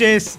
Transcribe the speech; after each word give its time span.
Noches. 0.00 0.38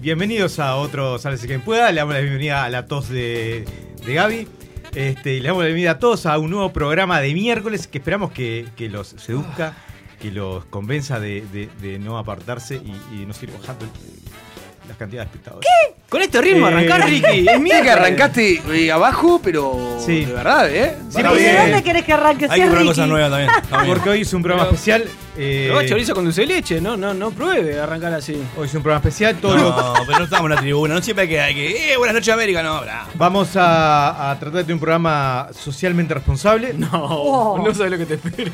Bienvenidos 0.00 0.58
a 0.58 0.76
otro 0.76 1.18
Sálvese 1.18 1.46
quien 1.46 1.60
pueda. 1.60 1.90
Le 1.92 1.98
damos 1.98 2.14
la 2.14 2.20
bienvenida 2.22 2.64
a 2.64 2.70
la 2.70 2.86
tos 2.86 3.10
de, 3.10 3.66
de 4.06 4.14
Gaby. 4.14 4.48
Este, 4.94 5.38
le 5.38 5.48
damos 5.48 5.60
la 5.64 5.66
bienvenida 5.66 5.90
a 5.90 5.98
todos 5.98 6.24
a 6.24 6.38
un 6.38 6.50
nuevo 6.50 6.72
programa 6.72 7.20
de 7.20 7.34
miércoles 7.34 7.86
que 7.86 7.98
esperamos 7.98 8.32
que, 8.32 8.64
que 8.74 8.88
los 8.88 9.08
seduzca, 9.08 9.74
que 10.18 10.30
los 10.30 10.64
convenza 10.64 11.20
de, 11.20 11.42
de- 11.52 11.68
de 11.82 11.98
no 11.98 12.16
apartarse 12.16 12.76
y, 12.76 12.94
y 13.20 13.26
nos 13.26 13.42
ir 13.42 13.50
bajando 13.52 13.84
el- 13.84 14.88
las 14.88 14.96
cantidades 14.96 15.30
de 15.30 15.36
espectadores. 15.36 15.68
Con 16.08 16.22
este 16.22 16.40
ritmo 16.40 16.66
Eh, 16.66 16.72
arrancar, 16.72 17.04
Ricky. 17.06 17.46
Es 17.46 17.60
Mira 17.60 17.76
que 17.76 17.82
mía 17.82 17.92
arrancaste 17.92 18.62
eh, 18.72 18.90
abajo, 18.92 19.42
pero 19.44 19.98
Sí. 20.00 20.24
de 20.24 20.32
verdad, 20.32 20.74
¿eh? 20.74 20.96
Sí, 21.10 21.20
¿Y 21.20 21.22
porque- 21.22 21.42
de 21.42 21.58
dónde 21.58 21.82
querés 21.82 22.04
que 22.04 22.12
arranque? 22.14 22.46
Hay 22.48 22.50
que 22.60 22.64
es 22.64 22.70
probar 22.70 22.78
Ricky. 22.78 22.88
cosas 22.88 23.08
nuevas 23.08 23.30
también. 23.30 23.50
Está 23.62 23.82
bien. 23.82 23.94
Porque 23.94 24.08
hoy 24.08 24.20
es 24.22 24.32
un 24.32 24.42
programa 24.42 24.64
Pero- 24.70 24.74
especial. 24.74 25.04
Eh, 25.36 25.66
Probá 25.68 25.86
chorizo 25.86 26.14
con 26.14 26.24
dulce 26.24 26.42
de 26.42 26.46
leche, 26.48 26.80
no, 26.80 26.96
no, 26.96 27.14
no 27.14 27.30
pruebe 27.30 27.80
arrancar 27.80 28.12
así. 28.14 28.34
hoy 28.56 28.66
es 28.66 28.74
un 28.74 28.82
programa 28.82 28.98
especial. 29.08 29.36
Todo 29.36 29.56
lo- 29.56 29.70
No, 29.70 29.94
pero 30.06 30.18
no 30.18 30.24
estamos 30.24 30.44
en 30.50 30.54
la 30.54 30.60
tribuna. 30.60 30.94
No 30.94 31.02
siempre 31.02 31.22
hay 31.22 31.28
que, 31.28 31.40
hay 31.40 31.54
que 31.54 31.92
eh, 31.92 31.96
buenas 31.96 32.14
noches 32.14 32.32
América, 32.34 32.62
no, 32.62 32.80
bra. 32.80 33.06
Vamos 33.14 33.56
a, 33.56 34.30
a 34.30 34.38
tratar 34.38 34.64
de 34.66 34.72
un 34.72 34.78
programa 34.78 35.48
socialmente 35.58 36.14
responsable. 36.14 36.74
No, 36.74 36.88
Oh. 36.92 37.58
no 37.64 37.74
sabes 37.74 37.92
lo 37.92 37.98
que 37.98 38.06
te 38.06 38.14
espera. 38.14 38.50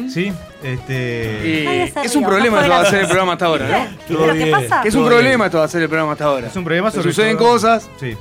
¿Sí? 0.09 0.31
Este. 0.63 1.65
Ay, 1.67 1.79
ese 1.81 2.01
es 2.03 2.15
un 2.15 2.23
problema 2.25 2.61
no 2.61 2.67
gracioso. 2.67 2.87
hacer 2.89 2.99
el 3.01 3.07
programa 3.07 3.33
hasta 3.33 3.45
ahora, 3.45 3.67
¿no? 3.67 4.13
¿Y 4.13 4.17
qué 4.27 4.33
bien. 4.33 4.51
pasa? 4.51 4.81
Es 4.83 4.93
un 4.95 5.01
Todo 5.01 5.09
problema 5.11 5.45
esto 5.45 5.57
de 5.57 5.63
hacer 5.63 5.81
el 5.81 5.89
programa 5.89 6.11
hasta 6.13 6.25
ahora. 6.25 6.47
Es 6.47 6.55
un 6.55 6.63
problema 6.63 6.91
sobre 6.91 7.03
suceden 7.09 7.37
todo- 7.37 7.47
cosas. 7.49 7.89
Sí. 7.99 8.15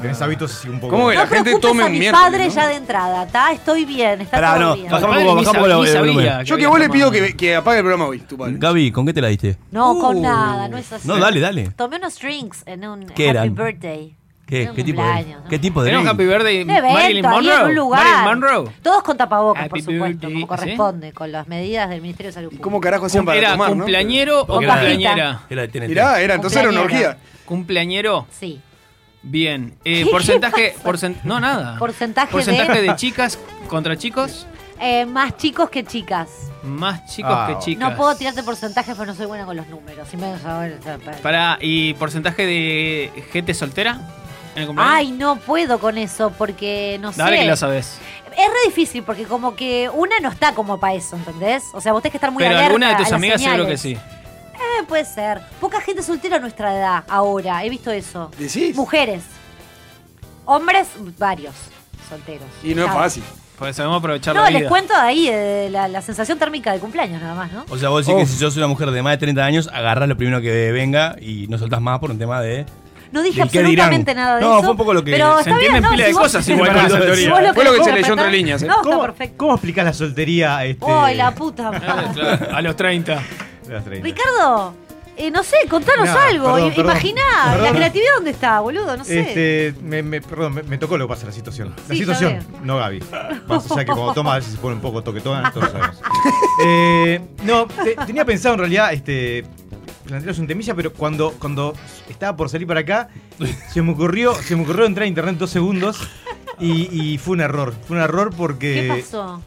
Tenés 0.00 0.22
hábitos 0.22 0.52
así 0.56 0.68
un 0.68 0.80
poco. 0.80 0.92
¿Cómo 0.92 1.08
que 1.10 1.14
No 1.16 1.20
la 1.22 1.26
gente 1.26 1.42
preocupes 1.50 1.68
tome 1.68 1.82
a 1.82 1.86
un 1.86 1.92
mis 1.92 2.00
miércoles, 2.00 2.24
padres 2.30 2.54
¿no? 2.54 2.62
ya 2.62 2.68
de 2.68 2.74
entrada, 2.76 3.22
¿está? 3.24 3.52
Estoy 3.52 3.84
bien, 3.84 4.20
está 4.22 4.36
Pará, 4.38 4.54
todo 4.54 4.60
no, 4.60 4.74
bien. 4.76 4.90
bajamos 4.90 5.10
Padre 5.16 5.28
un 5.28 5.36
poco, 5.36 5.44
bajamos 5.44 5.94
volumen. 5.98 6.44
Yo 6.44 6.56
que 6.56 6.66
vos 6.66 6.78
le 6.78 6.88
pido 6.88 7.10
que, 7.10 7.36
que 7.36 7.56
apague 7.56 7.78
el 7.78 7.82
programa 7.84 8.06
hoy, 8.06 8.18
tu 8.20 8.38
padre. 8.38 8.54
Gaby, 8.56 8.92
¿con 8.92 9.04
qué 9.04 9.12
te 9.12 9.20
la 9.20 9.28
diste? 9.28 9.56
No, 9.72 9.98
con 9.98 10.16
Uh. 10.16 10.22
nada, 10.22 10.68
no 10.68 10.78
es 10.78 10.90
así. 10.90 11.06
No, 11.06 11.18
dale, 11.18 11.40
dale. 11.40 11.70
Tomé 11.76 11.96
unos 11.96 12.18
drinks 12.18 12.62
en 12.66 12.86
un 12.88 13.00
¿Qué 13.08 13.24
Happy 13.28 13.36
eran? 13.38 13.54
Birthday. 13.54 14.16
¿Qué, 14.50 14.68
un 14.68 14.74
qué 14.76 14.84
tipo 14.84 15.02
de 15.02 15.22
¿no? 15.24 15.44
¿Qué 15.48 15.58
tipo 15.58 15.82
de 15.82 15.90
¿Tenemos 15.90 16.04
drink? 16.04 16.14
Happy 16.14 16.26
Birthday 16.28 16.62
Un 16.64 16.70
evento 16.70 16.92
Marilyn 16.98 17.26
ahí 17.26 17.32
Monroe? 17.32 17.54
en 17.54 17.62
un 17.66 17.74
lugar. 17.76 18.04
Marilyn 18.04 18.24
Monroe. 18.24 18.72
Todos 18.82 19.02
con 19.02 19.16
tapabocas, 19.16 19.62
Happy 19.62 19.70
por 19.70 19.78
supuesto, 19.80 20.04
birthday, 20.04 20.32
como 20.32 20.40
¿sí? 20.40 20.46
corresponde, 20.46 21.12
con 21.12 21.32
las 21.32 21.48
medidas 21.48 21.88
del 21.88 22.02
Ministerio 22.02 22.28
de 22.30 22.34
Salud 22.34 22.46
¿Y 22.48 22.50
Pública. 22.50 22.62
cómo 22.64 22.80
carajo 22.80 23.06
hacían 23.06 23.24
para 23.24 23.38
¿Era 23.38 23.52
tomar, 23.52 23.70
no? 23.70 23.76
cumpleañero 23.76 24.42
o 24.42 24.46
cumpleañera? 24.46 25.42
Era 25.48 25.66
de. 25.66 25.88
Mirá, 25.88 26.20
era, 26.20 26.34
entonces 26.34 26.58
era 26.60 26.68
una 26.68 26.80
orgía. 26.82 27.16
¿Cumpleañero? 27.46 28.26
Sí. 28.30 28.60
Bien. 29.22 29.74
Eh, 29.84 30.06
porcentaje. 30.10 30.74
porcent- 30.82 31.22
no, 31.24 31.40
nada. 31.40 31.78
Porcentaje, 31.78 32.32
Porcentaje 32.32 32.80
de, 32.80 32.88
de 32.88 32.96
chicas 32.96 33.38
contra 33.68 33.96
chicos. 33.96 34.46
eh, 34.80 35.04
más 35.06 35.36
chicos 35.36 35.68
que 35.68 35.84
chicas. 35.84 36.28
Más 36.62 37.04
chicos 37.14 37.32
Ah, 37.34 37.46
que 37.48 37.58
chicas. 37.64 37.90
No 37.90 37.96
puedo 37.96 38.14
tirarte 38.16 38.42
porcentajes 38.42 38.94
porque 38.96 39.10
no 39.12 39.16
soy 39.16 39.26
buena 39.26 39.44
con 39.44 39.56
los 39.56 39.66
números. 39.68 40.08
Si 40.08 40.16
me 40.16 40.26
a 40.44 40.58
ver, 40.60 40.78
para- 41.22 41.58
¿y 41.60 41.92
porcentaje 41.94 42.46
de 42.46 43.10
gente 43.32 43.52
soltera? 43.52 44.00
En 44.54 44.62
el 44.62 44.66
cumpleaños? 44.66 44.94
Ay, 44.96 45.12
no 45.12 45.36
puedo 45.36 45.78
con 45.78 45.96
eso 45.98 46.32
porque 46.36 46.98
no 47.00 47.12
Dale 47.12 47.36
sé. 47.36 47.42
que 47.44 47.48
lo 47.50 47.56
sabes. 47.56 47.98
Es 48.32 48.46
re 48.48 48.66
difícil 48.66 49.02
porque 49.02 49.24
como 49.24 49.54
que 49.54 49.88
una 49.92 50.18
no 50.20 50.28
está 50.30 50.54
como 50.54 50.78
para 50.80 50.94
eso, 50.94 51.16
¿entendés? 51.16 51.64
O 51.72 51.80
sea, 51.80 51.92
vos 51.92 52.02
tenés 52.02 52.12
que 52.12 52.16
estar 52.18 52.30
muy 52.30 52.42
Pero 52.42 52.50
alerta 52.54 52.66
alguna 52.66 52.88
de 52.90 52.96
tus 53.04 53.12
amigas 53.12 53.40
seguro 53.42 53.66
que 53.66 53.76
sí. 53.76 53.92
Eh, 53.92 54.82
puede 54.86 55.04
ser. 55.04 55.40
Poca 55.60 55.80
gente 55.80 56.02
soltera 56.02 56.36
a 56.36 56.40
nuestra 56.40 56.74
edad 56.76 57.04
ahora. 57.08 57.64
He 57.64 57.70
visto 57.70 57.90
eso. 57.90 58.30
¿Decís? 58.38 58.76
Mujeres. 58.76 59.22
Hombres, 60.44 60.88
varios 61.18 61.54
solteros. 62.08 62.46
Y 62.62 62.74
no 62.74 62.84
es 62.84 62.92
fácil. 62.92 63.22
Porque 63.58 63.74
sabemos 63.74 63.98
aprovechar 63.98 64.34
No, 64.34 64.42
la 64.42 64.50
les 64.50 64.60
vida. 64.60 64.68
cuento 64.70 64.94
de 64.94 65.00
ahí 65.00 65.28
eh, 65.30 65.68
la, 65.70 65.86
la 65.86 66.00
sensación 66.00 66.38
térmica 66.38 66.72
del 66.72 66.80
cumpleaños 66.80 67.20
nada 67.20 67.34
más, 67.34 67.52
¿no? 67.52 67.64
O 67.68 67.76
sea, 67.76 67.90
vos 67.90 68.06
decís 68.06 68.16
que 68.18 68.24
Uf. 68.24 68.30
si 68.30 68.38
sos 68.38 68.56
una 68.56 68.66
mujer 68.66 68.90
de 68.90 69.02
más 69.02 69.12
de 69.12 69.18
30 69.18 69.44
años, 69.44 69.68
agarrás 69.72 70.08
lo 70.08 70.16
primero 70.16 70.40
que 70.40 70.72
venga 70.72 71.16
y 71.20 71.46
no 71.48 71.58
soltás 71.58 71.80
más 71.82 71.98
por 71.98 72.10
un 72.10 72.18
tema 72.18 72.40
de. 72.40 72.64
No 73.12 73.22
dije 73.22 73.40
¿Del 73.40 73.50
qué 73.50 73.58
absolutamente 73.58 74.10
dirán? 74.12 74.24
nada 74.24 74.36
de 74.36 74.42
No, 74.42 74.52
eso. 74.54 74.60
fue 74.62 74.70
un 74.70 74.76
poco 74.76 74.94
lo 74.94 75.02
que- 75.04 75.10
pero 75.12 75.34
se 75.34 75.38
está 75.40 75.50
entienden 75.50 75.72
bien, 75.72 75.82
no, 75.82 75.90
pila 75.90 76.04
si 76.04 76.08
de 76.08 76.12
vos- 76.14 76.22
cosas 76.22 76.48
igual 76.48 76.68
con 76.72 76.78
esa 76.86 76.96
si 76.98 77.02
teoría. 77.02 77.40
lo 77.40 77.54
Fue 77.54 77.64
lo 77.64 77.72
que 77.74 77.84
se 77.84 77.92
leyó 77.92 78.12
entre 78.12 78.30
líneas, 78.30 78.62
¿eh? 78.62 78.66
No, 78.66 78.76
está 78.76 78.84
¿Cómo, 78.90 79.02
perfecto. 79.02 79.34
¿Cómo 79.36 79.52
explicás 79.54 79.84
la 79.84 79.92
soltería? 79.92 80.64
Este, 80.64 80.86
¡Ay, 80.88 81.16
la 81.16 81.34
puta 81.34 81.68
a 82.54 82.62
los 82.62 82.76
30. 82.76 83.22
de 83.66 83.74
las 83.74 83.84
30? 83.84 84.04
Ricardo, 84.06 84.74
eh, 85.16 85.30
no 85.30 85.42
sé, 85.42 85.56
contanos 85.68 86.08
No, 86.08 86.18
algo. 86.18 86.44
perdón, 86.54 86.68
I- 86.68 86.70
perdón. 86.70 86.92
Imaginá, 86.92 87.56
la 87.60 87.72
creatividad 87.72 88.14
dónde 88.14 88.30
está, 88.30 88.60
boludo, 88.60 88.96
no 88.96 89.04
sé. 89.04 89.20
Este, 89.20 89.74
me, 89.82 90.02
me- 90.02 90.20
perdón, 90.22 90.54
me, 90.54 90.62
me 90.62 90.78
tocó 90.78 90.96
lo 90.96 91.06
que 91.06 91.12
pasa 91.14 91.26
la 91.26 91.32
situación. 91.32 91.74
La 91.88 91.94
Sí, 91.94 92.00
situación, 92.00 92.38
no 92.62 92.78
Gaby. 92.78 93.02
Más 93.46 93.70
allá 93.70 93.84
que 93.84 93.92
cuando 93.92 94.14
toma 94.14 94.34
a 94.34 94.36
veces 94.36 94.52
se 94.52 94.58
pone 94.58 94.76
un 94.76 94.80
poco 94.80 95.02
toquetona, 95.02 95.50
todos 95.52 95.70
sabemos. 95.70 96.00
Eh, 96.64 97.20
no, 97.44 97.66
te- 97.66 97.96
tenía 98.06 98.24
pensado 98.24 98.54
en 98.54 98.60
realidad, 98.60 98.92
este, 98.92 99.44
plantearos 100.10 100.38
un 100.38 100.46
temilla, 100.46 100.74
pero 100.74 100.92
cuando, 100.92 101.32
cuando 101.38 101.74
estaba 102.08 102.36
por 102.36 102.48
salir 102.48 102.66
para 102.66 102.80
acá, 102.80 103.08
se 103.72 103.80
me 103.82 103.92
ocurrió, 103.92 104.34
se 104.34 104.54
me 104.56 104.62
ocurrió 104.62 104.86
entrar 104.86 105.04
a 105.04 105.08
internet 105.08 105.36
dos 105.38 105.50
segundos 105.50 105.98
y, 106.60 106.88
y 107.12 107.18
fue 107.18 107.34
un 107.34 107.40
error. 107.40 107.74
Fue 107.86 107.96
un 107.96 108.02
error 108.02 108.32
porque 108.36 108.88
¿Qué 108.94 109.02
pasó? 109.02 109.42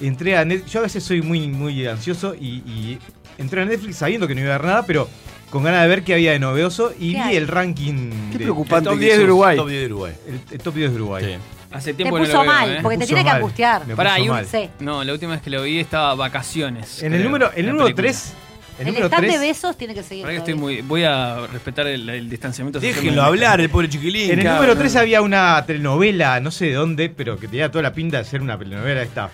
entré 0.00 0.36
a 0.36 0.44
Netflix. 0.44 0.72
Yo 0.72 0.80
a 0.80 0.82
veces 0.82 1.02
soy 1.02 1.22
muy, 1.22 1.48
muy 1.48 1.86
ansioso 1.86 2.34
y, 2.34 2.56
y 2.66 2.98
entré 3.38 3.62
a 3.62 3.64
Netflix 3.64 3.96
sabiendo 3.96 4.26
que 4.28 4.34
no 4.34 4.40
iba 4.42 4.54
a 4.54 4.58
ver 4.58 4.66
nada, 4.66 4.82
pero 4.86 5.08
con 5.50 5.62
ganas 5.62 5.82
de 5.82 5.88
ver 5.88 6.02
qué 6.02 6.14
había 6.14 6.32
de 6.32 6.38
novedoso 6.38 6.92
y 6.98 7.12
¿Qué 7.12 7.16
vi 7.18 7.22
hay? 7.22 7.36
el 7.36 7.48
ranking. 7.48 8.10
Qué 8.32 8.38
de- 8.38 8.44
preocupante. 8.44 8.90
Top 8.90 8.98
que 8.98 9.04
10 9.06 9.18
de. 9.18 9.24
Uruguay. 9.24 9.56
Top 9.56 9.68
10 9.68 9.80
de 9.80 9.86
Uruguay. 9.86 10.12
El, 10.26 10.40
el 10.54 10.58
top 10.60 10.74
10 10.74 10.90
de 10.90 10.96
Uruguay. 10.96 11.24
Sí. 11.24 11.40
Hace 11.70 11.90
Te 11.92 11.96
tiempo 11.96 12.14
que 12.16 12.20
no 12.22 12.26
puso 12.26 12.38
lo 12.38 12.42
veo, 12.44 12.52
mal, 12.52 12.70
¿eh? 12.70 12.78
porque 12.82 12.98
te 12.98 13.06
tiene 13.06 13.24
que 13.24 13.30
angustiar. 13.30 13.82
Pará, 13.96 14.16
un-. 14.22 14.44
Sí. 14.46 14.70
No, 14.80 15.02
la 15.04 15.12
última 15.12 15.32
vez 15.32 15.42
que 15.42 15.50
lo 15.50 15.62
vi 15.62 15.78
estaba 15.78 16.14
vacaciones. 16.14 17.02
En 17.02 17.12
el 17.12 17.22
número, 17.24 17.50
el 17.54 17.66
la 17.66 17.72
número 17.72 17.86
película. 17.94 18.08
3. 18.12 18.34
El 18.78 18.86
El, 18.88 18.92
número 18.92 19.06
stand 19.06 19.26
3. 19.26 19.40
de 19.40 19.46
besos 19.46 19.76
tiene 19.78 19.94
que 19.94 20.02
seguir. 20.02 20.26
Que 20.26 20.36
estoy 20.36 20.54
muy. 20.54 20.82
Voy 20.82 21.02
a 21.04 21.46
respetar 21.46 21.86
el, 21.86 22.08
el 22.08 22.28
distanciamiento. 22.28 22.78
Déjenlo 22.78 23.22
hablar, 23.22 23.60
el 23.60 23.70
pobre 23.70 23.88
chiquilín. 23.88 24.30
En 24.32 24.40
el 24.40 24.44
número 24.46 24.74
no. 24.74 24.80
3 24.80 24.96
había 24.96 25.22
una 25.22 25.64
telenovela, 25.66 26.40
no 26.40 26.50
sé 26.50 26.66
de 26.66 26.74
dónde, 26.74 27.08
pero 27.08 27.38
que 27.38 27.48
tenía 27.48 27.70
toda 27.70 27.82
la 27.82 27.92
pinta 27.94 28.18
de 28.18 28.24
ser 28.24 28.42
una 28.42 28.58
telenovela 28.58 29.02
esta 29.02 29.30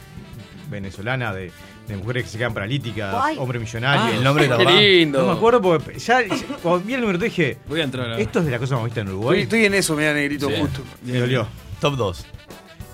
venezolana 0.70 1.34
de, 1.34 1.50
de 1.88 1.96
mujeres 1.96 2.24
que 2.24 2.30
se 2.30 2.38
quedan 2.38 2.54
paralíticas, 2.54 3.14
Ay. 3.20 3.36
hombre 3.38 3.58
millonario. 3.58 4.02
Ah, 4.04 4.16
el 4.16 4.22
nombre 4.24 4.48
Qué 4.48 4.54
de 4.56 4.64
la 4.64 4.70
lindo. 4.70 5.20
No 5.22 5.26
me 5.26 5.32
acuerdo 5.32 5.60
porque 5.60 5.98
ya, 5.98 6.22
ya- 6.22 6.36
cuando 6.62 6.80
vi 6.86 6.94
el 6.94 7.00
número 7.00 7.18
3 7.18 7.30
dije, 7.30 7.58
Voy 7.68 7.80
a 7.80 7.84
entrar 7.84 8.06
ahora. 8.06 8.20
esto 8.20 8.38
es 8.38 8.44
de 8.44 8.50
la 8.52 8.58
cosa 8.58 8.76
más 8.76 8.84
vista 8.84 9.00
en 9.00 9.08
Estoy, 9.08 9.18
Uruguay. 9.18 9.40
estoy 9.42 9.64
en 9.64 9.74
eso, 9.74 9.96
mira, 9.96 10.14
negrito, 10.14 10.48
Sí. 10.48 10.54
justo. 10.60 10.82
Me 11.04 11.18
dolió. 11.18 11.46
Top 11.80 11.96
2. 11.96 12.26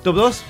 Top 0.03 0.17
2, 0.17 0.43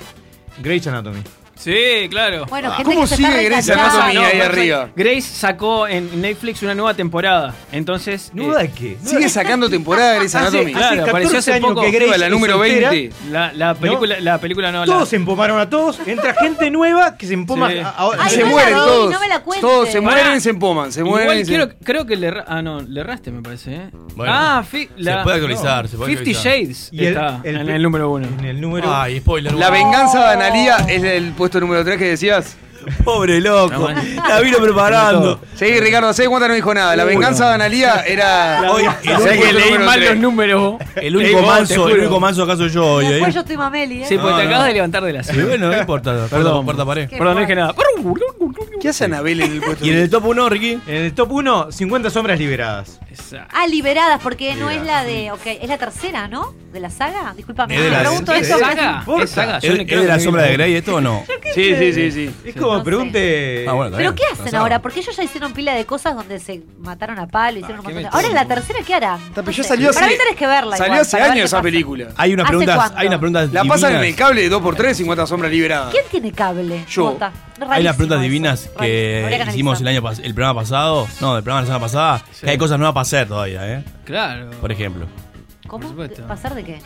Grey's 0.63 0.87
Anatomy. 0.87 1.21
Sí, 1.59 2.09
claro. 2.09 2.47
Bueno, 2.47 2.71
gente 2.73 2.85
¿Cómo 2.85 3.01
que 3.03 3.07
se 3.09 3.15
está 3.17 3.29
sigue 3.33 3.45
Grey's 3.49 3.67
reenganchando. 3.67 4.01
Anatomy 4.01 4.25
ahí 4.27 4.39
no, 4.39 4.45
arriba? 4.45 4.89
Grace 4.95 5.21
sacó 5.23 5.89
en 5.89 6.21
Netflix 6.21 6.63
una 6.63 6.75
nueva 6.75 6.95
temporada. 6.95 7.55
Entonces. 7.73 8.31
¿Nueva 8.33 8.63
eh, 8.63 8.69
de 8.69 8.73
qué? 8.73 8.97
Sigue 9.05 9.29
sacando 9.29 9.69
temporada 9.69 10.13
de 10.13 10.19
Grey's 10.19 10.35
Hace- 10.35 10.47
Anatomy. 10.49 10.73
Claro, 10.73 10.87
hace 11.03 11.11
apareció 11.11 11.31
14 11.33 11.39
hace 11.39 11.53
años 11.55 11.69
poco. 11.71 11.81
que 11.83 11.91
Grace 11.91 12.19
la 12.19 12.29
número 12.29 12.55
soltera. 12.59 12.91
20. 12.91 13.17
la, 13.31 13.53
la 13.53 13.75
película, 13.75 14.21
la 14.21 14.39
película 14.39 14.71
no. 14.73 14.87
la- 14.87 14.93
Todos 14.93 15.09
se 15.09 15.17
empomaron 15.17 15.59
a 15.61 15.69
todos, 15.69 15.99
entra 16.07 16.35
gente 16.35 16.71
nueva 16.71 17.17
que 17.17 17.27
se 17.27 17.35
empoma 17.35 17.71
Sí. 17.71 17.79
a- 17.79 17.89
ahora. 17.91 18.23
Ay, 18.23 18.31
se 18.31 18.39
no 18.39 18.45
la 18.47 18.51
mueren 18.53 18.75
todos. 18.75 19.13
no 19.13 19.21
me 19.21 19.29
la. 19.29 19.43
Todos 19.61 19.89
se 19.89 20.01
mueren 20.01 20.37
y 20.37 20.41
se 20.41 20.51
empoman. 20.51 20.93
Se 20.93 21.03
mueren 21.03 21.25
Igual 21.27 21.39
y 21.41 21.45
se- 21.45 21.49
quiero, 21.49 21.69
creo 21.83 22.07
que 22.07 22.17
le 22.17 22.29
Ah, 22.47 22.63
no, 22.63 22.83
le 22.83 23.01
erraste, 23.01 23.31
me 23.31 23.43
parece. 23.43 23.75
¿eh? 23.75 23.91
Bueno, 24.15 24.33
ah, 24.35 24.63
fi- 24.69 24.89
la, 24.97 25.19
se 25.19 25.23
puede 25.25 25.37
actualizar, 25.37 25.89
se 25.89 25.97
puede 25.97 26.11
Fifty 26.17 26.31
actualizar. 26.37 26.61
Shades 26.61 26.89
Y 26.93 26.99
el- 27.01 27.07
está 27.09 27.41
en 27.43 27.69
el 27.69 27.83
número 27.83 28.11
uno. 28.11 28.29
En 28.39 28.45
el 28.45 28.61
número. 28.61 28.95
Ay, 28.95 29.19
spoiler. 29.19 29.53
La 29.55 29.71
venganza 29.71 30.21
de 30.21 30.33
Analía 30.35 30.77
es 30.89 31.03
el 31.03 31.33
puesto 31.49 31.61
número 31.61 31.83
3 31.83 31.97
que 31.99 32.05
decías. 32.11 32.57
Pobre 33.05 33.41
loco. 33.41 33.89
La 34.29 34.41
vino 34.41 34.59
preparando. 34.59 35.41
Sí, 35.55 35.81
Ricardo, 35.81 36.13
¿sé 36.13 36.27
cuánta 36.27 36.47
no 36.47 36.55
dijo 36.55 36.73
nada? 36.73 36.95
La 36.95 37.05
venganza 37.05 37.49
de 37.49 37.55
Analía 37.55 38.03
era. 38.07 38.71
Hoy, 38.71 38.85
el 39.03 39.19
Sé 39.19 39.39
que 39.39 39.53
leí 39.53 39.79
mal 39.79 40.03
los 40.05 40.17
números. 40.17 40.75
el 40.97 41.17
único 41.17 41.43
manso, 41.43 41.89
el 41.89 42.01
único 42.01 42.21
manso 42.21 42.43
acaso 42.45 42.67
yo 42.67 42.87
hoy, 42.87 43.07
¿eh? 43.07 43.11
Después 43.15 43.35
yo 43.35 43.41
estoy 43.41 43.57
Mameli, 43.57 44.03
¿eh? 44.03 44.07
Sí, 44.09 44.17
porque 44.17 44.31
No, 44.33 44.37
te 44.39 44.45
no. 44.45 44.49
acabas 44.51 44.67
de 44.69 44.73
levantar 44.75 45.03
de 45.03 45.13
la 45.13 45.23
silla. 45.23 45.45
bueno, 45.47 45.69
no 45.71 45.79
importa. 45.79 46.13
Perdón. 46.13 46.29
Perdón, 46.31 46.65
cuarta 46.65 46.85
pared. 46.87 47.09
Perdón, 47.11 47.35
no 47.35 47.41
dije 47.41 47.55
nada. 47.55 47.75
¿Qué 48.81 48.89
hace 48.91 49.05
Anabel 49.07 49.41
en 49.41 49.53
el 49.53 49.61
puesto 49.61 49.85
Y 49.85 49.91
en 49.91 49.97
el 49.99 50.11
top 50.11 50.27
1, 50.27 50.49
Ricky. 50.49 50.73
En 50.87 50.97
el 50.97 51.15
top 51.15 51.33
1, 51.33 51.73
50 51.73 52.11
sombras 52.11 52.39
liberadas. 52.39 53.01
Ah, 53.53 53.67
liberadas, 53.67 54.21
porque 54.23 54.55
no 54.55 54.71
es 54.71 54.83
la 54.85 55.05
de. 55.05 55.31
Ok, 55.33 55.43
es 55.47 55.69
la 55.69 55.79
tercera, 55.79 56.29
¿no? 56.29 56.55
¿De 56.73 56.81
la 56.81 56.91
saga? 56.91 57.33
Disculpame. 57.37 57.75
Es 57.77 57.83
de 57.83 57.91
me 57.91 57.97
la- 57.97 58.01
pregunto 58.01 58.33
es- 58.33 58.43
esto. 58.43 58.57
¿Es 58.57 58.63
porque- 58.63 58.77
saga? 58.77 59.05
¿Es 59.25 59.31
saga? 59.31 59.57
¿Es, 59.59 59.63
Yo 59.65 59.73
es 59.73 59.87
creo 59.87 60.01
de 60.03 60.07
la 60.09 60.21
sombra 60.21 60.43
de 60.43 60.53
Grey 60.53 60.75
esto 60.75 60.97
o 60.97 61.01
no? 61.01 61.25
Sí, 61.55 61.75
sí, 61.77 61.93
sí, 61.93 62.11
sí. 62.13 62.31
Es 62.45 62.55
como 62.57 62.77
No 62.79 62.85
pregunte. 62.85 63.65
Ah, 63.69 63.73
bueno, 63.73 63.97
¿Pero 63.97 64.15
qué 64.15 64.23
hacen 64.33 64.45
Pasado. 64.45 64.63
ahora? 64.63 64.83
Porque 64.83 65.01
ellos 65.01 65.17
ya 65.17 65.23
hicieron 65.25 65.53
pila 65.53 65.75
de 65.75 65.85
cosas 65.87 66.15
donde 66.15 66.39
se 66.39 66.63
mataron 66.81 67.19
a 67.19 67.27
palo, 67.27 67.59
hicieron 67.59 67.81
un 67.81 67.87
¿qué 67.87 67.95
montón 67.95 68.11
de... 68.13 68.17
Ahora 68.17 68.29
en 68.29 68.35
la 68.35 68.47
tercera, 68.55 68.81
¿qué 68.87 68.95
pero 69.35 69.47
No 69.47 69.51
ya 69.53 69.63
sé. 69.63 69.69
salió 69.69 69.93
Para 69.93 70.07
mí 70.07 70.13
tenés 70.19 70.37
que 70.37 70.47
verla 70.47 70.77
Salió 70.77 70.87
igual, 70.95 71.01
hace 71.01 71.21
años 71.21 71.45
esa 71.47 71.63
película. 71.63 72.09
Hay 72.17 72.33
una 72.35 72.43
¿Hace 72.43 72.49
pregunta, 72.51 72.93
hay 72.97 73.07
una 73.07 73.19
pregunta 73.19 73.47
La 73.53 73.65
pasan 73.65 73.95
en 73.97 74.05
el 74.05 74.15
cable 74.15 74.51
2x3, 74.51 74.95
50 74.95 75.27
sombras 75.27 75.51
liberadas. 75.51 75.91
¿Quién 75.93 76.05
tiene 76.11 76.33
cable? 76.33 76.85
Yo. 76.89 77.19
Hay 77.61 77.67
unas 77.67 77.69
Rarísimo 77.69 77.97
preguntas 77.97 78.21
divinas 78.23 78.71
que 78.79 79.45
hicimos 79.49 79.81
el 79.81 79.89
año 79.89 80.03
el 80.23 80.35
programa 80.35 80.61
pasado, 80.61 81.09
no, 81.21 81.35
del 81.35 81.43
programa 81.45 81.61
de 81.63 81.69
la 81.69 81.75
semana 81.75 81.81
pasada, 81.81 82.25
Sí. 82.33 82.45
que 82.47 82.51
hay 82.51 82.59
cosas 82.59 82.79
nuevas 82.79 82.95
para 82.95 83.03
hacer 83.03 83.29
todavía, 83.29 83.75
¿eh? 83.79 83.85
Claro. 84.05 84.51
Por 84.61 84.71
ejemplo. 84.73 85.07
¿Cómo? 85.67 85.95
¿Pasar 86.27 86.55
de 86.55 86.65
qué? 86.65 86.79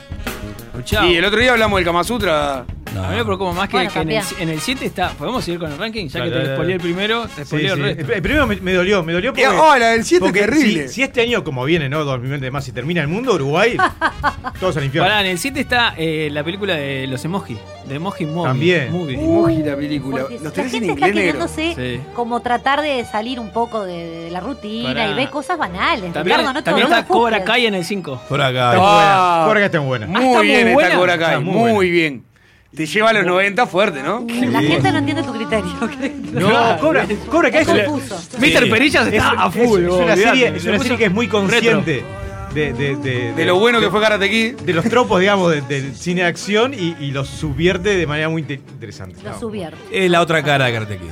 Y 1.08 1.14
el 1.14 1.24
otro 1.24 1.38
día 1.38 1.52
hablamos 1.52 1.76
del 1.78 1.84
Kama 1.84 2.02
Sutra. 2.02 2.64
No. 2.92 3.04
A 3.04 3.10
mí 3.10 3.16
me 3.16 3.24
preocupa 3.24 3.52
más 3.52 3.68
que, 3.68 3.76
Bueno, 3.76 3.90
que 3.92 4.00
en, 4.00 4.10
el, 4.10 4.18
cambiá. 4.20 4.42
en 4.42 4.48
el 4.50 4.60
7 4.60 4.84
está. 4.84 5.10
¿Podemos 5.10 5.42
seguir 5.44 5.60
con 5.60 5.70
el 5.72 5.78
ranking? 5.78 6.08
Ya 6.08 6.24
que 6.24 6.30
te 6.30 6.36
dale, 6.36 6.54
spoileé 6.54 6.74
el 6.74 6.80
primero, 6.80 7.26
te 7.28 7.44
Sí, 7.46 7.56
el 7.56 7.66
El, 7.66 7.78
resto. 7.80 8.12
el 8.12 8.22
primero 8.22 8.46
me, 8.46 8.56
me 8.56 8.72
dolió, 8.74 9.02
me 9.04 9.12
dolió 9.14 9.32
porque. 9.32 9.46
Oh, 9.48 9.76
la 9.78 9.90
del 9.90 10.04
7 10.04 10.20
porque 10.24 10.40
terrible. 10.40 10.88
Si, 10.88 10.94
si 10.96 11.02
este 11.04 11.20
año, 11.22 11.42
como 11.44 11.64
viene, 11.64 11.88
¿no? 11.88 12.04
2020 12.04 12.50
más, 12.50 12.64
si 12.64 12.72
termina 12.72 13.00
el 13.00 13.08
mundo, 13.08 13.32
Uruguay, 13.34 13.76
todos 14.60 14.76
al 14.76 14.84
infierno. 14.84 15.08
Pará, 15.08 15.20
en 15.22 15.28
el 15.28 15.38
7 15.38 15.60
está 15.60 15.94
eh, 15.96 16.28
la 16.32 16.42
película 16.44 16.74
de 16.74 17.06
los 17.06 17.24
emoji. 17.24 17.56
De 17.92 17.96
Emoji 17.96 18.26
Movie. 18.26 18.48
También. 18.48 18.92
Movie. 18.92 19.14
Emoji 19.14 19.62
la 19.62 19.76
película. 19.76 20.18
Porque 20.22 20.34
Los 20.34 20.42
la 20.44 20.50
tenés 20.50 20.74
en 20.74 20.80
gente 20.80 20.92
está 20.94 21.08
inglés 21.08 21.24
negro. 21.26 21.46
queriéndose 21.48 21.98
Sí. 21.98 22.00
como 22.14 22.40
tratar 22.40 22.80
de 22.80 23.04
salir 23.04 23.38
un 23.38 23.50
poco 23.50 23.84
de, 23.84 24.24
de 24.24 24.30
la 24.30 24.40
rutina 24.40 24.88
Pará. 24.94 25.10
y 25.10 25.14
ve 25.14 25.28
cosas 25.30 25.58
banales. 25.58 26.12
También, 26.12 26.24
Ricardo, 26.38 26.52
no 26.54 26.60
te 26.60 26.64
también 26.64 26.86
está. 26.88 27.06
Cobra 27.06 27.44
Kai 27.44 27.66
en 27.66 27.74
el 27.74 27.84
5. 27.84 28.22
Por 28.28 28.40
acá. 28.40 28.72
Ah. 28.76 29.44
Cobra 29.46 29.60
Kai 29.60 29.66
está 29.66 29.78
buena. 29.80 30.06
Muy 30.06 30.22
está 30.24 30.38
muy 30.38 30.46
bien 30.46 30.68
está. 30.68 30.94
Cobra 30.96 31.18
Kai, 31.18 31.28
Está 31.34 31.40
muy 31.40 31.54
muy, 31.54 31.72
buena. 31.72 31.90
bien. 31.92 32.24
Te 32.74 32.86
lleva 32.86 33.10
a 33.10 33.12
los 33.12 33.26
90 33.26 33.66
fuerte, 33.66 34.02
¿no? 34.02 34.24
La 34.50 34.60
gente 34.62 34.90
no 34.92 34.98
entiende 34.98 35.22
tu 35.22 35.32
criterio. 35.32 35.72
No, 36.32 36.78
Cobra, 36.80 37.06
Cobra 37.30 37.50
Kai 37.50 37.60
es, 37.62 37.68
Es 37.68 37.74
una- 37.74 37.84
confuso. 37.84 38.16
Mr. 38.38 38.70
Perillas 38.70 39.06
es- 39.08 39.12
está 39.12 39.32
a 39.32 39.50
full. 39.50 39.82
es 39.84 39.90
una 39.92 40.16
serie, 40.16 40.52
es 40.56 40.64
una 40.64 40.78
serie 40.78 40.96
que 40.96 41.04
es 41.04 41.12
muy 41.12 41.26
retro. 41.26 41.40
consciente 41.40 42.02
de, 42.54 42.72
de, 42.72 42.96
de, 42.96 43.32
De 43.32 43.44
lo 43.44 43.58
bueno 43.58 43.80
que 43.80 43.90
fue 43.90 44.00
Karate 44.00 44.28
Kid. 44.30 44.56
de 44.60 44.72
los 44.74 44.84
tropos, 44.84 45.20
digamos, 45.20 45.50
de- 45.52 45.62
del 45.62 45.94
cine 45.96 46.22
de 46.22 46.26
acción 46.28 46.74
y, 46.74 46.96
y 47.00 47.10
los 47.10 47.28
subvierte 47.28 47.96
de 47.96 48.06
manera 48.06 48.28
muy 48.28 48.42
inte- 48.42 48.54
interesante. 48.72 49.16
Lo 49.22 49.30
No. 49.30 49.38
subvierte. 49.40 49.76
Es 49.90 50.10
la 50.10 50.20
otra 50.20 50.42
cara 50.42 50.66
de 50.66 50.72
Karate 50.72 50.98
Kid. 50.98 51.10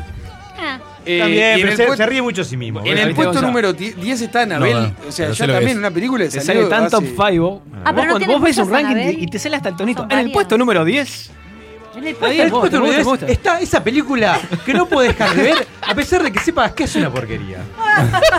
Ah, 0.59 0.79
Eh, 1.07 1.19
También, 1.21 1.61
pero 1.79 1.97
se, 1.97 2.07
ríe 2.07 2.21
mucho 2.21 2.43
a 2.43 2.45
sí 2.45 2.57
mismo. 2.59 2.83
en 2.85 2.99
el 2.99 3.15
puesto 3.15 3.41
número 3.41 3.73
10 3.73 4.21
está 4.21 4.43
Anabel. 4.43 4.73
No, 4.75 4.81
no, 4.83 4.95
o 5.09 5.13
sea, 5.13 5.31
ya 5.31 5.47
también 5.47 5.71
es. 5.71 5.77
una 5.79 5.91
película 5.91 6.25
de 6.25 6.31
Te 6.31 6.41
sale 6.43 6.65
tan 6.67 6.91
top 6.91 7.05
5. 7.05 7.41
Vos, 7.41 7.63
Ah, 7.85 7.93
pero 7.95 8.19
no 8.19 8.19
vos- 8.19 8.27
vos 8.27 8.43
ves 8.43 8.59
un 8.59 8.71
ranking 8.71 8.97
Anabel. 8.97 9.23
y 9.23 9.27
te 9.27 9.39
sale 9.39 9.57
hasta 9.57 9.71
el 9.71 9.77
tonito. 9.77 10.07
En 10.11 10.19
el 10.19 10.31
puesto 10.31 10.59
número 10.59 10.85
10. 10.85 11.31
en 11.97 12.07
el 12.07 12.15
puesto 12.15 12.79
número 12.79 12.83
gusta, 12.83 12.87
10 12.87 12.97
te 12.99 13.03
gusta. 13.03 13.27
está 13.29 13.61
esa 13.61 13.83
película 13.83 14.39
que 14.67 14.75
no 14.75 14.87
puedes 14.87 15.17
dejar 15.17 15.35
de 15.35 15.43
ver, 15.43 15.67
a 15.81 15.95
pesar 15.95 16.23
de 16.23 16.31
que 16.31 16.39
sepas 16.39 16.73
que 16.73 16.85
es 16.85 16.95
una 16.97 17.11
porquería. 17.11 17.59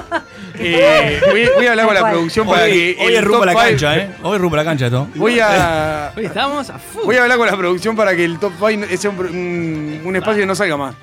Eh, 0.60 1.20
voy, 1.29 1.50
voy 1.55 1.65
a 1.67 1.72
hablar 1.72 1.86
con 1.88 1.96
la 1.96 2.10
producción 2.12 2.48
para 2.48 2.63
Hoy, 2.63 2.72
que. 2.72 2.98
hoy 3.00 3.08
el 3.08 3.15
es 3.15 3.24
rumbo 3.24 3.39
top 3.39 3.43
a 3.43 3.46
la 3.46 3.51
five- 3.53 3.70
cancha, 3.72 3.98
¿eh? 3.98 4.10
Hoy 4.24 4.36
es 4.36 4.41
rumbo 4.41 4.55
a 4.55 4.58
la 4.58 4.63
cancha 4.65 4.86
esto. 4.88 5.08
Voy 5.15 5.39
a. 5.39 6.12
Hoy 6.17 6.25
estamos 6.25 6.70
a 6.70 6.77
full. 6.79 7.03
Voy 7.05 7.15
a 7.15 7.24
hablar 7.24 7.38
con 7.38 7.48
la 7.48 7.58
producción 7.58 7.96
para 7.96 8.15
que 8.15 8.25
el 8.25 8.38
top 8.39 8.53
5 8.60 8.86
sea 8.98 9.10
un, 9.12 10.13
espacio 10.15 10.41
que 10.41 10.46
no 10.46 10.55
salga 10.55 10.77
más. 10.77 10.96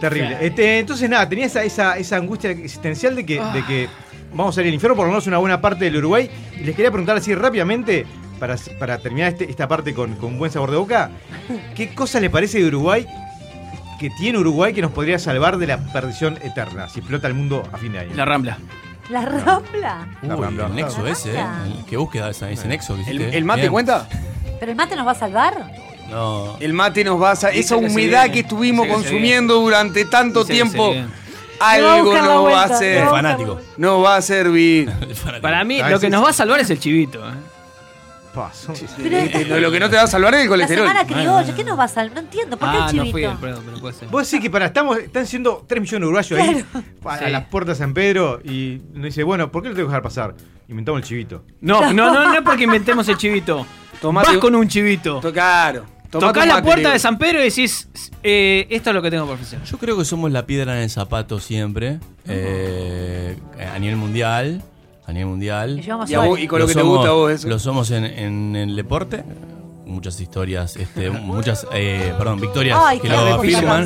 Terrible. 0.00 0.38
Este, 0.40 0.78
entonces, 0.78 1.08
nada, 1.10 1.28
tenía 1.28 1.44
esa, 1.46 1.62
esa, 1.64 1.98
esa 1.98 2.16
angustia 2.16 2.50
existencial 2.50 3.14
de 3.14 3.26
que, 3.26 3.34
de 3.40 3.64
que 3.66 3.88
vamos 4.32 4.56
a 4.56 4.62
ir 4.62 4.68
al 4.68 4.74
infierno, 4.74 4.96
por 4.96 5.04
lo 5.04 5.10
menos 5.12 5.26
una 5.26 5.36
buena 5.38 5.60
parte 5.60 5.84
del 5.84 5.96
Uruguay. 5.96 6.30
Y 6.58 6.64
les 6.64 6.74
quería 6.74 6.90
preguntar 6.90 7.16
así 7.18 7.34
rápidamente, 7.34 8.06
para, 8.38 8.56
para 8.78 8.98
terminar 8.98 9.32
este- 9.32 9.50
esta 9.50 9.68
parte 9.68 9.92
con, 9.92 10.14
con 10.16 10.38
buen 10.38 10.50
sabor 10.50 10.70
de 10.70 10.78
boca, 10.78 11.10
¿qué 11.74 11.94
cosa 11.94 12.20
le 12.20 12.30
parece 12.30 12.58
de 12.60 12.66
Uruguay 12.68 13.06
que 14.00 14.08
tiene 14.18 14.38
Uruguay 14.38 14.72
que 14.72 14.80
nos 14.82 14.90
podría 14.92 15.18
salvar 15.18 15.58
de 15.58 15.66
la 15.66 15.76
perdición 15.92 16.38
eterna 16.42 16.88
si 16.88 17.00
explota 17.00 17.28
el 17.28 17.34
mundo 17.34 17.62
a 17.70 17.76
fin 17.76 17.92
de 17.92 17.98
año? 18.00 18.10
La 18.16 18.24
Rambla. 18.24 18.58
La 19.12 19.22
Rambla. 19.26 20.06
La 20.22 20.36
Uy, 20.36 20.42
Rambla. 20.44 20.66
el 20.66 20.74
nexo 20.74 21.06
ese, 21.06 21.34
¿eh? 21.38 21.44
El- 21.66 21.84
¿Qué 21.84 21.96
búsqueda 21.96 22.30
esa, 22.30 22.50
ese 22.50 22.66
nexo 22.66 22.94
que 22.96 23.02
¿El, 23.02 23.16
hiciste? 23.20 23.36
el 23.38 23.44
mate 23.44 23.60
Bien. 23.62 23.72
cuenta? 23.72 24.08
¿Pero 24.58 24.72
el 24.72 24.76
mate 24.76 24.96
nos 24.96 25.06
va 25.06 25.10
a 25.12 25.14
salvar? 25.14 25.70
No. 26.10 26.56
El 26.60 26.72
mate 26.72 27.04
nos 27.04 27.20
va 27.20 27.32
a. 27.32 27.36
sa- 27.36 27.48
Dice 27.48 27.60
Esa 27.60 27.74
que 27.80 27.88
se 27.88 27.92
humedad 27.92 28.22
viene. 28.22 28.32
que 28.34 28.40
estuvimos 28.40 28.86
Dice 28.86 28.96
que 28.98 29.02
se 29.02 29.08
consumiendo 29.10 29.54
durante 29.60 30.04
tanto 30.06 30.40
Dice 30.44 30.52
que 30.52 30.58
se 30.58 30.64
tiempo, 30.70 30.90
viene. 30.92 31.06
Le 31.06 31.82
va 31.82 31.92
a 31.92 31.94
algo 31.94 32.04
buscar 32.10 32.22
la 32.26 32.34
nos 32.34 32.36
va 32.36 32.38
a 32.38 32.40
vuelta, 32.40 32.66
El 32.66 32.72
hacer. 32.72 33.02
a 33.02 33.10
fanático. 33.10 33.60
No 33.76 34.00
va 34.00 34.16
a 34.16 34.22
servir. 34.22 34.92
Para 35.42 35.64
mí, 35.64 35.80
Ah, 35.80 35.90
lo 35.90 36.00
que 36.00 36.10
nos 36.10 36.24
va 36.24 36.30
a 36.30 36.32
salvar 36.32 36.60
es 36.60 36.70
el 36.70 36.80
chivito. 36.80 37.18
¿eh? 37.20 37.32
Pa, 38.34 38.50
son- 38.54 38.74
Pero- 39.02 39.16
Eh, 39.18 39.44
Lo, 39.46 39.60
lo 39.60 39.70
que 39.70 39.78
no 39.78 39.90
te 39.90 39.96
va 39.96 40.02
a 40.02 40.06
salvar 40.06 40.32
es 40.34 40.40
el 40.40 40.46
La 40.46 40.50
colesterol. 40.50 40.86
semana 40.88 41.04
Bueno, 41.04 41.20
criolla. 41.40 41.54
¿qué 41.54 41.64
nos 41.64 41.78
va 41.78 41.84
a 41.84 41.88
salvar? 41.88 42.14
No 42.14 42.20
entiendo, 42.20 42.56
¿por 42.56 42.70
qué 42.70 42.76
Ah, 42.76 42.86
el 42.90 42.96
no 42.96 43.02
chivito? 43.04 43.12
fui 43.12 43.24
el 43.24 43.36
perdón, 43.36 43.62
pero 43.66 43.78
puede 43.80 43.94
ser. 43.94 44.08
Vos 44.08 44.30
decís 44.30 44.42
que 44.42 44.50
para, 44.50 44.66
estamos, 44.66 44.96
están 44.98 45.26
siendo 45.26 45.64
3 45.68 45.80
millones 45.82 46.00
de 46.00 46.06
uruguayos 46.06 46.40
ahí 46.40 46.64
a, 47.04 47.14
a 47.14 47.18
Sí. 47.18 47.30
las 47.30 47.44
puertas 47.46 47.78
de 47.78 47.84
San 47.84 47.92
Pedro 47.92 48.40
y 48.42 48.80
nos 48.94 49.04
dice, 49.04 49.22
bueno, 49.22 49.52
¿por 49.52 49.62
qué 49.62 49.68
lo 49.68 49.74
tengo 49.74 49.86
que 49.88 49.90
dejar 49.90 50.02
pasar? 50.02 50.34
Inventamos 50.68 51.02
el 51.02 51.06
chivito. 51.06 51.44
No, 51.60 51.92
no, 51.92 52.10
no, 52.10 52.24
no 52.24 52.34
es 52.34 52.40
porque 52.42 52.64
inventemos 52.64 53.06
el 53.08 53.18
chivito. 53.18 53.66
Tomate- 54.00 54.28
Vas 54.28 54.36
con 54.38 54.54
un 54.54 54.66
chivito. 54.66 55.20
To- 55.20 55.32
Claro. 55.32 55.84
Tomate 56.10 56.26
Tocás 56.28 56.42
un 56.42 56.48
la 56.48 56.54
mate, 56.56 56.64
puerta 56.66 56.82
Leo. 56.82 56.92
de 56.92 56.98
San 56.98 57.16
Pedro 57.18 57.40
y 57.40 57.44
decís, 57.44 57.88
eh, 58.22 58.66
esto 58.70 58.90
es 58.90 58.94
lo 58.94 59.00
que 59.02 59.10
tengo 59.10 59.24
por 59.24 59.34
ofrecer. 59.34 59.62
Yo 59.62 59.78
creo 59.78 59.96
que 59.96 60.04
somos 60.04 60.30
la 60.30 60.44
piedra 60.46 60.74
en 60.76 60.82
el 60.82 60.90
zapato 60.90 61.38
siempre. 61.40 62.00
eh, 62.26 63.36
a 63.74 63.78
nivel 63.78 63.96
mundial. 63.96 64.62
A 65.06 65.12
nivel 65.12 65.28
mundial. 65.28 65.80
Y, 65.84 65.90
a 65.90 65.96
vos- 65.96 66.38
y 66.38 66.46
con 66.46 66.60
lo, 66.60 66.66
que 66.66 66.74
te 66.74 66.82
gusta 66.82 67.08
a 67.08 67.12
vos 67.12 67.32
eso. 67.32 67.48
Lo 67.48 67.58
somos 67.58 67.90
en, 67.90 68.04
en 68.04 68.56
el 68.56 68.76
deporte. 68.76 69.24
Muchas 69.84 70.18
historias, 70.20 70.76
este, 70.76 71.10
muchas, 71.10 71.66
eh, 71.74 72.14
perdón, 72.16 72.40
victorias 72.40 72.78
Ay, 72.82 72.98
que 73.00 73.08
lo 73.08 73.18
afirman. 73.18 73.84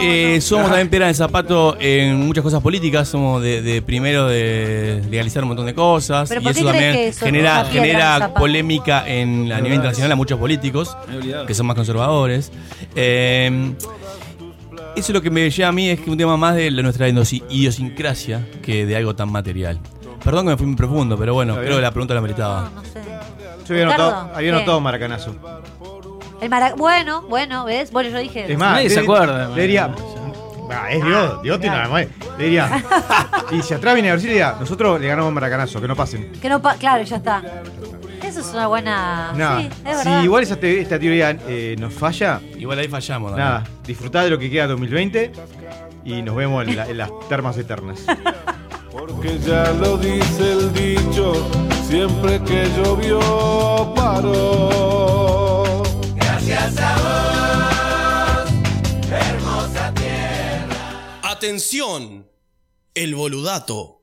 Eh, 0.00 0.34
no. 0.36 0.40
somos 0.40 0.66
también 0.68 0.88
piedra 0.88 1.06
en 1.06 1.10
el 1.10 1.14
zapato 1.16 1.76
en 1.80 2.16
muchas 2.26 2.42
cosas 2.42 2.62
políticas, 2.62 3.08
somos 3.08 3.42
de, 3.42 3.60
de 3.60 3.82
primero 3.82 4.28
de 4.28 5.02
legalizar 5.10 5.42
un 5.42 5.48
montón 5.48 5.66
de 5.66 5.74
cosas 5.74 6.28
¿Pero 6.28 6.40
y 6.40 6.48
eso 6.48 6.64
también 6.64 6.94
eso 6.96 7.24
genera, 7.24 7.64
genera 7.66 8.32
polémica 8.34 9.06
en, 9.06 9.50
a 9.52 9.56
nivel 9.60 9.74
internacional 9.74 10.12
a 10.12 10.16
muchos 10.16 10.38
políticos 10.38 10.96
que 11.46 11.54
son 11.54 11.66
más 11.66 11.76
conservadores. 11.76 12.50
Eh, 12.94 13.74
eso 14.96 15.12
es 15.12 15.14
lo 15.14 15.22
que 15.22 15.30
me 15.30 15.48
lleva 15.50 15.68
a 15.68 15.72
mí 15.72 15.88
es 15.90 16.00
que 16.00 16.10
un 16.10 16.16
tema 16.18 16.36
más 16.36 16.54
de 16.56 16.70
la- 16.70 16.82
nuestra 16.82 17.08
idios- 17.08 17.32
idiosincrasia 17.48 18.46
que 18.62 18.86
de 18.86 18.96
algo 18.96 19.14
tan 19.14 19.30
material. 19.30 19.78
Perdón 20.24 20.46
que 20.46 20.50
me 20.52 20.56
fui 20.56 20.66
muy 20.66 20.76
profundo, 20.76 21.16
pero 21.16 21.34
bueno, 21.34 21.54
creo 21.56 21.76
que 21.76 21.82
la 21.82 21.90
pregunta 21.90 22.14
la 22.14 22.20
meritaba. 22.20 22.70
no 22.74 22.82
sé. 22.84 23.00
Yo 23.66 23.74
había 23.74 23.84
anotado, 23.86 24.30
había 24.34 24.50
¿qué? 24.50 24.56
anotado 24.56 24.80
maracanazo. 24.80 25.34
El 26.40 26.48
mara- 26.50 26.74
Bueno, 26.76 27.22
bueno, 27.28 27.64
¿ves? 27.64 27.90
Bueno, 27.90 28.10
yo 28.10 28.18
dije. 28.18 28.50
Es 28.52 28.58
más, 28.58 28.74
Nadie 28.74 28.90
se 28.90 29.00
acuerda, 29.00 29.48
Le 29.54 29.62
diría. 29.62 29.92
"Ah, 30.70 30.90
es 30.90 31.04
Dios, 31.04 31.42
Dios 31.42 31.60
tiene 31.60 31.76
más. 31.88 32.06
Le 32.38 32.44
diría. 32.44 32.84
Y 33.50 33.62
si 33.62 33.74
atrás 33.74 33.94
viene 33.94 34.10
a 34.10 34.12
ver 34.14 34.22
le 34.22 34.28
diría, 34.28 34.54
nosotros 34.60 35.00
le 35.00 35.06
ganamos 35.08 35.32
maracanazo, 35.32 35.80
que 35.80 35.88
no 35.88 35.96
pasen. 35.96 36.32
Que 36.40 36.48
no 36.48 36.60
pa- 36.60 36.74
claro, 36.76 37.02
ya 37.02 37.16
está. 37.16 37.42
Es 38.38 38.46
una 38.52 38.66
buena. 38.68 39.32
No. 39.36 39.60
Sí, 39.60 39.68
es 39.84 39.98
si 40.02 40.08
igual 40.24 40.42
esa 40.44 40.56
te- 40.56 40.80
esta 40.80 40.98
teoría 40.98 41.36
eh, 41.48 41.74
nos 41.78 41.92
falla, 41.92 42.40
Igual 42.56 42.78
ahí 42.78 42.88
fallamos. 42.88 43.32
Nada, 43.36 43.64
disfrutá 43.86 44.22
de 44.24 44.30
lo 44.30 44.38
que 44.38 44.50
queda 44.50 44.66
2020 44.68 45.32
y 46.04 46.22
nos 46.22 46.36
vemos 46.36 46.66
en, 46.66 46.76
la- 46.76 46.86
en 46.88 46.98
las 46.98 47.10
termas 47.28 47.56
eternas. 47.58 48.00
Porque 48.92 49.38
ya 49.38 49.70
lo 49.72 49.96
dice 49.98 50.52
el 50.52 50.72
dicho, 50.72 51.32
siempre 51.88 52.40
que 52.42 52.66
llovió 52.76 53.92
paró. 53.94 55.82
Atención, 61.22 62.26
el 62.94 63.14
boludato. 63.14 63.97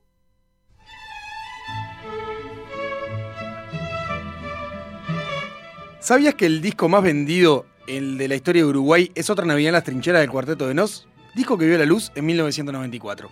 ¿Sabías 6.06 6.36
que 6.36 6.46
el 6.46 6.62
disco 6.62 6.88
más 6.88 7.02
vendido, 7.02 7.66
de 7.88 8.28
la 8.28 8.36
historia 8.36 8.62
de 8.62 8.68
Uruguay, 8.68 9.10
es 9.16 9.28
otra 9.28 9.44
Navidad 9.44 9.70
en 9.70 9.72
las 9.72 9.82
trincheras 9.82 10.20
del 10.20 10.30
Cuarteto 10.30 10.68
de 10.68 10.72
Nos? 10.72 11.08
Disco 11.34 11.58
que 11.58 11.66
vio 11.66 11.76
la 11.76 11.84
luz 11.84 12.12
en 12.14 12.26
1994. 12.26 13.28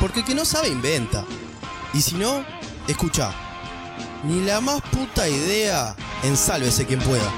Porque 0.00 0.20
el 0.20 0.24
que 0.24 0.34
no 0.34 0.46
sabe 0.46 0.70
inventa. 0.70 1.26
Y 1.92 2.00
si 2.00 2.14
no, 2.14 2.46
escucha. 2.88 3.30
Ni 4.24 4.40
la 4.40 4.62
más 4.62 4.80
puta 4.80 5.28
idea, 5.28 5.94
ensálvese 6.24 6.86
quien 6.86 7.00
pueda. 7.00 7.30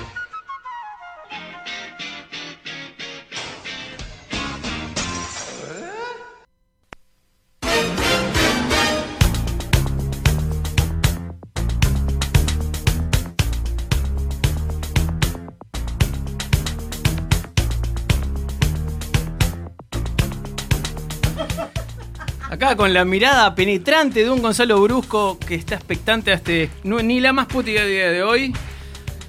Acá 22.70 22.76
con 22.76 22.94
la 22.94 23.04
mirada 23.04 23.52
penetrante 23.56 24.22
de 24.22 24.30
un 24.30 24.40
Gonzalo 24.40 24.80
Brusco 24.80 25.40
que 25.40 25.56
está 25.56 25.74
expectante 25.74 26.30
a 26.30 26.34
este. 26.34 26.70
no- 26.84 27.02
ni 27.02 27.18
la 27.18 27.32
más 27.32 27.48
puta 27.48 27.68
idea 27.68 28.12
de 28.12 28.22
hoy. 28.22 28.52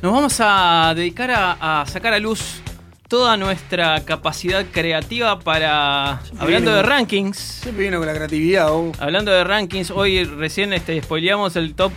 Nos 0.03 0.13
vamos 0.13 0.35
a 0.39 0.93
dedicar 0.95 1.31
a, 1.31 1.81
a 1.81 1.85
sacar 1.87 2.13
a 2.13 2.19
luz 2.19 2.61
toda 3.07 3.37
nuestra 3.37 4.05
capacidad 4.05 4.63
creativa 4.71 5.39
para. 5.39 6.21
Hablando 6.37 6.71
de 6.71 6.83
rankings. 6.83 7.35
Siempre 7.39 7.85
vino 7.85 7.97
con 7.97 8.05
la 8.05 8.13
creatividad, 8.13 8.71
oh. 8.71 8.91
Hablando 8.99 9.31
de 9.31 9.43
rankings, 9.43 9.89
hoy 9.89 10.23
recién 10.23 10.71
este, 10.71 11.01
spoileamos 11.01 11.55
el 11.55 11.73
top 11.73 11.91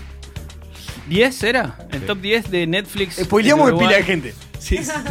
10, 1.10 1.42
¿era? 1.42 1.76
El 1.92 2.06
top 2.06 2.22
10 2.22 2.50
de 2.50 2.66
Netflix. 2.66 3.16
Spoileamos 3.22 3.70
de 3.70 3.76
pila 3.76 3.96
de 3.98 4.02
gente. 4.02 4.34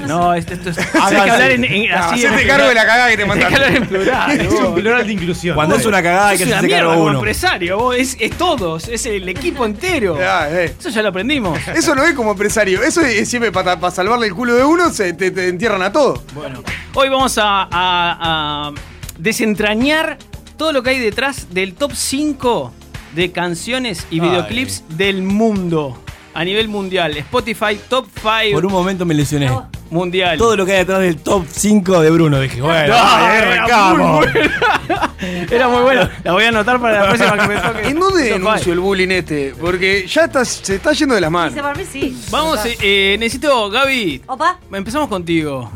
No, 0.08 0.34
esto, 0.34 0.54
esto 0.54 0.70
es. 0.72 0.78
hay 0.96 1.16
que 1.16 1.32
hablar 1.32 1.52
en, 1.52 1.64
en- 1.66 1.92
así. 1.92 2.26
hacete 2.26 2.48
cargo 2.48 2.68
de 2.68 2.76
la 2.76 2.86
cagada 2.86 3.10
que 3.10 3.18
te 3.18 3.24
Hay 3.24 3.30
que 3.30 3.36
mandaste. 3.36 3.56
hablar 3.56 3.76
en 3.76 3.88
plural. 3.88 4.42
Es 4.42 4.54
un 4.54 4.74
plural 4.76 5.08
de 5.08 5.14
inclusión. 5.14 5.56
Cuando 5.56 5.76
es 5.76 5.86
una 5.86 6.02
cagada 6.04 6.30
hay 6.30 6.38
que 6.38 6.44
hacerse 6.46 6.66
mierda 6.66 6.80
cargo 6.88 6.94
como 6.96 7.06
uno. 7.10 7.20
empresario, 7.20 7.78
vos, 7.78 7.96
es, 7.98 8.18
es 8.20 8.32
todos, 8.38 8.88
es 8.88 9.06
el 9.06 9.28
equipo 9.30 9.66
entero. 9.66 10.18
Ah, 10.24 10.48
eh. 10.50 10.74
Eso 10.80 10.90
ya 10.90 11.02
lo 11.02 11.10
aprendimos. 11.10 11.60
Eso 11.76 11.94
no 11.96 12.04
es 12.04 12.14
como 12.14 12.32
empresario. 12.32 12.82
Eso 12.84 13.02
es 13.02 13.30
siempre 13.30 13.52
para 13.52 13.80
salvarle 13.92 14.28
el 14.28 14.34
culo 14.34 14.56
de 14.56 14.64
uno, 14.64 14.90
se, 14.90 15.14
te, 15.14 15.32
te 15.32 15.48
entierran 15.50 15.82
a 15.82 15.92
todo. 15.92 16.24
Bueno, 16.34 16.64
hoy 16.94 17.10
vamos 17.10 17.38
a, 17.38 17.68
a- 17.70 18.68
a 18.70 18.72
desentrañar 19.18 20.18
todo 20.58 20.72
lo 20.72 20.84
que 20.84 20.92
hay 20.92 21.00
detrás 21.00 21.48
del 21.54 21.74
top 21.74 21.92
5 21.94 22.72
de 23.16 23.32
canciones 23.32 24.06
y 24.12 24.20
Ay. 24.20 24.28
videoclips 24.30 24.84
del 24.90 25.22
mundo. 25.24 26.00
A 26.34 26.44
nivel 26.44 26.68
mundial. 26.68 27.16
Spotify 27.18 27.80
Top 27.90 28.08
5 28.16 28.54
Por 28.54 28.66
un 28.66 28.72
momento 28.72 29.06
me 29.06 29.14
lesioné. 29.14 29.52
mundial. 29.92 30.38
Todo 30.38 30.56
lo 30.58 30.66
que 30.66 30.72
hay 30.72 30.78
detrás 30.80 31.00
del 31.02 31.18
top 31.18 31.46
5 31.50 32.02
de 32.02 32.10
Bruno. 32.10 32.40
Dije, 32.40 32.62
bueno, 32.62 32.88
No, 32.96 33.04
ahí 33.04 33.38
era 33.38 33.54
arrancamos. 33.64 34.26
muy 34.26 34.28
Era 35.52 35.68
muy 35.68 35.82
bueno. 35.84 36.10
La 36.24 36.32
voy 36.34 36.44
a 36.46 36.50
anotar 36.50 36.80
para 36.82 37.04
la 37.04 37.10
próxima 37.14 37.38
que 37.38 37.48
me 37.54 37.62
toque. 37.62 37.88
¿En 37.88 38.00
dónde 38.00 38.30
Top 38.30 38.40
denuncio 38.40 38.64
five. 38.64 38.74
el 38.74 38.80
bullying 38.80 39.08
este? 39.10 39.54
Porque 39.60 40.08
ya 40.08 40.24
está- 40.26 40.44
se 40.46 40.76
está 40.76 40.94
yendo 40.94 41.16
de 41.16 41.22
las 41.22 41.32
manos. 41.32 41.52
Dice 41.54 41.62
para 41.62 41.76
mí 41.76 41.84
sí. 41.90 42.18
Vamos, 42.32 42.66
eh, 42.66 42.78
eh, 42.82 43.16
necesito, 43.20 43.70
Gaby. 43.70 44.24
Opa. 44.28 44.60
Empezamos 44.72 45.08
contigo. 45.10 45.72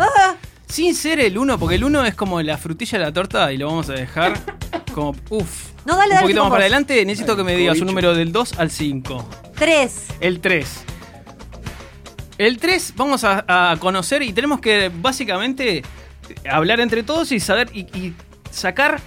Sin 0.68 0.96
ser 0.96 1.20
el 1.22 1.38
1, 1.38 1.58
porque 1.60 1.76
el 1.76 1.84
1 1.86 2.06
es 2.06 2.16
como 2.16 2.42
la 2.42 2.58
frutilla 2.58 2.98
de 3.00 3.06
la 3.06 3.14
torta 3.14 3.54
y 3.54 3.58
lo 3.58 3.68
vamos 3.68 3.90
a 3.90 3.94
dejar 3.94 4.34
como. 4.94 5.16
Uff. 5.30 5.68
No, 5.86 5.96
dale, 5.96 6.08
Un 6.08 6.10
dale, 6.16 6.22
poquito 6.24 6.40
tú 6.40 6.44
más 6.44 6.50
para 6.50 6.50
vos. 6.50 6.60
adelante, 6.64 7.06
necesito 7.06 7.38
que 7.38 7.44
me 7.46 7.56
digas 7.56 7.80
un 7.80 7.88
número 7.88 8.14
del 8.14 8.34
2 8.34 8.60
al 8.60 8.70
5. 8.72 9.30
Tres. 9.58 10.06
El 10.20 10.40
3. 10.40 10.84
El 12.38 12.60
3 12.60 12.94
vamos 12.96 13.24
a, 13.24 13.72
a 13.72 13.78
conocer 13.78 14.22
y 14.22 14.32
tenemos 14.32 14.60
que 14.60 14.92
básicamente 14.94 15.84
hablar 16.50 16.80
entre 16.80 17.04
todos 17.04 17.32
y 17.32 17.40
saber 17.40 17.70
y, 17.74 17.82
y 17.98 18.14
sacar 18.52 19.00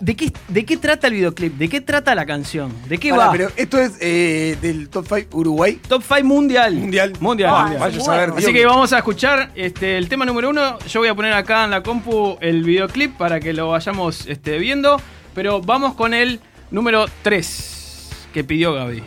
de 0.00 0.16
qué, 0.16 0.32
de 0.48 0.64
qué 0.64 0.76
trata 0.76 1.08
el 1.08 1.14
videoclip, 1.14 1.54
de 1.58 1.68
qué 1.68 1.80
trata 1.80 2.14
la 2.14 2.24
canción, 2.24 2.72
de 2.88 2.98
qué 2.98 3.10
Pará, 3.10 3.26
va. 3.26 3.32
pero 3.32 3.50
esto 3.56 3.78
es 3.78 3.92
eh, 4.00 4.56
del 4.62 4.88
top 4.88 5.06
5 5.08 5.36
Uruguay. 5.36 5.80
Top 5.88 6.02
5 6.06 6.24
mundial. 6.24 6.74
Mundial. 6.74 7.12
Mundial. 7.20 7.50
Ah, 7.52 7.60
mundial. 7.62 7.80
Vaya 7.80 7.96
a 7.96 7.98
bueno. 7.98 8.04
saber, 8.04 8.32
Así 8.36 8.52
que 8.52 8.64
vamos 8.64 8.92
a 8.92 8.98
escuchar 8.98 9.50
este, 9.54 9.98
el 9.98 10.08
tema 10.08 10.24
número 10.24 10.50
uno. 10.50 10.78
Yo 10.88 11.00
voy 11.00 11.08
a 11.08 11.14
poner 11.14 11.32
acá 11.34 11.64
en 11.64 11.70
la 11.70 11.82
compu 11.82 12.38
el 12.40 12.62
videoclip 12.64 13.16
para 13.16 13.40
que 13.40 13.52
lo 13.52 13.68
vayamos 13.68 14.26
este, 14.26 14.58
viendo. 14.58 15.00
Pero 15.34 15.60
vamos 15.60 15.94
con 15.94 16.14
el 16.14 16.40
número 16.70 17.06
3 17.22 18.10
que 18.32 18.42
pidió 18.44 18.72
Gaby. 18.74 19.02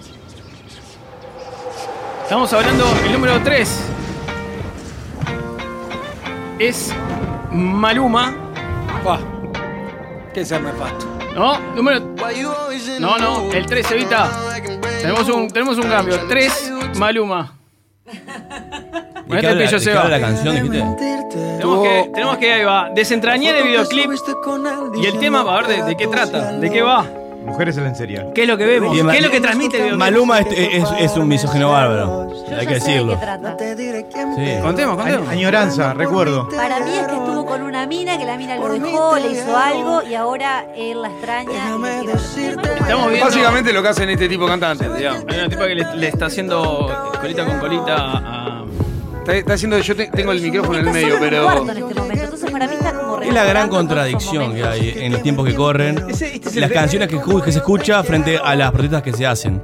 Estamos 2.23 2.51
hablando, 2.53 2.85
el 3.05 3.11
número 3.11 3.41
3 3.43 3.79
es 6.59 6.93
Maluma, 7.51 8.33
Pa. 9.03 9.19
Que 10.33 10.45
sea 10.45 10.59
nefasto. 10.59 11.05
¿no? 11.35 11.59
Número. 11.75 11.99
No, 12.99 13.17
no, 13.17 13.51
el 13.51 13.65
3 13.65 13.91
evita. 13.91 14.29
Tenemos 15.01 15.29
un, 15.29 15.49
tenemos 15.49 15.77
un 15.77 15.83
cambio. 15.89 16.19
3 16.27 16.71
Maluma. 16.97 17.53
¿De 18.05 18.11
Con 19.27 19.39
qué 19.39 19.47
este 19.47 19.55
pillo 19.65 19.79
se 19.79 19.91
qué 19.91 19.97
va. 19.97 20.09
la 20.09 20.19
canción? 20.19 20.55
Tenemos 20.55 21.83
que, 21.83 22.11
tenemos 22.13 22.37
que 22.37 22.53
ahí 22.53 22.63
va, 22.63 22.89
desentrañar 22.93 23.55
el 23.55 23.63
videoclip 23.67 24.11
y 24.95 25.05
el 25.05 25.19
tema, 25.19 25.41
a 25.41 25.61
ver 25.61 25.67
de, 25.67 25.83
de 25.83 25.95
qué 25.95 26.07
trata, 26.07 26.53
de 26.53 26.69
qué 26.69 26.81
va, 26.81 27.05
Mujeres 27.45 27.77
en 27.77 27.83
lencería. 27.83 28.27
qué 28.33 28.43
es 28.43 28.47
lo 28.47 28.57
que 28.57 28.65
vemos, 28.65 28.93
Bien, 28.93 29.07
qué 29.09 29.17
es 29.17 29.23
lo 29.23 29.29
que 29.31 29.41
transmite 29.41 29.87
el. 29.89 29.97
Maluma 29.97 30.39
es, 30.39 30.47
es- 30.51 30.89
es 30.99 31.17
un 31.17 31.27
misógino 31.27 31.71
bárbaro. 31.71 32.29
Yo 32.49 32.57
Hay 32.57 32.65
ya 32.65 32.73
que 32.73 32.79
sé 32.79 32.85
de 32.87 32.91
decirlo. 32.93 33.13
qué 33.13 33.25
trata. 33.25 33.57
Sí. 33.59 34.51
Contemos, 34.61 34.95
contemos. 34.97 35.27
Añoranza, 35.29 35.93
recuerdo. 35.93 36.47
Para 36.49 36.79
mí 36.81 36.91
es 36.95 37.07
que 37.07 37.13
estuvo 37.15 37.45
con 37.45 37.61
una 37.63 37.85
mina, 37.85 38.17
que 38.17 38.25
la 38.25 38.37
mina 38.37 38.55
lo 38.57 38.69
dejó, 38.69 39.17
le 39.17 39.31
hizo 39.31 39.57
algo 39.57 40.03
y 40.03 40.15
ahora 40.15 40.65
él 40.75 41.01
la 41.01 41.09
extraña. 41.09 41.51
y 42.01 42.05
le. 42.05 42.13
Estamos 42.13 43.07
viendo. 43.09 43.25
Básicamente 43.25 43.73
lo 43.73 43.81
que 43.81 43.89
hacen 43.89 44.09
este 44.09 44.27
tipo 44.29 44.43
de 44.43 44.49
cantantes, 44.49 44.95
digamos. 44.95 45.23
Hay 45.27 45.39
una 45.39 45.49
tipa 45.49 45.67
que 45.67 45.75
le, 45.75 45.95
le 45.95 46.07
está 46.07 46.25
haciendo 46.27 47.11
colita 47.19 47.45
con 47.45 47.59
colita 47.59 47.95
a. 47.97 48.63
Está, 49.19 49.35
está 49.37 49.53
haciendo, 49.53 49.79
yo 49.79 49.95
te- 49.95 50.07
tengo 50.07 50.33
el 50.33 50.41
micrófono 50.41 50.79
en 50.79 50.81
el 50.81 50.87
Está 50.89 50.99
medio, 50.99 51.13
solo 51.15 51.17
en 51.17 51.23
un 51.23 51.29
pero. 51.29 51.43
cuarto 51.45 51.71
en 51.71 51.77
este 51.87 51.93
momento, 52.01 52.23
entonces 52.25 52.51
para 52.51 52.67
mí 52.67 52.73
está 52.75 52.93
como 52.93 53.02
Es 53.33 53.39
la 53.41 53.45
gran 53.45 53.67
contradicción 53.69 54.53
que 54.53 54.63
hay 54.63 54.93
en 54.97 55.11
los 55.11 55.23
tiempos 55.23 55.47
que 55.47 55.55
corren. 55.55 56.05
Este 56.09 56.35
es 56.37 56.55
el 56.55 56.61
Las 56.61 56.71
canciones 56.71 57.07
que, 57.07 57.19
que 57.43 57.51
se 57.51 57.57
escucha 57.59 58.03
frente 58.03 58.39
a 58.43 58.55
las 58.55 58.71
protestas 58.71 59.01
que 59.01 59.11
se 59.13 59.25
hacen. 59.25 59.61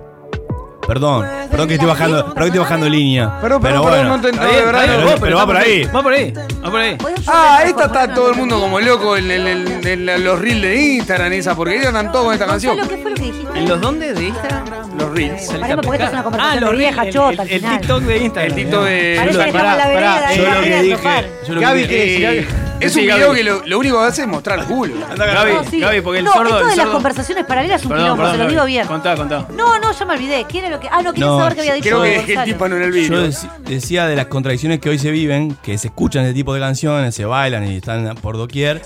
Perdón, 0.87 1.23
perdón 1.51 1.67
que 1.67 1.75
estoy 1.75 1.87
bajando, 1.87 2.17
perdón 2.33 2.35
que 2.35 2.45
estoy 2.47 2.59
bajando 2.61 2.89
línea. 2.89 3.39
Perdón, 3.39 3.61
pero 3.61 3.75
perdón, 3.75 3.81
bueno. 3.83 3.95
perdón, 3.97 4.17
no 4.17 4.21
te 4.21 4.29
Está 4.29 4.41
no, 4.41 4.49
bien, 4.49 4.59
de 4.59 4.65
verdad. 4.65 4.81
está 4.81 4.91
bien, 4.95 4.99
pero- 5.05 5.11
vos, 5.11 5.19
pero 5.21 5.37
va 5.37 5.45
por 5.45 5.57
ahí. 5.57 5.83
Va 5.83 6.01
por 6.01 6.13
ahí, 6.13 6.33
va 6.65 6.71
por 6.71 6.79
ahí. 6.79 6.95
¿Podés 6.95 7.19
Ah, 7.27 7.59
esta 7.63 7.85
está 7.85 8.13
todo 8.15 8.31
el 8.31 8.37
mundo 8.37 8.59
como 8.59 8.79
loco 8.79 9.15
en, 9.15 9.29
el- 9.29 9.47
en- 9.47 9.87
en- 9.87 10.09
en 10.09 10.23
los 10.23 10.39
reels 10.39 10.61
de 10.63 10.81
Instagram 10.81 11.31
esa 11.33 11.53
porquería 11.55 11.89
están 11.89 12.11
todos 12.11 12.25
con 12.25 12.33
esta 12.33 12.47
canción. 12.47 12.75
Gonzalo, 12.75 12.95
¿qué 12.95 13.01
fue 13.03 13.11
lo 13.11 13.17
que 13.17 13.21
dijiste? 13.23 13.59
¿En 13.59 13.69
los 13.69 13.79
dónde 13.81 14.13
de 14.15 14.23
Instagram? 14.29 14.65
Los 14.97 15.11
reels. 15.13 15.45
Porque 15.47 15.91
esta 15.93 16.05
es 16.07 16.13
una 16.13 16.23
conversación 16.23 16.57
Ah, 16.57 16.59
los 16.59 16.71
de 16.71 16.77
vieja 16.77 17.03
el- 17.03 17.13
chota 17.13 17.43
el. 17.43 17.61
TikTok 17.61 18.01
de 18.01 18.17
Instagram. 18.17 18.49
El 18.49 18.55
TikTok 18.55 18.83
de. 18.85 19.15
Parece 19.19 19.37
que 19.45 19.51
Pará, 19.51 19.59
estamos 19.59 19.61
en 19.61 19.77
la 19.77 19.83
pará, 19.83 19.87
vereda. 19.89 20.35
Yo 20.35 20.41
ahí, 20.43 20.55
lo 20.55 20.61
que 20.63 20.81
dije, 20.81 21.53
lo 21.53 21.61
Gaby, 21.61 21.81
que 21.81 21.87
¿qué? 21.87 22.47
Es 22.79 22.95
un 22.95 23.01
video 23.01 23.33
que 23.33 23.43
lo, 23.43 23.65
lo 23.65 23.79
único 23.79 23.99
que 23.99 24.07
hace 24.07 24.21
es 24.21 24.27
mostrar 24.27 24.59
el 24.59 24.65
culo. 24.65 24.95
Gaby, 25.17 25.53
No, 25.53 25.63
sí. 25.65 25.79
Gaby, 25.79 26.01
porque 26.01 26.19
el 26.19 26.25
no, 26.25 26.31
sordo. 26.33 26.49
esto 26.49 26.59
el 26.61 26.69
de 26.69 26.75
las 26.77 26.85
sordo- 26.85 26.91
conversaciones 26.93 27.45
paralelas 27.45 27.81
es 27.81 27.85
un 27.85 27.89
Perdón, 27.89 28.05
quilombo, 28.05 28.23
perdón, 28.23 28.37
se 28.37 28.43
lo 28.43 28.49
digo 28.51 28.65
bien. 28.65 28.87
Contá, 28.87 29.15
contá. 29.15 29.45
No, 29.55 29.79
no, 29.79 29.91
ya 29.91 30.05
me 30.05 30.13
olvidé. 30.13 30.45
¿Quién 30.47 30.65
era 30.65 30.75
lo 30.75 30.81
que.? 30.81 30.87
Ah, 30.91 31.01
no, 31.01 31.11
quería 31.13 31.27
No, 31.27 31.39
saber 31.39 31.53
qué 31.55 31.59
había 31.61 31.73
dicho. 31.73 31.89
Creo 31.89 32.01
que 32.03 32.09
dejé 32.09 32.33
el 32.35 32.43
tipo 32.45 32.65
en 32.65 32.73
el 32.73 32.81
Yo 32.83 32.91
video. 32.91 33.27
dec- 33.27 33.57
decía 33.65 34.07
de 34.07 34.15
las 34.15 34.25
contradicciones 34.27 34.79
que 34.79 34.89
hoy 34.89 34.99
se 34.99 35.11
viven, 35.11 35.57
que 35.61 35.77
se 35.77 35.87
escuchan 35.87 36.23
ese 36.25 36.33
tipo 36.33 36.53
de 36.53 36.59
canciones, 36.61 37.13
se 37.15 37.25
bailan 37.25 37.69
y 37.69 37.77
están 37.77 38.15
por 38.15 38.37
doquier, 38.37 38.81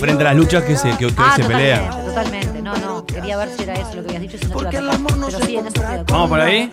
frente 0.00 0.22
a 0.22 0.26
las 0.28 0.36
luchas 0.36 0.64
que, 0.64 0.76
se, 0.76 0.90
que, 0.92 0.96
que 0.98 1.04
hoy 1.06 1.14
Ah, 1.16 1.32
se 1.36 1.42
totalmente, 1.42 1.74
pelean. 1.74 2.06
totalmente. 2.06 2.62
No, 2.62 2.76
no. 2.76 3.06
Quería 3.06 3.36
ver 3.36 3.48
si 3.56 3.62
era 3.62 3.74
eso 3.74 3.94
lo 3.94 4.02
que 4.02 4.16
habías 4.16 4.22
dicho 4.22 4.38
si 4.38 4.46
no 4.46 4.56
te 4.68 4.76
iba 4.76 4.92
a 4.92 4.96
atacar. 4.96 5.20
Pero 5.30 5.46
sí. 5.46 5.58
Vamos 6.12 6.28
por 6.28 6.40
ahí. 6.40 6.70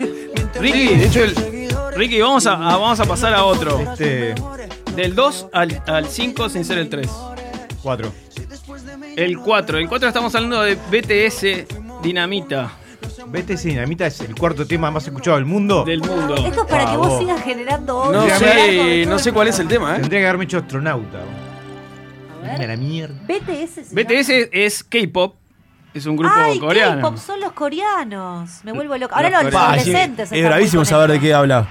Ricky, 0.60 0.96
de 0.96 1.06
hecho, 1.06 1.22
el, 1.24 1.34
Ricky, 1.94 2.20
vamos 2.20 2.46
a, 2.46 2.52
a- 2.54 2.76
vamos 2.76 2.98
a 3.00 3.04
pasar 3.04 3.34
a 3.34 3.44
otro. 3.44 3.78
Este. 3.92 4.34
Del 4.96 5.14
2 5.14 5.48
al, 5.52 5.82
al 5.86 6.06
5 6.08 6.48
sin 6.48 6.64
ser 6.64 6.78
el 6.78 6.88
3. 6.88 7.08
4. 7.82 8.12
El 9.16 9.38
4. 9.38 9.78
El 9.78 9.88
4 9.88 10.08
estamos 10.08 10.34
hablando 10.34 10.62
de 10.62 10.74
BTS 10.74 12.02
Dinamita 12.02 12.72
BTS 13.26 13.64
Dinamita 13.64 14.06
es 14.06 14.20
el 14.20 14.34
cuarto 14.34 14.66
tema 14.66 14.90
más 14.90 15.06
escuchado 15.06 15.36
del 15.36 15.44
mundo. 15.46 15.84
del 15.84 16.00
mundo. 16.00 16.34
Esto 16.36 16.62
es 16.62 16.66
para 16.70 16.90
que 16.90 16.96
vos 16.96 17.18
sigas 17.18 17.42
generando 17.42 18.12
no 18.12 18.20
odio. 18.24 18.34
sé, 18.38 19.04
no 19.06 19.18
sé 19.18 19.32
cuál 19.32 19.48
es 19.48 19.58
el 19.58 19.68
tema, 19.68 19.96
¿eh? 19.96 20.00
Tendría 20.00 20.20
que 20.20 20.26
haberme 20.26 20.44
hecho 20.44 20.58
astronauta. 20.58 21.18
Mira 22.42 22.66
la 22.68 22.76
mierda. 22.76 23.14
BTS. 23.26 23.92
BTS 23.92 24.48
es 24.52 24.84
K-pop. 24.84 25.34
Es 25.92 26.06
un 26.06 26.16
grupo 26.16 26.34
Ay, 26.36 26.58
coreano. 26.58 27.02
K-pop 27.02 27.16
son 27.18 27.40
los 27.40 27.52
coreanos. 27.52 28.60
Me 28.64 28.72
vuelvo 28.72 28.96
loca. 28.96 29.16
Ahora 29.16 29.30
Los 29.30 29.44
los 29.44 29.52
sí, 29.52 29.58
adolescentes. 29.58 30.32
es 30.32 30.44
bravísimo 30.44 30.80
con 30.80 30.86
saber 30.86 31.10
de 31.12 31.20
qué 31.20 31.34
habla. 31.34 31.66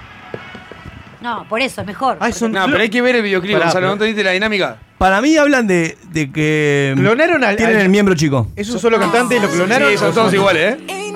No, 1.20 1.46
por 1.48 1.60
eso 1.60 1.80
es 1.80 1.86
mejor. 1.86 2.16
Ah, 2.20 2.30
son- 2.32 2.52
No, 2.52 2.64
pero 2.66 2.78
hay 2.78 2.88
que 2.90 3.00
ver 3.02 3.16
el 3.16 3.22
videoclip, 3.22 3.52
Pará, 3.54 3.64
Gonzalo. 3.66 3.80
pero- 3.82 3.86
¿No 3.88 3.92
entendiste 3.94 4.24
la 4.24 4.30
dinámica? 4.32 4.78
Para 4.98 5.20
mí 5.20 5.36
hablan 5.36 5.66
de, 5.66 5.96
de 6.10 6.30
que. 6.32 6.94
Clonaron 6.96 7.44
al- 7.44 7.56
Tienen 7.56 7.76
al- 7.76 7.82
el 7.82 7.88
miembro 7.88 8.14
chico. 8.14 8.48
¿Es 8.56 8.70
un 8.70 8.78
solo 8.78 8.98
cantante 8.98 9.36
y 9.36 9.40
lo 9.40 9.48
clonaron? 9.50 9.90
Sí, 9.90 9.98
son 9.98 10.14
todos 10.14 10.32
iguales, 10.32 10.76
¿eh? 10.88 11.12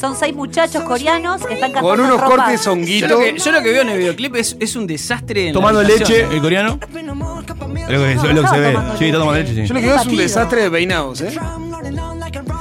Son 0.00 0.14
seis 0.14 0.34
muchachos 0.34 0.82
coreanos 0.84 1.44
que 1.46 1.54
están 1.54 1.72
cantando 1.72 1.88
Con 1.88 2.00
unos 2.00 2.22
cortes 2.22 2.62
Yo 2.64 2.72
honguitos. 2.72 3.10
lo, 3.10 3.18
que, 3.18 3.38
yo 3.38 3.50
lo 3.50 3.62
que 3.62 3.72
veo 3.72 3.80
en 3.82 3.88
el 3.88 3.98
videoclip 3.98 4.36
es, 4.36 4.54
es 4.60 4.76
un 4.76 4.86
desastre 4.86 5.40
en 5.40 5.46
la 5.48 5.52
Tomando 5.54 5.80
habitación. 5.80 6.18
leche, 6.20 6.34
el 6.36 6.42
coreano. 6.42 6.78
Es 6.82 6.92
lo 6.92 7.98
que, 7.98 8.12
es 8.12 8.22
lo 8.34 8.42
que 8.42 8.48
se 8.48 8.60
ve. 8.60 8.76
Sí, 8.98 9.04
está 9.06 9.18
tomando 9.18 9.40
leche, 9.40 9.54
sí. 9.54 9.66
Yo 9.66 9.74
lo 9.74 9.80
que 9.80 9.86
veo 9.86 9.94
es 9.96 10.02
un 10.02 10.06
Batido. 10.08 10.22
desastre 10.22 10.62
de 10.64 10.70
peinados, 10.70 11.20
¿eh? 11.22 11.30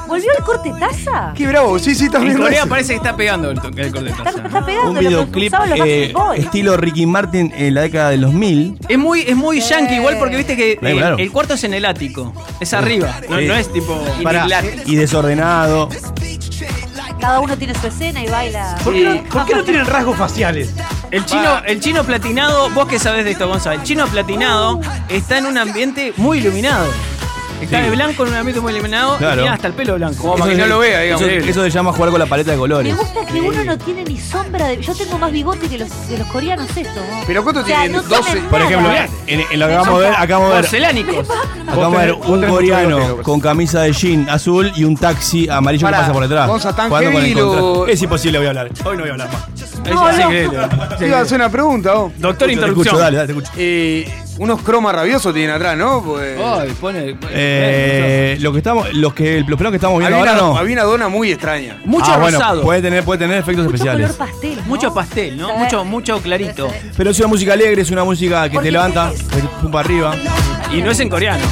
¿Volvió 0.08 0.30
el 0.38 0.44
corte 0.44 0.72
taza? 0.80 1.34
Qué 1.36 1.48
bravo, 1.48 1.80
sí, 1.80 1.96
sí, 1.96 2.06
En 2.06 2.12
también. 2.12 2.38
Corea 2.38 2.66
parece 2.66 2.94
que 2.94 2.98
está 2.98 3.16
pegando 3.16 3.50
el, 3.52 3.58
el 3.58 3.62
corte 3.64 4.04
de 4.04 4.10
Está, 4.12 4.24
taza. 4.24 4.42
está 4.46 4.66
pegando 4.66 4.92
Un 4.92 5.00
videoclip 5.00 5.54
eh, 5.86 6.14
estilo 6.38 6.78
Ricky 6.78 7.06
Martin 7.06 7.52
en 7.56 7.74
la 7.74 7.82
década 7.82 8.10
de 8.12 8.18
los 8.18 8.32
2000. 8.32 8.80
Es 8.88 8.98
muy, 8.98 9.22
es 9.22 9.36
muy 9.36 9.60
yankee 9.62 9.96
igual 9.96 10.18
porque 10.20 10.38
viste 10.38 10.56
que 10.56 10.74
eh, 10.74 10.78
claro. 10.80 11.18
el 11.18 11.32
cuarto 11.32 11.56
es 11.56 11.64
en 11.64 11.74
el 11.74 11.86
ático. 11.86 12.34
Es 12.60 12.74
arriba. 12.74 13.20
No, 13.30 13.38
es 13.40 13.72
tipo. 13.72 14.04
En. 14.20 14.82
Y 14.86 14.96
desordenado. 14.96 15.90
Cada 17.20 17.40
uno 17.40 17.58
tiene 17.58 17.74
su 17.76 17.88
escena 17.88 18.24
y 18.24 18.28
baila. 18.28 18.76
¿Por 18.84 18.94
qué, 18.94 19.04
no, 19.04 19.24
por 19.30 19.46
qué 19.46 19.56
no 19.56 19.64
tienen 19.64 19.86
rasgos 19.86 20.18
faciales? 20.18 20.74
El 21.12 21.26
chino, 21.26 21.62
el 21.66 21.80
chino 21.80 22.04
platinado, 22.04 22.70
vos 22.72 22.88
que 22.88 23.00
sabés 23.00 23.24
de 23.26 23.32
esto, 23.32 23.48
Gonzalo, 23.48 23.80
el 23.80 23.84
chino 23.84 24.06
platinado 24.08 24.82
está 25.10 25.38
en 25.38 25.46
un 25.46 25.58
ambiente 25.58 26.14
muy 26.18 26.40
iluminado. 26.40 26.86
Está 27.66 27.78
Sí. 27.78 27.84
de 27.84 27.90
blanco 27.92 28.24
en 28.24 28.30
un 28.30 28.36
ambiente 28.36 28.62
muy 28.62 28.74
iluminado 28.74 29.18
Claro. 29.18 29.34
y 29.34 29.38
tiene 29.40 29.50
hasta 29.56 29.68
el 29.68 29.74
pelo 29.74 29.96
blanco. 29.96 30.22
Como 30.22 30.36
para 30.38 30.52
que 30.52 30.58
no 30.58 30.66
lo 30.68 30.80
vea, 30.80 31.02
digamos. 31.02 31.22
Eso, 31.28 31.50
eso 31.50 31.64
se 31.64 31.70
llama 31.70 31.92
jugar 31.94 32.10
con 32.12 32.20
la 32.20 32.26
paleta 32.26 32.52
de 32.52 32.58
Me 32.58 32.62
colores. 32.62 32.98
gusta 32.98 33.26
que 33.26 33.42
uno 33.42 33.64
no 33.64 33.78
tiene 33.78 34.04
ni 34.06 34.18
sombra 34.20 34.68
de. 34.68 34.82
Yo 34.82 34.94
tengo 34.96 35.18
más 35.18 35.32
bigote 35.32 35.68
que 35.68 35.78
los, 35.78 35.90
que 36.08 36.18
los 36.18 36.28
coreanos, 36.28 36.68
esto. 36.76 37.00
¿no? 37.00 37.22
Pero 37.28 37.44
¿cuánto 37.44 37.62
O 37.62 37.66
sea, 37.66 37.80
tienen? 37.82 37.98
no 37.98 38.04
12. 38.04 38.24
tienen 38.24 38.44
Por 38.50 38.60
nada. 38.60 38.72
ejemplo, 38.72 38.94
en, 39.28 39.40
en 39.52 39.60
lo 39.60 39.68
que 39.68 39.74
acabamos 39.74 40.00
de 40.00 40.06
ver, 40.10 40.16
acabamos 40.18 40.50
de 40.50 40.56
ver, 40.56 40.64
Porcelánicos. 40.64 41.28
acabamos 41.68 42.00
de 42.00 42.06
ver 42.06 42.16
Vos 42.16 42.28
tenés- 42.28 42.44
un 42.44 42.50
coreano 42.50 42.98
bigote, 43.00 43.24
con 43.24 43.40
camisa 43.40 43.82
de 43.82 43.92
jean 43.94 44.30
azul 44.30 44.72
y 44.76 44.84
un 44.84 44.98
taxi 44.98 45.50
amarillo 45.50 45.86
Pará, 45.88 45.98
que 45.98 46.02
pasa 46.02 46.14
por 46.14 46.24
detrás. 46.24 46.48
Gonza, 46.48 46.76
tan 46.76 46.88
jugando 46.90 47.12
con 47.12 47.24
el 47.24 47.34
lo-. 47.34 47.88
Es 47.88 48.02
imposible, 48.02 48.38
voy 48.38 48.48
a 48.48 48.50
hablar. 48.50 48.70
Hoy 48.86 48.96
no 48.98 49.02
voy 49.02 49.10
a 49.10 49.12
hablar 49.14 49.30
más. 49.32 49.62
Es 49.62 49.76
No, 49.92 50.12
no. 50.12 50.96
Te 50.98 51.08
iba 51.08 51.18
a 51.20 51.22
hacer 51.22 51.36
una 51.40 51.50
pregunta, 51.50 51.94
vos. 51.94 52.12
Doctor 52.18 52.48
Te 52.48 52.54
Interrupción. 52.54 52.86
escucho, 52.88 52.98
dale, 53.04 53.18
dale, 53.18 53.28
te 53.34 53.40
escucho. 53.40 53.52
Eh, 53.58 54.12
unos 54.38 54.62
cromas 54.62 54.94
rabiosos 54.96 55.34
tienen 55.34 55.56
atrás, 55.56 55.78
¿no? 55.78 56.02
Pues, 56.04 56.38
Ay, 56.44 56.70
pone. 56.82 57.16
pone- 57.16 57.34
Eh, 57.58 58.38
lo 58.42 58.52
que 58.52 58.58
estamos, 58.60 58.94
los 58.94 59.14
que, 59.14 59.44
los 59.48 59.60
que 59.60 59.76
estamos 59.76 60.00
viendo 60.00 60.18
había, 60.18 60.32
ahora 60.32 60.32
una, 60.34 60.42
no. 60.54 60.58
había 60.58 60.74
una 60.74 60.84
dona 60.84 61.08
muy 61.08 61.32
extraña. 61.32 61.78
Mucho 61.86 62.12
ah, 62.12 62.18
bueno, 62.18 62.38
rosado. 62.38 62.62
puede 62.64 62.82
tener, 62.82 63.04
puede 63.04 63.20
tener 63.20 63.38
efectos 63.38 63.66
Mucho 63.66 63.76
especiales. 63.76 64.12
color 64.12 64.30
pastel. 64.30 64.56
¿no? 64.58 64.64
Mucho 64.66 64.94
pastel, 64.94 65.38
¿no? 65.38 65.48
Sí. 65.48 65.54
Mucho, 65.58 65.86
mucho 65.86 66.22
clarito. 66.22 66.70
Pero 66.98 67.10
es 67.12 67.20
una 67.20 67.28
música 67.28 67.54
alegre, 67.54 67.82
es 67.82 67.92
una 67.92 68.04
música 68.04 68.50
que 68.50 68.60
te 68.60 68.72
levanta, 68.72 69.12
es- 69.12 69.28
te 69.28 69.42
pum 69.62 69.72
para 69.72 69.86
arriba. 69.86 70.16
Y 70.72 70.82
no 70.82 70.92
es 70.92 71.00
en 71.00 71.10
coreano. 71.10 71.44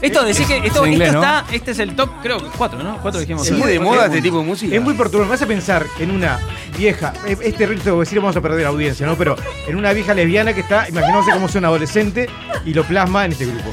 Esto, 0.00 0.24
decís 0.24 0.46
que 0.46 0.58
esto, 0.58 0.84
en 0.84 0.92
inglés, 0.92 1.08
esto 1.08 1.20
¿no? 1.20 1.26
está. 1.26 1.44
Este 1.54 1.70
es 1.72 1.78
el 1.78 1.96
top, 1.96 2.10
creo 2.22 2.38
que 2.38 2.46
cuatro, 2.56 2.82
¿no? 2.82 2.98
Cuatro 3.02 3.20
dijimos. 3.20 3.46
Es 3.46 3.52
muy 3.56 3.70
de 3.72 3.80
moda 3.80 4.06
este 4.06 4.22
tipo 4.22 4.38
de 4.38 4.44
música. 4.44 4.74
Es 4.74 4.80
muy 4.82 4.94
perturbador. 4.94 5.28
Me 5.28 5.34
hace 5.34 5.46
pensar 5.46 5.86
en 5.98 6.10
una 6.10 6.38
vieja. 6.76 7.12
Es 7.26 7.38
es 7.40 7.54
que 7.54 7.66
voy 7.66 7.98
a 7.98 8.00
decir, 8.00 8.20
vamos 8.20 8.36
a 8.36 8.40
perder 8.40 8.66
audiencia, 8.66 9.06
¿no? 9.06 9.16
Pero 9.16 9.36
en 9.66 9.76
una 9.76 9.92
vieja 9.92 10.14
lesbiana 10.14 10.52
que 10.52 10.60
está, 10.60 10.88
imaginándose 10.88 11.32
cómo 11.32 11.46
es 11.46 11.54
un 11.54 11.64
adolescente 11.64 12.28
y 12.64 12.74
lo 12.74 12.84
plasma 12.84 13.24
en 13.24 13.32
este 13.32 13.46
grupo. 13.46 13.72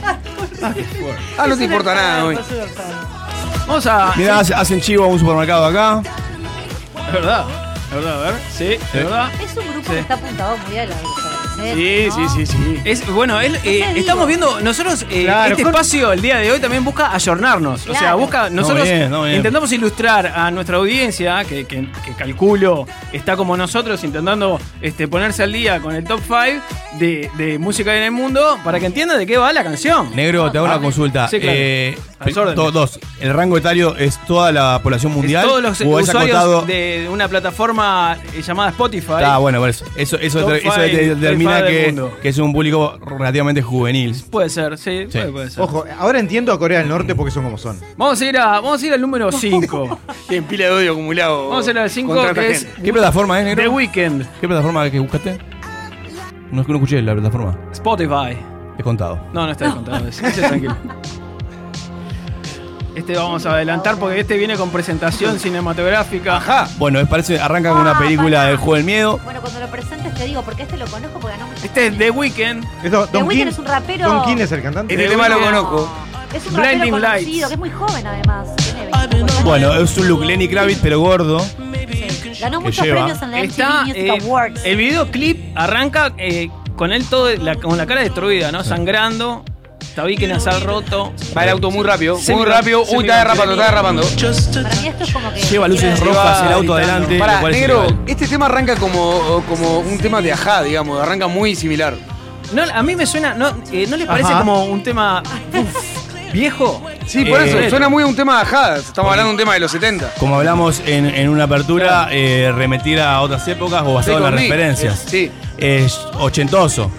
Ah, 1.38 1.48
no 1.48 1.58
te 1.58 1.64
importa 1.66 1.94
nada 1.94 2.26
hoy. 2.26 2.38
Vamos 3.68 3.86
a. 3.86 4.14
Mirá, 4.16 4.40
hace- 4.40 4.54
hacen 4.54 4.82
chivo 4.82 5.04
a 5.04 5.08
un 5.08 5.20
supermercado 5.20 5.66
acá. 5.66 6.02
Es 7.08 7.14
verdad. 7.14 7.46
Es 7.90 7.96
verdad, 7.96 8.20
a 8.26 8.32
ver. 8.32 8.42
Sí, 8.52 8.74
es 8.74 8.94
verdad. 8.94 9.30
Es 9.44 9.56
un 9.58 9.68
grupo 9.72 9.88
Sí. 9.88 9.94
que 9.94 10.00
está 10.00 10.14
apuntado 10.16 10.58
muy 10.68 10.78
a 10.78 10.86
la 10.86 10.96
Sí, 11.58 12.08
sí, 12.12 12.22
sí, 12.36 12.46
sí. 12.46 12.80
Es, 12.86 13.08
bueno, 13.12 13.40
él, 13.42 13.58
eh, 13.64 13.84
estamos 13.96 14.28
viendo, 14.28 14.60
nosotros, 14.62 15.06
eh, 15.10 15.24
Claro, 15.26 15.52
este 15.52 15.64
con- 15.64 15.72
espacio 15.74 16.12
el 16.14 16.22
día 16.22 16.38
de 16.38 16.52
hoy 16.52 16.60
también 16.60 16.84
busca 16.84 17.14
ayornarnos. 17.14 17.88
O 17.88 17.94
sea, 17.96 18.16
busca, 18.16 18.50
nosotros 18.50 18.84
bien, 18.84 19.10
no, 19.10 19.24
bien. 19.24 19.38
intentamos 19.38 19.72
ilustrar 19.72 20.28
a 20.28 20.52
nuestra 20.52 20.78
audiencia, 20.78 21.44
que, 21.46 21.66
que- 21.66 21.88
que 22.06 22.14
calculo 22.18 22.86
está 23.12 23.36
como 23.36 23.58
nosotros, 23.58 24.04
intentando 24.04 24.60
este, 24.82 25.08
ponerse 25.08 25.44
al 25.44 25.52
día 25.52 25.80
con 25.80 25.96
el 25.96 26.04
top 26.04 26.20
5 26.26 26.64
de, 27.00 27.30
de 27.38 27.58
música 27.60 27.96
en 27.96 28.04
el 28.04 28.12
mundo, 28.12 28.58
para 28.64 28.80
que 28.80 28.86
entiendan 28.86 29.18
de 29.18 29.26
qué 29.26 29.38
va 29.38 29.52
la 29.52 29.64
canción. 29.64 30.16
Negro, 30.16 30.52
te 30.52 30.58
hago 30.60 30.68
una 30.68 30.80
consulta. 30.80 31.28
Sí, 31.28 31.40
claro. 31.40 31.58
Eh, 31.60 31.98
dos, 32.74 33.00
¿el 33.20 33.34
rango 33.34 33.58
etario 33.58 33.96
es 33.96 34.18
toda 34.26 34.52
la 34.52 34.80
población 34.82 35.12
Es 35.12 35.18
mundial? 35.18 35.46
todos 35.46 35.62
los 35.62 35.82
¿O 35.82 35.88
usuarios 35.90 36.36
acotado? 36.36 36.62
de, 36.64 37.08
una 37.12 37.28
plataforma 37.28 38.18
llamada 38.46 38.70
Spotify. 38.70 39.14
Ah, 39.24 39.38
bueno, 39.38 39.60
por 39.60 39.70
eso. 39.70 39.86
Eso, 39.96 40.18
eso, 40.18 40.48
determina 40.48 41.47
que, 41.48 42.06
que 42.22 42.30
es 42.30 42.38
un 42.38 42.54
público 42.54 42.98
relativamente 43.06 43.62
juvenil. 43.62 44.16
Puede 44.30 44.50
ser, 44.50 44.78
sí, 44.78 45.06
Sí. 45.10 45.18
Puede, 45.20 45.32
puede 45.32 45.50
ser. 45.50 45.64
Ojo, 45.64 45.86
ahora 46.00 46.20
entiendo 46.20 46.52
a 46.54 46.60
Corea 46.60 46.80
del 46.80 46.90
Norte 46.90 47.16
porque 47.16 47.32
son 47.32 47.44
como 47.44 47.58
son. 47.58 47.80
Vamos 47.98 48.20
a 48.22 48.26
ir 48.26 48.38
a, 48.38 48.48
vamos 48.62 48.82
a 48.82 48.86
ir 48.88 48.94
al 48.94 49.02
número 49.02 49.32
5. 49.34 50.00
Tienen 50.28 50.48
pila 50.48 50.66
de 50.66 50.72
odio 50.72 50.92
acumulado. 50.94 51.50
Vamos 51.50 51.68
a 51.68 51.72
ir 51.72 51.80
al 51.80 51.90
5 51.90 52.14
contra 52.16 52.30
esta 52.32 52.42
que 52.42 52.52
es. 52.52 52.66
¿Qué 52.84 52.92
plataforma 52.94 53.40
es, 53.40 53.46
negro? 53.46 53.64
The 53.64 53.70
Weeknd, 53.70 54.26
¿Qué 54.42 54.48
plataforma 54.48 54.90
que 54.90 55.00
buscaste? 55.00 55.38
No, 56.52 56.64
no 56.64 56.74
escuché 56.76 57.02
la 57.02 57.14
plataforma. 57.14 57.58
Spotify. 57.74 58.38
He 58.80 58.84
contado. 58.84 59.20
No, 59.34 59.46
no 59.46 59.52
está 59.52 59.66
descontado. 59.66 60.08
ese 60.08 60.30
tranquilo. 60.32 60.76
Este 62.96 63.16
vamos 63.16 63.46
a 63.46 63.54
adelantar 63.54 63.98
porque 63.98 64.20
este 64.22 64.38
viene 64.38 64.56
con 64.56 64.72
presentación 64.72 65.38
cinematográfica. 65.40 66.38
Ajá. 66.38 66.68
Bueno, 66.80 67.00
es- 67.00 67.08
parece, 67.08 67.40
arranca 67.40 67.70
con 67.72 67.82
una 67.82 67.92
Ah, 67.92 68.00
película 68.00 68.38
pará. 68.40 68.48
del 68.50 68.58
juego 68.58 68.74
del 68.74 68.84
miedo. 68.86 69.20
Bueno, 69.24 69.40
cuando 69.42 69.60
lo 69.60 69.68
presentes 69.68 69.97
te 70.18 70.26
digo, 70.26 70.42
porque 70.42 70.64
este 70.64 70.78
lo 70.78 70.86
conozco 70.88 71.20
porque 71.20 71.38
ganó 71.38 71.48
mucho. 71.48 71.66
Este 71.66 71.88
es 71.88 71.98
The 71.98 72.12
Weeknd. 72.12 72.66
Esto, 72.84 73.08
The 73.08 73.18
Weeknd 73.24 73.48
es 73.50 73.60
un 73.60 73.66
rapero- 73.66 74.06
Don 74.08 74.26
King 74.26 74.38
es 74.42 74.52
el 74.52 74.62
cantante. 74.62 74.94
Este 74.94 75.06
The 75.06 75.12
tema 75.12 75.30
lo 75.30 75.38
Weeknd. 75.38 75.54
conozco. 75.56 75.90
Es 76.34 76.46
un 76.48 76.54
Blinding 76.56 76.80
rapero 76.80 77.00
Lights. 77.00 77.24
conocido, 77.26 77.48
que 77.48 77.54
es 77.54 77.60
muy 77.60 77.70
joven 77.72 78.08
además. 78.08 78.48
Tiene 78.58 78.80
25 78.86 79.16
años. 79.32 79.44
Bueno, 79.44 79.74
es 79.76 79.98
un 79.98 80.08
look 80.08 80.26
Lenny 80.26 80.48
Kravitz, 80.48 80.80
pero 80.82 81.00
gordo. 81.00 81.46
Ganó 82.40 82.62
muchos 82.62 82.86
lleva. 82.86 83.06
premios 83.06 83.22
en 83.24 83.32
la 83.32 83.38
MTV 83.40 83.50
Está, 83.50 83.82
Music 83.86 83.96
eh, 83.98 84.12
Awards. 84.22 84.62
el 84.66 84.78
videoclip 84.78 85.58
arranca 85.58 86.14
eh, 86.18 86.50
con 86.76 86.92
él 86.92 87.04
todo 87.10 87.34
la- 87.36 87.56
con 87.56 87.78
la 87.78 87.86
cara 87.88 88.02
destruida, 88.02 88.52
¿no? 88.52 88.64
Sangrando. 88.64 89.44
Tabique 89.98 90.28
nasal 90.28 90.62
roto. 90.62 91.12
Va 91.36 91.44
el 91.44 91.50
auto 91.50 91.72
muy 91.72 91.84
rápido. 91.84 92.20
Semi- 92.20 92.38
Muy 92.38 92.46
rápido. 92.46 92.84
Uy, 92.84 93.00
está 93.04 93.18
derrapando, 93.18 93.54
está 93.54 93.66
derrapando. 93.66 94.04
Para 94.04 94.76
mí 94.76 94.88
esto 94.90 95.04
es 95.04 95.12
como 95.12 95.34
que. 95.34 95.42
Lleva 95.42 95.68
luces 95.68 96.00
rojas, 96.00 96.44
el 96.46 96.54
auto 96.54 96.76
adelante. 96.76 97.18
Para, 97.18 97.34
lo 97.34 97.40
cual 97.40 97.56
es 97.56 97.60
negro, 97.62 97.88
este 98.06 98.28
tema 98.28 98.46
arranca 98.46 98.76
como, 98.76 99.44
como 99.50 99.80
un 99.80 99.98
tema 99.98 100.22
de 100.22 100.32
ajá, 100.34 100.62
digamos. 100.62 101.02
Arranca 101.02 101.26
muy 101.28 101.56
similar. 101.56 101.96
No, 102.54 102.62
a 102.62 102.84
mí 102.84 102.96
me 102.96 103.08
suena, 103.08 103.34
¿no, 103.34 103.48
eh, 103.72 103.88
¿no 103.90 103.98
les 103.98 104.06
parece 104.06 104.30
Ajá. 104.30 104.38
como 104.40 104.66
un 104.66 104.84
tema 104.84 105.24
uf, 105.52 106.32
viejo? 106.32 106.86
Sí, 107.08 107.26
por 107.26 107.42
Eh, 107.42 107.62
eso. 107.62 107.70
Suena 107.72 107.90
muy 107.90 108.04
a 108.04 108.06
un 108.06 108.16
tema 108.16 108.36
de 108.36 108.42
ajá. 108.44 108.76
Estamos 108.78 109.10
hablando 109.10 109.30
de 109.30 109.34
un 109.34 109.38
tema 109.40 109.56
de 109.56 109.62
los 109.62 109.72
70. 109.72 110.14
Como 110.20 110.36
hablamos 110.38 110.80
en, 110.86 111.08
en 111.08 111.28
una 111.28 111.46
apertura, 111.46 112.10
eh, 112.12 112.52
remitir 112.56 113.02
a 113.02 113.20
otras 113.22 113.48
épocas 113.48 113.82
o 113.84 113.96
basado 113.96 114.18
en 114.18 114.24
las 114.26 114.32
Take 114.34 114.44
on 114.44 114.50
me. 114.50 114.56
referencias. 114.56 115.06
Sí. 115.10 115.32
Es 115.58 115.98
ochentoso. 116.20 116.92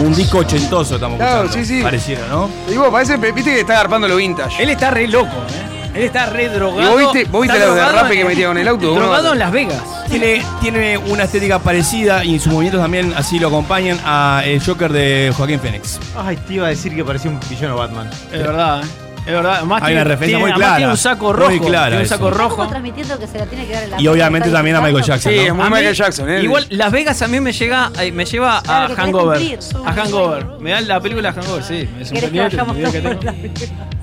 Un 0.00 0.14
disco 0.14 0.38
ochentoso 0.38 0.96
estamos 0.96 1.16
Claro, 1.18 1.44
escuchando. 1.44 1.66
sí, 1.66 1.76
sí. 1.78 1.82
Pareciera, 1.82 2.26
¿no? 2.28 2.50
Y 2.70 2.76
vos, 2.76 2.88
parece, 2.90 3.16
viste 3.16 3.42
que 3.54 3.60
está 3.60 3.74
agarpando 3.74 4.06
lo 4.06 4.16
vintage. 4.16 4.62
Él 4.62 4.70
está 4.70 4.90
re 4.90 5.08
loco, 5.08 5.28
¿eh? 5.48 5.90
Él 5.94 6.02
está 6.02 6.26
re 6.26 6.44
¿Y 6.44 6.48
drogado. 6.48 6.90
vos 6.90 7.12
viste, 7.12 7.24
vos 7.30 7.40
viste 7.42 7.56
está 7.56 7.66
los 7.68 7.74
drogado 7.76 7.92
derrapes 7.96 8.12
en- 8.16 8.22
que 8.22 8.28
metía 8.28 8.48
con 8.48 8.58
el 8.58 8.68
auto? 8.68 8.94
Drogado 8.94 9.32
en 9.32 9.38
Las 9.38 9.50
Vegas. 9.52 9.82
Tiene, 10.10 10.42
tiene 10.60 10.98
una 10.98 11.24
estética 11.24 11.58
parecida 11.58 12.22
y 12.22 12.38
sus 12.38 12.52
movimientos 12.52 12.82
también 12.82 13.14
así 13.16 13.38
lo 13.38 13.48
acompañan 13.48 13.98
a 14.04 14.42
el 14.44 14.62
Joker 14.62 14.92
de 14.92 15.32
Joaquín 15.34 15.58
Phoenix. 15.58 15.98
Ay, 16.14 16.36
te 16.36 16.54
iba 16.54 16.66
a 16.66 16.68
decir 16.70 16.94
que 16.94 17.02
parecía 17.02 17.30
un 17.30 17.40
villano 17.48 17.76
Batman. 17.76 18.10
Es 18.30 18.42
verdad, 18.42 18.82
¿eh? 18.82 18.86
Es 19.26 19.32
verdad. 19.32 19.54
Además 19.56 19.82
Hay 19.82 19.86
tiene, 19.88 20.00
una 20.02 20.04
referencia 20.10 20.38
tiene- 20.38 20.52
muy 20.52 20.52
clara, 20.60 20.76
tiene 20.76 20.90
un 20.92 20.96
saco 20.96 21.24
muy 21.26 21.34
rojo. 21.34 21.66
clara 21.66 21.86
tiene 21.88 22.02
un 22.04 22.08
saco 22.08 22.30
rojo. 22.30 22.68
transmitiendo 22.68 23.18
que 23.18 23.26
se 23.26 23.38
la 23.38 23.46
tiene 23.46 23.66
que 23.66 23.72
dar 23.74 23.82
en 23.82 23.90
la 23.90 24.00
Y 24.00 24.06
obviamente 24.08 24.50
también 24.50 24.76
a 24.76 24.80
Michael. 24.80 25.04
Jackson. 25.04 25.32
Sí, 25.32 25.38
¿no? 25.38 25.42
es 25.46 25.54
muy 25.54 25.62
A 25.62 25.68
mí, 25.68 25.74
Michael 25.74 25.94
Jackson, 25.96 26.30
¿eh? 26.30 26.40
Igual 26.42 26.66
Las 26.70 26.92
Vegas 26.92 27.20
a 27.22 27.28
mí 27.28 27.40
me 27.40 27.52
llega 27.52 27.90
eh, 28.00 28.12
me 28.12 28.24
lleva 28.24 28.62
Claro, 28.62 28.94
a 28.94 28.96
Hangover. 28.96 29.58
A 29.84 29.92
Hangover. 29.92 30.46
Me 30.60 30.70
da 30.70 30.80
la 30.80 31.00
película 31.00 31.32
Hangover, 31.32 31.62
sí. 31.64 31.88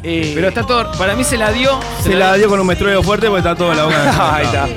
Eh, 0.06 0.32
Pero 0.36 0.48
está 0.50 0.64
todo. 0.64 0.92
Para 0.98 1.16
mí 1.16 1.24
se 1.24 1.38
la 1.38 1.52
dio. 1.52 1.80
Se 2.04 2.14
la 2.16 2.34
dio 2.36 2.50
con 2.50 2.60
un 2.60 2.68
mestrueo 2.68 3.02
fuerte 3.02 3.28
porque 3.28 3.40
está 3.40 3.56
todo 3.56 3.72
en 3.72 3.78
la 3.78 3.84
boca. 3.86 4.36
Ahí 4.36 4.46
está. 4.46 4.68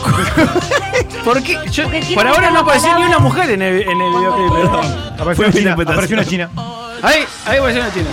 ¿Por 1.24 1.42
qué? 1.42 1.58
Yo- 1.70 1.84
por 2.14 2.26
ahora 2.26 2.50
no 2.50 2.60
apareció 2.60 2.96
ni 2.98 3.04
una 3.04 3.18
mujer 3.18 3.50
en 3.50 3.60
el, 3.62 3.82
en 3.82 4.00
el 4.00 4.10
videoclip. 4.10 4.52
pero- 4.52 4.80
Apareció 5.20 5.34
Fue 5.34 5.44
una 5.46 5.52
china. 5.54 5.72
Apareció 5.74 6.16
una 6.16 6.24
china. 6.24 6.50
Ahí, 7.02 7.24
ahí 7.46 7.58
apareció 7.58 7.82
una 7.82 7.92
china. 7.92 8.08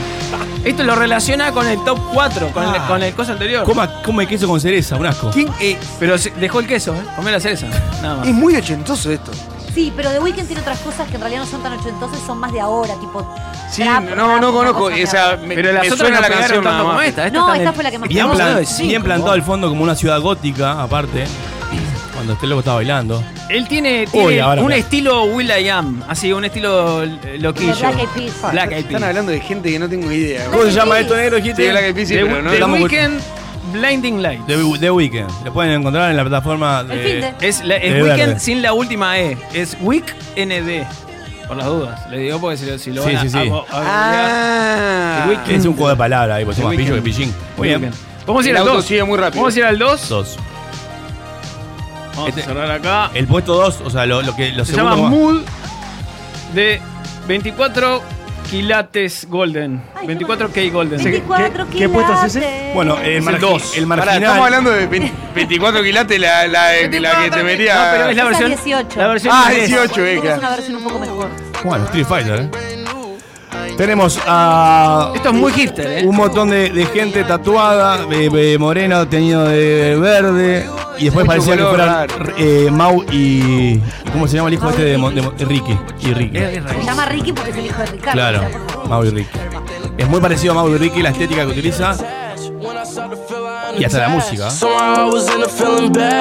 Esto 0.64 0.84
lo 0.84 0.96
relaciona 0.96 1.52
con 1.52 1.66
el 1.68 1.82
top 1.84 2.00
4, 2.14 2.50
con, 2.52 2.64
el, 2.64 2.70
Ah. 2.70 2.86
con 2.88 3.02
el 3.04 3.14
cosa 3.14 3.34
anterior. 3.34 3.64
Coma, 3.64 4.02
come 4.04 4.28
queso 4.28 4.48
con 4.48 4.60
cereza, 4.60 4.96
un 4.98 5.06
asco. 5.06 5.30
¿Quién? 5.32 5.48
Eh, 5.60 5.78
Pero 6.00 6.18
se- 6.18 6.32
dejó 6.32 6.60
el 6.60 6.68
queso, 6.68 6.94
¿eh? 6.96 7.02
Comé 7.16 7.32
la 7.32 7.40
cereza. 7.40 7.68
Nada 8.02 8.18
más. 8.18 8.28
es 8.28 8.34
muy 8.34 8.56
ochentoso 8.56 9.12
esto. 9.12 9.32
Sí, 9.74 9.94
pero 9.96 10.10
The 10.10 10.20
Weeknd 10.20 10.48
tiene 10.48 10.62
otras 10.62 10.80
cosas 10.80 11.08
que 11.08 11.16
en 11.16 11.22
realidad 11.22 11.42
no 11.42 11.46
son 11.46 11.62
tan 11.62 11.74
ochentosas, 11.74 12.20
son 12.26 12.40
más 12.40 12.52
de 12.52 12.60
ahora, 12.60 12.96
tipo. 13.00 13.32
Sí, 13.72 13.84
trap, 13.84 14.04
no, 14.16 14.28
rap, 14.34 14.42
no 14.42 14.52
conozco. 14.52 14.86
O 14.86 14.92
sea, 15.08 15.26
ahora. 15.26 15.38
me, 15.38 15.54
Pero 15.56 15.72
las 15.72 15.82
me 15.84 15.88
otras 15.92 16.00
suena 16.00 16.16
no 16.16 16.22
la 16.22 16.28
pegaron 16.28 16.40
canción 16.48 16.64
tanto 16.64 16.70
nada 16.72 16.84
como 16.84 16.94
más. 16.96 17.08
esta. 17.08 17.30
No, 17.30 17.40
está 17.40 17.56
en 17.56 17.62
esta 17.62 17.70
el- 17.70 17.76
fue 17.76 17.84
la 17.84 17.92
que 17.92 18.00
más 18.00 18.10
Bien, 18.10 18.18
Estamos 18.20 18.36
plan- 18.38 18.48
hablando 18.48 18.60
de 18.70 18.76
cinco, 18.76 18.90
bien 18.90 19.04
plantado 19.04 19.32
al 19.34 19.44
fondo 19.44 19.70
como 19.70 19.84
una 19.84 19.96
ciudad 19.96 20.20
gótica, 20.20 20.82
aparte. 20.82 21.26
Cuando 22.18 22.34
este 22.34 22.48
loco 22.48 22.60
estaba 22.60 22.78
bailando. 22.78 23.24
Él 23.48 23.68
tiene, 23.68 24.06
Uy, 24.12 24.26
tiene 24.28 24.42
ahora 24.42 24.62
un 24.62 24.68
me- 24.70 24.78
estilo 24.80 25.26
Will 25.26 25.50
I 25.52 25.70
Am, 25.70 26.02
así, 26.08 26.34
un 26.34 26.44
estilo 26.46 27.04
eh, 27.04 27.38
loquillo. 27.40 27.76
De 27.76 27.80
Black 27.82 28.00
Eyed 28.00 28.08
Peas. 28.16 28.52
Black 28.52 28.72
Eyed 28.72 28.78
Están 28.80 28.92
Peas. 29.00 29.04
hablando 29.04 29.32
de 29.32 29.40
gente 29.40 29.72
que 29.72 29.78
no 29.80 29.88
tengo 29.88 30.12
idea. 30.12 30.46
¿Cómo 30.52 30.64
se 30.64 30.72
llama 30.72 31.00
esto, 31.00 31.16
negro? 31.16 31.38
Dijiste. 31.38 31.64
Sí, 31.64 31.70
Black 31.70 31.84
Eyed 31.84 31.96
Peas, 31.96 32.08
sí, 32.08 32.16
The, 32.16 32.26
pero 32.26 32.42
no 32.42 32.50
The 32.50 32.56
estamos- 32.56 32.80
Weeknd 32.82 33.20
Blinding 33.74 34.22
Lights. 34.24 34.48
The, 34.48 34.58
The 34.80 34.92
Weeknd. 34.92 35.46
Lo 35.46 35.54
pueden 35.54 35.74
encontrar 35.74 36.10
en 36.10 36.18
la 36.18 36.24
plataforma 36.24 36.84
de. 36.84 36.94
El 36.94 37.08
fin 37.08 37.22
de. 37.40 37.48
Es, 37.48 37.64
la- 37.64 37.76
es 37.76 37.94
De 37.94 38.02
Weekend 38.04 38.28
verde. 38.28 38.40
sin 38.40 38.62
la 38.64 38.74
última 38.74 39.20
E. 39.20 39.38
Es 39.54 39.78
Week 39.82 40.06
ND. 40.36 40.88
Por 41.48 41.56
las 41.58 41.66
dudas. 41.68 42.10
Le 42.10 42.18
digo 42.18 42.40
porque 42.42 42.58
si, 42.58 42.66
lo- 42.66 42.78
si 42.80 42.92
lo 42.92 43.04
Sí, 43.04 43.10
van 43.14 43.18
a- 43.18 43.22
sí, 43.22 43.30
sí. 43.30 43.38
a- 43.38 43.76
a- 43.78 43.84
Ah, 45.22 45.24
The 45.24 45.30
Weeknd. 45.30 45.52
Es 45.52 45.66
un 45.66 45.74
juego 45.76 45.90
de 45.90 45.96
palabras 45.96 46.38
ahí, 46.38 46.46
pues 46.46 46.58
The 46.58 46.64
más 46.64 46.76
pillo 46.76 46.96
que 46.96 47.02
pillín. 47.02 47.34
Muy 47.58 47.68
bien. 47.68 47.92
Vamos 48.26 48.44
a 48.44 48.50
ir 48.50 48.56
El 48.56 48.62
al 48.62 48.68
auto 48.68 48.74
2. 48.78 48.86
sigue 48.86 49.04
muy 49.04 49.18
rápido. 49.18 49.42
Vamos 49.44 49.56
a 49.56 49.60
ir 49.60 49.66
al 49.66 49.78
2. 49.80 50.10
Dos. 50.10 50.38
Vamos 52.18 52.30
Este- 52.30 52.42
a 52.42 52.46
cerrar 52.46 52.72
acá. 52.72 53.12
El 53.14 53.28
puesto 53.28 53.54
2, 53.54 53.82
o 53.86 53.90
sea, 53.90 54.06
lo, 54.06 54.22
lo 54.24 54.36
que 54.36 54.50
lo 54.52 54.66
Se 54.66 54.76
llama 54.76 54.96
Mood 54.96 55.42
de 56.54 56.82
24 57.28 58.02
quilates 58.50 59.28
golden. 59.30 59.82
Ay, 59.96 60.08
24K 60.08 60.72
golden. 60.72 61.04
24 61.04 61.68
¿Qué- 61.70 61.78
qué 61.78 61.90
puesto 61.90 62.14
es 62.14 62.36
ese? 62.36 62.72
Bueno, 62.74 62.98
el, 63.00 63.06
el 63.18 63.24
margi- 63.24 63.40
dos. 63.40 63.78
el 63.78 63.88
Pará, 63.88 64.06
marginal. 64.06 64.24
estamos 64.24 64.46
hablando 64.46 64.70
de 64.72 64.88
20 64.88 65.12
24 65.36 65.84
quilates, 65.84 66.20
la, 66.20 66.48
la, 66.48 66.72
la 66.74 67.24
que 67.24 67.30
te 67.32 67.44
metía. 67.44 67.76
No, 67.76 67.92
pero 67.92 68.10
es 68.10 68.16
la 68.16 68.24
versión. 68.26 68.50
18. 68.50 69.00
La 69.00 69.08
versión 69.08 69.34
Ah, 69.36 69.46
inglesa. 69.52 69.68
18, 69.84 70.06
eh, 70.06 70.14
Es 70.16 70.22
una 70.24 70.38
claro. 70.38 70.56
versión 70.56 70.76
un 70.78 70.84
poco 70.84 71.00
mejor. 71.00 71.30
Bueno, 71.64 71.86
Street 71.86 72.06
Fighter, 72.08 72.40
¿eh? 72.42 72.50
Tenemos 73.78 74.20
a 74.26 75.12
Esto 75.14 75.30
es 75.30 75.36
muy 75.36 75.52
hipster, 75.54 76.00
¿eh? 76.00 76.06
un 76.08 76.16
montón 76.16 76.50
de, 76.50 76.70
de 76.72 76.86
gente 76.88 77.24
tatuada, 77.26 78.00
eh, 78.12 78.30
eh, 78.34 78.58
morena, 78.58 79.08
teñido 79.08 79.46
de 79.46 79.96
verde. 80.00 80.68
Y 81.00 81.06
después 81.06 81.26
Mucho 81.26 81.28
parecía 81.28 81.58
que 81.58 81.64
fueran 81.64 82.08
eh, 82.38 82.70
Mau 82.72 83.04
y. 83.12 83.80
¿Cómo 84.12 84.28
se 84.28 84.38
llama 84.38 84.50
el 84.50 84.56
hijo 84.56 84.70
este 84.70 84.84
de, 84.84 84.98
de 85.38 85.46
Ricky? 85.46 85.78
Y 86.02 86.14
Ricky. 86.14 86.38
Se 86.40 86.84
llama 86.84 87.06
Ricky 87.06 87.34
porque 87.34 87.52
es 87.52 87.58
el 87.58 87.66
hijo 87.68 87.80
de 87.82 87.86
Ricardo. 87.88 88.14
Claro, 88.14 88.38
o 88.38 88.42
sea, 88.42 88.50
por 88.60 88.68
favor. 88.72 88.90
Mau 88.90 89.04
y 89.06 89.10
Ricky. 89.12 89.30
Es 89.98 90.08
muy 90.08 90.20
parecido 90.22 90.54
a 90.54 90.56
Mau 90.56 90.70
y 90.70 90.78
Ricky 90.78 91.02
la 91.02 91.10
estética 91.10 91.42
que 91.46 91.52
utiliza. 91.52 91.96
Y 93.78 93.84
hasta 93.84 94.00
la 94.00 94.10
música. 94.10 94.48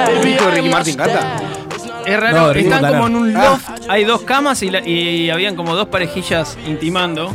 ¿El 0.08 0.28
hijo 0.28 0.44
de 0.46 0.50
Ricky 0.50 0.68
Martin 0.68 0.96
canta? 0.96 1.36
Es 2.04 2.20
raro, 2.20 2.36
No, 2.36 2.52
Ricky 2.52 2.66
están 2.68 2.82
Montaner. 2.82 3.00
como 3.02 3.16
en 3.16 3.22
un 3.30 3.36
Ah. 3.36 3.44
loft, 3.50 3.68
hay 3.88 4.04
dos 4.04 4.22
camas 4.22 4.62
y, 4.62 4.70
la- 4.70 4.86
y 4.86 5.28
habían 5.30 5.56
como 5.56 5.74
dos 5.74 5.88
parejillas 5.88 6.56
intimando. 6.66 7.32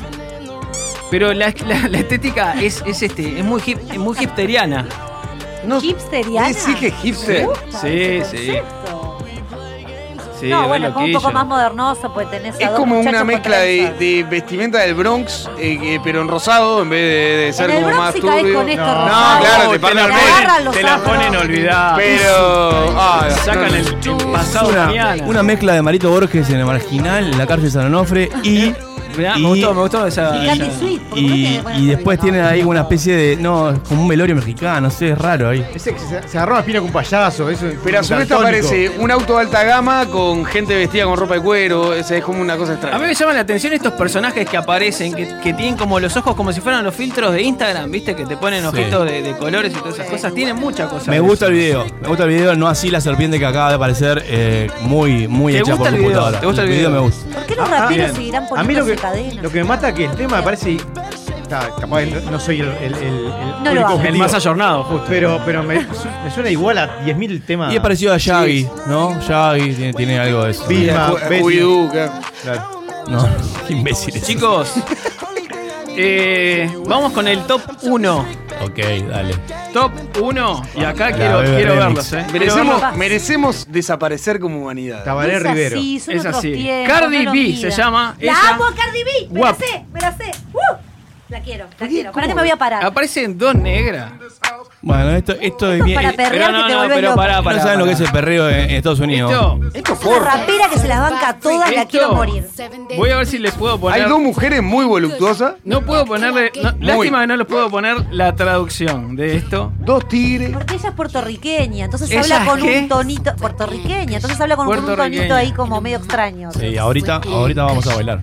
Pero 1.10 1.34
la, 1.34 1.54
la- 1.67 1.88
la 1.89 1.97
estética 1.97 2.54
es, 2.62 2.82
es 2.86 3.01
este, 3.01 3.39
es 3.39 3.43
muy, 3.43 3.62
hip, 3.65 3.80
es 3.91 3.97
muy 3.97 4.15
hipsteriana. 4.17 4.86
No, 5.63 5.80
¿Hipsteriana? 5.82 6.47
¿qué 6.47 6.54
sí 6.54 6.76
que 6.76 6.88
es 6.88 6.93
hipster? 6.95 7.47
Sí, 7.82 8.21
sí. 8.30 8.54
Sí, 10.39 10.50
no, 10.50 10.67
bueno, 10.67 10.91
como 10.91 11.06
un 11.06 11.13
poco 11.13 11.32
más 11.32 11.45
modernoso, 11.45 12.12
pues 12.15 12.28
tenés 12.32 12.56
a 12.56 12.58
Es 12.63 12.69
dos 12.71 12.80
como 12.80 13.00
una 13.00 13.24
mezcla 13.24 13.58
de, 13.60 13.93
de 14.00 14.26
vestimenta 14.28 14.80
del 14.80 14.95
Bronx, 14.95 15.47
eh, 15.60 15.78
que- 15.80 16.02
pero 16.04 16.19
en 16.21 16.28
rosado 16.28 16.82
en 16.82 16.89
vez 16.89 17.00
de, 17.00 17.45
de 17.45 17.54
ser 17.54 17.69
En 17.69 17.76
el 17.78 17.84
como 17.84 17.88
Bronx 17.95 18.04
más 18.06 18.13
si 18.15 18.21
turbio. 18.21 18.54
con 18.56 18.69
esto 18.69 18.84
No, 18.84 19.06
rosado, 19.06 19.39
claro, 19.39 19.69
te 19.71 19.80
te 19.80 19.93
la, 19.93 20.04
al 20.56 20.71
te 20.71 20.82
la 20.84 20.97
ponen 20.97 21.36
olvidada. 21.36 21.95
Pero. 21.95 22.95
Ah, 23.00 23.28
Sacan 23.45 23.60
no, 23.69 23.76
el, 23.76 23.86
el 23.86 24.32
pasado 24.32 24.69
Una, 24.69 24.86
mañana. 24.88 25.24
una 25.28 25.43
mezcla 25.43 25.74
de 25.74 25.82
Marito 25.84 26.10
Borges 26.10 26.50
en 26.50 26.56
el 26.58 26.65
marginal, 26.65 27.26
en 27.32 27.38
la 27.38 27.45
cárcel 27.45 27.65
de 27.65 27.71
San 27.71 27.86
Onofre 27.86 28.32
y. 28.41 28.74
Mirá, 29.17 29.38
y- 29.38 29.41
me 29.41 29.47
gustó, 29.50 29.74
me 29.74 29.82
gustó 29.82 30.06
esa. 30.08 30.38
Y 30.38 30.50
esa- 30.50 30.80
Sweet. 30.80 31.02
después 31.88 32.19
tienen 32.19 32.43
ahí 32.45 32.62
una 32.63 32.82
especie 32.82 33.15
de. 33.15 33.36
No, 33.38 33.71
es 33.71 33.80
como 33.80 34.02
un 34.04 34.08
velorio 34.08 34.36
mexicano, 34.36 34.82
no 34.82 34.89
sé, 34.89 35.10
es 35.10 35.17
raro 35.17 35.50
ahí. 35.50 35.65
Ese 35.74 35.93
que 35.93 36.00
se, 36.00 36.28
se 36.28 36.38
agarró 36.38 36.54
la 36.56 36.60
espina 36.62 36.80
con 36.80 36.88
un 36.88 36.93
payaso. 36.93 37.50
Eso, 37.50 37.65
Pero 37.84 38.00
a 38.00 38.04
su 38.04 38.15
vez 38.15 38.32
aparece 38.32 38.91
un 39.00 39.12
auto 39.12 39.36
de 39.36 39.41
alta 39.41 39.63
gama 39.63 40.06
con 40.06 40.45
gente 40.45 40.76
vestida 40.76 41.06
con 41.06 41.17
ropa 41.17 41.36
de 41.36 41.41
cuero. 41.41 41.93
Esa 41.93 42.15
es 42.17 42.24
como 42.24 42.41
una 42.41 42.56
cosa 42.58 42.71
A 42.71 42.76
extraña. 42.76 42.97
mí 43.00 43.06
me 43.06 43.13
llaman 43.13 43.36
la 43.36 43.41
atención 43.41 43.74
estos 43.74 43.93
personajes 43.93 44.47
que 44.50 44.58
aparecen, 44.58 45.13
que, 45.13 45.28
que 45.43 45.54
tienen 45.54 45.76
como 45.78 46.00
los 46.00 46.15
ojos 46.17 46.36
como 46.36 46.52
si 46.54 46.62
fueran 46.62 46.84
los 46.84 46.95
filtros 46.95 47.34
de 47.34 47.41
Instagram, 47.41 47.91
¿viste? 47.91 48.15
Que 48.15 48.26
te 48.26 48.38
ponen 48.38 48.65
ojitos 48.65 49.06
de, 49.06 49.21
de 49.21 49.38
colores 49.38 49.71
y 49.74 49.76
todas 49.76 49.95
esas 49.95 50.08
cosas. 50.10 50.34
Tienen 50.34 50.56
muchas 50.56 50.89
cosas. 50.89 51.08
Me 51.08 51.19
gusta 51.19 51.47
el 51.47 51.54
video, 51.54 51.86
me 52.02 52.08
gusta 52.08 52.24
el 52.24 52.30
video, 52.30 52.56
no 52.56 52.67
así 52.67 52.89
la 52.89 53.02
serpiente 53.02 53.39
que 53.39 53.45
acaba 53.45 53.69
de 53.69 53.76
aparecer, 53.76 54.24
eh, 54.28 54.69
muy, 54.82 55.28
muy 55.28 55.54
¿Te 55.54 55.60
hecha 55.60 55.71
gusta 55.74 55.78
por 55.78 55.88
el 55.88 55.93
video? 55.95 56.04
computadora. 56.06 56.39
¿Te 56.39 56.45
gusta 56.45 56.62
el 56.63 56.69
video? 56.69 56.89
me 56.89 57.00
gusta. 57.00 57.36
¿Por 57.36 57.45
qué 57.45 57.56
los 57.56 57.69
Ah, 57.69 57.74
ah, 57.74 57.82
raperos 57.82 58.12
seguirán 58.15 58.45
A 58.56 58.63
mí 58.63 58.74
lo 58.74 58.86
que, 58.86 58.95
cadenas? 59.02 59.44
lo 59.44 59.50
que 59.50 59.58
me 59.60 59.64
mata 59.64 59.94
que 59.94 60.06
el 60.06 60.12
tema 60.16 60.38
me 60.38 60.44
parece. 60.44 60.78
Está, 61.42 61.70
capaz 61.80 62.06
no, 62.06 62.32
no 62.32 62.40
soy 62.40 62.62
el, 62.62 62.70
el, 62.70 62.94
el, 62.96 63.04
el 63.04 63.76
No 63.76 63.96
objetivo, 63.96 64.20
más 64.20 64.34
ayornado, 64.34 64.84
justo. 64.86 65.06
Pero, 65.10 65.42
pero 65.46 65.64
me, 65.64 65.80
me 66.24 66.32
suena 66.34 66.50
igual 66.50 66.78
a 66.78 67.04
10.000 67.04 67.46
temas. 67.46 67.74
Y 67.74 67.76
es 67.76 67.82
parecido 67.82 68.14
a 68.14 68.18
Shaggy, 68.18 68.70
¿no? 68.88 69.20
Shaggy 69.20 69.74
tiene, 69.74 69.94
tiene 69.94 70.20
algo 70.20 70.46
de 70.46 70.52
eso. 70.52 70.66
Vilma. 70.68 71.14
Claro. 72.44 72.82
No, 73.08 73.28
qué 73.68 73.74
imbéciles. 73.78 74.26
Chicos, 74.26 74.76
eh, 75.97 76.69
vamos 76.86 77.12
con 77.13 77.27
el 77.27 77.45
top 77.45 77.62
1. 77.84 78.25
Ok, 78.63 78.77
dale. 79.10 79.36
Top 79.73 79.91
1. 80.21 80.62
Y 80.75 80.84
acá 80.84 81.10
La 81.10 81.15
quiero, 81.17 81.39
quiero 81.43 81.75
Remix. 81.75 81.77
verlos, 81.80 82.13
¿eh? 82.13 82.25
Quiero 82.30 82.45
Merecemos, 82.45 82.82
verlos. 82.82 82.97
merecemos 82.97 83.67
desaparecer 83.71 84.39
como 84.39 84.62
humanidad. 84.62 85.04
Tabaré 85.04 85.36
Es 85.38 85.43
Rivero. 85.43 85.77
así, 85.77 85.99
son 85.99 86.13
Es 86.15 86.19
otros 86.21 86.38
así. 86.38 86.54
tiempos, 86.54 86.93
Cardi 86.99 87.17
no 87.17 87.23
nos 87.23 87.34
B 87.34 87.56
se 87.58 87.71
llama, 87.71 88.15
La 88.19 88.23
ella- 88.32 88.49
amo 88.54 88.65
a 88.65 88.75
Cardi 88.75 89.04
B. 89.04 89.12
Me 89.32 89.39
Guap. 89.39 89.60
la 89.60 89.65
sé, 89.67 89.86
me 89.93 89.99
la 89.99 90.17
sé. 90.17 90.32
¡Uh! 90.54 90.60
La 91.32 91.39
quiero, 91.39 91.65
la 91.80 91.88
quiero. 91.88 92.12
¿Para 92.12 92.28
qué 92.28 92.36
me 92.36 92.41
voy 92.41 92.52
a 92.52 92.58
parar? 92.58 92.84
Aparecen 92.86 93.38
dos 93.38 93.56
negras. 93.56 94.12
Bueno, 94.84 95.12
esto, 95.12 95.34
esto 95.39 95.67
es 95.72 95.74
Esto 95.76 95.86
bien. 95.86 95.96
para 95.96 96.12
perrear 96.13 96.32
Pero 96.32 96.46
que 96.48 96.52
no, 96.52 96.67
te 96.67 96.74
no, 96.89 96.96
pero 96.96 97.02
loco. 97.10 97.15
pará, 97.15 97.38
no 97.38 97.44
pará. 97.44 97.60
saben 97.62 97.80
lo 97.80 97.86
que 97.86 97.91
pará. 97.91 98.04
es 98.04 98.08
el 98.10 98.12
perreo 98.13 98.50
en, 98.50 98.56
en 98.62 98.72
Estados 98.72 99.00
Unidos. 99.00 99.32
Esto, 99.32 99.60
Esto 99.78 99.94
Es 99.94 100.06
una 100.06 100.20
rapera 100.20 100.70
que 100.74 100.80
se 100.80 100.88
las 100.88 101.00
banca 101.00 101.30
a 101.30 101.39
todas, 101.39 101.70
la 101.72 101.82
Esto- 101.84 101.89
quiero 101.91 102.13
morir. 102.15 102.48
voy 102.98 103.10
a 103.12 103.17
ver 103.17 103.28
si 103.28 103.38
les 103.38 103.54
puedo 103.54 103.80
poner. 103.80 104.02
Hay 104.02 104.10
dos 104.10 104.20
mujeres 104.20 104.63
muy 104.63 104.84
voluptuosas, 104.86 105.54
No 105.63 105.82
puedo 105.86 106.06
ponerle. 106.06 106.52
no- 106.62 106.74
lástima 106.80 107.22
que 107.22 107.28
no 107.28 107.38
les 107.38 107.48
puedo 107.48 107.70
poner 107.70 107.96
la 108.12 108.36
traducción 108.36 109.15
de 109.15 109.38
esto. 109.38 109.72
dos 109.80 110.08
tigres. 110.08 110.50
Porque 110.52 110.74
ella 110.76 110.89
es 110.89 110.96
puertorriqueña, 110.96 111.86
entonces 111.86 112.10
¿Ella 112.10 112.22
habla 112.22 112.46
con 112.46 112.62
qué? 112.62 112.80
un 112.80 112.89
tonito. 112.89 113.36
Puertorriqueña, 113.36 114.15
entonces 114.15 114.41
habla 114.41 114.56
con 114.58 114.67
un 114.67 114.74
tonito 114.74 114.96
Puertorriqueña. 114.96 115.38
ahí 115.38 115.52
como 115.54 115.80
medio 115.80 115.98
extraño. 115.98 116.52
Sí, 116.54 116.76
ahorita, 116.78 117.22
ahorita 117.26 117.63
vamos 117.63 117.86
a 117.88 117.96
bailar. 117.96 118.22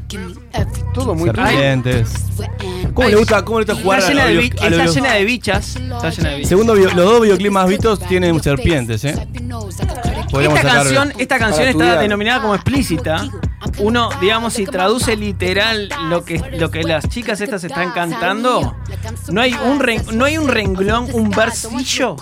Todo 0.92 1.14
muy 1.14 1.30
Serpientes. 1.30 2.12
¿Cómo 2.98 3.08
le 3.10 3.16
gusta, 3.16 3.44
cómo 3.44 3.60
le 3.60 3.64
gusta 3.66 3.80
jugar 3.82 3.98
Está 4.00 4.10
a, 4.10 4.14
llena, 4.14 4.26
de, 4.26 4.34
los- 4.34 4.42
bi- 4.50 4.56
a 4.60 4.70
los- 4.70 4.80
está 4.80 4.92
llena 5.00 5.14
de 5.14 5.24
bichas. 5.24 5.76
Está 5.76 6.10
llena 6.10 6.28
de 6.30 6.34
bichas. 6.36 6.48
Segundo, 6.48 6.74
los 6.74 6.94
dos 6.96 7.20
videoclips 7.20 7.52
más 7.52 7.68
vistos 7.68 8.00
tienen 8.00 8.42
serpientes, 8.42 9.04
¿eh? 9.04 9.28
Podríamos 10.30 10.58
Esta 10.58 10.72
canción, 10.72 11.12
esta 11.16 11.38
canción 11.38 11.68
está 11.68 12.00
denominada 12.00 12.42
como 12.42 12.54
explícita. 12.56 13.28
Uno, 13.78 14.10
digamos, 14.20 14.54
si 14.54 14.66
traduce 14.66 15.16
literal 15.16 15.88
lo 16.08 16.24
que, 16.24 16.38
lo 16.58 16.70
que 16.70 16.82
las 16.82 17.08
chicas 17.08 17.40
estas 17.40 17.62
están 17.64 17.92
cantando, 17.92 18.76
no 19.30 19.40
hay 19.40 19.54
un, 19.54 19.80
no 20.18 20.24
hay 20.24 20.36
un 20.38 20.48
renglón, 20.48 21.08
un 21.12 21.30
versillo 21.30 22.16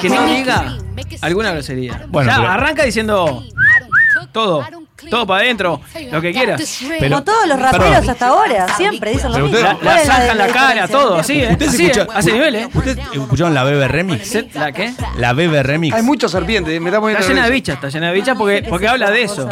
que 0.00 0.08
no 0.08 0.26
diga 0.26 0.78
alguna 1.22 1.52
grosería. 1.52 2.06
Bueno, 2.08 2.32
arranca 2.32 2.84
diciendo 2.84 3.42
todo, 4.32 4.64
todo 5.08 5.26
para 5.26 5.44
adentro, 5.44 5.80
lo 6.10 6.20
que 6.20 6.32
quieras. 6.32 6.80
Pero- 6.98 7.10
Como 7.16 7.24
todos 7.24 7.46
los 7.48 7.58
raperos 7.58 7.86
Perdón. 7.88 8.10
hasta 8.10 8.26
ahora, 8.28 8.76
siempre 8.76 9.12
dicen 9.12 9.32
lo 9.32 9.38
mismo. 9.38 9.58
La, 9.60 9.74
¿Cuál 9.76 10.06
la 10.06 10.26
en 10.32 10.38
la 10.38 10.46
cara, 10.48 10.88
todo, 10.88 11.16
así, 11.16 11.40
¿eh? 11.40 11.48
¿Ustedes 11.52 11.74
Así, 11.74 11.86
escuchan- 11.86 12.08
A 12.14 12.20
ese 12.20 12.32
nivel, 12.32 12.54
¿eh? 12.56 12.68
¿Ustedes 12.74 12.98
escucharon 13.12 13.54
la 13.54 13.64
Bebe 13.64 13.88
Remix? 13.88 14.34
¿La 14.54 14.72
qué? 14.72 14.92
La 15.16 15.32
Bebe 15.32 15.62
Remix. 15.62 15.94
Hay 15.94 16.02
muchas 16.02 16.30
serpientes, 16.32 16.80
me 16.80 16.88
está 16.90 17.00
poniendo 17.00 17.20
Está 17.20 17.32
llena 17.32 17.46
de 17.46 17.52
bichas, 17.52 17.74
está 17.76 17.88
llena 17.88 18.08
de 18.08 18.12
bichas 18.14 18.36
porque, 18.36 18.66
porque 18.68 18.88
habla 18.88 19.10
de 19.10 19.22
eso. 19.22 19.48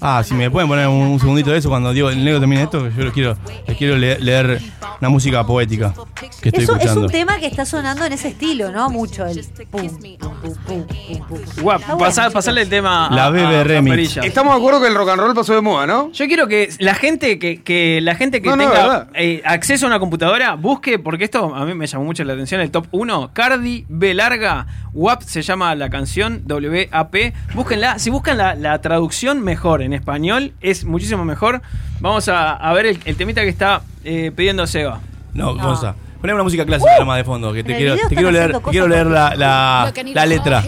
Ah, 0.00 0.22
si 0.26 0.34
me 0.34 0.50
pueden 0.50 0.68
poner 0.68 0.88
un, 0.88 0.94
un 1.02 1.20
segundito 1.20 1.50
de 1.50 1.58
eso 1.58 1.68
cuando 1.68 1.92
digo 1.92 2.10
el 2.10 2.24
negro 2.24 2.40
termine 2.40 2.62
esto, 2.64 2.88
yo 2.88 3.04
les 3.04 3.12
quiero, 3.12 3.36
les 3.66 3.76
quiero 3.76 3.96
le- 3.96 4.18
leer 4.20 4.60
una 5.00 5.08
música 5.08 5.44
poética 5.46 5.92
que 6.40 6.48
estoy 6.50 6.64
Eso 6.64 6.76
es 6.76 6.96
un 6.96 7.08
tema 7.08 7.38
que 7.38 7.46
está 7.46 7.64
sonando 7.64 8.04
en 8.04 8.12
ese 8.12 8.28
estilo, 8.28 8.70
¿no? 8.70 8.90
Mucho 8.90 9.26
el 9.26 9.44
pum, 9.70 9.88
pum, 9.88 10.16
pum, 10.18 10.54
pum, 10.66 10.86
pum, 11.28 11.38
bueno. 11.62 11.98
pasá- 11.98 12.30
pasarle 12.30 12.62
el 12.62 12.68
tema 12.68 13.06
a, 13.06 13.10
La 13.14 13.30
Bebe 13.30 13.64
Remix. 13.64 14.18
Estamos 14.34 14.52
de 14.54 14.58
acuerdo 14.58 14.80
que 14.80 14.88
el 14.88 14.96
rock 14.96 15.10
and 15.10 15.20
roll 15.20 15.32
pasó 15.32 15.54
de 15.54 15.60
moda, 15.60 15.86
¿no? 15.86 16.10
Yo 16.10 16.26
quiero 16.26 16.48
que 16.48 16.68
la 16.80 16.96
gente 16.96 17.38
que, 17.38 17.62
que 17.62 18.00
la 18.02 18.16
gente 18.16 18.42
que 18.42 18.48
No, 18.48 18.56
no, 18.56 18.64
tenga 18.64 19.06
eh, 19.14 19.40
acceso 19.44 19.86
a 19.86 19.88
una 19.88 20.00
computadora 20.00 20.56
busque, 20.56 20.98
porque 20.98 21.22
esto 21.22 21.54
a 21.54 21.64
mí 21.64 21.72
me 21.74 21.86
llamó 21.86 22.04
mucho 22.04 22.24
la 22.24 22.32
atención, 22.32 22.60
el 22.60 22.72
top 22.72 22.88
1, 22.90 23.30
Cardi 23.32 23.86
B 23.88 24.12
larga, 24.12 24.66
WAP 24.92 25.22
se 25.22 25.42
llama 25.42 25.76
la 25.76 25.88
canción, 25.88 26.42
W-A-P, 26.46 27.32
búsquenla, 27.54 28.00
si 28.00 28.10
buscan 28.10 28.36
la, 28.36 28.56
la 28.56 28.80
traducción 28.80 29.40
mejor 29.40 29.82
en 29.82 29.92
español, 29.92 30.52
es 30.60 30.84
muchísimo 30.84 31.24
mejor. 31.24 31.62
Vamos 32.00 32.28
a, 32.28 32.54
a 32.54 32.72
ver 32.72 32.86
el, 32.86 32.98
el 33.04 33.14
temita 33.14 33.42
que 33.42 33.50
está 33.50 33.82
eh, 34.02 34.32
pidiendo 34.34 34.66
Seba. 34.66 35.00
No, 35.32 35.54
No. 35.54 35.62
Gonza. 35.64 35.94
Poneme 36.20 36.36
una 36.38 36.44
música 36.44 36.64
clásica 36.64 36.90
nomás 36.98 37.18
de 37.18 37.24
fondo, 37.24 37.52
que 37.52 37.62
te 37.62 37.76
quiero, 37.76 37.96
te 38.08 38.14
quiero 38.16 38.30
leer, 38.32 38.52
te 38.58 38.70
quiero 38.70 38.88
leer 38.88 39.06
la, 39.06 39.36
la, 39.36 39.92
la 40.14 40.26
letra. 40.26 40.64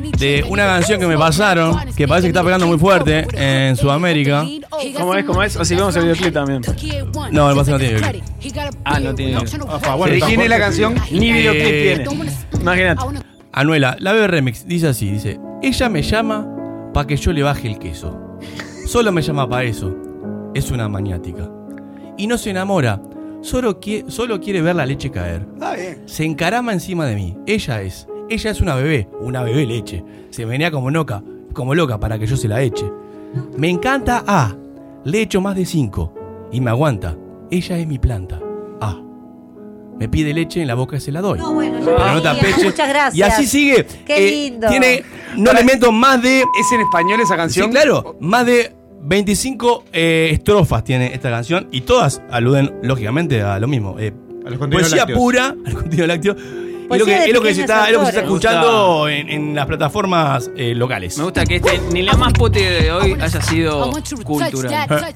De 0.00 0.44
una 0.48 0.66
canción 0.66 1.00
que 1.00 1.06
me 1.06 1.16
pasaron, 1.18 1.76
que 1.96 2.06
parece 2.08 2.26
que 2.26 2.30
está 2.30 2.42
pegando 2.42 2.66
muy 2.66 2.78
fuerte 2.78 3.26
en 3.34 3.76
Sudamérica. 3.76 4.44
¿Cómo 4.98 5.14
es? 5.14 5.24
¿Cómo 5.24 5.42
es? 5.42 5.52
Si 5.62 5.74
vemos 5.74 5.94
el 5.96 6.02
videoclip 6.02 6.32
también. 6.34 6.62
No, 7.30 7.44
parece 7.54 7.64
que 7.64 7.70
no 7.72 7.78
tiene 7.78 7.94
videoclip. 7.94 8.24
Ah, 8.84 9.00
no 9.00 9.14
tiene. 9.14 9.36
Ofa, 9.36 9.94
bueno, 9.94 10.14
¿De 10.14 10.20
quién 10.20 10.40
es 10.40 10.48
la 10.48 10.58
canción? 10.58 10.94
Ni 11.10 11.32
videoclip 11.32 11.64
Eh, 11.64 12.04
tiene. 12.06 12.30
Imagínate. 12.60 13.02
Anuela, 13.52 13.96
la 14.00 14.12
bebé 14.12 14.28
remix, 14.28 14.66
dice 14.66 14.88
así, 14.88 15.10
dice, 15.10 15.38
ella 15.62 15.88
me 15.90 16.02
llama 16.02 16.48
para 16.94 17.06
que 17.06 17.16
yo 17.16 17.32
le 17.32 17.42
baje 17.42 17.68
el 17.68 17.78
queso. 17.78 18.18
Solo 18.86 19.12
me 19.12 19.20
llama 19.22 19.48
para 19.48 19.64
eso. 19.64 19.94
Es 20.54 20.70
una 20.70 20.88
maniática. 20.88 21.50
Y 22.16 22.26
no 22.26 22.38
se 22.38 22.50
enamora, 22.50 23.00
solo, 23.42 23.80
qui- 23.80 24.08
solo 24.08 24.40
quiere 24.40 24.62
ver 24.62 24.76
la 24.76 24.86
leche 24.86 25.10
caer. 25.10 25.46
Ah, 25.60 25.74
bien. 25.74 26.02
Se 26.06 26.24
encarama 26.24 26.72
encima 26.72 27.04
de 27.06 27.14
mí. 27.14 27.36
Ella 27.46 27.82
es. 27.82 28.06
Ella 28.32 28.50
es 28.50 28.60
una 28.60 28.74
bebé, 28.74 29.08
una 29.20 29.42
bebé 29.42 29.66
leche. 29.66 30.02
Se 30.30 30.44
venía 30.44 30.70
como 30.70 30.90
loca, 30.90 31.22
como 31.52 31.74
loca 31.74 31.98
para 32.00 32.18
que 32.18 32.26
yo 32.26 32.36
se 32.36 32.48
la 32.48 32.62
eche. 32.62 32.90
Me 33.56 33.68
encanta 33.68 34.24
A. 34.26 34.54
Le 35.04 35.20
echo 35.22 35.40
más 35.40 35.54
de 35.56 35.66
cinco. 35.66 36.14
Y 36.50 36.60
me 36.60 36.70
aguanta. 36.70 37.16
Ella 37.50 37.78
es 37.78 37.86
mi 37.86 37.98
planta. 37.98 38.40
A. 38.80 38.98
Me 39.98 40.08
pide 40.08 40.32
leche, 40.32 40.62
en 40.62 40.68
la 40.68 40.74
boca 40.74 40.98
se 40.98 41.12
la 41.12 41.20
doy. 41.20 41.38
No, 41.38 41.52
bueno, 41.52 41.78
Pero 41.84 41.96
tenía. 41.96 42.14
no 42.14 42.22
te 42.22 42.28
apeche. 42.28 42.64
Muchas 42.64 42.88
gracias. 42.88 43.14
Y 43.14 43.22
así 43.22 43.46
sigue. 43.46 43.86
Qué 44.06 44.16
Eh, 44.16 44.30
lindo. 44.30 44.68
tiene 44.68 45.02
un 45.36 45.46
elemento 45.48 45.92
más 45.92 46.22
de. 46.22 46.40
¿Es 46.40 46.72
en 46.72 46.80
español 46.80 47.20
esa 47.20 47.34
Sí, 47.34 47.38
canción? 47.38 47.70
claro. 47.70 48.16
Más 48.20 48.46
de 48.46 48.72
25 49.02 49.84
eh, 49.92 50.30
estrofas 50.32 50.82
tiene 50.84 51.12
esta 51.14 51.30
canción. 51.30 51.68
Y 51.70 51.82
todas 51.82 52.22
aluden, 52.30 52.74
lógicamente, 52.82 53.42
a 53.42 53.58
lo 53.58 53.68
mismo. 53.68 53.96
Eh, 53.98 54.12
A 54.46 54.50
los 54.50 54.58
contenidos 54.58 54.88
poesía 54.90 54.96
lácteos. 55.04 55.18
pura 55.18 55.54
al 55.66 55.74
contenido 55.74 56.06
lácteo. 56.06 56.36
Y 56.92 56.98
lo 56.98 57.04
Poesía 57.04 57.24
que, 57.24 57.30
es 57.30 57.34
lo 57.34 57.42
que 57.42 57.54
se 57.54 57.60
está, 57.62 57.86
es 57.86 57.92
lo 57.92 57.98
que 58.00 58.04
se 58.06 58.10
está 58.10 58.22
escuchando 58.22 59.08
en, 59.08 59.28
en 59.28 59.54
las 59.54 59.66
plataformas 59.66 60.50
eh, 60.56 60.74
locales. 60.74 61.16
Me 61.18 61.24
gusta 61.24 61.44
que 61.44 61.56
este, 61.56 61.78
ni 61.92 62.02
la 62.02 62.14
más 62.14 62.32
puti 62.32 62.60
de 62.60 62.92
hoy 62.92 63.16
haya 63.20 63.40
sido 63.40 63.90
cultural. 64.24 64.88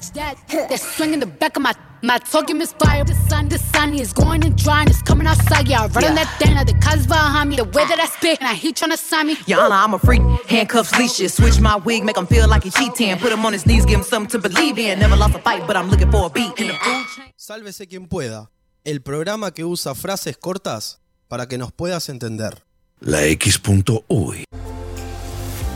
my 2.01 2.17
talking 2.19 2.57
misfire. 2.57 3.03
The 3.03 3.13
sun, 3.13 3.49
the 3.49 3.57
sun 3.57 3.93
is 3.93 4.13
going 4.13 4.43
and 4.45 4.55
drying. 4.55 4.87
It's 4.87 5.01
coming 5.01 5.27
outside. 5.27 5.67
Yeah, 5.67 5.83
I 5.83 5.87
run 5.87 6.05
on 6.05 6.15
that 6.15 6.33
thing. 6.39 6.55
The 6.55 6.73
cuz 6.73 7.07
behind 7.07 7.49
me. 7.49 7.55
The 7.55 7.63
way 7.63 7.85
that 7.85 7.99
I 7.99 8.05
spit, 8.05 8.39
and 8.39 8.47
I 8.47 8.53
heat 8.53 8.75
trying 8.75 8.91
to 8.91 8.97
sign 8.97 9.27
me. 9.27 9.35
Yana, 9.35 9.71
I'm 9.71 9.93
a 9.93 9.99
freak. 9.99 10.21
Handcuffs, 10.47 10.97
leashes. 10.97 11.33
Switch 11.33 11.59
my 11.59 11.77
wig, 11.77 12.03
make 12.03 12.17
him 12.17 12.27
feel 12.27 12.47
like 12.47 12.63
he 12.63 12.71
cheating. 12.71 13.17
Put 13.17 13.31
him 13.31 13.45
on 13.45 13.53
his 13.53 13.65
knees, 13.65 13.85
give 13.85 13.99
him 13.99 14.03
something 14.03 14.39
to 14.39 14.49
believe 14.49 14.77
in. 14.77 14.99
Never 14.99 15.15
lost 15.15 15.35
a 15.35 15.39
fight, 15.39 15.65
but 15.67 15.75
I'm 15.75 15.89
looking 15.89 16.11
for 16.11 16.27
a 16.27 16.29
beat. 16.29 16.59
In 16.59 16.67
the 16.67 16.73
food 16.73 17.05
chain. 17.15 17.33
Sálvese 17.35 17.87
quien 17.87 18.07
pueda. 18.07 18.51
El 18.83 19.01
programa 19.01 19.51
que 19.51 19.65
usa 19.65 19.95
frases 19.95 20.37
cortas 20.37 21.01
para 21.27 21.47
que 21.47 21.57
nos 21.57 21.71
puedas 21.71 22.09
entender. 22.09 22.63
La 22.99 23.25
X.uy. 23.25 24.45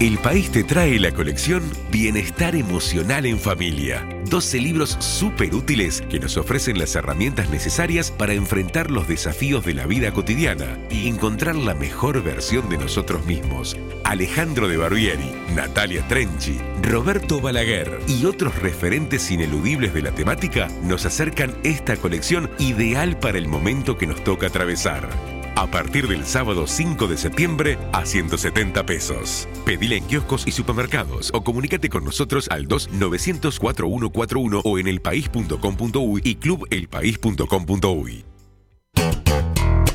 El 0.02 0.18
país 0.18 0.50
te 0.50 0.64
trae 0.64 1.00
la 1.00 1.12
colección 1.12 1.62
Bienestar 1.92 2.56
Emocional 2.56 3.28
en 3.28 3.38
Familia. 3.38 4.04
12 4.32 4.60
libros 4.60 4.98
súper 5.00 5.54
útiles 5.54 6.02
que 6.10 6.20
nos 6.20 6.38
ofrecen 6.38 6.80
las 6.80 6.96
herramientas 6.96 7.52
necesarias 7.52 8.10
para 8.10 8.34
enfrentar 8.34 8.90
los 8.90 9.08
desafíos 9.08 9.64
de 9.64 9.76
la 9.76 9.86
vida 9.86 10.12
cotidiana 10.12 10.80
y 10.90 11.08
encontrar 11.08 11.56
la 11.56 11.76
mejor 11.76 12.24
versión 12.24 12.68
de 12.68 12.80
nosotros 12.80 13.28
mismos. 13.28 13.78
Alejandro 14.04 14.68
de 14.68 14.78
Barbieri, 14.78 15.36
Natalia 15.54 16.08
Trenchi, 16.08 16.58
Roberto 16.82 17.40
Balaguer 17.40 18.00
y 18.08 18.26
otros 18.26 18.56
referentes 18.56 19.30
ineludibles 19.30 19.94
de 19.94 20.02
la 20.02 20.16
temática 20.16 20.68
nos 20.82 21.06
acercan 21.06 21.56
esta 21.62 21.96
colección 21.96 22.50
ideal 22.58 23.20
para 23.20 23.38
el 23.38 23.48
momento 23.48 24.00
que 24.00 24.08
nos 24.08 24.24
toca 24.24 24.48
atravesar. 24.48 25.41
A 25.56 25.68
partir 25.68 26.08
del 26.08 26.26
sábado 26.26 26.66
5 26.68 27.08
de 27.08 27.18
septiembre 27.18 27.78
a 27.92 28.06
170 28.06 28.86
pesos. 28.86 29.48
Pedila 29.66 29.96
en 29.96 30.06
kioscos 30.06 30.48
y 30.48 30.52
supermercados 30.52 31.32
o 31.34 31.44
comunícate 31.44 31.90
con 31.90 32.04
nosotros 32.04 32.48
al 32.50 32.68
2-900-4141 32.68 34.62
o 34.64 34.80
en 34.80 34.88
elpaís.com.uy 34.88 36.22
y 36.24 36.36
clubelpaís.com.uy. 36.36 38.26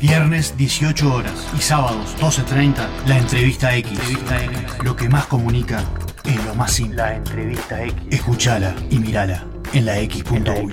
Viernes 0.01 0.57
18 0.57 1.14
horas 1.14 1.49
y 1.57 1.61
sábados 1.61 2.14
12.30, 2.21 2.87
la 3.07 3.19
entrevista 3.19 3.75
X. 3.77 3.99
Lo 4.85 4.95
que 4.95 5.09
más 5.09 5.27
comunica 5.27 5.83
es 6.25 6.45
lo 6.45 6.55
más 6.55 6.75
simple. 6.75 6.97
La 6.97 7.16
entrevista 7.16 7.83
X. 7.83 7.95
Escuchala 8.11 8.75
y 8.90 8.99
mirala 8.99 9.45
en 9.73 9.87
la 9.87 9.99
X.uy. 10.01 10.73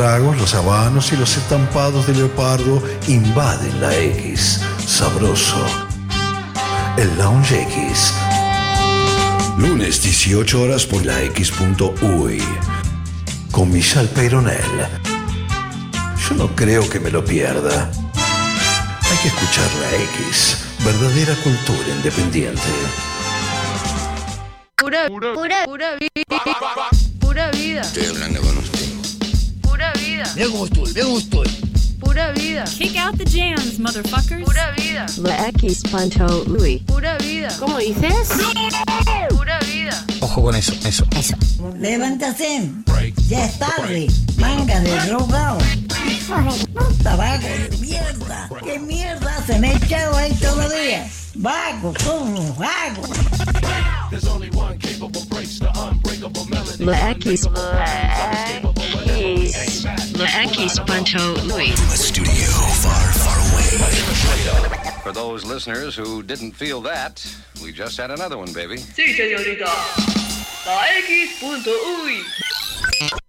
Tragos, 0.00 0.38
los 0.38 0.54
habanos 0.54 1.12
y 1.12 1.16
los 1.18 1.36
estampados 1.36 2.06
de 2.06 2.14
leopardo 2.14 2.82
invaden 3.06 3.82
la 3.82 3.94
X. 3.94 4.62
Sabroso. 4.86 5.62
El 6.96 7.18
Lounge 7.18 7.60
X. 7.64 8.14
Lunes 9.58 10.02
18 10.02 10.62
horas 10.62 10.86
por 10.86 11.04
la 11.04 11.20
X.uy. 11.24 12.42
Con 13.52 13.70
Michelle 13.70 14.08
Peyronel. 14.08 14.88
Yo 16.26 16.34
no 16.34 16.56
creo 16.56 16.88
que 16.88 16.98
me 16.98 17.10
lo 17.10 17.22
pierda. 17.22 17.90
Hay 19.02 19.18
que 19.18 19.28
escuchar 19.28 19.68
la 19.82 19.96
X. 20.14 20.64
Verdadera 20.82 21.34
cultura 21.42 21.88
independiente. 21.94 22.72
Pura, 24.78 25.08
pura, 25.08 25.64
pura 25.66 25.96
vida. 25.96 26.42
Pura 27.20 27.50
vida. 27.50 27.82
Estoy 27.82 28.06
hablando 28.06 28.40
con 28.40 28.59
vida. 30.20 30.32
Mira 30.34 30.48
cómo 30.50 30.64
estoy, 30.64 30.92
mira 30.92 31.04
cómo 31.04 31.18
estoy. 31.18 31.48
Pura 32.00 32.32
vida. 32.32 32.64
Kick 32.64 32.96
out 32.96 33.16
the 33.16 33.24
jams, 33.24 33.78
motherfuckers. 33.78 34.44
Pura 34.44 34.72
vida. 34.76 35.06
La 35.18 35.48
X 35.48 35.82
Panto 35.90 36.44
Louis. 36.46 36.82
Pura 36.82 37.16
vida. 37.18 37.48
¿Cómo 37.58 37.78
dices? 37.78 38.28
Pura 39.30 39.58
vida. 39.60 40.06
Ojo 40.20 40.42
con 40.42 40.54
eso, 40.54 40.72
eso. 40.84 41.04
Eso. 41.16 41.36
Levántate. 41.78 42.70
Ya 43.28 43.44
es 43.44 43.58
tarde. 43.58 44.06
Manga 44.38 44.80
de 44.80 44.98
drogado. 45.06 45.58
Hijo 46.08 46.34
de 46.36 46.66
puta, 46.66 47.16
vago 47.16 47.46
de 47.46 47.76
mierda. 47.78 48.50
¿Qué 48.64 48.78
mierda 48.78 49.44
se 49.46 49.58
me 49.58 49.68
ha 49.68 49.72
echado 49.74 50.16
ahí 50.16 50.32
todavía? 50.34 51.08
Vago, 51.34 51.94
como 52.04 52.54
vago. 52.54 53.02
La 56.20 57.12
X. 57.12 57.46
La 60.18 60.28
X 60.44 60.78
Panto 60.86 61.34
Louis. 61.46 61.72
Studio 61.94 62.50
far, 62.82 63.12
far 63.14 63.38
away. 63.52 63.80
For 65.02 65.12
those 65.12 65.46
listeners 65.46 65.96
who 65.96 66.22
didn't 66.22 66.52
feel 66.52 66.82
that, 66.82 67.24
we 67.62 67.72
just 67.72 67.96
had 67.96 68.10
another 68.10 68.36
one, 68.36 68.52
baby. 68.52 68.76
Sí, 68.76 69.14
señorita. 69.14 69.64
La 70.66 70.84
X.uy. 70.98 72.22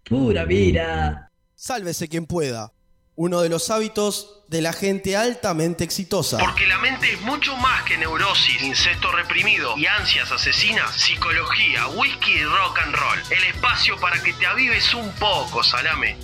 Pura 0.04 0.44
vida. 0.46 1.30
Sálvese 1.56 2.10
quien 2.10 2.26
pueda. 2.26 2.74
Uno 3.16 3.40
de 3.40 3.48
los 3.48 3.70
hábitos 3.70 4.41
de 4.52 4.62
la 4.62 4.74
gente 4.74 5.16
altamente 5.16 5.86
exitosa. 5.86 6.38
Porque 6.38 6.68
la 6.68 6.78
mente 6.80 7.14
es 7.14 7.22
mucho 7.22 7.56
más 7.56 7.84
que 7.84 7.98
neurosis, 7.98 8.62
incesto 8.62 9.10
reprimido 9.14 9.78
y 9.78 9.86
ansias 9.86 10.30
asesinas, 10.30 10.94
psicología, 10.94 11.88
whisky 11.88 12.34
y 12.34 12.44
rock 12.44 12.80
and 12.80 12.94
roll. 12.94 13.20
El 13.30 13.46
espacio 13.46 13.98
para 14.02 14.22
que 14.22 14.34
te 14.34 14.46
avives 14.46 14.94
un 14.94 15.10
poco, 15.14 15.64
salame. 15.64 16.18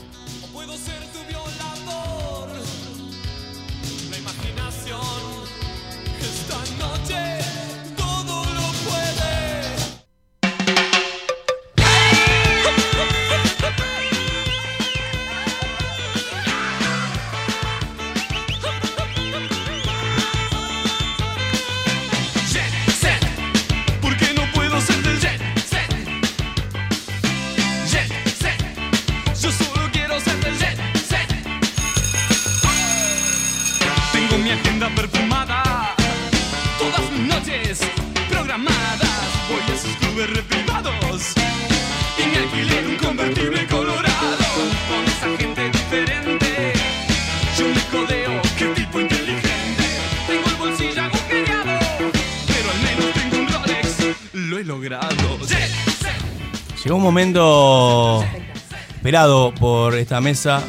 Esperado 59.27 59.53
por 59.59 59.95
esta 59.95 60.21
mesa. 60.21 60.63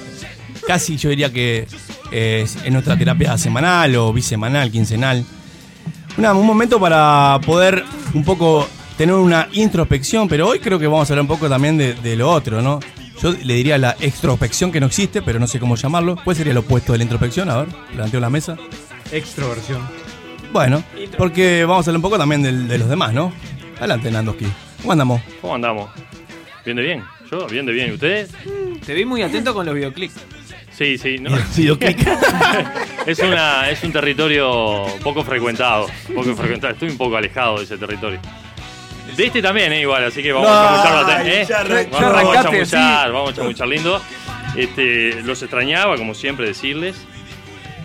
Casi 0.66 0.96
yo 0.96 1.10
diría 1.10 1.32
que 1.32 1.66
eh, 2.10 2.42
es 2.64 2.70
nuestra 2.72 2.96
terapia 2.96 3.38
semanal 3.38 3.94
o 3.96 4.12
bisemanal, 4.12 4.70
quincenal. 4.70 5.24
Una- 6.16 6.34
un 6.34 6.46
momento 6.46 6.80
para 6.80 7.38
poder 7.46 7.84
un 8.14 8.24
poco 8.24 8.68
tener 8.96 9.14
una 9.14 9.48
introspección, 9.52 10.28
pero 10.28 10.48
hoy 10.48 10.58
creo 10.58 10.78
que 10.78 10.86
vamos 10.86 11.08
a 11.08 11.12
hablar 11.12 11.22
un 11.22 11.28
poco 11.28 11.48
también 11.48 11.78
de, 11.78 11.94
de 11.94 12.16
lo 12.16 12.30
otro, 12.30 12.60
¿no? 12.60 12.80
Yo 13.22 13.32
le 13.32 13.54
diría 13.54 13.78
la 13.78 13.96
extrospección 14.00 14.70
que 14.72 14.80
no 14.80 14.86
existe, 14.86 15.22
pero 15.22 15.38
no 15.40 15.46
sé 15.46 15.58
cómo 15.58 15.76
llamarlo. 15.76 16.16
¿Cuál 16.22 16.36
sería 16.36 16.52
lo 16.54 16.60
opuesto 16.60 16.92
de 16.92 16.98
la 16.98 17.04
introspección? 17.04 17.50
A 17.50 17.58
ver, 17.58 17.68
planteo 17.94 18.20
la 18.20 18.30
mesa. 18.30 18.56
Extroversión. 19.12 19.80
Bueno, 20.52 20.82
porque 21.16 21.64
vamos 21.64 21.86
a 21.86 21.90
hablar 21.90 21.98
un 21.98 22.02
poco 22.02 22.18
también 22.18 22.42
del- 22.42 22.68
de, 22.68 22.78
los 22.78 22.88
demás, 22.88 23.12
¿no? 23.12 23.32
Adelante, 23.78 24.10
Nandoski. 24.10 24.46
¿Cómo 24.82 24.92
andamos? 24.92 25.20
¿Cómo 25.40 25.54
andamos? 25.54 25.90
¿Bien 26.64 26.76
de 26.76 26.82
bien? 26.82 27.04
¿Yo? 27.30 27.46
¿Bien 27.46 27.66
de 27.66 27.72
bien? 27.72 27.90
¿Y 27.90 27.92
ustedes? 27.92 28.30
Te 28.84 28.94
vi 28.94 29.04
muy 29.04 29.22
atento 29.22 29.52
con 29.52 29.66
los 29.66 29.74
videoclips. 29.74 30.14
Sí, 30.72 30.96
sí. 30.96 31.18
No. 31.18 31.30
Es, 33.06 33.18
una, 33.20 33.70
es 33.70 33.82
un 33.82 33.90
territorio 33.92 34.84
poco 35.02 35.24
frecuentado. 35.24 35.86
Poco 36.14 36.34
frecuentado. 36.34 36.74
Estoy 36.74 36.90
un 36.90 36.98
poco 36.98 37.16
alejado 37.16 37.56
de 37.56 37.64
ese 37.64 37.78
territorio. 37.78 38.20
De 39.16 39.26
este 39.26 39.40
también, 39.40 39.72
eh, 39.72 39.80
igual, 39.80 40.04
así 40.04 40.22
que 40.22 40.30
vamos 40.30 40.50
a 40.50 40.64
chamuchar 40.64 40.92
bastante, 40.92 41.40
¿eh? 41.40 41.46
Vamos, 41.90 42.36
a 42.36 42.42
chamuchar, 42.42 43.02
así. 43.02 43.12
vamos 43.12 43.30
a 43.30 43.34
chamuchar 43.34 43.68
lindo. 43.68 44.02
Este, 44.54 45.22
los 45.22 45.42
extrañaba, 45.42 45.96
como 45.96 46.14
siempre, 46.14 46.46
decirles. 46.46 46.96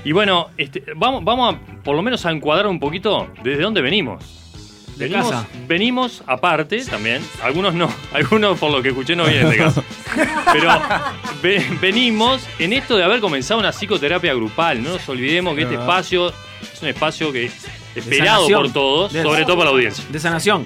Y 0.03 0.11
bueno, 0.11 0.49
este, 0.57 0.83
vamos, 0.95 1.23
vamos 1.23 1.55
a 1.55 1.83
por 1.83 1.95
lo 1.95 2.01
menos 2.01 2.25
a 2.25 2.31
encuadrar 2.31 2.67
un 2.67 2.79
poquito 2.79 3.29
desde 3.43 3.63
dónde 3.63 3.81
venimos. 3.81 4.42
De 4.95 5.05
venimos, 5.07 5.31
casa. 5.31 5.47
venimos 5.67 6.23
aparte 6.27 6.83
también, 6.85 7.21
algunos 7.41 7.73
no, 7.73 7.91
algunos 8.13 8.59
por 8.59 8.71
lo 8.71 8.81
que 8.81 8.89
escuché 8.89 9.15
no 9.15 9.25
vienen 9.25 9.49
de 9.49 9.57
casa. 9.57 9.83
Pero 10.51 10.69
ve- 11.41 11.65
venimos 11.81 12.43
en 12.59 12.73
esto 12.73 12.95
de 12.95 13.03
haber 13.03 13.19
comenzado 13.19 13.59
una 13.59 13.71
psicoterapia 13.71 14.33
grupal. 14.33 14.83
No 14.83 14.91
nos 14.91 15.09
olvidemos 15.09 15.55
que 15.55 15.63
este 15.63 15.77
Verdad. 15.77 15.89
espacio 15.99 16.27
es 16.29 16.81
un 16.81 16.87
espacio 16.89 17.31
que 17.31 17.45
es 17.45 17.53
esperado 17.95 18.43
sanación. 18.47 18.61
por 18.63 18.73
todos, 18.73 19.13
De- 19.13 19.23
sobre 19.23 19.43
todo 19.45 19.55
por 19.55 19.65
la 19.65 19.71
audiencia. 19.71 20.03
De 20.09 20.19
sanación. 20.19 20.63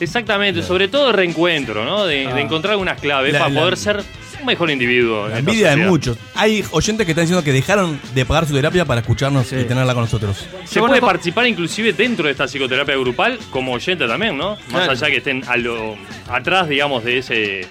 Exactamente, 0.00 0.62
sobre 0.62 0.88
todo 0.88 1.06
de 1.06 1.12
reencuentro, 1.12 1.84
¿no? 1.84 2.04
De, 2.04 2.26
Ah. 2.26 2.34
de 2.34 2.40
encontrar 2.40 2.72
algunas 2.72 3.00
claves 3.00 3.32
La- 3.32 3.38
para 3.38 3.50
la- 3.52 3.60
poder 3.60 3.76
ser 3.76 4.02
un 4.44 4.46
mejor 4.46 4.70
individuo. 4.70 5.26
La 5.28 5.38
envidia 5.38 5.70
de 5.70 5.76
muchos. 5.88 6.18
Hay 6.34 6.62
oyentes 6.70 7.06
que 7.06 7.12
están 7.12 7.24
diciendo 7.24 7.42
que 7.42 7.52
dejaron 7.52 7.98
de 8.14 8.24
pagar 8.26 8.46
su 8.46 8.54
terapia 8.54 8.84
para 8.84 9.00
escucharnos 9.00 9.50
y 9.52 9.64
tenerla 9.64 9.94
con 9.94 10.04
nosotros. 10.04 10.46
Se 10.64 10.80
puede 10.80 11.00
participar 11.00 11.46
inclusive 11.46 11.92
dentro 11.94 12.26
de 12.26 12.32
esta 12.32 12.46
psicoterapia 12.46 12.96
grupal 12.96 13.38
como 13.50 13.72
oyente 13.72 14.06
también, 14.06 14.36
¿no? 14.36 14.50
Más 14.50 14.84
Claro. 14.84 14.92
allá 14.92 15.06
que 15.08 15.16
estén 15.16 15.42
a 15.48 15.56
lo, 15.56 15.96
atrás, 16.28 16.68
digamos, 16.68 17.02
de 17.04 17.18
ese 17.18 17.66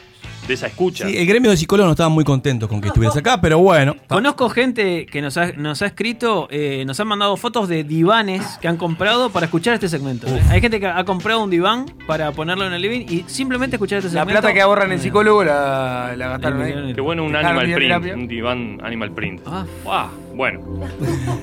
de 0.48 0.54
esa 0.56 0.68
escucha. 0.68 1.08
Sí, 1.08 1.16
el 1.18 1.26
gremio 1.26 1.52
de 1.52 1.58
psicólogos 1.58 1.88
no 1.88 1.92
estaban 1.94 2.12
muy 2.12 2.24
contentos 2.24 2.68
con 2.70 2.82
que 2.82 2.88
estuvieras 2.88 3.16
acá, 3.18 3.40
pero 3.42 3.60
bueno. 3.60 3.96
Conozco 4.08 4.50
gente 4.50 5.06
que 5.06 5.22
nos 5.22 5.38
ha, 5.38 5.52
nos 5.54 5.82
ha 5.82 5.86
escrito, 5.86 6.48
eh, 6.52 6.84
nos 6.86 7.00
han 7.00 7.08
mandado 7.08 7.38
fotos 7.38 7.68
de 7.70 7.84
divanes 7.84 8.58
que 8.62 8.68
han 8.68 8.78
comprado 8.78 9.30
para 9.30 9.46
escuchar 9.46 9.74
este 9.76 9.88
segmento. 9.90 10.28
¿eh? 10.28 10.42
Hay 10.50 10.60
gente 10.62 10.80
que 10.80 10.88
ha 10.88 11.04
comprado 11.06 11.44
un 11.44 11.50
diván 11.50 11.86
para 12.08 12.32
ponerlo 12.34 12.68
en 12.68 12.74
el 12.74 12.82
living 12.82 13.06
y 13.10 13.24
simplemente 13.28 13.78
escuchar 13.78 14.00
este 14.00 14.10
La 14.14 14.22
segmento. 14.22 14.42
plata 14.42 14.54
que 14.54 14.62
ahorran 14.62 14.92
el 14.92 15.00
psicólogo 15.00 15.44
la, 15.44 16.14
la 16.18 16.28
gastaron 16.30 16.62
ahí. 16.62 16.94
Qué 16.94 17.02
bueno 17.02 17.24
un 17.24 17.36
animal 17.36 17.66
print, 17.66 17.80
terapia. 17.80 18.14
un 18.16 18.28
diván 18.28 18.80
animal 18.84 19.12
print. 19.12 19.42
Ah. 19.46 19.66
Ah, 19.88 20.10
bueno, 20.36 20.60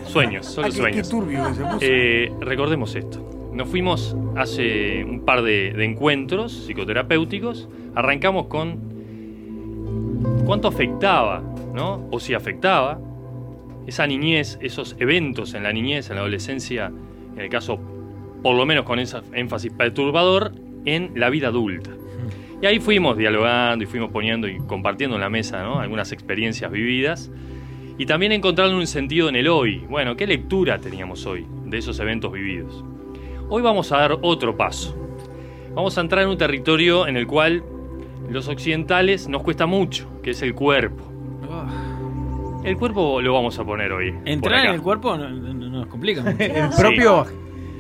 sueños, 0.07 0.47
solo 0.47 0.67
Ah, 0.67 0.71
qué- 0.71 0.77
sueños. 0.77 1.09
qué 1.09 1.11
turbio 1.11 1.49
que 1.49 1.55
se 1.55 1.63
puso. 1.63 1.79
Eh, 1.81 2.33
recordemos 2.41 2.95
esto. 2.95 3.27
Nos 3.53 3.69
fuimos 3.69 4.17
hace 4.37 5.05
un 5.05 5.25
par 5.25 5.43
de, 5.43 5.73
de 5.73 5.85
encuentros 5.85 6.53
psicoterapéuticos. 6.67 7.69
Arrancamos 7.95 8.47
con 8.47 8.89
cuánto 10.45 10.69
afectaba, 10.69 11.43
¿no? 11.75 12.07
O 12.11 12.21
si 12.21 12.35
afectaba 12.35 12.99
esa 13.87 14.07
niñez, 14.07 14.59
esos 14.61 14.97
eventos 14.99 15.55
en 15.55 15.62
la 15.62 15.73
niñez, 15.73 16.11
en 16.11 16.16
la 16.16 16.23
adolescencia, 16.23 16.93
en 17.35 17.41
el 17.41 17.49
caso, 17.49 17.79
por 18.43 18.57
lo 18.57 18.66
menos 18.66 18.85
con 18.85 18.99
ese 18.99 19.18
énfasis 19.33 19.73
perturbador, 19.73 20.53
en 20.85 21.12
la 21.14 21.31
vida 21.31 21.49
adulta. 21.49 21.91
Y 22.62 22.66
ahí 22.66 22.79
fuimos 22.79 23.16
dialogando 23.16 23.85
y 23.85 23.87
fuimos 23.87 24.11
poniendo 24.11 24.47
y 24.49 24.59
compartiendo 24.59 25.16
en 25.16 25.23
la 25.23 25.31
mesa 25.31 25.81
algunas 25.81 26.12
experiencias 26.12 26.71
vividas 26.71 27.31
y 27.97 28.07
también 28.07 28.33
encontrando 28.33 28.77
un 28.77 28.87
sentido 28.87 29.29
en 29.29 29.37
el 29.37 29.49
hoy. 29.49 29.85
Bueno, 29.89 30.16
¿qué 30.16 30.27
lectura 30.27 30.79
teníamos 30.79 31.27
hoy 31.27 31.47
de 31.66 31.79
esos 31.79 31.99
eventos 32.01 32.33
vividos? 32.33 32.85
Hoy 33.49 33.62
vamos 33.62 33.93
a 33.93 33.99
dar 33.99 34.18
otro 34.23 34.57
paso. 34.57 34.97
Vamos 35.75 35.97
a 35.97 36.01
entrar 36.01 36.23
en 36.23 36.31
un 36.31 36.39
territorio 36.39 37.07
en 37.07 37.16
el 37.16 37.27
cual 37.27 37.62
los 38.31 38.49
occidentales 38.49 39.28
nos 39.28 39.43
cuesta 39.43 39.66
mucho, 39.66 40.07
que 40.22 40.31
es 40.31 40.43
el 40.43 40.55
cuerpo. 40.55 41.05
El 42.64 42.76
cuerpo 42.76 43.20
lo 43.22 43.33
vamos 43.33 43.59
a 43.59 43.64
poner 43.64 43.91
hoy. 43.93 44.14
Entrar 44.24 44.66
en 44.66 44.74
el 44.74 44.83
cuerpo 44.83 45.16
no, 45.16 45.28
no- 45.31 45.55
no 45.55 45.68
nos 45.70 45.87
complica 45.87 46.22
mucho. 46.22 46.37
El 46.43 46.68
propio- 46.78 47.26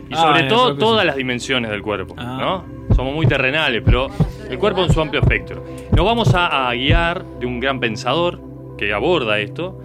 Y 0.08 0.14
Ah, 0.14 0.22
sobre 0.22 0.40
el 0.40 0.48
todo 0.48 0.64
propio, 0.68 0.84
todas 0.86 1.00
sí. 1.02 1.06
las 1.06 1.16
dimensiones 1.16 1.70
del 1.70 1.82
cuerpo, 1.82 2.14
Ah. 2.18 2.64
¿no? 2.88 2.94
Somos 2.96 3.14
muy 3.14 3.26
terrenales, 3.26 3.82
pero 3.84 4.08
el 4.48 4.58
cuerpo 4.58 4.82
en 4.84 4.92
su 4.92 5.00
amplio 5.00 5.20
espectro. 5.20 5.62
Nos 5.94 6.04
vamos 6.04 6.34
a, 6.34 6.68
a 6.68 6.74
guiar 6.74 7.24
de 7.38 7.46
un 7.46 7.60
gran 7.60 7.78
pensador 7.78 8.40
que 8.76 8.92
aborda 8.92 9.38
esto, 9.38 9.80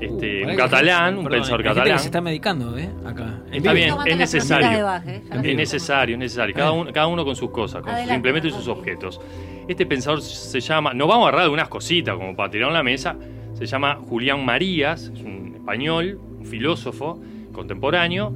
este, 0.00 0.40
Pará 0.40 0.50
un 0.50 0.50
que- 0.50 0.56
catalán, 0.56 1.18
un 1.18 1.24
perdón, 1.24 1.38
pensador 1.40 1.62
catalán. 1.62 1.98
se 2.00 2.06
está 2.06 2.20
medicando, 2.20 2.76
¿eh? 2.76 2.88
Acá. 3.06 3.40
Está 3.52 3.72
bien, 3.72 3.94
es 4.06 4.16
necesario. 4.16 4.88
¿eh? 5.06 5.22
Es 5.44 5.56
necesario, 5.56 6.14
es 6.14 6.18
necesario. 6.18 6.54
Cada 6.56 6.72
uno, 6.72 6.92
cada 6.92 7.06
uno 7.06 7.24
con 7.24 7.36
sus 7.36 7.50
cosas, 7.50 7.82
con 7.82 7.94
sus 7.96 8.10
implementos 8.12 8.50
y 8.50 8.54
sus 8.54 8.66
objetos. 8.68 9.20
Este 9.68 9.84
pensador 9.86 10.22
se 10.22 10.60
llama, 10.60 10.94
nos 10.94 11.06
vamos 11.08 11.26
a 11.26 11.28
agarrar 11.28 11.46
de 11.46 11.52
unas 11.52 11.68
cositas 11.68 12.16
como 12.16 12.34
para 12.34 12.50
tirar 12.50 12.68
en 12.68 12.74
la 12.74 12.82
mesa. 12.82 13.16
Se 13.54 13.66
llama 13.66 13.96
Julián 14.08 14.44
Marías, 14.44 15.10
es 15.14 15.20
un 15.22 15.52
español, 15.56 16.18
un 16.38 16.46
filósofo 16.46 17.20
contemporáneo, 17.52 18.32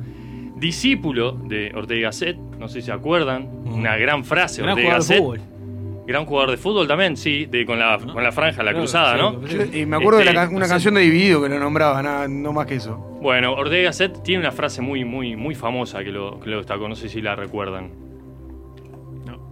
discípulo 0.56 1.32
de 1.32 1.72
Ortega 1.74 2.08
Gasset, 2.08 2.36
no 2.36 2.68
sé 2.68 2.80
si 2.80 2.86
se 2.86 2.92
acuerdan, 2.92 3.48
una 3.64 3.96
gran 3.96 4.24
frase 4.24 4.56
de 4.60 4.62
Gran 4.66 4.72
Ortega 4.74 4.88
jugador 5.00 5.08
de 5.08 5.14
Gasset. 5.14 5.18
fútbol. 5.18 5.40
Gran 6.04 6.24
jugador 6.26 6.50
de 6.50 6.56
fútbol 6.56 6.88
también, 6.88 7.16
sí, 7.16 7.46
de, 7.46 7.64
con, 7.64 7.78
la, 7.78 7.96
con 7.96 8.22
la 8.24 8.32
franja, 8.32 8.62
la 8.64 8.72
Claro, 8.72 8.78
cruzada, 8.80 9.16
sí, 9.46 9.56
¿no? 9.56 9.76
Y 9.78 9.86
me 9.86 9.96
acuerdo 9.96 10.18
de 10.18 10.24
la 10.32 10.42
Este, 10.42 10.54
una 10.56 10.66
canción 10.68 10.94
de 10.94 11.00
Dividido 11.02 11.40
que 11.40 11.48
lo 11.48 11.60
nombraba, 11.60 12.02
nada, 12.02 12.26
no 12.28 12.52
más 12.52 12.66
que 12.66 12.74
eso. 12.74 12.96
Bueno, 13.22 13.52
Ortega 13.54 13.84
Gasset 13.84 14.22
tiene 14.24 14.40
una 14.40 14.50
frase 14.50 14.82
muy, 14.82 15.04
muy, 15.04 15.36
muy 15.36 15.54
famosa 15.54 16.02
que 16.02 16.10
lo, 16.10 16.40
que 16.40 16.50
lo 16.50 16.56
destacó, 16.58 16.88
no 16.88 16.96
sé 16.96 17.08
si 17.08 17.22
la 17.22 17.36
recuerdan. 17.36 17.90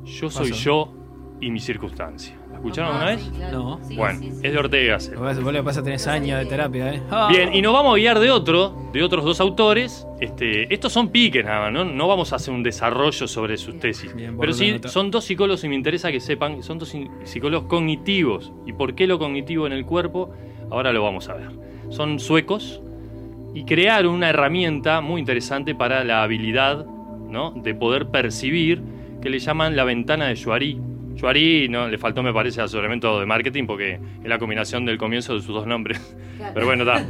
Yo 0.05 0.29
soy 0.29 0.51
Paso. 0.51 0.63
yo 0.65 0.93
y 1.41 1.51
mi 1.51 1.59
circunstancia. 1.61 2.37
¿La 2.51 2.57
escucharon 2.57 2.97
una 2.97 3.05
vez? 3.07 3.31
No. 3.53 3.79
Bueno, 3.97 4.21
es 4.43 4.53
de 4.53 4.59
Ortega 4.59 4.93
Gasset. 4.95 5.17
Vos 5.17 5.53
le 5.53 5.63
pasa 5.63 5.83
tenés 5.83 6.07
años 6.07 6.39
de 6.39 6.47
terapia, 6.47 6.93
¿eh? 6.95 7.03
Ah. 7.11 7.29
Bien, 7.31 7.55
y 7.55 7.63
nos 7.63 7.73
vamos 7.73 7.95
a 7.95 7.97
guiar 7.97 8.19
de 8.19 8.31
otro, 8.31 8.77
de 8.93 9.03
otros 9.03 9.25
dos 9.25 9.41
autores. 9.41 10.07
Este, 10.21 10.73
estos 10.73 10.93
son 10.93 11.09
piques 11.09 11.43
nada 11.45 11.61
más, 11.61 11.73
¿no? 11.73 11.85
No 11.85 12.07
vamos 12.09 12.33
a 12.33 12.37
hacer 12.37 12.53
un 12.53 12.63
desarrollo 12.63 13.27
sobre 13.27 13.57
sus 13.57 13.79
tesis. 13.79 14.13
Pero 14.15 14.37
por 14.37 14.53
sí, 14.53 14.77
son 14.87 15.11
dos 15.11 15.25
psicólogos 15.25 15.65
y 15.65 15.69
me 15.69 15.75
interesa 15.77 16.13
que 16.13 16.21
sepan 16.21 16.57
que 16.57 16.63
son 16.63 16.79
dos 16.79 16.95
in- 16.95 17.11
psicólogos 17.25 17.67
cognitivos. 17.69 18.53
¿Y 18.67 18.75
por 18.75 18.95
qué 18.95 19.07
lo 19.07 19.19
cognitivo 19.19 19.67
en 19.67 19.73
el 19.73 19.87
cuerpo? 19.87 20.31
Ahora 20.71 20.93
lo 20.93 21.03
vamos 21.03 21.29
a 21.31 21.35
ver. 21.35 21.49
Son 21.89 22.19
suecos 22.21 22.83
y 23.55 23.65
crearon 23.65 24.13
una 24.15 24.29
herramienta 24.29 25.01
muy 25.01 25.21
interesante 25.21 25.75
para 25.75 26.05
la 26.05 26.23
habilidad 26.23 26.85
¿no? 27.29 27.53
de 27.53 27.75
poder 27.75 28.09
percibir 28.09 28.83
que 29.23 29.31
le 29.31 29.39
llaman 29.39 29.75
la 29.77 29.85
ventana 29.85 30.27
de 30.27 30.37
Juari. 30.41 30.79
Juari 31.19 31.69
no 31.69 31.89
le 31.89 31.99
faltó, 31.99 32.23
me 32.23 32.33
parece, 32.33 32.61
asesoramiento 32.61 33.19
de 33.21 33.27
marketing 33.27 33.67
porque 33.67 33.95
es 33.95 34.29
la 34.29 34.39
combinación 34.39 34.85
del 34.85 34.99
comienzo 34.99 35.35
de 35.35 35.41
sus 35.41 35.55
dos 35.55 35.67
nombres. 35.67 36.01
Pero 36.55 36.67
bueno, 36.67 36.85
está. 36.85 37.05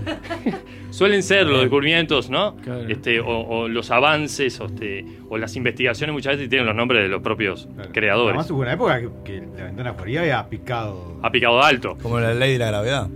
Suelen 0.91 1.23
ser 1.23 1.47
los 1.47 1.61
descubrimientos, 1.61 2.31
¿no? 2.31 2.57
Este, 2.89 3.21
o, 3.21 3.29
o 3.29 3.69
los 3.69 3.91
avances 3.91 4.61
o, 4.61 4.67
este, 4.67 5.05
o 5.29 5.39
las 5.39 5.55
investigaciones 5.55 6.13
muchas 6.13 6.35
veces 6.35 6.49
tienen 6.49 6.67
los 6.67 6.75
nombres 6.75 7.03
de 7.03 7.09
los 7.09 7.23
propios 7.23 7.69
creadores. 7.93 8.31
Además 8.31 8.51
hubo 8.51 8.61
una 8.61 8.73
época 8.73 9.01
que, 9.01 9.09
que 9.25 9.47
la 9.57 9.65
ventana 9.65 9.93
Juaría 9.93 10.21
había 10.21 10.49
picado. 10.49 11.21
Ha 11.23 11.31
picado 11.31 11.63
alto. 11.63 11.97
Como 12.03 12.19
la 12.19 12.35
ley 12.35 12.55
de 12.55 12.59
la 12.59 12.67
gravedad. 12.67 13.09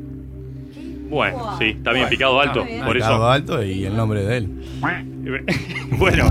Bueno, 1.09 1.59
sí, 1.59 1.67
está 1.77 1.93
bien, 1.93 2.09
picado 2.09 2.41
alto. 2.41 2.65
por 2.85 2.97
eso. 2.97 3.07
Picado 3.07 3.31
alto 3.31 3.63
y 3.63 3.85
el 3.85 3.97
nombre 3.97 4.25
de 4.25 4.37
él. 4.39 4.49
bueno, 5.99 6.31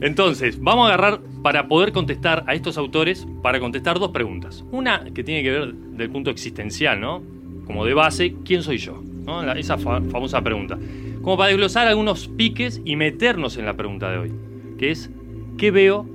entonces, 0.00 0.60
vamos 0.60 0.84
a 0.90 0.94
agarrar 0.94 1.20
para 1.42 1.68
poder 1.68 1.92
contestar 1.92 2.44
a 2.46 2.54
estos 2.54 2.78
autores, 2.78 3.26
para 3.42 3.60
contestar 3.60 3.98
dos 3.98 4.10
preguntas. 4.10 4.64
Una 4.72 5.04
que 5.12 5.22
tiene 5.24 5.42
que 5.42 5.50
ver 5.50 5.74
del 5.74 6.10
punto 6.10 6.30
existencial, 6.30 7.00
¿no? 7.00 7.22
Como 7.66 7.84
de 7.84 7.94
base, 7.94 8.34
¿quién 8.44 8.62
soy 8.62 8.78
yo? 8.78 9.02
¿No? 9.24 9.52
Esa 9.52 9.76
fa- 9.78 10.00
famosa 10.10 10.40
pregunta. 10.42 10.78
Como 11.22 11.36
para 11.36 11.48
desglosar 11.48 11.86
algunos 11.86 12.28
piques 12.28 12.80
y 12.84 12.96
meternos 12.96 13.56
en 13.58 13.66
la 13.66 13.74
pregunta 13.74 14.10
de 14.10 14.18
hoy, 14.18 14.32
que 14.78 14.90
es, 14.90 15.10
¿qué 15.58 15.70
veo 15.70 16.06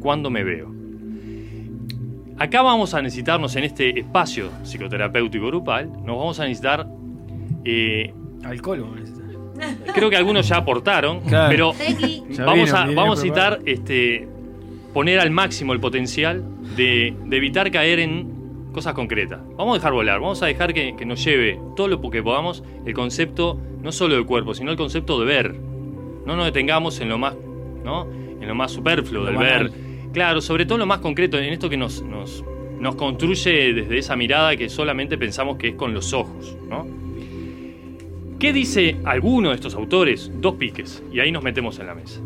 cuando 0.00 0.30
me 0.30 0.44
veo. 0.44 0.72
Acá 2.38 2.60
vamos 2.60 2.92
a 2.92 3.00
necesitarnos 3.00 3.56
en 3.56 3.64
este 3.64 3.98
espacio 3.98 4.50
psicoterapéutico 4.62 5.46
grupal, 5.46 5.90
nos 6.04 6.18
vamos 6.18 6.38
a 6.38 6.44
necesitar... 6.44 6.86
eh, 7.64 8.12
Alcohol. 8.44 8.84
Creo 9.94 10.10
que 10.10 10.16
algunos 10.16 10.48
ya 10.48 10.56
aportaron, 10.56 11.20
Claro. 11.20 11.48
pero. 11.50 11.72
Ya 12.30 12.44
vamos 12.44 12.66
vino, 12.66 12.76
a, 12.76 12.86
vamos 12.92 13.18
a 13.18 13.22
citar 13.22 13.60
este, 13.66 14.28
poner 14.92 15.18
al 15.20 15.30
máximo 15.30 15.72
el 15.72 15.80
potencial 15.80 16.42
de, 16.76 17.14
de 17.24 17.36
evitar 17.36 17.70
caer 17.70 18.00
en 18.00 18.34
cosas 18.72 18.92
concretas. 18.94 19.40
Vamos 19.56 19.74
a 19.74 19.78
dejar 19.78 19.92
volar, 19.92 20.20
vamos 20.20 20.42
a 20.42 20.46
dejar 20.46 20.74
que, 20.74 20.94
que 20.96 21.06
nos 21.06 21.24
lleve 21.24 21.58
todo 21.76 21.88
lo 21.88 22.00
que 22.10 22.22
podamos 22.22 22.62
el 22.84 22.92
concepto 22.94 23.58
no 23.82 23.90
solo 23.92 24.14
del 24.14 24.26
cuerpo, 24.26 24.52
sino 24.54 24.70
el 24.70 24.76
concepto 24.76 25.18
de 25.20 25.26
ver. 25.26 25.54
No 26.26 26.36
nos 26.36 26.44
detengamos 26.46 27.00
en 27.00 27.08
lo 27.08 27.18
más, 27.18 27.34
¿no? 27.84 28.06
en 28.40 28.46
lo 28.46 28.54
más 28.54 28.72
superfluo 28.72 29.20
Lo 29.22 29.26
del 29.26 29.36
banal. 29.36 29.68
ver. 29.70 30.10
Claro, 30.12 30.40
sobre 30.40 30.66
todo 30.66 30.74
en 30.76 30.80
lo 30.80 30.86
más 30.86 30.98
concreto, 30.98 31.38
en 31.38 31.44
esto 31.52 31.68
que 31.70 31.76
nos, 31.76 32.02
nos, 32.02 32.44
nos 32.80 32.96
construye 32.96 33.72
desde 33.72 33.98
esa 33.98 34.16
mirada 34.16 34.56
que 34.56 34.68
solamente 34.68 35.16
pensamos 35.16 35.56
que 35.56 35.68
es 35.68 35.74
con 35.74 35.94
los 35.94 36.12
ojos. 36.12 36.56
¿no? 36.68 36.86
¿Qué 38.38 38.52
dice 38.52 38.96
alguno 39.04 39.48
de 39.48 39.54
estos 39.54 39.74
autores? 39.74 40.30
Dos 40.42 40.56
piques, 40.56 41.02
y 41.10 41.20
ahí 41.20 41.32
nos 41.32 41.42
metemos 41.42 41.78
en 41.78 41.86
la 41.86 41.94
mesa. 41.94 42.20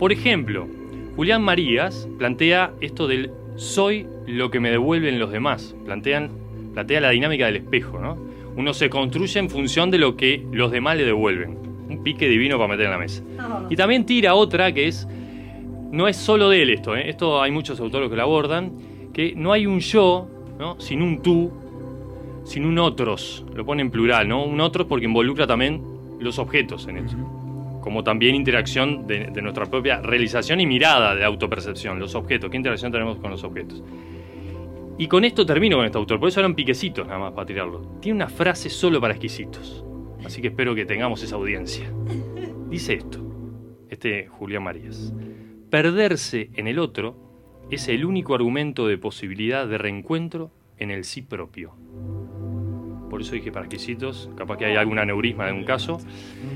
Por 0.00 0.10
ejemplo, 0.10 0.66
Julián 1.14 1.42
Marías 1.42 2.08
plantea 2.18 2.72
esto 2.80 3.06
del 3.06 3.30
soy 3.54 4.08
lo 4.26 4.50
que 4.50 4.58
me 4.58 4.68
devuelven 4.68 5.20
los 5.20 5.30
demás. 5.30 5.76
Plantean, 5.84 6.30
plantea 6.74 7.00
la 7.00 7.10
dinámica 7.10 7.46
del 7.46 7.56
espejo, 7.56 8.00
¿no? 8.00 8.18
Uno 8.56 8.74
se 8.74 8.90
construye 8.90 9.38
en 9.38 9.48
función 9.48 9.92
de 9.92 9.98
lo 9.98 10.16
que 10.16 10.44
los 10.50 10.72
demás 10.72 10.96
le 10.96 11.04
devuelven. 11.04 11.56
Un 11.88 12.02
pique 12.02 12.28
divino 12.28 12.56
para 12.56 12.70
meter 12.70 12.86
en 12.86 12.90
la 12.90 12.98
mesa. 12.98 13.22
Y 13.70 13.76
también 13.76 14.06
tira 14.06 14.34
otra 14.34 14.72
que 14.72 14.88
es, 14.88 15.06
no 15.92 16.08
es 16.08 16.16
solo 16.16 16.48
de 16.48 16.62
él 16.62 16.70
esto, 16.70 16.96
¿eh? 16.96 17.08
esto 17.08 17.40
hay 17.40 17.52
muchos 17.52 17.78
autores 17.78 18.10
que 18.10 18.16
lo 18.16 18.22
abordan, 18.22 18.72
que 19.12 19.34
no 19.36 19.52
hay 19.52 19.66
un 19.66 19.78
yo, 19.78 20.28
¿no? 20.58 20.80
sin 20.80 21.00
un 21.00 21.22
tú, 21.22 21.52
sin 22.46 22.64
un 22.64 22.78
otros, 22.78 23.44
lo 23.54 23.66
pone 23.66 23.82
en 23.82 23.90
plural, 23.90 24.28
¿no? 24.28 24.44
Un 24.44 24.60
otros 24.60 24.86
porque 24.86 25.04
involucra 25.04 25.46
también 25.46 25.82
los 26.20 26.38
objetos 26.38 26.86
en 26.86 26.98
esto. 26.98 27.16
Como 27.82 28.04
también 28.04 28.34
interacción 28.34 29.06
de, 29.06 29.26
de 29.26 29.42
nuestra 29.42 29.66
propia 29.66 30.00
realización 30.00 30.60
y 30.60 30.66
mirada 30.66 31.14
de 31.14 31.24
autopercepción, 31.24 31.98
los 31.98 32.14
objetos, 32.14 32.48
qué 32.48 32.56
interacción 32.56 32.92
tenemos 32.92 33.18
con 33.18 33.32
los 33.32 33.42
objetos. 33.42 33.82
Y 34.96 35.08
con 35.08 35.24
esto 35.24 35.44
termino 35.44 35.76
con 35.76 35.86
este 35.86 35.98
autor, 35.98 36.20
por 36.20 36.28
eso 36.28 36.40
eran 36.40 36.54
piquecitos 36.54 37.06
nada 37.06 37.18
más 37.18 37.32
para 37.32 37.46
tirarlo. 37.46 37.98
Tiene 38.00 38.16
una 38.16 38.28
frase 38.28 38.70
solo 38.70 39.00
para 39.00 39.12
exquisitos, 39.14 39.84
así 40.24 40.40
que 40.40 40.48
espero 40.48 40.74
que 40.74 40.86
tengamos 40.86 41.22
esa 41.22 41.34
audiencia. 41.34 41.92
Dice 42.70 42.94
esto, 42.94 43.22
este 43.90 44.28
Julián 44.28 44.62
Marías. 44.62 45.12
Perderse 45.68 46.50
en 46.54 46.68
el 46.68 46.78
otro 46.78 47.16
es 47.70 47.88
el 47.88 48.04
único 48.04 48.36
argumento 48.36 48.86
de 48.86 48.98
posibilidad 48.98 49.66
de 49.66 49.78
reencuentro 49.78 50.52
en 50.78 50.90
el 50.90 51.04
sí 51.04 51.22
propio. 51.22 51.74
Por 53.10 53.20
eso 53.20 53.32
dije 53.32 53.52
para 53.52 53.66
exquisitos, 53.66 54.30
capaz 54.36 54.58
que 54.58 54.66
hay 54.66 54.76
algún 54.76 54.98
aneurisma 54.98 55.44
en 55.44 55.50
algún 55.50 55.64
caso. 55.64 55.98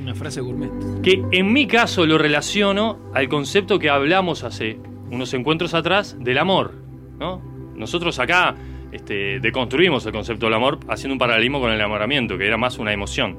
Una 0.03 0.15
frase 0.15 0.41
gourmet. 0.41 0.71
Que 1.03 1.23
en 1.31 1.53
mi 1.53 1.67
caso 1.67 2.07
lo 2.07 2.19
relaciono 2.19 2.99
al 3.15 3.29
concepto 3.29 3.79
que 3.79 3.89
hablamos 3.89 4.45
hace 4.45 4.79
unos 5.11 5.33
encuentros 5.35 5.75
atrás 5.75 6.17
del 6.21 6.39
amor. 6.39 6.75
¿no? 7.19 7.41
Nosotros 7.75 8.19
acá 8.19 8.57
este, 8.93 9.41
deconstruimos 9.41 10.05
el 10.07 10.13
concepto 10.13 10.47
del 10.47 10.55
amor 10.55 10.81
haciendo 10.89 11.15
un 11.15 11.19
paralelismo 11.19 11.61
con 11.61 11.71
el 11.71 11.77
enamoramiento, 11.77 12.37
que 12.37 12.47
era 12.47 12.57
más 12.57 12.79
una 12.79 12.93
emoción. 12.93 13.39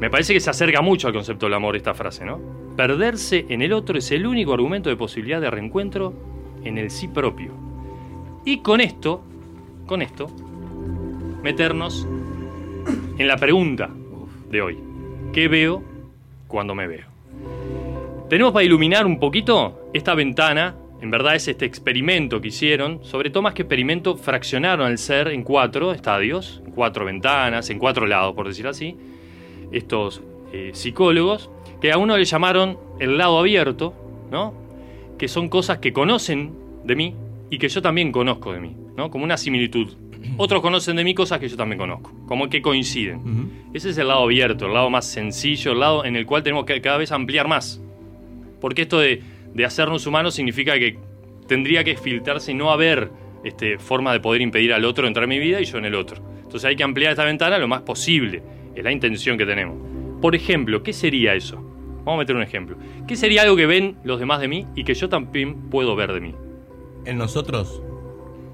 Me 0.00 0.10
parece 0.10 0.34
que 0.34 0.40
se 0.40 0.50
acerca 0.50 0.80
mucho 0.80 1.08
al 1.08 1.14
concepto 1.14 1.46
del 1.46 1.54
amor 1.54 1.76
esta 1.76 1.94
frase, 1.94 2.24
¿no? 2.24 2.40
Perderse 2.76 3.46
en 3.48 3.62
el 3.62 3.72
otro 3.72 3.98
es 3.98 4.10
el 4.10 4.26
único 4.26 4.52
argumento 4.52 4.90
de 4.90 4.96
posibilidad 4.96 5.40
de 5.40 5.50
reencuentro 5.50 6.14
en 6.64 6.78
el 6.78 6.90
sí 6.90 7.08
propio. 7.08 7.52
Y 8.44 8.58
con 8.58 8.80
esto, 8.80 9.22
con 9.92 10.00
esto, 10.00 10.30
meternos 11.42 12.08
en 13.18 13.28
la 13.28 13.36
pregunta 13.36 13.90
de 14.48 14.62
hoy. 14.62 14.78
¿Qué 15.34 15.48
veo 15.48 15.82
cuando 16.48 16.74
me 16.74 16.86
veo? 16.86 17.08
Tenemos 18.30 18.54
para 18.54 18.64
iluminar 18.64 19.04
un 19.04 19.20
poquito 19.20 19.90
esta 19.92 20.14
ventana. 20.14 20.74
En 21.02 21.10
verdad 21.10 21.34
es 21.34 21.46
este 21.46 21.66
experimento 21.66 22.40
que 22.40 22.48
hicieron. 22.48 23.04
Sobre 23.04 23.28
todo 23.28 23.42
más 23.42 23.52
que 23.52 23.64
experimento, 23.64 24.16
fraccionaron 24.16 24.90
el 24.90 24.96
ser 24.96 25.28
en 25.28 25.42
cuatro 25.42 25.92
estadios, 25.92 26.62
cuatro 26.74 27.04
ventanas, 27.04 27.68
en 27.68 27.78
cuatro 27.78 28.06
lados, 28.06 28.34
por 28.34 28.48
decir 28.48 28.66
así. 28.66 28.96
Estos 29.72 30.22
eh, 30.54 30.70
psicólogos, 30.72 31.50
que 31.82 31.92
a 31.92 31.98
uno 31.98 32.16
le 32.16 32.24
llamaron 32.24 32.78
el 32.98 33.18
lado 33.18 33.38
abierto, 33.38 33.92
¿no? 34.30 34.54
Que 35.18 35.28
son 35.28 35.50
cosas 35.50 35.80
que 35.80 35.92
conocen 35.92 36.54
de 36.82 36.96
mí 36.96 37.14
y 37.50 37.58
que 37.58 37.68
yo 37.68 37.82
también 37.82 38.10
conozco 38.10 38.54
de 38.54 38.60
mí, 38.60 38.74
¿no? 38.96 39.10
Como 39.10 39.24
una 39.24 39.36
similitud. 39.36 39.94
Otros 40.36 40.62
conocen 40.62 40.96
de 40.96 41.04
mí 41.04 41.14
cosas 41.14 41.38
que 41.38 41.48
yo 41.48 41.56
también 41.56 41.78
conozco, 41.78 42.12
como 42.26 42.48
que 42.48 42.62
coinciden. 42.62 43.70
Ese 43.74 43.90
es 43.90 43.98
el 43.98 44.08
lado 44.08 44.24
abierto, 44.24 44.66
el 44.66 44.74
lado 44.74 44.90
más 44.90 45.06
sencillo, 45.06 45.72
el 45.72 45.80
lado 45.80 46.04
en 46.04 46.16
el 46.16 46.26
cual 46.26 46.42
tenemos 46.42 46.64
que 46.64 46.80
cada 46.80 46.98
vez 46.98 47.12
ampliar 47.12 47.48
más. 47.48 47.80
Porque 48.60 48.82
esto 48.82 49.00
de, 49.00 49.22
de 49.54 49.64
hacernos 49.64 50.06
humanos 50.06 50.34
significa 50.34 50.78
que 50.78 50.98
tendría 51.46 51.84
que 51.84 51.96
filtrarse 51.96 52.52
y 52.52 52.54
no 52.54 52.70
haber 52.70 53.10
este, 53.44 53.78
forma 53.78 54.12
de 54.12 54.20
poder 54.20 54.40
impedir 54.40 54.72
al 54.72 54.84
otro 54.84 55.06
entrar 55.06 55.24
en 55.24 55.30
mi 55.30 55.38
vida 55.38 55.60
y 55.60 55.64
yo 55.64 55.78
en 55.78 55.84
el 55.84 55.94
otro. 55.94 56.22
Entonces 56.36 56.64
hay 56.64 56.76
que 56.76 56.84
ampliar 56.84 57.12
esta 57.12 57.24
ventana 57.24 57.58
lo 57.58 57.68
más 57.68 57.82
posible. 57.82 58.42
Es 58.74 58.84
la 58.84 58.92
intención 58.92 59.36
que 59.36 59.46
tenemos. 59.46 59.76
Por 60.20 60.34
ejemplo, 60.34 60.82
¿qué 60.82 60.92
sería 60.92 61.34
eso? 61.34 61.56
Vamos 62.04 62.14
a 62.14 62.18
meter 62.18 62.36
un 62.36 62.42
ejemplo. 62.42 62.76
¿Qué 63.06 63.16
sería 63.16 63.42
algo 63.42 63.56
que 63.56 63.66
ven 63.66 63.96
los 64.04 64.18
demás 64.18 64.40
de 64.40 64.48
mí 64.48 64.66
y 64.74 64.84
que 64.84 64.94
yo 64.94 65.08
también 65.08 65.70
puedo 65.70 65.96
ver 65.96 66.12
de 66.12 66.20
mí? 66.20 66.34
En 67.04 67.18
nosotros. 67.18 67.82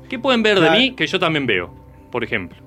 ¿Qué 0.09 0.19
pueden 0.19 0.43
ver 0.43 0.57
Claro. 0.59 0.73
de 0.73 0.79
mí 0.79 0.93
que 0.95 1.07
yo 1.07 1.19
también 1.19 1.47
veo? 1.47 1.71
Por 2.11 2.25
ejemplo. 2.25 2.59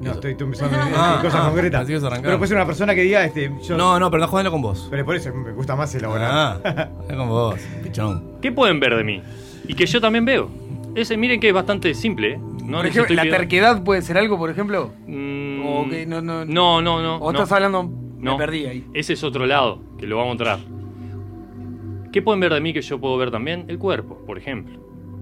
No, 0.00 0.12
estoy, 0.12 0.30
estoy 0.32 0.46
pensando 0.46 0.76
en, 0.80 0.82
Ah, 0.96 1.18
cosas 1.22 1.40
ah, 1.42 1.48
concretas. 1.50 1.86
Pero 1.86 2.38
puede 2.38 2.46
ser 2.48 2.56
una 2.56 2.64
persona 2.66 2.94
que 2.94 3.02
diga, 3.02 3.22
este, 3.22 3.52
yo- 3.62 3.76
No, 3.76 3.98
no, 4.00 4.10
pero 4.10 4.22
no 4.22 4.28
jugando 4.28 4.50
con 4.50 4.62
vos. 4.62 4.88
Pero 4.90 5.04
por 5.04 5.14
eso 5.14 5.30
me 5.34 5.52
gusta 5.52 5.76
más 5.76 5.94
elaborar. 5.94 6.60
Ah, 6.64 6.88
es 7.08 7.16
con 7.16 7.28
vos, 7.28 7.60
pichón. 7.82 8.36
¿Qué 8.40 8.50
pueden 8.50 8.80
ver 8.80 8.96
de 8.96 9.04
mí? 9.04 9.20
Y 9.68 9.74
que 9.74 9.84
yo 9.84 10.00
también 10.00 10.24
veo. 10.24 10.48
Ese, 10.94 11.18
miren 11.18 11.38
que 11.38 11.48
es 11.48 11.54
bastante 11.54 11.92
simple, 11.94 12.32
¿eh? 12.32 12.38
No 12.64 12.78
por 12.78 12.86
ejemplo, 12.86 13.14
¿la 13.14 13.24
terquedad 13.24 13.82
puede 13.84 14.00
ser 14.00 14.16
algo, 14.16 14.38
por 14.38 14.48
ejemplo? 14.48 14.90
Mm, 15.06 15.66
O 15.66 15.88
que 15.90 16.06
no, 16.06 16.22
no, 16.22 16.44
No, 16.46 16.80
no, 16.80 17.02
no. 17.02 17.16
O 17.18 17.30
no. 17.32 17.38
estás 17.38 17.52
hablando. 17.52 17.82
No. 18.18 18.32
Me 18.32 18.38
perdí 18.38 18.64
ahí. 18.66 18.86
Ese 18.94 19.12
es 19.12 19.22
otro 19.22 19.44
lado, 19.44 19.80
que 19.98 20.06
lo 20.06 20.16
vamos 20.16 20.30
a 20.30 20.34
mostrar. 20.34 20.79
¿Qué 22.12 22.22
pueden 22.22 22.40
ver 22.40 22.52
de 22.54 22.60
mí 22.60 22.72
que 22.72 22.82
yo 22.82 22.98
puedo 23.00 23.16
ver 23.16 23.30
también? 23.30 23.64
El 23.68 23.78
cuerpo, 23.78 24.24
por 24.26 24.38
ejemplo. 24.38 24.78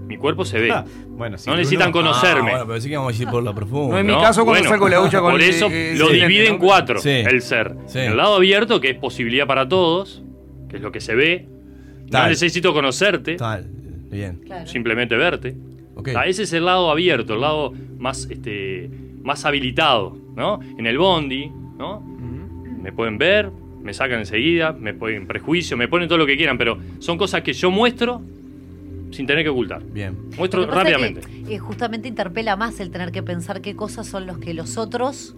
Mi 0.06 0.16
cuerpo 0.16 0.44
se 0.44 0.58
ve. 0.58 0.70
Ah, 0.72 0.84
bueno, 1.08 1.36
sí, 1.36 1.50
no 1.50 1.56
necesitan 1.56 1.92
conocerme. 1.92 2.50
Ah, 2.50 2.52
bueno, 2.52 2.66
pero 2.68 2.80
sí 2.80 2.88
que 2.88 2.96
vamos 2.96 3.18
a 3.18 3.22
ir 3.22 3.28
por 3.28 3.42
la 3.42 3.54
profunda. 3.54 3.94
No, 3.94 3.98
en 4.00 4.06
mi 4.06 4.14
caso, 4.14 4.44
cuando 4.44 4.66
saco 4.68 4.88
la 4.88 5.02
hucha 5.02 5.20
con 5.20 5.32
Por 5.32 5.40
eso 5.42 5.68
eh, 5.70 5.94
lo 5.96 6.08
sí, 6.08 6.14
divide 6.14 6.46
en 6.48 6.54
¿no? 6.54 6.58
cuatro, 6.60 6.98
Sí. 6.98 7.10
el 7.10 7.42
ser. 7.42 7.74
Sí. 7.86 7.98
El 7.98 8.16
lado 8.16 8.36
abierto, 8.36 8.80
que 8.80 8.90
es 8.90 8.96
posibilidad 8.98 9.46
para 9.46 9.68
todos, 9.68 10.22
que 10.70 10.76
es 10.76 10.82
lo 10.82 10.90
que 10.92 11.00
se 11.00 11.14
ve. 11.14 11.46
No 12.04 12.08
Tal. 12.10 12.30
necesito 12.30 12.72
conocerte, 12.72 13.36
Tal, 13.36 13.66
bien. 14.10 14.40
simplemente 14.64 15.14
verte. 15.16 15.54
Ok. 15.94 16.08
Ah, 16.16 16.26
ese 16.26 16.44
es 16.44 16.52
el 16.54 16.64
lado 16.64 16.90
abierto, 16.90 17.34
el 17.34 17.42
lado 17.42 17.74
más, 17.98 18.28
este, 18.30 18.88
más 19.22 19.44
habilitado, 19.44 20.16
¿no? 20.36 20.58
En 20.78 20.86
el 20.86 20.96
bondi, 20.96 21.50
¿no? 21.76 22.00
Me 22.80 22.92
pueden 22.92 23.18
ver, 23.18 23.50
me 23.82 23.94
sacan 23.94 24.20
enseguida, 24.20 24.72
me 24.72 24.94
ponen 24.94 25.26
prejuicio, 25.26 25.76
me 25.76 25.88
ponen 25.88 26.08
todo 26.08 26.18
lo 26.18 26.26
que 26.26 26.36
quieran, 26.36 26.58
pero 26.58 26.78
son 26.98 27.18
cosas 27.18 27.42
que 27.42 27.52
yo 27.52 27.70
muestro 27.70 28.22
sin 29.10 29.26
tener 29.26 29.42
que 29.44 29.50
ocultar. 29.50 29.82
Bien. 29.84 30.16
Muestro 30.36 30.66
rápidamente. 30.66 31.20
que, 31.20 31.54
eh, 31.54 31.58
justamente 31.58 32.08
interpela 32.08 32.56
más 32.56 32.80
el 32.80 32.90
tener 32.90 33.12
que 33.12 33.22
pensar 33.22 33.60
qué 33.60 33.74
cosas 33.74 34.06
son 34.06 34.26
los 34.26 34.38
que 34.38 34.54
los 34.54 34.76
otros 34.76 35.34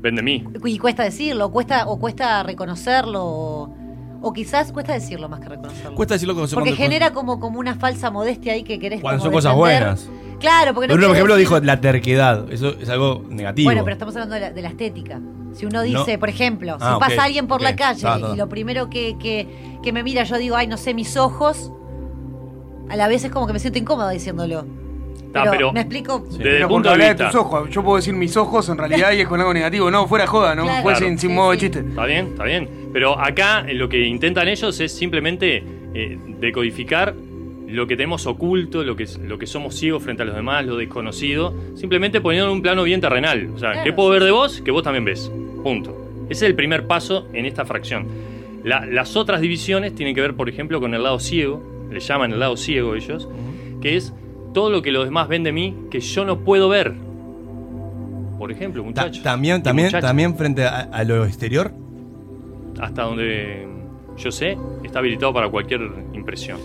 Ven 0.00 0.14
de 0.16 0.22
mí. 0.22 0.44
y 0.64 0.78
cuesta 0.78 1.02
decirlo, 1.02 1.50
cuesta 1.50 1.86
o 1.86 1.98
cuesta 1.98 2.42
reconocerlo 2.42 3.22
o, 3.22 3.76
o 4.22 4.32
quizás 4.32 4.72
cuesta 4.72 4.94
decirlo 4.94 5.28
más 5.28 5.40
que 5.40 5.48
reconocerlo. 5.50 5.94
Cuesta 5.94 6.14
decirlo 6.14 6.34
cuando 6.34 6.54
porque 6.54 6.72
genera 6.72 7.12
como, 7.12 7.38
como 7.38 7.58
una 7.58 7.74
falsa 7.74 8.10
modestia 8.10 8.54
ahí 8.54 8.62
que 8.62 8.78
querés 8.78 9.00
Cuando 9.02 9.22
son 9.22 9.32
cosas 9.32 9.54
buenas. 9.54 10.08
Claro, 10.40 10.72
porque 10.74 10.88
no 10.88 10.94
Bruno, 10.94 11.08
por 11.08 11.16
ejemplo, 11.16 11.34
decir- 11.36 11.48
dijo 11.48 11.60
la 11.60 11.80
terquedad. 11.80 12.50
Eso 12.52 12.74
es 12.80 12.88
algo 12.88 13.24
negativo. 13.28 13.66
Bueno, 13.66 13.84
pero 13.84 13.92
estamos 13.92 14.16
hablando 14.16 14.34
de 14.34 14.40
la, 14.40 14.50
de 14.50 14.62
la 14.62 14.68
estética. 14.68 15.20
Si 15.52 15.66
uno 15.66 15.82
dice, 15.82 16.14
No. 16.14 16.18
por 16.18 16.28
ejemplo, 16.28 16.76
Ah, 16.80 16.94
si 16.94 17.00
pasa 17.00 17.14
ok, 17.14 17.20
alguien 17.26 17.46
por 17.46 17.60
la 17.60 17.76
calle 17.76 18.02
ta. 18.02 18.18
y 18.34 18.36
lo 18.36 18.48
primero 18.48 18.88
que, 18.88 19.16
que, 19.18 19.46
que 19.82 19.92
me 19.92 20.02
mira, 20.02 20.24
yo 20.24 20.38
digo, 20.38 20.56
ay, 20.56 20.66
no 20.66 20.76
sé, 20.76 20.94
mis 20.94 21.16
ojos, 21.16 21.70
a 22.88 22.96
la 22.96 23.06
vez 23.08 23.24
es 23.24 23.30
como 23.30 23.46
que 23.46 23.52
me 23.52 23.58
siento 23.58 23.78
incómoda 23.78 24.10
diciéndolo. 24.10 24.64
Pero, 25.32 25.50
pero 25.52 25.72
¿me 25.72 25.80
explico? 25.82 26.18
desde 26.26 26.36
el 26.38 26.42
Pero 26.42 26.68
punto 26.68 26.88
porque 26.88 26.88
de 26.88 27.04
hablás 27.04 27.18
de 27.18 27.24
vista. 27.24 27.30
tus 27.30 27.40
ojos. 27.40 27.70
Yo 27.70 27.84
puedo 27.84 27.96
decir 27.96 28.14
mis 28.14 28.36
ojos 28.36 28.68
en 28.68 28.78
realidad 28.78 29.12
y 29.12 29.20
es 29.20 29.28
con 29.28 29.38
algo 29.38 29.54
negativo. 29.54 29.88
No, 29.90 30.08
fuera 30.08 30.26
joda, 30.26 30.56
¿no? 30.56 30.64
Claro. 30.64 30.82
Fue 30.82 30.92
Claro. 30.94 31.06
sin, 31.06 31.18
sin 31.18 31.34
modo 31.34 31.52
de 31.52 31.58
chiste. 31.58 31.78
Está 31.80 32.04
bien, 32.04 32.26
está 32.26 32.44
bien. 32.44 32.68
Pero 32.92 33.16
acá 33.20 33.64
eh, 33.68 33.74
lo 33.74 33.88
que 33.88 34.04
intentan 34.04 34.48
ellos 34.48 34.80
es 34.80 34.90
simplemente 34.92 35.62
eh, 35.94 36.18
decodificar 36.40 37.14
lo 37.70 37.86
que 37.86 37.96
tenemos 37.96 38.26
oculto, 38.26 38.82
lo 38.84 38.96
que, 38.96 39.06
lo 39.26 39.38
que 39.38 39.46
somos 39.46 39.74
ciegos 39.74 40.02
frente 40.02 40.22
a 40.22 40.26
los 40.26 40.34
demás, 40.34 40.64
lo 40.66 40.76
desconocido, 40.76 41.54
simplemente 41.74 42.20
poniendo 42.20 42.48
en 42.50 42.56
un 42.56 42.62
plano 42.62 42.82
bien 42.84 43.00
terrenal. 43.00 43.50
O 43.54 43.58
sea, 43.58 43.72
Claro, 43.72 43.84
¿qué 43.84 43.92
puedo 43.92 44.10
ver 44.10 44.24
de 44.24 44.30
vos? 44.30 44.60
Que 44.62 44.70
vos 44.70 44.82
también 44.82 45.04
ves. 45.04 45.30
Punto. 45.62 45.96
Ese 46.28 46.44
es 46.46 46.50
el 46.50 46.54
primer 46.56 46.86
paso 46.86 47.26
en 47.32 47.46
esta 47.46 47.64
fracción. 47.64 48.06
La- 48.64 48.84
las 48.86 49.16
otras 49.16 49.40
divisiones 49.40 49.94
tienen 49.94 50.14
que 50.14 50.20
ver, 50.20 50.34
por 50.34 50.48
ejemplo, 50.48 50.80
con 50.80 50.94
el 50.94 51.02
lado 51.02 51.18
ciego, 51.18 51.62
le 51.90 52.00
llaman 52.00 52.32
el 52.32 52.38
lado 52.40 52.56
ciego 52.56 52.94
ellos, 52.94 53.28
que 53.80 53.96
es 53.96 54.12
todo 54.54 54.70
lo 54.70 54.82
que 54.82 54.92
los 54.92 55.04
demás 55.04 55.28
ven 55.28 55.42
de 55.44 55.52
mí 55.52 55.74
que 55.90 56.00
yo 56.00 56.24
no 56.24 56.40
puedo 56.40 56.68
ver. 56.68 56.92
Por 58.38 58.50
ejemplo, 58.52 58.82
Ta- 58.82 58.86
muchachos. 58.88 59.22
también, 59.22 59.62
también, 59.62 59.90
también 59.90 60.36
frente 60.36 60.64
a, 60.64 60.80
a 60.80 61.04
lo 61.04 61.24
exterior. 61.24 61.72
Hasta 62.80 63.02
donde 63.02 63.66
yo 64.16 64.30
sé, 64.32 64.56
está 64.84 64.98
habilitado 65.00 65.32
para 65.32 65.48
cualquier 65.48 65.82
impresión. 66.14 66.58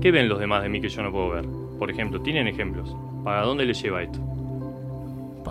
¿Qué 0.00 0.10
ven 0.10 0.28
los 0.28 0.38
demás 0.38 0.62
de 0.62 0.68
mí 0.68 0.80
que 0.80 0.88
yo 0.88 1.02
no 1.02 1.10
puedo 1.12 1.30
ver? 1.30 1.44
Por 1.78 1.90
ejemplo, 1.90 2.20
¿tienen 2.20 2.46
ejemplos? 2.46 2.94
¿Para 3.24 3.42
dónde 3.42 3.64
les 3.66 3.80
lleva 3.82 4.02
esto? 4.02 4.18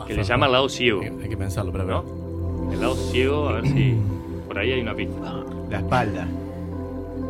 Que 0.08 0.14
le 0.14 0.24
llama 0.24 0.46
el 0.48 0.52
lado 0.54 0.70
ciego. 0.70 1.02
Hay 1.02 1.30
que 1.30 1.38
pensarlo, 1.38 1.72
pero 1.72 1.84
¿No? 1.86 2.72
El 2.72 2.80
lado 2.82 2.96
ciego, 2.96 3.50
a 3.50 3.54
ver 3.54 3.68
si 3.68 3.96
por 4.48 4.58
ahí 4.58 4.72
hay 4.72 4.82
una 4.82 4.94
pista. 4.96 5.34
La 5.70 5.78
espalda. 5.80 6.28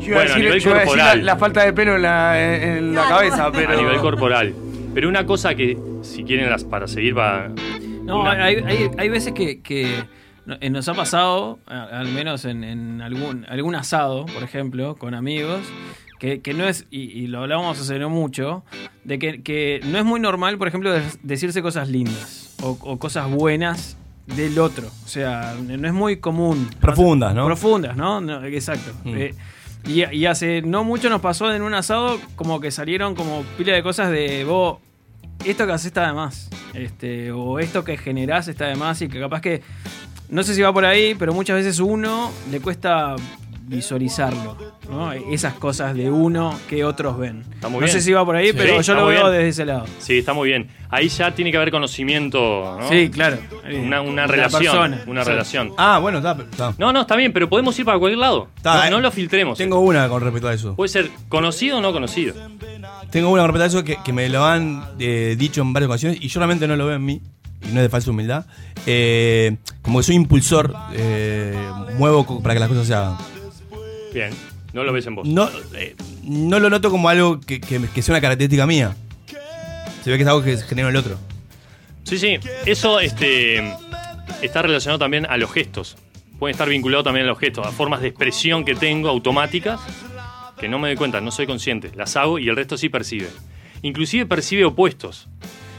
Yo 0.00 0.06
iba 0.06 0.16
a 0.16 0.18
Bueno, 0.18 0.18
a 0.18 0.22
decir, 0.22 0.38
nivel 0.44 0.60
yo 0.60 0.70
a 0.74 0.74
decir 0.74 0.74
la, 0.74 0.84
corporal. 0.84 1.26
la 1.26 1.36
falta 1.36 1.64
de 1.64 1.72
pelo 1.72 1.96
en 1.96 2.02
la, 2.02 2.40
en- 2.54 2.76
en 2.78 2.94
la 2.94 3.08
cabeza, 3.08 3.50
pero. 3.52 3.70
A 3.72 3.76
nivel 3.76 3.98
corporal. 3.98 4.54
Pero 4.94 5.08
una 5.08 5.26
cosa 5.26 5.54
que, 5.54 5.76
si 6.02 6.22
quieren 6.24 6.48
las 6.50 6.64
para 6.64 6.86
seguir, 6.86 7.16
va. 7.18 7.48
No, 8.04 8.20
una- 8.20 8.44
hay, 8.44 8.56
hay, 8.64 8.90
hay 8.96 9.08
veces 9.08 9.32
que, 9.32 9.60
que 9.60 10.04
eh, 10.60 10.70
nos 10.70 10.88
ha 10.88 10.94
pasado, 10.94 11.58
a- 11.66 11.84
al 11.98 12.08
menos 12.08 12.44
en, 12.44 12.62
en 12.64 13.00
algún, 13.02 13.44
algún 13.48 13.74
asado, 13.74 14.24
por 14.26 14.42
ejemplo, 14.44 14.94
con 14.96 15.14
amigos, 15.14 15.60
que, 16.18 16.40
que 16.40 16.54
no 16.54 16.66
es, 16.66 16.86
y, 16.90 17.00
y 17.00 17.26
lo 17.26 17.40
hablábamos 17.42 17.78
hace 17.80 17.98
no 17.98 18.10
mucho, 18.10 18.64
de 19.04 19.18
que, 19.18 19.42
que 19.42 19.80
no 19.84 19.98
es 19.98 20.04
muy 20.04 20.20
normal, 20.20 20.58
por 20.58 20.68
ejemplo, 20.68 20.92
decirse 21.22 21.62
cosas 21.62 21.88
lindas 21.88 22.56
o, 22.62 22.78
o 22.80 22.98
cosas 22.98 23.30
buenas 23.30 23.96
del 24.26 24.58
otro. 24.58 24.88
O 25.04 25.08
sea, 25.08 25.54
no 25.60 25.86
es 25.86 25.94
muy 25.94 26.18
común. 26.18 26.68
Profundas, 26.80 27.34
¿no? 27.34 27.46
Profundas, 27.46 27.96
¿no? 27.96 28.20
No, 28.20 28.44
exacto. 28.44 28.92
Mm. 29.04 29.14
Eh, 29.16 29.34
y, 29.86 30.16
y 30.16 30.26
hace 30.26 30.60
no 30.62 30.84
mucho 30.84 31.08
nos 31.08 31.20
pasó 31.20 31.52
en 31.52 31.62
un 31.62 31.72
asado 31.74 32.20
como 32.36 32.60
que 32.60 32.70
salieron 32.70 33.14
como 33.14 33.42
pila 33.56 33.72
de 33.72 33.82
cosas 33.82 34.10
de 34.10 34.44
vos, 34.44 34.78
esto 35.44 35.66
que 35.66 35.72
haces 35.72 35.86
está 35.86 36.06
de 36.06 36.12
más. 36.12 36.50
Este, 36.74 37.32
o 37.32 37.58
esto 37.58 37.84
que 37.84 37.96
generás 37.96 38.48
está 38.48 38.66
de 38.66 38.76
más 38.76 39.00
y 39.02 39.08
que 39.08 39.20
capaz 39.20 39.40
que. 39.40 39.62
No 40.28 40.42
sé 40.42 40.54
si 40.54 40.60
va 40.60 40.72
por 40.74 40.84
ahí, 40.84 41.14
pero 41.14 41.32
muchas 41.32 41.56
veces 41.56 41.80
uno 41.80 42.30
le 42.50 42.60
cuesta 42.60 43.16
visualizarlo. 43.68 44.56
¿no? 44.90 45.12
Esas 45.12 45.54
cosas 45.54 45.94
de 45.94 46.10
uno 46.10 46.58
que 46.68 46.84
otros 46.84 47.18
ven. 47.18 47.44
Está 47.52 47.68
muy 47.68 47.80
no 47.80 47.84
bien. 47.86 47.92
sé 47.92 48.00
si 48.00 48.12
va 48.12 48.24
por 48.24 48.36
ahí, 48.36 48.48
Sí, 48.48 48.54
pero 48.56 48.80
yo 48.80 48.94
lo 48.94 49.06
veo 49.06 49.20
bien. 49.24 49.32
desde 49.32 49.48
ese 49.48 49.64
lado. 49.66 49.84
Sí, 49.98 50.18
está 50.18 50.32
muy 50.32 50.48
bien. 50.48 50.68
Ahí 50.90 51.08
ya 51.08 51.34
tiene 51.34 51.50
que 51.50 51.56
haber 51.58 51.70
conocimiento, 51.70 52.76
¿no? 52.80 52.88
Sí, 52.88 53.10
claro. 53.10 53.36
Una, 53.82 54.00
una 54.00 54.22
La 54.22 54.26
relación. 54.26 54.62
persona. 54.62 55.02
Una 55.06 55.24
Sí. 55.24 55.30
relación. 55.30 55.72
Ah, 55.76 55.98
bueno, 55.98 56.18
está. 56.18 56.32
está. 56.50 56.74
No, 56.78 56.92
no, 56.92 57.02
está 57.02 57.14
bien, 57.16 57.32
pero 57.32 57.48
podemos 57.48 57.78
ir 57.78 57.84
para 57.84 57.98
cualquier 57.98 58.18
lado. 58.18 58.48
Está, 58.56 58.76
no, 58.76 58.84
eh. 58.84 58.90
no 58.90 59.00
lo 59.00 59.10
filtremos. 59.10 59.58
Tengo 59.58 59.80
una 59.80 60.08
con 60.08 60.22
respecto 60.22 60.48
a 60.48 60.54
eso. 60.54 60.74
Puede 60.74 60.88
ser 60.88 61.10
conocido 61.28 61.78
o 61.78 61.80
no 61.82 61.92
conocido. 61.92 62.34
Tengo 63.10 63.28
una 63.30 63.42
con 63.42 63.52
respecto 63.52 63.64
a 63.64 63.66
eso 63.66 63.84
que, 63.84 63.98
que 64.02 64.12
me 64.12 64.28
lo 64.30 64.44
han 64.44 64.82
eh, 64.98 65.36
dicho 65.38 65.60
en 65.60 65.72
varias 65.72 65.88
ocasiones 65.90 66.18
y 66.22 66.28
yo 66.28 66.40
realmente 66.40 66.66
no 66.66 66.76
lo 66.76 66.86
veo 66.86 66.96
en 66.96 67.04
mí, 67.04 67.20
y 67.62 67.72
no 67.72 67.80
es 67.80 67.82
de 67.82 67.88
falsa 67.88 68.10
humildad. 68.10 68.46
Eh, 68.86 69.56
como 69.82 69.98
que 69.98 70.04
soy 70.04 70.14
impulsor, 70.14 70.74
eh, 70.94 71.54
muevo 71.98 72.40
para 72.42 72.54
que 72.54 72.60
las 72.60 72.68
cosas 72.68 72.86
se 72.86 72.94
hagan. 72.94 73.16
Bien. 74.12 74.30
No 74.72 74.84
lo 74.84 74.92
ves 74.92 75.06
en 75.06 75.14
vos. 75.14 75.26
No, 75.26 75.48
eh, 75.74 75.96
no 76.24 76.58
lo 76.60 76.68
noto 76.70 76.90
como 76.90 77.08
algo 77.08 77.40
que, 77.40 77.60
que- 77.60 77.80
que 77.94 78.02
sea 78.02 78.14
una 78.14 78.20
característica 78.20 78.66
mía. 78.66 78.94
Se 80.04 80.10
ve 80.10 80.16
que 80.16 80.22
es 80.22 80.28
algo 80.28 80.42
que 80.42 80.56
genera 80.58 80.88
el 80.88 80.96
otro. 80.96 81.18
Sí, 82.04 82.18
sí. 82.18 82.38
Eso 82.66 83.00
este, 83.00 83.58
está 84.42 84.62
relacionado 84.62 84.98
también 84.98 85.26
a 85.26 85.36
los 85.36 85.50
gestos. 85.52 85.96
Pueden 86.38 86.52
estar 86.54 86.68
vinculados 86.68 87.04
también 87.04 87.26
a 87.26 87.28
los 87.30 87.38
gestos, 87.38 87.66
a 87.66 87.72
formas 87.72 88.00
de 88.00 88.08
expresión 88.08 88.64
que 88.64 88.74
tengo 88.74 89.08
automáticas 89.08 89.80
que 90.58 90.68
no 90.68 90.78
me 90.78 90.88
doy 90.88 90.96
cuenta, 90.96 91.20
no 91.20 91.30
soy 91.30 91.46
consciente. 91.46 91.90
Las 91.94 92.16
hago 92.16 92.38
y 92.38 92.48
el 92.48 92.56
resto 92.56 92.76
sí 92.76 92.88
percibe. 92.88 93.28
Inclusive 93.82 94.26
percibe 94.26 94.64
opuestos. 94.64 95.28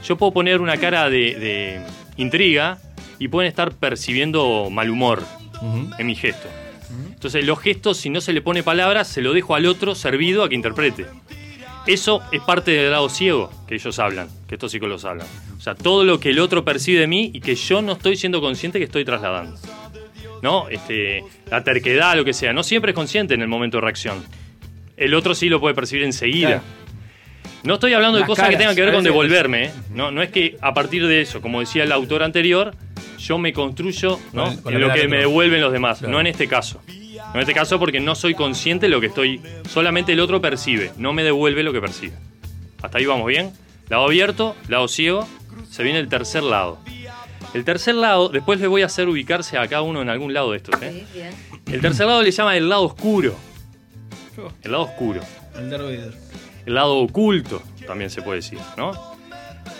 Yo 0.08 0.18
puedo 0.18 0.32
poner 0.34 0.62
una 0.62 0.78
cara 0.78 1.10
de, 1.10 1.36
de 1.36 1.82
intriga 2.18 2.78
y 3.20 3.28
pueden 3.28 3.50
estar 3.50 3.72
percibiendo 3.74 4.70
mal 4.70 4.90
humor 4.90 5.24
en 5.98 6.08
mi 6.08 6.16
gesto. 6.16 6.48
Entonces 7.20 7.44
los 7.44 7.60
gestos, 7.60 7.98
si 7.98 8.10
no 8.10 8.22
se 8.22 8.32
le 8.32 8.42
pone 8.42 8.64
palabras, 8.64 9.10
se 9.10 9.22
lo 9.22 9.34
dejo 9.34 9.54
al 9.54 9.66
otro 9.66 9.94
servido 9.94 10.42
a 10.44 10.48
que 10.48 10.56
interprete. 10.56 11.06
Eso 11.86 12.22
es 12.32 12.42
parte 12.42 12.72
del 12.72 12.92
lado 12.92 13.10
ciego 13.10 13.52
que 13.68 13.76
ellos 13.76 14.00
hablan, 14.00 14.30
que 14.48 14.56
estos 14.56 14.72
psicólogos 14.72 15.04
hablan. 15.04 15.28
O 15.58 15.62
sea, 15.62 15.76
todo 15.76 16.06
lo 16.06 16.20
que 16.20 16.30
el 16.30 16.40
otro 16.40 16.64
percibe 16.64 17.02
de 17.02 17.08
mí 17.08 17.30
y 17.34 17.42
que 17.42 17.56
yo 17.56 17.82
no 17.82 17.94
estoy 17.94 18.16
siendo 18.16 18.40
consciente 18.40 18.80
que 18.80 18.86
estoy 18.86 19.04
trasladando. 19.04 19.58
¿No? 20.42 20.70
Este, 20.70 21.22
la 21.52 21.62
terquedad, 21.64 22.16
lo 22.16 22.24
que 22.24 22.32
sea. 22.32 22.54
No 22.54 22.64
siempre 22.64 22.92
es 22.92 22.96
consciente 22.96 23.34
en 23.34 23.42
el 23.42 23.50
momento 23.50 23.78
de 23.78 23.82
reacción. 23.82 24.24
El 24.96 25.14
otro 25.14 25.36
sí 25.36 25.50
lo 25.50 25.60
puede 25.60 25.76
percibir 25.76 26.06
enseguida. 26.06 26.48
Claro. 26.48 26.64
No 27.64 27.74
estoy 27.74 27.92
hablando 27.94 28.18
de 28.18 28.26
cosas 28.26 28.48
que 28.50 28.56
tengan 28.56 28.76
que 28.76 28.82
ver 28.84 28.94
con 28.94 29.04
devolverme. 29.04 29.66
¿eh? 29.66 29.72
No, 29.94 30.12
no 30.12 30.22
es 30.22 30.30
que 30.30 30.56
a 30.62 30.74
partir 30.74 31.06
de 31.06 31.20
eso, 31.22 31.42
como 31.42 31.60
decía 31.60 31.84
el 31.84 31.92
autor 31.92 32.24
anterior, 32.24 32.74
yo 33.18 33.38
me 33.38 33.52
construyo 33.52 34.18
¿no? 34.32 34.44
Con 34.46 34.52
el- 34.54 34.62
con 34.62 34.74
en 34.76 34.82
lo 34.82 34.94
que 34.94 35.08
me 35.10 35.18
devuelven 35.18 35.60
los 35.60 35.74
demás. 35.74 36.00
Claro. 36.00 36.14
No 36.14 36.20
en 36.22 36.28
este 36.28 36.48
caso. 36.48 36.82
No 37.30 37.36
en 37.36 37.42
este 37.42 37.54
caso 37.54 37.80
porque 37.80 38.00
no 38.00 38.16
soy 38.16 38.34
consciente 38.34 38.88
de 38.88 38.90
lo 38.90 39.00
que 39.00 39.08
estoy. 39.08 39.42
Solamente 39.70 40.14
el 40.14 40.20
otro 40.20 40.42
percibe, 40.42 40.92
no 40.98 41.14
me 41.14 41.24
devuelve 41.24 41.64
lo 41.64 41.72
que 41.72 41.82
percibe. 41.82 42.14
Hasta 42.82 42.98
ahí 42.98 43.06
vamos 43.06 43.28
bien. 43.28 43.52
Lado 43.88 44.06
abierto, 44.06 44.56
lado 44.68 44.88
ciego. 44.88 45.28
Se 45.70 45.84
viene 45.84 46.00
el 46.00 46.10
tercer 46.10 46.44
lado. 46.44 46.80
El 47.54 47.66
tercer 47.66 47.96
lado, 47.96 48.30
después 48.30 48.60
le 48.60 48.68
voy 48.68 48.84
a 48.84 48.88
hacer 48.88 49.08
ubicarse 49.08 49.58
a 49.58 49.68
cada 49.68 49.82
uno 49.82 50.02
en 50.02 50.10
algún 50.10 50.34
lado 50.34 50.52
de 50.52 50.58
estos. 50.58 50.80
¿eh? 50.82 51.06
bien. 51.14 51.34
El 51.68 51.82
tercer 51.82 52.08
lado 52.08 52.22
le 52.22 52.32
llama 52.32 52.56
el 52.58 52.70
lado 52.70 52.84
oscuro. 52.84 53.36
El 54.64 54.72
lado 54.72 54.84
oscuro. 54.84 55.22
El 56.66 56.74
lado 56.74 56.98
oculto, 56.98 57.62
también 57.88 58.10
se 58.10 58.22
puede 58.22 58.38
decir, 58.38 58.60
¿no? 58.78 58.92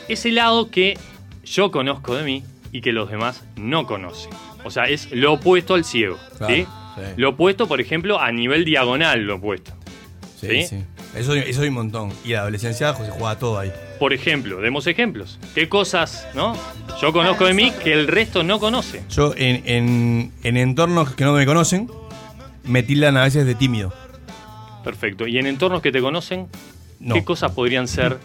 Ese 0.08 0.32
lado 0.32 0.72
que 0.72 0.98
yo 1.44 1.72
conozco 1.72 2.16
de 2.16 2.24
mí 2.24 2.44
y 2.72 2.82
que 2.82 2.92
los 2.92 3.10
demás 3.10 3.44
no 3.56 3.86
conocen. 3.86 4.32
O 4.64 4.72
sea, 4.72 4.86
es 4.86 5.12
lo 5.12 5.34
opuesto 5.34 5.76
al 5.76 5.86
ciego. 5.86 6.18
Claro, 6.38 6.54
¿sí? 6.54 6.66
Sí. 6.96 7.02
Lo 7.18 7.30
opuesto, 7.30 7.68
por 7.68 7.82
ejemplo, 7.82 8.20
a 8.20 8.32
nivel 8.32 8.66
diagonal, 8.66 9.22
lo 9.24 9.36
opuesto. 9.36 9.72
Sí, 10.40 10.48
¿Sí? 10.48 10.64
sí. 10.68 10.84
Eso, 11.16 11.34
eso 11.34 11.62
hay 11.64 11.70
un 11.70 11.74
montón. 11.74 12.14
Y 12.24 12.30
la 12.30 12.42
adolescencia 12.42 12.94
se 12.96 13.10
juega 13.10 13.38
todo 13.40 13.58
ahí. 13.60 13.72
Por 13.98 14.14
ejemplo, 14.14 14.62
demos 14.62 14.86
ejemplos. 14.88 15.40
¿Qué 15.56 15.68
cosas, 15.68 16.28
no? 16.36 16.56
Yo 17.02 17.12
conozco 17.12 17.46
de 17.46 17.54
mí 17.54 17.72
que 17.84 17.94
el 17.94 18.08
resto 18.08 18.44
no 18.44 18.60
conoce. 18.60 19.04
Yo 19.10 19.34
en, 19.36 19.64
en, 19.66 20.32
en 20.44 20.58
entornos 20.58 21.16
que 21.16 21.24
no 21.26 21.34
me 21.34 21.46
conocen, 21.46 21.90
me 22.64 22.84
tildan 22.84 23.18
a 23.18 23.24
veces 23.24 23.46
de 23.46 23.56
tímido. 23.56 23.92
Perfecto. 24.84 25.28
¿Y 25.28 25.38
en 25.40 25.48
entornos 25.48 25.82
que 25.82 25.92
te 25.92 26.00
conocen, 26.02 26.48
No. 27.00 27.16
qué 27.16 27.24
cosas 27.24 27.52
podrían 27.52 27.88
ser 27.88 28.18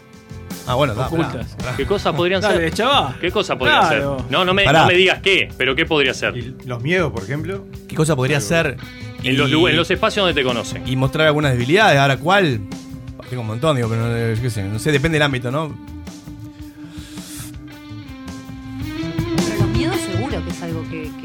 Ah, 0.67 0.75
bueno, 0.77 0.95
da, 0.95 1.07
Ocultas. 1.09 1.33
pará, 1.55 1.57
pará. 1.59 1.77
¿Qué 1.77 1.85
cosas 1.87 2.15
podrían 2.15 2.41
Dale, 2.41 2.59
ser? 2.59 2.75
chaval. 2.75 3.17
¿Qué 3.21 3.31
cosas 3.31 3.57
podrían 3.59 3.81
Claro. 3.81 4.19
ser? 4.21 4.31
No, 4.31 4.45
no 4.45 4.55
me, 4.55 4.65
no 4.65 4.87
me 4.87 4.95
digas 4.95 5.21
qué, 5.21 5.49
pero 5.59 5.75
¿qué 5.75 5.85
podría 5.85 6.15
ser? 6.15 6.35
Los 6.65 6.83
miedos, 6.83 7.13
por 7.13 7.23
ejemplo. 7.23 7.67
¿Qué 7.95 7.97
cosa 7.99 8.17
podría 8.17 8.41
ser? 8.41 8.77
En 9.23 9.37
los, 9.39 9.49
Y- 9.49 9.55
en 9.55 9.77
los 9.77 9.89
espacios 9.89 10.27
donde 10.27 10.41
te 10.41 10.45
conocen. 10.45 10.83
y 10.85 10.97
mostrar 10.97 11.29
algunas 11.29 11.53
debilidades. 11.53 11.97
Ahora, 11.99 12.17
¿cuál? 12.17 12.59
Tengo 13.31 13.43
un 13.43 13.47
montón, 13.47 13.77
digo, 13.77 13.89
pero 13.89 14.03
no, 14.09 14.35
yo 14.35 14.43
qué 14.43 14.51
sé, 14.51 14.65
no 14.65 14.79
sé, 14.81 14.91
depende 14.91 15.15
del 15.17 15.23
ámbito, 15.23 15.51
¿no? 15.53 15.73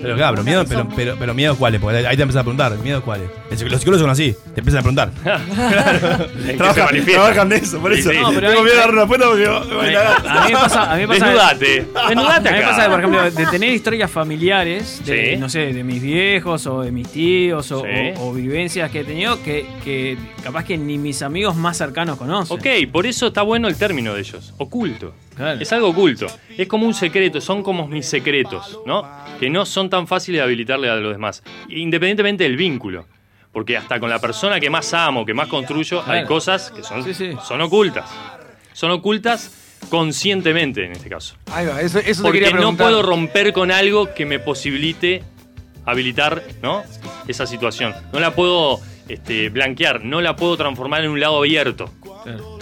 Pero 0.01 0.15
claro, 0.15 0.35
pero 0.35 0.43
miedo, 0.43 0.65
pero, 0.67 0.87
pero, 0.95 1.15
pero 1.19 1.33
miedo 1.33 1.55
cuáles, 1.57 1.81
porque 1.81 1.97
ahí 2.07 2.15
te 2.15 2.23
empiezas 2.23 2.41
a 2.41 2.43
preguntar, 2.43 2.77
¿miedo 2.79 3.01
cuáles? 3.03 3.29
Los 3.49 3.59
psicólogos 3.79 4.01
son 4.01 4.09
así, 4.09 4.35
te 4.53 4.61
empiezan 4.61 4.79
a 4.79 4.81
preguntar. 4.83 5.11
¿En 5.23 6.57
qué 6.57 6.63
se 7.03 7.11
Trabajan, 7.13 7.49
de 7.49 7.55
eso, 7.57 7.79
por 7.79 7.93
eso. 7.93 8.09
sí. 8.11 8.17
No, 8.19 8.29
pero 8.29 8.47
Tengo 8.49 8.59
hay- 8.59 8.63
miedo 8.63 8.75
de 8.75 8.81
dar 8.81 8.91
una 8.93 9.05
puerta 9.07 9.25
porque 9.27 9.43
me 9.47 9.49
voy 9.75 9.95
a 9.95 10.45
mí 10.45 10.53
me 10.53 10.59
pasa. 10.59 10.91
A 10.91 10.95
mí 10.95 11.01
me 11.01 11.07
pasa 11.07 11.25
Desnudate. 11.25 11.85
Desnudate 12.07 12.49
A 12.49 12.51
mí 12.51 12.57
me 12.57 12.63
acá. 12.63 12.69
pasa, 12.75 12.89
por 12.89 12.99
ejemplo, 12.99 13.31
de 13.31 13.45
tener 13.47 13.73
historias 13.73 14.11
familiares, 14.11 15.01
de, 15.05 15.31
Sí. 15.33 15.37
no 15.37 15.49
sé, 15.49 15.73
de 15.73 15.83
mis 15.83 16.01
viejos 16.01 16.65
o 16.67 16.81
de 16.81 16.91
mis 16.91 17.07
tíos 17.09 17.71
o, 17.71 17.81
Sí. 17.81 17.87
o- 18.17 18.29
o 18.29 18.33
vivencias 18.33 18.89
que 18.91 19.01
he 19.01 19.03
tenido 19.03 19.41
que, 19.43 19.65
que 19.83 20.17
capaz 20.43 20.63
que 20.65 20.77
ni 20.77 20.97
mis 20.97 21.21
amigos 21.21 21.55
más 21.55 21.77
cercanos 21.77 22.17
conocen. 22.17 22.57
Ok, 22.57 22.91
por 22.91 23.05
eso 23.05 23.27
está 23.27 23.41
bueno 23.41 23.67
el 23.67 23.75
término 23.75 24.13
de 24.13 24.21
ellos. 24.21 24.53
Oculto. 24.57 25.13
Claro. 25.39 25.61
Es 25.61 25.71
algo 25.71 25.87
oculto. 25.87 26.27
Es 26.57 26.67
como 26.67 26.85
un 26.85 26.93
secreto, 26.93 27.39
son 27.39 27.63
como 27.63 27.87
mis 27.87 28.05
secretos, 28.05 28.77
¿no? 28.85 29.09
Que 29.39 29.49
no 29.49 29.65
son 29.65 29.89
tan 29.89 30.05
fáciles 30.05 30.39
de 30.39 30.43
habilitarle 30.43 30.89
a 30.89 30.95
los 30.95 31.13
demás. 31.13 31.43
Independientemente 31.69 32.43
del 32.43 32.57
vínculo. 32.57 33.05
Porque 33.53 33.77
hasta 33.77 34.01
con 34.01 34.09
la 34.09 34.19
persona 34.19 34.59
que 34.59 34.69
más 34.69 34.93
amo, 34.93 35.25
que 35.25 35.33
más 35.33 35.47
construyo, 35.47 36.03
hay 36.05 36.25
cosas 36.25 36.71
que 36.71 36.83
son, 36.83 37.05
Sí, 37.05 37.13
sí. 37.13 37.31
son 37.47 37.61
ocultas. 37.61 38.11
Son 38.73 38.91
ocultas 38.91 39.79
conscientemente 39.89 40.83
en 40.83 40.91
este 40.91 41.07
caso. 41.07 41.35
Ahí 41.53 41.65
va, 41.65 41.79
eso, 41.79 41.99
eso 41.99 42.21
te 42.21 42.27
Porque 42.27 42.41
quería 42.41 42.59
no 42.59 42.75
puedo 42.75 43.01
romper 43.01 43.53
con 43.53 43.71
algo 43.71 44.13
que 44.13 44.25
me 44.25 44.39
posibilite 44.39 45.23
habilitar 45.85 46.43
¿no? 46.61 46.83
esa 47.29 47.47
situación. 47.47 47.95
No 48.11 48.19
la 48.19 48.35
puedo 48.35 48.81
este, 49.07 49.47
blanquear, 49.49 50.03
no 50.03 50.19
la 50.19 50.35
puedo 50.35 50.57
transformar 50.57 51.05
en 51.05 51.11
un 51.11 51.21
lado 51.21 51.37
abierto. 51.37 51.89
Claro. 52.23 52.58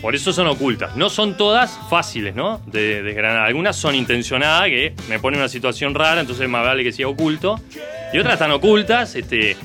Por 0.00 0.14
eso 0.14 0.32
son 0.32 0.46
ocultas. 0.46 0.96
No 0.96 1.10
son 1.10 1.36
todas 1.36 1.78
fáciles, 1.90 2.34
¿no? 2.34 2.60
De 2.66 3.02
desgranar. 3.02 3.46
Algunas 3.46 3.76
son 3.76 3.94
intencionadas, 3.94 4.68
que 4.68 4.94
me 5.08 5.18
pone 5.18 5.36
en 5.36 5.42
una 5.42 5.48
situación 5.48 5.94
rara, 5.94 6.20
entonces 6.20 6.48
más 6.48 6.64
vale 6.64 6.82
que 6.82 6.92
sea 6.92 7.06
oculto. 7.06 7.60
Y 8.12 8.18
otras 8.18 8.34
están 8.34 8.50
ocultas, 8.50 9.14
este, 9.14 9.56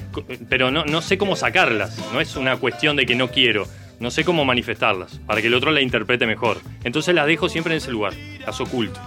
pero 0.50 0.72
no, 0.72 0.84
no 0.86 1.02
sé 1.02 1.18
cómo 1.18 1.36
sacarlas. 1.36 1.98
No 2.14 2.20
es 2.20 2.36
una 2.36 2.58
cuestión 2.58 2.96
de 2.96 3.06
que 3.06 3.16
no 3.16 3.30
quiero. 3.30 3.66
No 4.00 4.12
sé 4.12 4.26
cómo 4.26 4.44
manifestarlas, 4.44 5.20
para 5.26 5.42
que 5.42 5.48
el 5.48 5.54
otro 5.54 5.72
la 5.72 5.82
interprete 5.82 6.26
mejor. 6.26 6.60
Entonces 6.84 7.16
las 7.16 7.28
dejo 7.28 7.48
siempre 7.48 7.74
en 7.74 7.78
ese 7.78 7.92
lugar, 7.92 8.14
las 8.46 8.60
oculto. 8.60 9.00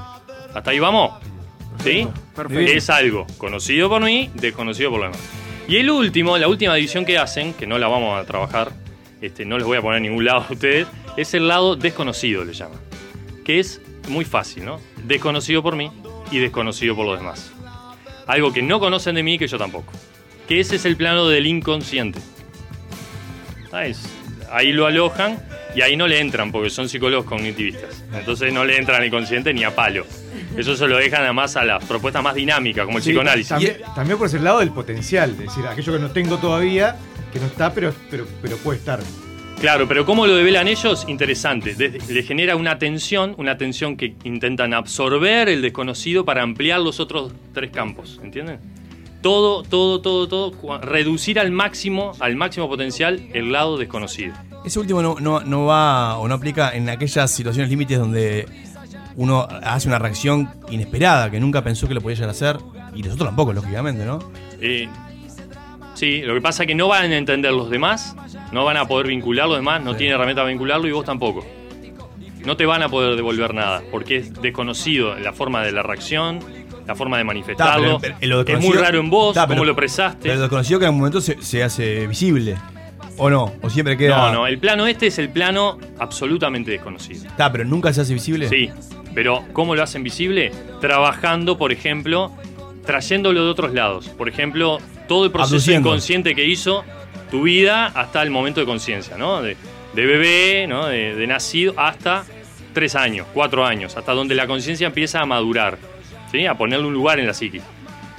¿Hasta 0.55 0.71
ahí 0.71 0.79
vamos? 0.79 1.13
¿Sí? 1.85 2.09
Perfecto. 2.35 2.73
Es 2.73 2.89
algo 2.89 3.27
conocido 3.37 3.91
por 3.91 4.03
mí, 4.03 4.31
desconocido 4.35 4.91
por 4.91 5.01
los 5.01 5.13
demás. 5.13 5.29
Y 5.69 5.77
el 5.77 5.91
último, 5.91 6.39
la 6.39 6.49
última 6.49 6.75
división 6.75 7.05
que 7.05 7.19
hacen, 7.19 7.53
que 7.53 7.67
no 7.67 7.79
la 7.79 7.87
vamos 7.87 8.19
a 8.19 8.25
trabajar, 8.25 8.73
este, 9.21 9.45
no 9.45 9.57
les 9.59 9.67
voy 9.67 9.79
a 9.79 9.83
poner 9.83 10.01
ningún 10.01 10.25
lado 10.25 10.45
a 10.49 10.53
ustedes, 10.53 10.87
es 11.17 11.35
el 11.35 11.49
lado 11.49 11.77
desconocido, 11.77 12.45
le 12.45 12.53
llaman. 12.55 12.79
Que 13.45 13.59
es 13.61 13.81
muy 14.09 14.25
fácil, 14.25 14.65
¿no? 14.65 14.81
Desconocido 15.05 15.63
por 15.63 15.77
mí 15.77 15.91
y 16.31 16.39
desconocido 16.39 16.95
por 16.95 17.07
los 17.07 17.19
demás. 17.19 17.51
Algo 18.27 18.53
que 18.53 18.63
no 18.63 18.79
conocen 18.81 19.15
de 19.15 19.23
mí 19.23 19.39
que 19.39 19.47
yo 19.49 19.59
tampoco. 19.59 19.93
Que 20.47 20.61
ese 20.61 20.77
es 20.77 20.85
el 20.85 20.97
plano 20.97 21.29
del 21.29 21.47
inconsciente. 21.47 22.19
Ah, 23.73 23.85
Ahí 24.51 24.73
lo 24.73 24.87
alojan 24.87 25.39
y 25.75 25.83
ahí 25.83 25.95
no 25.97 26.07
le 26.07 26.21
entran 26.21 26.51
porque 26.51 26.71
son 26.71 26.89
psicólogos 26.89 27.27
cognitivistas. 27.27 28.03
Entonces 28.15 28.53
no 28.53 28.65
le 28.65 28.79
entran 28.79 29.01
al 29.03 29.07
inconsciente 29.07 29.53
ni 29.53 29.63
a 29.65 29.75
palo. 29.75 30.07
Eso 30.57 30.75
se 30.75 30.89
lo 30.89 30.97
dejan 30.97 31.23
además 31.23 31.57
a 31.57 31.65
las 31.65 31.85
propuestas 31.85 32.23
más 32.23 32.35
dinámicas, 32.35 32.87
como 32.87 32.97
el 32.99 33.05
Sí, 33.05 33.11
psicoanálisis. 33.11 33.49
También, 33.51 33.77
también 33.95 34.19
por 34.19 34.27
ese 34.27 34.39
lado 34.39 34.61
del 34.61 34.71
potencial, 34.71 35.31
es 35.33 35.39
decir, 35.39 35.67
aquello 35.67 35.93
que 35.93 35.99
no 35.99 36.11
tengo 36.11 36.39
todavía, 36.39 36.97
que 37.39 37.45
no 37.45 37.51
está, 37.51 37.73
pero, 37.73 37.95
pero, 38.11 38.27
pero 38.43 38.57
puede 38.59 38.79
estar. 38.79 39.01
Claro, 39.61 39.89
pero 39.89 40.07
cómo 40.07 40.27
lo 40.27 40.37
develan 40.37 40.69
ellos, 40.69 41.05
interesante. 41.09 41.75
Desde- 41.75 42.13
le 42.15 42.23
genera 42.23 42.55
una 42.55 42.79
tensión, 42.79 43.35
una 43.39 43.57
tensión 43.59 43.97
que 43.97 44.15
intentan 44.25 44.73
absorber 44.73 45.49
el 45.49 45.63
desconocido 45.63 46.25
para 46.25 46.43
ampliar 46.43 46.81
los 46.81 47.01
otros 47.01 47.33
tres 47.53 47.71
campos, 47.71 48.21
¿entienden? 48.23 48.61
Todo, 49.21 49.65
todo, 49.65 50.01
todo, 50.01 50.29
todo, 50.29 50.79
reducir 50.79 51.41
al 51.41 51.51
máximo, 51.51 52.13
al 52.21 52.37
máximo 52.37 52.69
potencial 52.69 53.21
el 53.35 53.51
lado 53.51 53.77
desconocido. 53.77 54.33
Ese 54.65 54.79
último 54.79 55.03
no, 55.03 55.17
no, 55.19 55.41
no 55.41 55.65
va 55.67 56.19
o 56.19 56.29
no 56.29 56.35
aplica 56.35 56.71
en 56.77 56.89
aquellas 56.89 57.29
situaciones 57.33 57.69
límites 57.69 57.99
donde 57.99 58.47
uno 59.17 59.49
hace 59.65 59.89
una 59.89 59.99
reacción 59.99 60.49
inesperada 60.71 61.33
que 61.33 61.41
nunca 61.41 61.65
pensó 61.65 61.89
que 61.89 61.95
lo 61.95 62.01
podía 62.01 62.15
llegar 62.15 62.29
a 62.29 62.33
hacer. 62.33 62.59
Y 62.95 63.03
nosotros 63.03 63.29
tampoco, 63.29 63.53
lógicamente, 63.53 64.05
¿no? 64.05 64.21
Eh, 64.61 64.89
sí, 65.99 66.23
lo 66.23 66.35
que 66.35 66.41
pasa 66.41 66.63
es 66.63 66.67
que 66.67 66.75
no 66.75 66.89
van 66.89 67.11
a 67.13 67.17
entender 67.17 67.53
los 67.53 67.71
demás, 67.71 68.15
no 68.53 68.65
van 68.65 68.77
a 68.77 68.87
poder 68.87 69.07
vincular 69.09 69.47
los 69.49 69.57
demás, 69.59 69.83
no 69.83 69.95
tienen 69.97 70.15
herramienta 70.15 70.43
para 70.43 70.51
vincularlo 70.51 70.87
y 70.89 70.93
vos 70.93 71.05
tampoco. 71.05 71.47
No 72.45 72.57
te 72.57 72.65
van 72.67 72.83
a 72.83 72.89
poder 72.89 73.17
devolver 73.17 73.53
nada, 73.53 73.83
porque 73.91 74.17
es 74.17 74.33
desconocido 74.41 75.17
la 75.19 75.33
forma 75.33 75.63
de 75.63 75.73
la 75.73 75.83
reacción, 75.83 76.39
la 76.87 76.95
forma 76.95 77.19
de 77.19 77.25
manifestarlo. 77.25 77.97
Ta, 77.97 78.01
pero- 78.01 78.17
pero 78.21 78.45
lo 78.45 78.47
es 78.47 78.61
muy 78.65 78.77
raro 78.77 79.01
en 79.01 79.11
vos, 79.11 79.35
Ta, 79.35 79.47
cómo 79.47 79.65
lo 79.65 79.73
expresaste. 79.73 80.29
Pero 80.29 80.41
desconocido 80.41 80.79
que 80.79 80.87
en 80.87 80.93
un 80.93 80.99
momento 80.99 81.21
se, 81.21 81.43
se 81.43 81.63
hace 81.63 82.07
visible. 82.07 82.57
¿O 83.21 83.29
no? 83.29 83.53
¿O 83.63 83.69
siempre 83.69 83.97
queda.? 83.97 84.17
No, 84.29 84.33
no, 84.33 84.47
el 84.47 84.59
plano 84.59 84.87
este 84.87 85.09
es 85.09 85.19
el 85.19 85.29
plano 85.29 85.77
absolutamente 85.99 86.71
desconocido. 86.71 87.27
Está, 87.27 87.51
pero 87.51 87.65
nunca 87.65 87.93
se 87.93 88.01
hace 88.03 88.15
visible. 88.15 88.49
Sí, 88.49 88.71
pero 89.13 89.43
¿cómo 89.53 89.75
lo 89.75 89.83
hacen 89.83 90.05
visible? 90.05 90.53
Trabajando, 90.81 91.59
por 91.59 91.73
ejemplo, 91.73 92.31
trayéndolo 92.87 93.45
de 93.45 93.51
otros 93.51 93.75
lados. 93.75 94.09
Por 94.11 94.29
ejemplo, 94.29 94.79
todo 95.09 95.25
el 95.25 95.31
proceso 95.33 95.55
Abduciendo. 95.57 95.89
inconsciente 95.89 96.35
que 96.35 96.45
hizo 96.45 96.85
tu 97.31 97.43
vida 97.43 97.87
hasta 97.87 98.23
el 98.23 98.31
momento 98.31 98.61
de 98.61 98.67
conciencia, 98.67 99.17
¿no? 99.17 99.43
De, 99.43 99.57
de 99.95 100.07
bebé, 100.07 100.67
¿no? 100.69 100.87
De, 100.87 101.15
de 101.15 101.27
nacido 101.27 101.75
hasta 101.77 102.25
tres 102.73 102.95
años, 102.95 103.27
cuatro 103.35 103.65
años, 103.67 103.97
hasta 103.97 104.13
donde 104.13 104.35
la 104.35 104.47
conciencia 104.47 104.87
empieza 104.87 105.21
a 105.21 105.27
madurar, 105.27 105.79
¿sí? 106.31 106.47
A 106.47 106.55
ponerle 106.55 106.87
un 106.87 106.95
lugar 106.95 107.19
en 107.19 107.27
la 107.27 107.35
psiquis. 107.35 107.63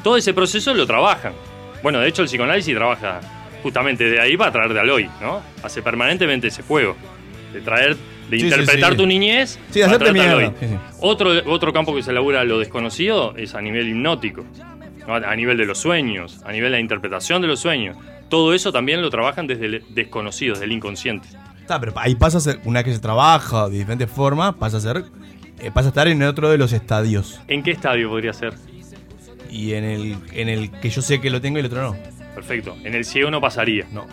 Todo 0.04 0.18
ese 0.18 0.34
proceso 0.34 0.74
lo 0.74 0.86
trabajan. 0.86 1.34
Bueno, 1.82 2.00
de 2.00 2.10
hecho 2.10 2.22
el 2.24 2.28
psicoanálisis 2.28 2.76
trabaja 2.76 3.22
justamente 3.64 4.04
de 4.10 4.20
ahí 4.20 4.36
para 4.38 4.52
traerte 4.52 4.80
al 4.80 4.90
hoy, 4.90 5.10
¿no? 5.22 5.42
Hace 5.64 5.82
permanentemente 5.82 6.48
ese 6.48 6.62
juego. 6.64 6.96
De 7.54 7.62
traer, 7.62 7.98
de 8.30 8.38
Sí, 8.40 8.44
interpretar 8.46 8.92
sí. 8.92 8.98
tu 8.98 9.06
niñez. 9.06 9.60
Sí, 9.72 9.80
para 9.82 9.96
hacerte 9.96 10.58
sí. 10.60 10.66
Otro, 11.02 11.32
otro 11.48 11.74
campo 11.74 11.96
que 11.96 12.04
se 12.04 12.12
elabora 12.12 12.44
lo 12.44 12.60
desconocido 12.60 13.34
es 13.38 13.56
a 13.56 13.62
nivel 13.62 13.88
hipnótico, 13.90 14.46
¿no? 15.10 15.28
a 15.28 15.36
nivel 15.36 15.58
de 15.58 15.66
los 15.66 15.80
sueños, 15.80 16.42
a 16.46 16.52
nivel 16.52 16.72
de 16.72 16.78
la 16.78 16.82
interpretación 16.82 17.42
de 17.42 17.48
los 17.48 17.60
sueños. 17.60 17.98
Todo 18.30 18.54
eso 18.54 18.72
también 18.72 19.02
lo 19.02 19.10
trabajan 19.10 19.48
desde 19.48 19.66
el 19.66 19.84
desconocido, 19.90 20.54
desde 20.54 20.66
el 20.66 20.72
inconsciente. 20.72 21.28
Está, 21.60 21.80
pero 21.80 21.94
ahí 21.96 22.16
pasa 22.16 22.38
a 22.38 22.42
ser, 22.42 22.60
una 22.64 22.80
vez 22.80 22.86
que 22.86 22.94
se 22.94 23.00
trabaja 23.00 23.70
de 23.70 23.78
diferentes 23.80 24.10
formas, 24.10 24.56
pasa 24.56 24.78
a 24.78 24.80
ser. 24.80 25.06
eh, 25.60 25.72
pasa 25.74 25.88
a 25.88 25.90
estar 25.90 26.08
en 26.08 26.22
otro 26.24 26.50
de 26.50 26.58
los 26.58 26.72
estadios. 26.74 27.40
¿En 27.48 27.64
qué 27.64 27.72
estadio 27.72 28.10
podría 28.10 28.34
ser? 28.34 28.54
Y 29.52 29.74
en 29.74 29.84
el, 29.84 30.16
en 30.34 30.48
el 30.50 30.72
que 30.72 30.90
yo 30.90 31.02
sé 31.02 31.20
que 31.20 31.30
lo 31.30 31.42
tengo 31.42 31.58
y 31.58 31.62
el 31.62 31.66
otro 31.66 31.82
no. 31.82 31.98
Perfecto. 32.36 32.76
En 32.84 32.94
el 32.94 33.04
ciego 33.04 33.32
no 33.32 33.42
pasaría. 33.42 33.86
No. 33.92 34.06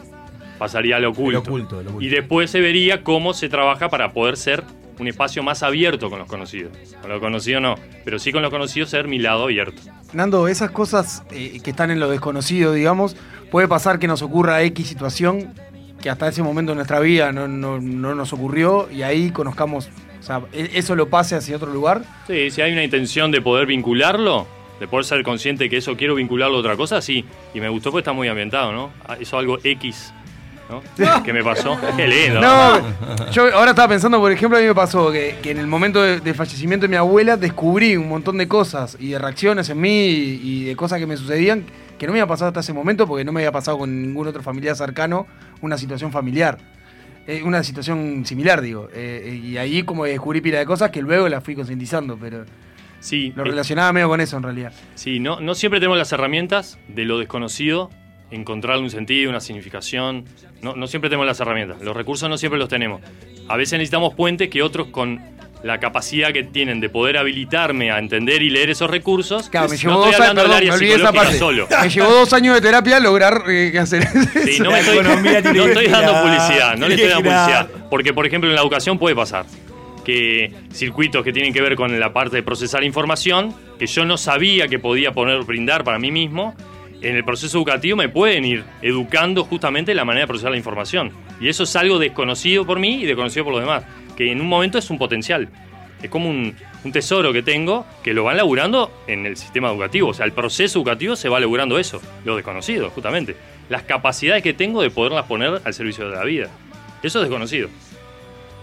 Pasaría 0.58 0.96
al 0.96 1.04
oculto. 1.04 1.38
El 1.40 1.46
oculto, 1.46 1.80
el 1.80 1.88
oculto. 1.88 2.04
Y 2.06 2.08
después 2.08 2.50
se 2.50 2.60
vería 2.60 3.02
cómo 3.04 3.34
se 3.34 3.48
trabaja 3.50 3.90
para 3.90 4.12
poder 4.12 4.36
ser 4.38 4.64
un 4.98 5.08
espacio 5.08 5.42
más 5.42 5.62
abierto 5.62 6.08
con 6.10 6.18
los 6.18 6.28
conocidos. 6.28 6.72
Con 7.00 7.10
lo 7.10 7.20
conocido 7.20 7.60
no, 7.60 7.74
pero 8.04 8.18
sí 8.18 8.32
con 8.32 8.42
lo 8.42 8.50
conocido 8.50 8.86
ser 8.86 9.08
mi 9.08 9.18
lado 9.18 9.44
abierto. 9.44 9.82
Nando, 10.12 10.48
esas 10.48 10.70
cosas 10.70 11.22
eh, 11.30 11.60
que 11.62 11.70
están 11.70 11.90
en 11.90 12.00
lo 12.00 12.08
desconocido, 12.08 12.72
digamos, 12.72 13.16
puede 13.50 13.68
pasar 13.68 13.98
que 13.98 14.06
nos 14.06 14.22
ocurra 14.22 14.62
X 14.62 14.86
situación 14.86 15.52
que 16.00 16.10
hasta 16.10 16.28
ese 16.28 16.42
momento 16.42 16.72
en 16.72 16.76
nuestra 16.76 17.00
vida 17.00 17.32
no, 17.32 17.48
no- 17.48 17.80
no 17.80 18.14
nos 18.14 18.32
ocurrió 18.32 18.88
y 18.92 19.02
ahí 19.02 19.30
conozcamos, 19.30 19.88
o 20.20 20.22
sea, 20.22 20.42
e- 20.52 20.70
eso 20.74 20.94
lo 20.94 21.08
pase 21.08 21.34
hacia 21.36 21.56
otro 21.56 21.72
lugar. 21.72 22.02
Sí, 22.26 22.50
si 22.50 22.60
hay 22.62 22.72
una 22.72 22.84
intención 22.84 23.30
de 23.30 23.40
poder 23.40 23.66
vincularlo, 23.66 24.46
de 24.78 24.86
poder 24.88 25.04
ser 25.06 25.22
consciente 25.22 25.70
que 25.70 25.78
eso 25.78 25.96
quiero 25.96 26.14
vincularlo 26.14 26.56
a 26.58 26.60
otra 26.60 26.76
cosa, 26.76 27.00
sí. 27.00 27.24
Y 27.54 27.60
me 27.60 27.68
gustó 27.70 27.90
porque 27.90 28.02
está 28.02 28.12
muy 28.12 28.28
ambientado, 28.28 28.72
¿no? 28.72 28.90
Ah, 29.06 29.16
Eso 29.18 29.38
algo 29.38 29.58
X, 29.64 30.12
¿no? 30.68 30.82
¿Qué 31.24 31.32
me 31.32 31.42
pasó? 31.44 31.78
Qué 31.96 32.06
lindo. 32.06 32.40
No, 32.40 33.30
yo 33.30 33.54
ahora 33.54 33.70
estaba 33.70 33.88
pensando, 33.88 34.18
por 34.18 34.32
ejemplo, 34.32 34.58
a 34.58 34.60
mí 34.60 34.66
me 34.66 34.74
pasó 34.74 35.10
que, 35.12 35.36
que 35.42 35.50
en 35.52 35.58
el 35.58 35.66
momento 35.66 36.02
de- 36.02 36.20
del 36.20 36.34
fallecimiento 36.34 36.84
de 36.84 36.88
mi 36.88 36.96
abuela 36.96 37.36
descubrí 37.36 37.96
un 37.96 38.08
montón 38.08 38.38
de 38.38 38.48
cosas 38.48 38.96
y 39.00 39.10
de 39.10 39.18
reacciones 39.18 39.68
en 39.70 39.80
mí 39.80 40.06
y, 40.06 40.40
y 40.42 40.64
de 40.64 40.76
cosas 40.76 40.98
que 40.98 41.06
me 41.06 41.16
sucedían 41.16 41.64
que 41.98 42.06
no 42.06 42.12
me 42.12 42.20
había 42.20 42.28
pasado 42.28 42.48
hasta 42.48 42.60
ese 42.60 42.72
momento 42.72 43.06
porque 43.06 43.24
no 43.24 43.32
me 43.32 43.40
había 43.40 43.52
pasado 43.52 43.78
con 43.78 44.02
ningún 44.02 44.26
otro 44.28 44.42
familiar 44.42 44.76
cercano 44.76 45.26
una 45.62 45.78
situación 45.78 46.12
familiar. 46.12 46.58
Eh, 47.26 47.42
una 47.42 47.64
situación 47.64 48.24
similar, 48.24 48.60
digo. 48.60 48.88
Eh, 48.94 49.40
y 49.42 49.56
ahí 49.56 49.82
como 49.82 50.04
descubrí 50.04 50.40
pila 50.40 50.58
de 50.58 50.66
cosas 50.66 50.90
que 50.90 51.00
luego 51.02 51.28
las 51.28 51.42
fui 51.42 51.54
concientizando, 51.54 52.16
pero 52.20 52.44
Sí, 53.00 53.32
lo 53.36 53.42
eh, 53.42 53.46
relacionaba 53.46 53.92
medio 53.92 54.08
con 54.08 54.20
eso 54.20 54.36
en 54.36 54.42
realidad. 54.42 54.72
Sí, 54.94 55.18
no, 55.20 55.40
no 55.40 55.54
siempre 55.54 55.80
tenemos 55.80 55.98
las 55.98 56.12
herramientas 56.12 56.78
de 56.88 57.04
lo 57.04 57.18
desconocido, 57.18 57.90
encontrarle 58.30 58.82
un 58.82 58.90
sentido, 58.90 59.30
una 59.30 59.40
significación. 59.40 60.24
No, 60.62 60.74
no 60.74 60.86
siempre 60.86 61.10
tenemos 61.10 61.26
las 61.26 61.40
herramientas. 61.40 61.80
Los 61.80 61.96
recursos 61.96 62.28
no 62.28 62.38
siempre 62.38 62.58
los 62.58 62.68
tenemos. 62.68 63.00
A 63.48 63.56
veces 63.56 63.78
necesitamos 63.78 64.14
puentes 64.14 64.48
que 64.48 64.62
otros 64.62 64.88
con 64.88 65.20
la 65.62 65.80
capacidad 65.80 66.32
que 66.32 66.44
tienen 66.44 66.80
de 66.80 66.88
poder 66.88 67.16
habilitarme 67.16 67.90
a 67.90 67.98
entender 67.98 68.42
y 68.42 68.50
leer 68.50 68.70
esos 68.70 68.90
recursos. 68.90 69.48
Claro, 69.48 69.68
me 69.68 69.76
no 69.76 69.80
llevó 69.80 69.94
estoy 69.94 70.12
dos 70.12 70.20
hablando 70.20 70.42
años, 70.42 70.50
del 70.50 70.50
perdón, 70.50 70.56
área 70.56 70.70
me 70.70 70.76
olvidé 70.76 70.94
esa 70.94 70.98
psicológica 70.98 71.22
parte. 71.24 71.38
solo. 71.38 71.68
Me 71.82 71.90
llevó 71.90 72.10
dos 72.12 72.32
años 72.32 72.54
de 72.54 72.60
terapia 72.60 73.00
lograr 73.00 73.42
eh, 73.48 73.78
hacer 73.78 74.06
Sí, 74.06 74.60
no, 74.60 74.70
me 74.70 74.80
estoy, 74.80 75.02
no 75.02 75.64
estoy 75.64 75.88
dando 75.88 76.22
publicidad, 76.22 76.76
no 76.76 76.88
le 76.88 76.94
estoy 76.94 77.10
dando 77.10 77.30
publicidad. 77.30 77.68
Porque, 77.90 78.12
por 78.12 78.26
ejemplo, 78.26 78.48
en 78.50 78.56
la 78.56 78.62
educación 78.62 78.98
puede 78.98 79.16
pasar 79.16 79.46
que 80.04 80.52
circuitos 80.72 81.24
que 81.24 81.32
tienen 81.32 81.52
que 81.52 81.60
ver 81.60 81.74
con 81.74 81.98
la 81.98 82.12
parte 82.12 82.36
de 82.36 82.42
procesar 82.44 82.84
información, 82.84 83.52
que 83.76 83.88
yo 83.88 84.04
no 84.04 84.16
sabía 84.16 84.68
que 84.68 84.78
podía 84.78 85.10
poner, 85.10 85.42
brindar 85.42 85.82
para 85.82 85.98
mí 85.98 86.12
mismo, 86.12 86.54
en 87.08 87.16
el 87.16 87.24
proceso 87.24 87.58
educativo 87.58 87.96
me 87.96 88.08
pueden 88.08 88.44
ir 88.44 88.64
educando 88.82 89.44
justamente 89.44 89.94
la 89.94 90.04
manera 90.04 90.24
de 90.24 90.28
procesar 90.28 90.50
la 90.50 90.56
información. 90.56 91.12
Y 91.40 91.48
eso 91.48 91.64
es 91.64 91.76
algo 91.76 91.98
desconocido 91.98 92.66
por 92.66 92.78
mí 92.78 93.02
y 93.02 93.06
desconocido 93.06 93.44
por 93.44 93.52
los 93.54 93.62
demás, 93.62 93.84
que 94.16 94.30
en 94.32 94.40
un 94.40 94.48
momento 94.48 94.78
es 94.78 94.88
un 94.90 94.98
potencial. 94.98 95.48
Es 96.02 96.10
como 96.10 96.28
un, 96.28 96.54
tesoro 96.92 97.32
que 97.32 97.42
tengo 97.42 97.84
que 98.04 98.14
lo 98.14 98.22
van 98.22 98.36
laburando 98.36 98.92
en 99.08 99.26
el 99.26 99.36
sistema 99.36 99.68
educativo. 99.70 100.10
O 100.10 100.14
sea, 100.14 100.24
el 100.24 100.30
proceso 100.32 100.78
educativo 100.78 101.16
se 101.16 101.28
va 101.28 101.40
laburando 101.40 101.78
eso, 101.78 102.00
lo 102.24 102.36
desconocido, 102.36 102.90
justamente. 102.90 103.34
Las 103.68 103.82
capacidades 103.82 104.42
que 104.44 104.52
tengo 104.52 104.82
de 104.82 104.90
poderlas 104.90 105.24
poner 105.24 105.60
al 105.64 105.74
servicio 105.74 106.08
de 106.08 106.14
la 106.14 106.22
vida. 106.24 106.48
Eso 107.02 107.18
es 107.18 107.24
desconocido. 107.28 107.68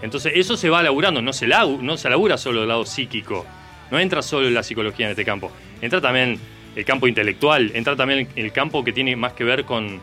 Entonces, 0.02 0.32
eso 0.36 0.56
se 0.56 0.70
va 0.70 0.82
laburando, 0.82 1.20
no 1.22 1.32
se, 1.32 1.46
lagu- 1.46 1.80
no 1.80 1.96
se 1.96 2.08
labura 2.08 2.38
solo 2.38 2.60
del 2.60 2.68
lado 2.68 2.86
psíquico. 2.86 3.44
No 3.90 3.98
entra 3.98 4.22
solo 4.22 4.48
la 4.48 4.62
psicología 4.62 5.06
en 5.06 5.10
este 5.10 5.24
campo. 5.24 5.52
Entra 5.82 6.00
también 6.00 6.38
el 6.76 6.84
campo 6.84 7.06
intelectual, 7.06 7.70
entra 7.74 7.96
también 7.96 8.28
el 8.36 8.52
campo 8.52 8.82
que 8.84 8.92
tiene 8.92 9.14
más 9.16 9.32
que 9.32 9.44
ver 9.44 9.64
con, 9.64 10.00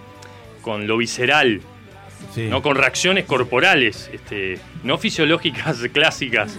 con 0.61 0.88
lo 0.88 0.97
visceral, 0.97 1.61
no 2.49 2.61
con 2.61 2.76
reacciones 2.76 3.26
corporales, 3.26 4.09
este, 4.13 4.59
no 4.84 4.97
fisiológicas 4.97 5.78
clásicas, 5.93 6.55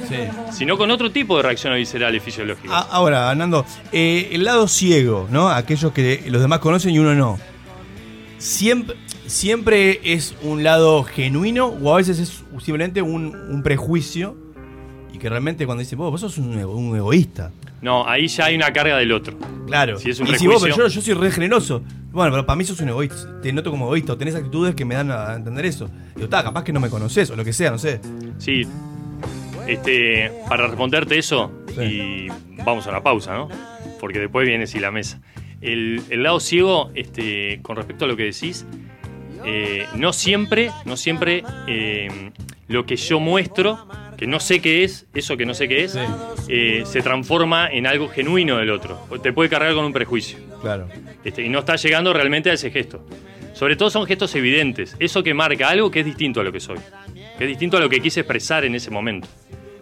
sino 0.50 0.76
con 0.76 0.90
otro 0.90 1.10
tipo 1.12 1.36
de 1.36 1.44
reacciones 1.44 1.78
viscerales 1.78 2.22
fisiológicas. 2.22 2.72
A- 2.72 2.88
Ahora, 2.90 3.34
Nando, 3.34 3.64
eh, 3.92 4.28
el 4.32 4.44
lado 4.44 4.66
ciego, 4.68 5.28
¿no? 5.30 5.48
Aquellos 5.50 5.92
que 5.92 6.22
los 6.26 6.42
demás 6.42 6.58
conocen 6.58 6.90
y 6.94 6.98
uno 6.98 7.14
no. 7.14 7.38
siempre, 8.38 8.96
siempre 9.26 10.00
es 10.02 10.34
un 10.42 10.62
lado 10.64 11.04
genuino 11.04 11.66
o 11.66 11.94
a 11.94 11.96
veces 11.98 12.18
es 12.18 12.42
simplemente 12.58 13.00
un, 13.02 13.34
un 13.34 13.62
prejuicio 13.62 14.36
y 15.12 15.18
que 15.18 15.28
realmente 15.28 15.64
cuando 15.64 15.80
dice, 15.80 15.96
vos, 15.96 16.10
vos 16.10 16.20
sos 16.20 16.38
un, 16.38 16.58
ego- 16.58 16.74
un 16.74 16.96
egoísta. 16.96 17.50
No, 17.82 18.08
ahí 18.08 18.28
ya 18.28 18.46
hay 18.46 18.54
una 18.54 18.72
carga 18.72 18.96
del 18.96 19.12
otro. 19.12 19.36
Claro. 19.66 19.98
Si 19.98 20.10
es 20.10 20.20
un 20.20 20.28
y 20.28 20.34
si 20.36 20.46
vos, 20.46 20.62
pero 20.62 20.76
yo, 20.76 20.88
yo 20.88 21.00
soy 21.00 21.14
re 21.14 21.30
generoso. 21.30 21.82
Bueno, 22.12 22.30
pero 22.30 22.46
para 22.46 22.56
mí 22.56 22.64
sos 22.64 22.80
un 22.80 22.90
egoísta. 22.90 23.40
Te 23.40 23.52
noto 23.52 23.70
como 23.70 23.86
egoísta 23.86 24.12
o 24.12 24.16
tenés 24.16 24.34
actitudes 24.34 24.74
que 24.74 24.84
me 24.84 24.94
dan 24.94 25.10
a 25.10 25.34
entender 25.34 25.66
eso. 25.66 25.90
Digo, 26.14 26.24
está, 26.24 26.42
capaz 26.42 26.62
que 26.62 26.72
no 26.72 26.80
me 26.80 26.88
conoces 26.88 27.30
o 27.30 27.36
lo 27.36 27.44
que 27.44 27.52
sea, 27.52 27.70
no 27.70 27.78
sé. 27.78 28.00
Sí. 28.38 28.66
Este, 29.66 30.30
para 30.48 30.66
responderte 30.66 31.18
eso, 31.18 31.52
y 31.80 32.28
vamos 32.64 32.86
a 32.86 32.90
una 32.90 33.02
pausa, 33.02 33.32
¿no? 33.34 33.48
Porque 34.00 34.18
después 34.18 34.46
viene 34.46 34.66
si 34.66 34.78
la 34.78 34.90
mesa. 34.90 35.20
El, 35.60 36.02
el 36.10 36.22
lado 36.22 36.40
ciego, 36.40 36.90
este, 36.94 37.60
con 37.62 37.76
respecto 37.76 38.04
a 38.04 38.08
lo 38.08 38.16
que 38.16 38.24
decís, 38.24 38.66
eh, 39.44 39.86
no 39.94 40.12
siempre, 40.12 40.70
no 40.84 40.96
siempre 40.96 41.44
eh, 41.68 42.30
lo 42.72 42.86
que 42.86 42.96
yo 42.96 43.20
muestro, 43.20 43.86
que 44.16 44.26
no 44.26 44.40
sé 44.40 44.60
qué 44.60 44.84
es, 44.84 45.06
eso 45.14 45.36
que 45.36 45.46
no 45.46 45.54
sé 45.54 45.68
qué 45.68 45.84
es, 45.84 45.98
eh, 46.48 46.82
se 46.84 47.02
transforma 47.02 47.68
en 47.70 47.86
algo 47.86 48.08
genuino 48.08 48.56
del 48.56 48.70
otro. 48.70 48.98
Te 49.22 49.32
puede 49.32 49.50
cargar 49.50 49.74
con 49.74 49.84
un 49.84 49.92
prejuicio. 49.92 50.38
Claro. 50.60 50.88
Este, 51.24 51.42
y 51.42 51.48
no 51.48 51.60
está 51.60 51.76
llegando 51.76 52.12
realmente 52.12 52.50
a 52.50 52.54
ese 52.54 52.70
gesto. 52.70 53.06
Sobre 53.52 53.76
todo 53.76 53.90
son 53.90 54.06
gestos 54.06 54.34
evidentes. 54.34 54.96
Eso 54.98 55.22
que 55.22 55.34
marca 55.34 55.68
algo 55.68 55.90
que 55.90 56.00
es 56.00 56.06
distinto 56.06 56.40
a 56.40 56.44
lo 56.44 56.52
que 56.52 56.60
soy. 56.60 56.78
Que 57.38 57.44
es 57.44 57.48
distinto 57.48 57.76
a 57.76 57.80
lo 57.80 57.88
que 57.88 58.00
quise 58.00 58.20
expresar 58.20 58.64
en 58.64 58.74
ese 58.74 58.90
momento. 58.90 59.28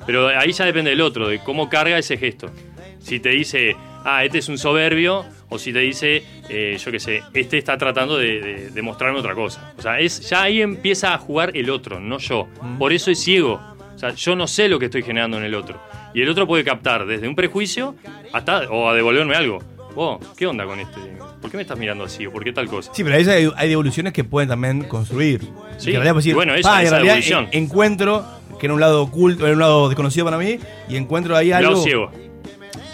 Pero 0.06 0.28
ahí 0.28 0.52
ya 0.52 0.64
depende 0.64 0.90
del 0.90 1.00
otro, 1.00 1.28
de 1.28 1.38
cómo 1.38 1.68
carga 1.68 1.96
ese 1.98 2.16
gesto. 2.16 2.50
Si 2.98 3.20
te 3.20 3.30
dice, 3.30 3.76
ah, 4.04 4.24
este 4.24 4.38
es 4.38 4.48
un 4.48 4.58
soberbio, 4.58 5.24
o 5.50 5.58
si 5.58 5.72
te 5.72 5.80
dice, 5.80 6.22
eh, 6.48 6.78
yo 6.82 6.90
qué 6.90 6.98
sé, 6.98 7.22
este 7.34 7.58
está 7.58 7.76
tratando 7.76 8.16
de, 8.16 8.40
de- 8.40 8.70
de 8.70 8.82
mostrarme 8.82 9.18
otra 9.18 9.34
cosa. 9.34 9.72
O 9.76 9.82
sea, 9.82 9.98
es, 10.00 10.28
ya 10.30 10.42
ahí 10.44 10.62
empieza 10.62 11.12
a 11.12 11.18
jugar 11.18 11.50
el 11.54 11.68
otro, 11.70 12.00
no 12.00 12.16
yo. 12.18 12.48
Por 12.78 12.92
eso 12.92 13.10
es 13.10 13.18
ciego. 13.22 13.60
O 13.94 13.98
sea, 13.98 14.14
yo 14.14 14.34
no 14.34 14.46
sé 14.46 14.68
lo 14.68 14.78
que 14.78 14.86
estoy 14.86 15.02
generando 15.02 15.36
en 15.36 15.44
el 15.44 15.54
otro. 15.54 15.78
Y 16.14 16.22
el 16.22 16.28
otro 16.30 16.46
puede 16.46 16.64
captar 16.64 17.04
desde 17.06 17.28
un 17.28 17.34
prejuicio 17.36 17.94
hasta, 18.32 18.60
o 18.70 18.88
a 18.88 18.94
devolverme 18.94 19.34
algo. 19.36 19.58
Oh, 19.94 20.18
¿qué 20.36 20.46
onda 20.46 20.64
con 20.64 20.80
este? 20.80 20.98
¿Por 21.42 21.50
qué 21.50 21.56
me 21.56 21.62
estás 21.64 21.78
mirando 21.78 22.04
así? 22.04 22.24
¿O 22.26 22.30
por 22.32 22.42
qué 22.44 22.52
tal 22.52 22.66
cosa? 22.68 22.92
Sí, 22.94 23.02
pero 23.04 23.16
ahí 23.16 23.28
hay, 23.28 23.50
hay 23.56 23.68
devoluciones 23.68 24.12
que 24.12 24.24
pueden 24.24 24.48
también 24.48 24.84
construir. 24.84 25.40
Sí, 25.78 25.90
realidad 25.90 26.12
puedes 26.12 26.24
decir, 26.24 26.34
bueno, 26.34 26.54
esa- 26.54 26.68
"Pa, 26.70 26.80
en 26.80 26.86
esa 26.86 26.94
realidad 26.96 27.14
devolución". 27.14 27.48
en- 27.52 27.64
encuentro 27.64 28.24
que 28.58 28.66
era 28.66 28.74
un 28.74 28.80
lado 28.80 29.02
oculto, 29.02 29.44
era 29.46 29.54
un 29.54 29.60
lado 29.60 29.88
desconocido 29.88 30.24
para 30.26 30.38
mí, 30.38 30.58
y 30.88 30.96
encuentro 30.96 31.36
ahí 31.36 31.50
algo. 31.50 31.70
Lado 31.72 31.82
ciego. 31.82 32.12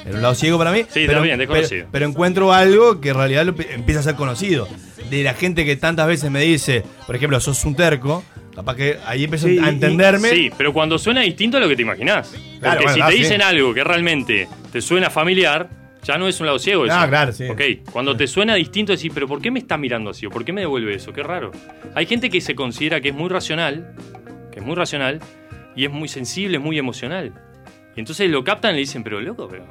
Era 0.07 0.17
un 0.17 0.23
lado 0.23 0.35
ciego 0.35 0.57
para 0.59 0.71
mí. 0.73 0.83
Sí, 0.83 1.03
pero, 1.07 1.15
también, 1.15 1.39
desconocido. 1.39 1.71
Pero, 1.81 1.89
pero 1.93 2.07
encuentro 2.07 2.53
algo 2.53 3.01
que 3.01 3.09
en 3.11 3.17
realidad 3.17 3.45
lo 3.45 3.55
empieza 3.59 4.01
a 4.01 4.03
ser 4.05 4.15
conocido. 4.15 4.69
De 5.11 5.23
la 5.23 5.35
gente 5.35 5.65
que 5.65 5.77
tantas 5.77 6.07
veces 6.07 6.31
me 6.31 6.41
dice, 6.41 6.83
por 7.07 7.17
ejemplo, 7.17 7.39
sos 7.41 7.65
un 7.65 7.75
terco, 7.77 8.25
capaz 8.55 8.77
que 8.77 8.99
ahí 9.07 9.25
empiezo 9.25 9.49
Sí, 9.49 9.59
a 9.59 9.69
entenderme. 9.69 10.31
Sí, 10.31 10.51
pero 10.57 10.73
cuando 10.73 10.99
suena 10.99 11.21
distinto 11.23 11.57
a 11.57 11.61
lo 11.61 11.69
que 11.69 11.77
te 11.77 11.83
imaginás. 11.83 12.29
Porque 12.29 12.59
Claro, 12.61 12.81
bueno, 12.83 12.95
si 12.95 13.01
ah, 13.01 13.07
te 13.09 13.13
sí. 13.13 13.19
dicen 13.19 13.43
algo 13.43 13.75
que 13.75 13.85
realmente 13.85 14.49
te 14.73 14.81
suena 14.81 15.11
familiar, 15.11 15.69
ya 16.03 16.19
no 16.19 16.29
es 16.29 16.39
un 16.41 16.47
lado 16.47 16.59
ciego. 16.61 16.87
eso. 16.87 16.95
Ah, 16.97 17.09
claro, 17.09 17.33
sí. 17.33 17.45
Ok, 17.49 17.61
cuando 17.93 18.17
te 18.17 18.27
suena 18.29 18.55
distinto, 18.55 18.93
decís, 18.93 19.11
pero 19.13 19.27
¿por 19.27 19.41
qué 19.43 19.51
me 19.51 19.59
está 19.59 19.77
mirando 19.77 20.11
así? 20.11 20.27
¿O 20.27 20.31
por 20.31 20.45
qué 20.45 20.53
me 20.53 20.61
devuelve 20.61 20.95
eso? 20.95 21.13
Qué 21.13 21.23
raro. 21.25 21.51
Hay 21.97 22.07
gente 22.07 22.31
que 22.31 22.41
se 22.41 22.55
considera 22.55 23.01
que 23.01 23.09
es 23.09 23.15
muy 23.15 23.29
racional, 23.29 23.93
que 24.53 24.61
es 24.61 24.65
muy 24.65 24.77
racional, 24.77 25.21
y 25.75 25.85
es 25.85 25.91
muy 25.91 26.09
sensible, 26.09 26.59
muy 26.61 26.79
emocional. 26.79 27.33
Y 27.97 28.01
entonces 28.01 28.31
lo 28.31 28.43
captan 28.45 28.73
y 28.73 28.75
le 28.75 28.81
dicen, 28.81 29.03
pero 29.03 29.21
loco, 29.21 29.49
pero 29.49 29.65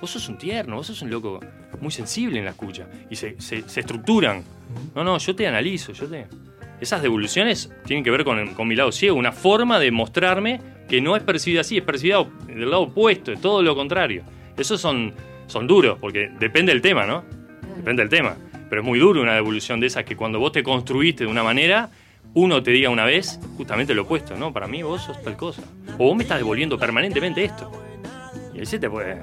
vos 0.00 0.10
sos 0.10 0.28
un 0.28 0.38
tierno, 0.38 0.76
vos 0.76 0.86
sos 0.86 1.02
un 1.02 1.10
loco 1.10 1.40
muy 1.80 1.90
sensible 1.90 2.38
en 2.38 2.44
la 2.44 2.50
escucha. 2.52 2.86
Y 3.10 3.16
se, 3.16 3.40
se- 3.40 3.68
se 3.68 3.80
estructuran. 3.80 4.42
No, 4.94 5.04
no, 5.04 5.18
yo 5.18 5.34
te 5.34 5.46
analizo, 5.46 5.92
yo 5.92 6.06
te... 6.06 6.26
Esas 6.80 7.02
devoluciones 7.02 7.70
tienen 7.86 8.02
que 8.04 8.10
ver 8.10 8.24
con, 8.24 8.54
con 8.54 8.66
mi 8.68 8.74
lado 8.74 8.90
ciego, 8.92 9.16
una 9.16 9.32
forma 9.32 9.78
de 9.78 9.90
mostrarme 9.90 10.60
que 10.88 11.00
no 11.00 11.16
es 11.16 11.22
percibida 11.22 11.60
así, 11.62 11.78
es 11.78 11.84
percibida 11.84 12.24
del 12.46 12.68
lado 12.70 12.82
opuesto, 12.82 13.32
es 13.32 13.40
todo 13.40 13.62
lo 13.62 13.74
contrario. 13.74 14.22
Esos 14.56 14.80
son, 14.80 15.14
son 15.46 15.66
duros, 15.66 15.98
porque 16.00 16.30
depende 16.38 16.72
del 16.72 16.82
tema, 16.82 17.06
¿no? 17.06 17.24
Depende 17.76 18.02
del 18.02 18.10
tema. 18.10 18.36
Pero 18.68 18.82
es 18.82 18.86
muy 18.86 18.98
duro 18.98 19.22
una 19.22 19.34
devolución 19.34 19.78
de 19.80 19.86
esas 19.86 20.04
que 20.04 20.16
cuando 20.16 20.38
vos 20.40 20.52
te 20.52 20.62
construiste 20.62 21.24
de 21.24 21.30
una 21.30 21.42
manera, 21.44 21.90
uno 22.34 22.62
te 22.62 22.72
diga 22.72 22.90
una 22.90 23.04
vez 23.04 23.38
justamente 23.56 23.94
lo 23.94 24.02
opuesto, 24.02 24.36
¿no? 24.36 24.52
Para 24.52 24.66
mí 24.66 24.82
vos 24.82 25.02
sos 25.02 25.22
tal 25.22 25.36
cosa. 25.36 25.62
O 25.98 26.04
vos 26.08 26.16
me 26.16 26.24
estás 26.24 26.38
devolviendo 26.38 26.76
permanentemente 26.76 27.44
esto. 27.44 27.70
Y 28.52 28.58
ahí 28.58 28.66
se 28.66 28.78
te 28.78 28.90
puede... 28.90 29.18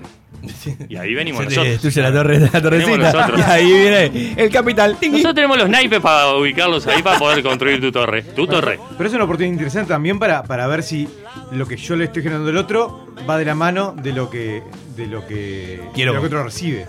Y 0.90 0.96
ahí 0.96 1.14
venimos 1.14 1.44
nosotros. 1.44 1.68
destruye 1.68 2.02
la, 2.02 2.12
torre, 2.12 2.40
la 2.40 2.62
torrecita. 2.62 3.14
Y 3.38 3.42
ahí 3.42 3.66
viene 3.72 4.34
el 4.38 4.50
capital. 4.50 4.98
Nosotros 5.02 5.36
tenemos 5.36 5.58
los 5.58 5.70
naipes 5.70 6.00
para 6.00 6.34
ubicarlos 6.36 6.86
ahí 6.88 7.02
para 7.04 7.20
poder 7.20 7.44
construir 7.44 7.80
tu 7.82 7.92
torre. 7.92 8.24
Tu 8.24 8.48
torre. 8.48 8.80
Pero 8.98 9.08
es 9.10 9.16
una 9.16 9.24
oportunidad 9.26 9.54
interesante 9.54 9.90
también 9.90 10.20
para, 10.20 10.44
para 10.44 10.68
ver 10.68 10.84
si 10.84 11.08
lo 11.52 11.68
que 11.68 11.78
yo 11.78 11.96
le 11.96 12.06
estoy 12.06 12.24
generando 12.24 12.50
al 12.50 12.58
otro 12.58 13.08
va 13.30 13.38
de 13.38 13.46
la 13.46 13.56
mano 13.56 13.94
de 14.02 14.14
lo 14.14 14.30
que 14.30 14.64
de 14.96 15.08
lo 15.08 15.26
que, 15.28 15.80
Quiero. 15.94 16.12
de 16.12 16.16
lo 16.18 16.22
que 16.22 16.28
otro 16.28 16.44
recibe. 16.44 16.86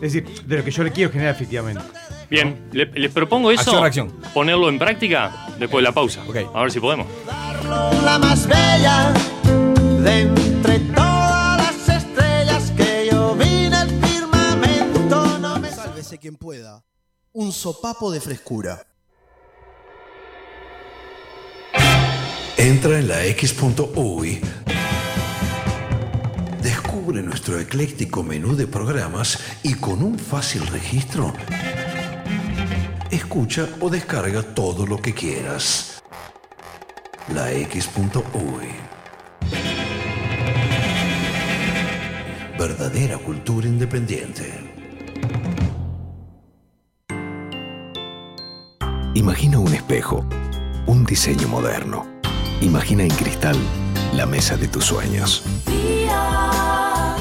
Es 0.00 0.12
decir, 0.14 0.24
de 0.46 0.56
lo 0.58 0.64
que 0.64 0.70
yo 0.70 0.82
le 0.84 0.92
quiero 0.92 1.10
generar 1.12 1.34
efectivamente. 1.34 1.82
Bien, 2.30 2.56
le- 2.72 2.86
les 2.94 3.10
propongo 3.10 3.50
eso. 3.50 3.60
Acción, 3.62 3.82
reacción. 3.82 4.12
Ponerlo 4.32 4.68
en 4.68 4.78
práctica 4.78 5.48
después 5.58 5.82
de 5.82 5.88
la 5.88 5.92
pausa. 5.92 6.22
A 6.54 6.62
ver 6.62 6.70
si 6.70 6.78
podemos. 6.80 7.06
la 8.04 8.18
más 8.18 8.46
bella 8.46 9.12
de 10.02 10.20
entre 10.22 10.78
quien 16.18 16.36
pueda. 16.36 16.84
Un 17.32 17.52
sopapo 17.52 18.10
de 18.10 18.20
frescura. 18.20 18.86
Entra 22.56 22.98
en 22.98 23.08
la 23.08 23.24
X.UI. 23.24 24.40
Descubre 26.62 27.22
nuestro 27.22 27.58
ecléctico 27.58 28.22
menú 28.22 28.54
de 28.54 28.66
programas 28.66 29.38
y 29.62 29.74
con 29.74 30.02
un 30.02 30.18
fácil 30.18 30.66
registro, 30.66 31.32
escucha 33.10 33.66
o 33.80 33.88
descarga 33.88 34.42
todo 34.42 34.86
lo 34.86 34.98
que 34.98 35.14
quieras. 35.14 36.02
La 37.32 37.50
X.UI. 37.52 38.68
Verdadera 42.58 43.16
cultura 43.16 43.66
independiente. 43.66 44.79
Imagina 49.14 49.58
un 49.58 49.72
espejo, 49.74 50.24
un 50.86 51.04
diseño 51.04 51.48
moderno. 51.48 52.06
Imagina 52.60 53.02
en 53.02 53.10
cristal 53.10 53.56
la 54.14 54.24
mesa 54.24 54.56
de 54.56 54.68
tus 54.68 54.84
sueños. 54.84 55.42
Día, 55.66 57.16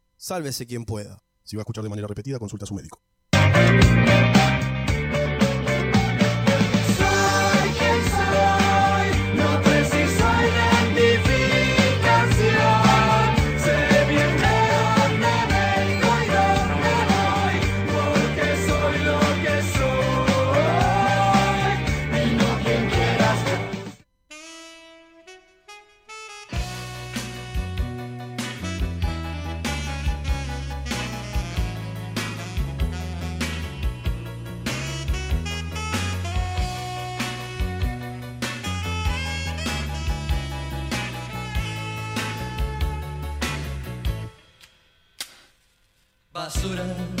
Sálvese 0.21 0.67
quien 0.67 0.85
pueda. 0.85 1.17
Si 1.43 1.55
va 1.55 1.61
a 1.61 1.63
escuchar 1.63 1.83
de 1.83 1.89
manera 1.89 2.07
repetida, 2.07 2.37
consulta 2.37 2.65
a 2.65 2.67
su 2.67 2.75
médico. 2.75 3.01
Basura. 46.51 47.20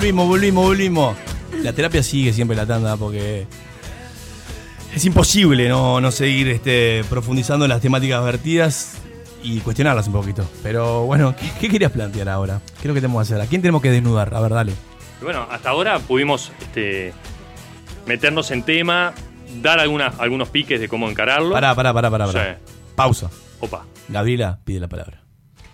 Volvimos. 0.00 0.26
Volvimos, 0.26 0.64
volvimos. 0.64 1.16
La 1.62 1.72
terapia 1.74 2.02
sigue 2.02 2.32
siempre 2.32 2.56
la 2.56 2.66
tanda 2.66 2.96
porque 2.96 3.46
es 4.94 5.04
imposible 5.04 5.68
no, 5.68 6.00
no 6.00 6.10
seguir 6.10 6.48
este, 6.48 7.04
profundizando 7.10 7.66
en 7.66 7.68
las 7.68 7.82
temáticas 7.82 8.24
vertidas 8.24 8.98
y 9.42 9.60
cuestionarlas 9.60 10.06
un 10.06 10.14
poquito. 10.14 10.48
Pero 10.62 11.04
bueno, 11.04 11.34
¿qué, 11.36 11.50
qué 11.60 11.68
querías 11.68 11.92
plantear 11.92 12.30
ahora? 12.30 12.62
¿Qué 12.74 12.82
es 12.82 12.86
lo 12.86 12.94
que 12.94 13.00
tenemos 13.02 13.20
que 13.20 13.34
hacer? 13.34 13.44
¿A 13.44 13.48
quién 13.48 13.60
tenemos 13.60 13.82
que 13.82 13.90
desnudar? 13.90 14.32
A 14.34 14.40
ver, 14.40 14.52
dale. 14.52 14.72
Bueno, 15.20 15.46
hasta 15.50 15.68
ahora 15.68 15.98
pudimos 15.98 16.50
este, 16.60 17.12
meternos 18.06 18.50
en 18.52 18.62
tema, 18.62 19.12
dar 19.60 19.80
algunas, 19.80 20.18
algunos 20.18 20.48
piques 20.48 20.80
de 20.80 20.88
cómo 20.88 21.10
encararlo. 21.10 21.52
Pará, 21.52 21.74
pará, 21.74 21.92
pará, 21.92 22.10
pará. 22.10 22.26
pará. 22.26 22.54
Sí. 22.54 22.72
Pausa. 22.94 23.30
Opa. 23.60 23.84
Gabriela 24.08 24.60
pide 24.64 24.80
la 24.80 24.88
palabra. 24.88 25.20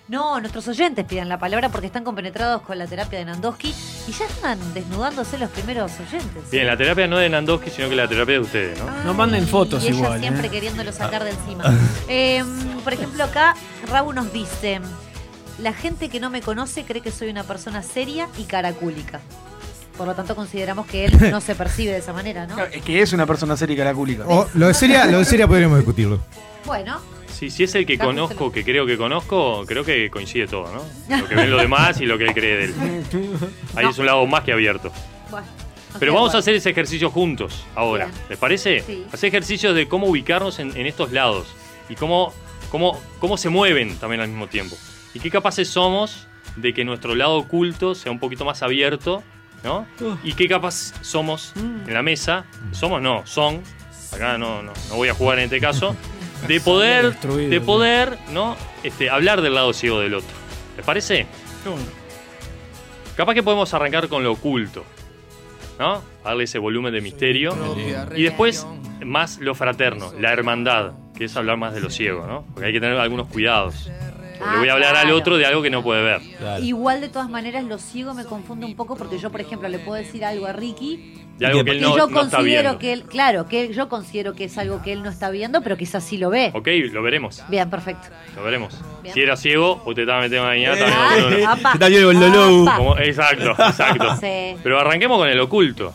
No, 0.09 0.41
nuestros 0.41 0.67
oyentes 0.67 1.05
piden 1.05 1.29
la 1.29 1.39
palabra 1.39 1.69
porque 1.69 1.87
están 1.87 2.03
compenetrados 2.03 2.63
con 2.63 2.79
la 2.79 2.87
terapia 2.87 3.21
de 3.21 3.25
Nandowski 3.25 3.73
y 4.07 4.13
ya 4.13 4.27
están 4.27 4.59
desnudándose 4.73 5.39
los 5.39 5.51
primeros 5.51 5.93
oyentes. 5.99 6.51
Bien, 6.51 6.67
la 6.67 6.77
terapia 6.77 7.07
no 7.07 7.19
de 7.19 7.29
Nandowski, 7.29 7.71
sino 7.71 7.89
que 7.89 7.97
la 7.97 8.09
terapia 8.09 8.35
de 8.35 8.41
ustedes, 8.41 8.79
¿no? 8.79 8.87
No 9.05 9.15
manden 9.15 9.47
fotos 9.47 9.83
y 9.85 9.89
ella 9.89 9.97
igual. 9.97 10.21
siempre 10.21 10.47
¿eh? 10.47 10.51
queriéndolo 10.51 10.93
sacar 10.93 11.25
de 11.25 11.31
encima. 11.31 11.65
Eh, 12.09 12.45
por 12.85 12.93
ejemplo, 12.93 13.25
acá 13.25 13.57
Rabu 13.89 14.13
nos 14.13 14.33
dice: 14.33 14.81
La 15.59 15.73
gente 15.73 16.09
que 16.09 16.21
no 16.21 16.31
me 16.31 16.41
conoce 16.41 16.85
cree 16.85 17.03
que 17.03 17.11
soy 17.11 17.29
una 17.31 17.43
persona 17.43 17.83
seria 17.83 18.29
y 18.39 18.45
caracúlica. 18.45 19.21
Por 19.97 20.07
lo 20.07 20.15
tanto, 20.15 20.37
consideramos 20.37 20.87
que 20.87 21.07
él 21.07 21.19
no 21.31 21.41
se 21.41 21.55
percibe 21.55 21.93
de 21.93 21.99
esa 21.99 22.13
manera, 22.13 22.47
¿no? 22.47 22.63
Es 22.63 22.83
que 22.83 23.03
es 23.03 23.13
una 23.13 23.27
persona 23.27 23.57
seria 23.57 23.75
y 23.75 23.77
caracúlica. 23.77 24.25
O 24.27 24.47
lo 24.55 24.69
de 24.69 24.75
seria, 24.75 25.07
lo 25.07 25.19
de 25.19 25.25
seria 25.25 25.49
podríamos 25.49 25.79
discutirlo. 25.79 26.21
Bueno, 26.65 27.01
Sí, 27.37 27.51
si 27.51 27.65
es 27.65 27.75
el 27.75 27.85
que 27.85 27.99
conozco, 27.99 28.51
que 28.51 28.65
creo 28.65 28.87
que 28.87 28.97
conozco, 28.97 29.65
creo 29.67 29.85
que 29.85 30.11
coincide 30.11 30.47
todo, 30.47 30.73
¿no? 31.09 31.19
Lo 31.19 31.29
que 31.29 31.35
ven 31.35 31.51
los 31.51 31.61
demás 31.61 32.01
y 32.01 32.07
lo 32.07 32.17
que 32.17 32.25
él 32.25 32.33
cree 32.33 32.57
de 32.57 32.65
él. 32.65 32.75
Ahí 33.75 33.87
es 33.87 33.99
un 33.99 34.07
lado 34.07 34.27
más 34.27 34.43
que 34.43 34.53
abierto. 34.53 34.91
bueno. 35.31 35.47
no 35.93 35.99
Pero 36.01 36.15
vamos 36.15 36.35
a 36.35 36.39
hacer 36.39 36.55
ese 36.55 36.71
ejercicio 36.71 37.11
juntos 37.11 37.65
ahora. 37.75 38.09
¿Les 38.31 38.39
parece? 38.39 38.81
Sí. 38.81 39.05
Hacer 39.13 39.29
ejercicios 39.29 39.75
de 39.75 39.87
cómo 39.87 40.07
ubicarnos 40.07 40.59
en, 40.61 40.75
en 40.77 40.87
estos 40.87 41.13
lados 41.13 41.49
y 41.91 41.95
cómo, 41.95 42.33
cómo, 42.71 42.99
cómo 43.19 43.37
se 43.37 43.51
mueven 43.51 43.97
también 43.99 44.23
al 44.23 44.29
mismo 44.29 44.47
tiempo. 44.47 44.77
Y 45.13 45.21
qué 45.21 45.31
capaces 45.31 45.69
somos 45.69 46.27
de 46.57 46.73
que 46.73 46.85
nuestro 46.85 47.15
lado 47.15 47.37
oculto 47.37 47.95
sea 47.95 48.11
un 48.13 48.19
poquito 48.19 48.45
más 48.45 48.63
abierto, 48.63 49.23
¿no? 49.63 49.87
Y 50.23 50.33
qué 50.33 50.49
capaz 50.49 50.95
somos 51.03 51.53
en 51.57 51.93
la 51.93 52.03
mesa, 52.03 52.47
somos 52.73 53.03
no, 53.03 53.27
son, 53.27 53.63
acá 54.13 54.39
no, 54.39 54.63
no, 54.63 54.73
no 54.89 54.95
voy 54.97 55.09
a 55.09 55.15
jugar 55.15 55.39
en 55.39 55.45
este 55.45 55.61
caso, 55.61 55.95
de 56.49 56.61
poder, 56.61 57.19
de 57.21 57.61
¿no? 57.61 57.67
poder, 57.67 58.19
¿no? 58.33 58.57
Este, 58.83 59.11
hablar 59.11 59.43
del 59.43 59.55
lado 59.55 59.73
ciego 59.73 60.01
del 60.01 60.15
otro. 60.15 60.35
¿Les 60.77 60.85
parece? 60.85 61.27
Capaz 63.17 63.35
que 63.35 63.43
podemos 63.43 63.73
arrancar 63.75 64.09
con 64.09 64.23
lo 64.23 64.33
oculto, 64.33 64.85
¿no? 65.79 66.03
Darle 66.23 66.45
ese 66.45 66.59
volumen 66.59 66.93
de 66.93 67.01
misterio. 67.01 67.57
Y 68.15 68.23
después, 68.23 68.67
más 69.05 69.39
lo 69.39 69.55
fraterno, 69.55 70.13
la 70.21 70.33
hermandad, 70.33 70.93
que 71.17 71.25
es 71.25 71.37
hablar 71.37 71.57
más 71.57 71.75
de 71.75 71.81
lo 71.81 71.91
ciego, 71.91 72.27
¿no? 72.27 72.45
Porque 72.53 72.67
hay 72.67 72.73
que 72.73 72.81
tener 72.81 72.99
algunos 72.99 73.29
cuidados. 73.29 73.91
Le 74.53 74.59
voy 74.59 74.69
a 74.69 74.75
hablar 74.75 74.97
al 74.97 75.11
otro 75.13 75.39
de 75.39 75.47
algo 75.47 75.63
que 75.63 75.71
no 75.71 75.83
puede 75.83 76.03
ver. 76.03 76.21
Igual 76.61 77.01
de 77.01 77.09
todas 77.09 77.31
maneras 77.31 77.65
lo 77.65 77.79
ciego 77.79 78.13
me 78.13 78.25
confunde 78.27 78.67
un 78.67 78.77
poco 78.77 78.97
porque 78.97 79.19
yo, 79.19 79.31
por 79.31 79.41
ejemplo, 79.41 79.69
le 79.69 79.79
puedo 79.79 79.95
decir 79.95 80.25
algo 80.25 80.47
a 80.47 80.53
Ricky 80.53 81.26
De 81.39 81.47
algo 81.47 81.65
que 81.65 81.71
él 81.73 81.77
y 81.79 81.81
no, 81.83 81.91
yo 81.91 82.07
no 82.09 82.23
está 82.23 82.37
considero 82.39 82.45
viendo. 82.63 82.79
que 82.79 82.93
él, 82.95 83.03
claro, 83.05 83.47
que 83.47 83.73
yo 83.75 83.89
considero 83.91 84.33
que 84.35 84.45
es 84.45 84.57
algo 84.57 84.81
que 84.83 84.93
él 84.93 85.03
no 85.03 85.11
está 85.11 85.29
viendo, 85.31 85.61
pero 85.63 85.77
quizás 85.77 86.03
sí 86.03 86.17
lo 86.17 86.31
ve. 86.31 86.51
Ok, 86.55 86.67
lo 86.93 87.03
veremos. 87.03 87.43
Bien, 87.49 87.69
perfecto. 87.69 88.09
Lo 88.35 88.43
veremos. 88.43 88.75
Bien. 89.03 89.15
Si 89.15 89.21
era 89.21 89.37
ciego, 89.37 89.83
usted 89.85 90.03
estaba 90.03 90.23
metiendo 90.23 90.47
mañana. 90.47 90.77
Ah, 90.89 91.15
también 91.21 91.41
lo- 91.43 91.49
apa. 91.49 91.73
está 91.75 91.87
el 91.89 92.03
Lolo. 92.03 92.63
Apa. 92.63 92.77
Como- 92.79 92.99
Exacto, 92.99 93.51
exacto. 93.51 94.17
Sí, 94.17 94.57
Pero 94.63 94.81
arranquemos 94.81 95.19
con 95.19 95.29
el 95.29 95.39
oculto. 95.41 95.93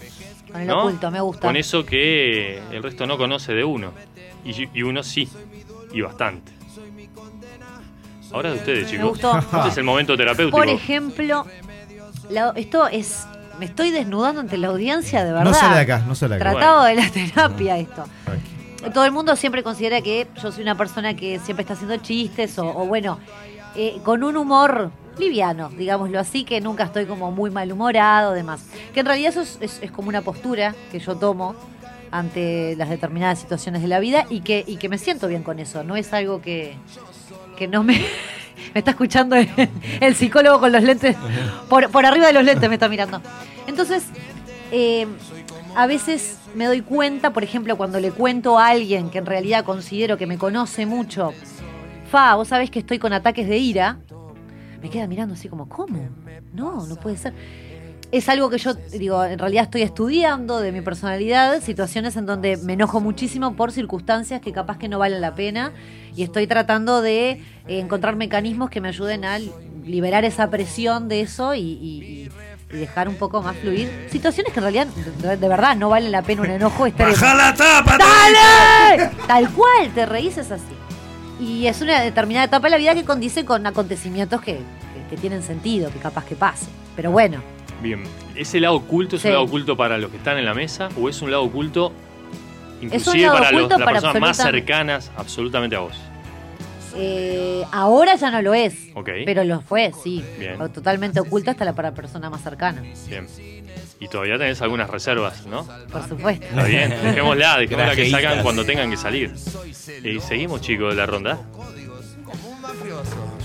con 0.51 0.61
el 0.61 0.67
¿no? 0.67 0.79
oculto, 0.83 1.09
me 1.09 1.21
gusta. 1.21 1.41
Con 1.47 1.55
eso 1.55 1.83
que 1.85 2.61
el 2.71 2.83
resto 2.83 3.07
no 3.07 3.17
conoce 3.17 3.53
de 3.53 3.63
uno. 3.63 3.93
Y, 4.45 4.67
y 4.77 4.83
uno 4.83 5.01
sí. 5.01 5.27
Y 5.91 6.01
bastante. 6.01 6.51
Ahora 8.31 8.51
de 8.51 8.57
ustedes, 8.57 8.89
chicos. 8.89 9.09
gustó. 9.09 9.37
Este 9.39 9.69
es 9.69 9.77
el 9.77 9.83
momento 9.83 10.15
terapéutico. 10.15 10.55
Por 10.57 10.69
ejemplo, 10.69 11.45
la- 12.29 12.53
esto 12.55 12.87
es. 12.87 13.25
Me 13.61 13.67
estoy 13.67 13.91
desnudando 13.91 14.41
ante 14.41 14.57
la 14.57 14.69
audiencia, 14.69 15.23
de 15.23 15.31
verdad. 15.31 15.43
No 15.45 15.53
sale 15.53 15.75
de 15.75 15.81
acá, 15.81 15.99
no 16.07 16.15
sale 16.15 16.35
de 16.35 16.41
acá. 16.41 16.51
Tratado 16.51 16.83
de 16.85 16.95
la 16.95 17.09
terapia 17.11 17.77
esto. 17.77 18.05
Todo 18.91 19.05
el 19.05 19.11
mundo 19.11 19.35
siempre 19.35 19.61
considera 19.61 20.01
que 20.01 20.27
yo 20.41 20.51
soy 20.51 20.63
una 20.63 20.73
persona 20.75 21.15
que 21.15 21.37
siempre 21.37 21.61
está 21.61 21.75
haciendo 21.75 21.95
chistes 21.97 22.57
o, 22.57 22.65
o 22.67 22.87
bueno, 22.87 23.19
eh, 23.75 23.99
con 24.03 24.23
un 24.23 24.35
humor 24.35 24.89
liviano, 25.19 25.69
digámoslo 25.69 26.19
así, 26.19 26.43
que 26.43 26.59
nunca 26.59 26.85
estoy 26.85 27.05
como 27.05 27.31
muy 27.31 27.51
malhumorado, 27.51 28.31
demás. 28.33 28.65
Que 28.95 29.01
en 29.01 29.05
realidad 29.05 29.29
eso 29.29 29.41
es, 29.41 29.59
es- 29.61 29.79
es 29.83 29.91
como 29.91 30.09
una 30.09 30.23
postura 30.23 30.73
que 30.91 30.97
yo 30.97 31.15
tomo 31.15 31.53
ante 32.09 32.75
las 32.77 32.89
determinadas 32.89 33.37
situaciones 33.37 33.83
de 33.83 33.87
la 33.87 33.99
vida 33.99 34.25
y 34.31 34.41
que, 34.41 34.63
y 34.65 34.77
que 34.77 34.89
me 34.89 34.97
siento 34.97 35.27
bien 35.27 35.43
con 35.43 35.59
eso. 35.59 35.83
No 35.83 35.95
es 35.95 36.11
algo 36.13 36.41
que, 36.41 36.73
que 37.57 37.67
no 37.67 37.83
me... 37.83 38.03
Me 38.73 38.79
está 38.79 38.91
escuchando 38.91 39.35
el, 39.35 40.15
psicólogo 40.15 40.59
con 40.59 40.71
los 40.71 40.83
lentes. 40.83 41.15
Por, 41.69 41.89
por 41.89 42.05
arriba 42.05 42.27
de 42.27 42.33
los 42.33 42.43
lentes 42.43 42.67
me 42.69 42.75
está 42.75 42.89
mirando. 42.89 43.21
Entonces, 43.67 44.05
eh, 44.71 45.07
a 45.75 45.87
veces 45.87 46.37
me 46.55 46.65
doy 46.65 46.81
cuenta, 46.81 47.31
por 47.33 47.43
ejemplo, 47.43 47.77
cuando 47.77 47.99
le 47.99 48.11
cuento 48.11 48.59
a 48.59 48.67
alguien 48.67 49.09
que 49.09 49.17
en 49.17 49.25
realidad 49.25 49.63
considero 49.63 50.17
que 50.17 50.27
me 50.27 50.37
conoce 50.37 50.85
mucho, 50.85 51.33
Fa, 52.09 52.35
vos 52.35 52.49
sabés 52.49 52.69
que 52.69 52.79
estoy 52.79 52.99
con 52.99 53.13
ataques 53.13 53.47
de 53.47 53.57
ira, 53.57 53.99
me 54.81 54.89
queda 54.89 55.07
mirando 55.07 55.35
así 55.35 55.47
como, 55.47 55.69
¿cómo? 55.69 56.09
No, 56.53 56.85
no 56.85 56.95
puede 56.97 57.15
ser. 57.15 57.33
Es 58.11 58.27
algo 58.27 58.49
que 58.49 58.57
yo, 58.57 58.73
digo, 58.73 59.23
en 59.23 59.39
realidad 59.39 59.63
estoy 59.63 59.83
estudiando 59.83 60.59
de 60.59 60.73
mi 60.73 60.81
personalidad, 60.81 61.61
situaciones 61.61 62.17
en 62.17 62.25
donde 62.25 62.57
me 62.57 62.73
enojo 62.73 62.99
muchísimo 62.99 63.55
por 63.55 63.71
circunstancias 63.71 64.41
que 64.41 64.51
capaz 64.51 64.77
que 64.77 64.89
no 64.89 64.99
valen 64.99 65.21
la 65.21 65.33
pena 65.33 65.71
y 66.15 66.23
estoy 66.23 66.45
tratando 66.45 67.01
de 67.01 67.29
eh, 67.31 67.41
encontrar 67.67 68.17
mecanismos 68.17 68.69
que 68.69 68.81
me 68.81 68.89
ayuden 68.89 69.23
a 69.23 69.39
liberar 69.85 70.25
esa 70.25 70.49
presión 70.49 71.07
de 71.07 71.21
eso 71.21 71.55
y, 71.55 71.59
y- 71.61 72.29
y 72.73 72.77
dejar 72.77 73.07
un 73.09 73.15
poco 73.15 73.41
más 73.41 73.55
fluir. 73.57 73.89
Situaciones 74.09 74.51
que 74.53 74.59
en 74.59 74.63
realidad, 74.63 74.87
de, 75.21 75.37
de 75.37 75.47
verdad, 75.47 75.75
no 75.77 75.89
valen 75.89 76.11
la 76.11 76.21
pena 76.21 76.41
un 76.41 76.49
enojo 76.51 76.85
extremo. 76.87 77.11
¡Baja 77.11 77.33
la 77.35 77.53
tapa! 77.53 77.97
¡Dale! 77.97 79.09
Tal 79.27 79.49
cual, 79.51 79.89
te 79.95 80.05
reís 80.05 80.37
es 80.37 80.51
así. 80.51 80.63
Y 81.39 81.67
es 81.67 81.81
una 81.81 81.99
determinada 82.01 82.45
etapa 82.45 82.67
de 82.67 82.71
la 82.71 82.77
vida 82.77 82.93
que 82.93 83.03
condice 83.05 83.43
con 83.45 83.65
acontecimientos 83.65 84.41
que, 84.41 84.53
que- 84.55 84.61
que 85.09 85.17
tienen 85.17 85.43
sentido, 85.43 85.89
que 85.91 85.99
capaz 85.99 86.25
que 86.25 86.35
pase. 86.35 86.67
Pero 86.95 87.11
bueno, 87.11 87.41
Bien. 87.81 88.03
¿Ese 88.35 88.59
lado 88.59 88.75
oculto 88.75 89.15
es 89.15 89.21
Sí. 89.21 89.27
un 89.27 89.33
lado 89.33 89.45
oculto 89.45 89.75
para 89.77 89.97
los 89.97 90.11
que 90.11 90.17
están 90.17 90.37
en 90.37 90.45
la 90.45 90.53
mesa 90.53 90.89
o 90.99 91.09
es 91.09 91.21
un 91.21 91.31
lado 91.31 91.43
oculto 91.43 91.91
inclusive 92.81 93.23
lado 93.25 93.37
para 93.37 93.51
los- 93.51 93.69
las 93.69 93.79
para 93.79 93.91
personas 93.93 94.21
más 94.21 94.37
cercanas 94.37 95.11
absolutamente 95.17 95.75
a 95.75 95.79
vos? 95.79 95.95
eh, 96.95 97.63
ahora 97.71 98.15
ya 98.15 98.29
no 98.31 98.41
lo 98.41 98.53
es. 98.53 98.73
Ok. 98.95 99.09
Pero 99.25 99.43
lo 99.45 99.61
fue, 99.61 99.93
sí. 100.03 100.23
Bien. 100.37 100.57
Totalmente 100.73 101.21
oculto 101.21 101.49
hasta 101.51 101.63
la 101.63 101.73
para 101.73 101.93
persona 101.93 102.29
más 102.29 102.41
cercana. 102.43 102.81
Bien. 103.07 103.27
Y 103.99 104.07
todavía 104.09 104.37
tenés 104.37 104.61
algunas 104.61 104.89
reservas, 104.89 105.45
¿no? 105.45 105.65
Por 105.91 106.05
supuesto. 106.07 106.45
Está 106.45 106.63
bien, 106.65 106.89
dejémosla, 106.89 107.57
dejémosla 107.59 107.95
que 107.95 108.09
salgan 108.09 108.41
cuando 108.43 108.65
tengan 108.65 108.89
que 108.89 108.97
salir. 108.97 109.31
Y 110.03 110.19
seguimos, 110.19 110.59
chicos, 110.61 110.89
de 110.89 110.95
la 110.95 111.05
ronda. 111.05 111.39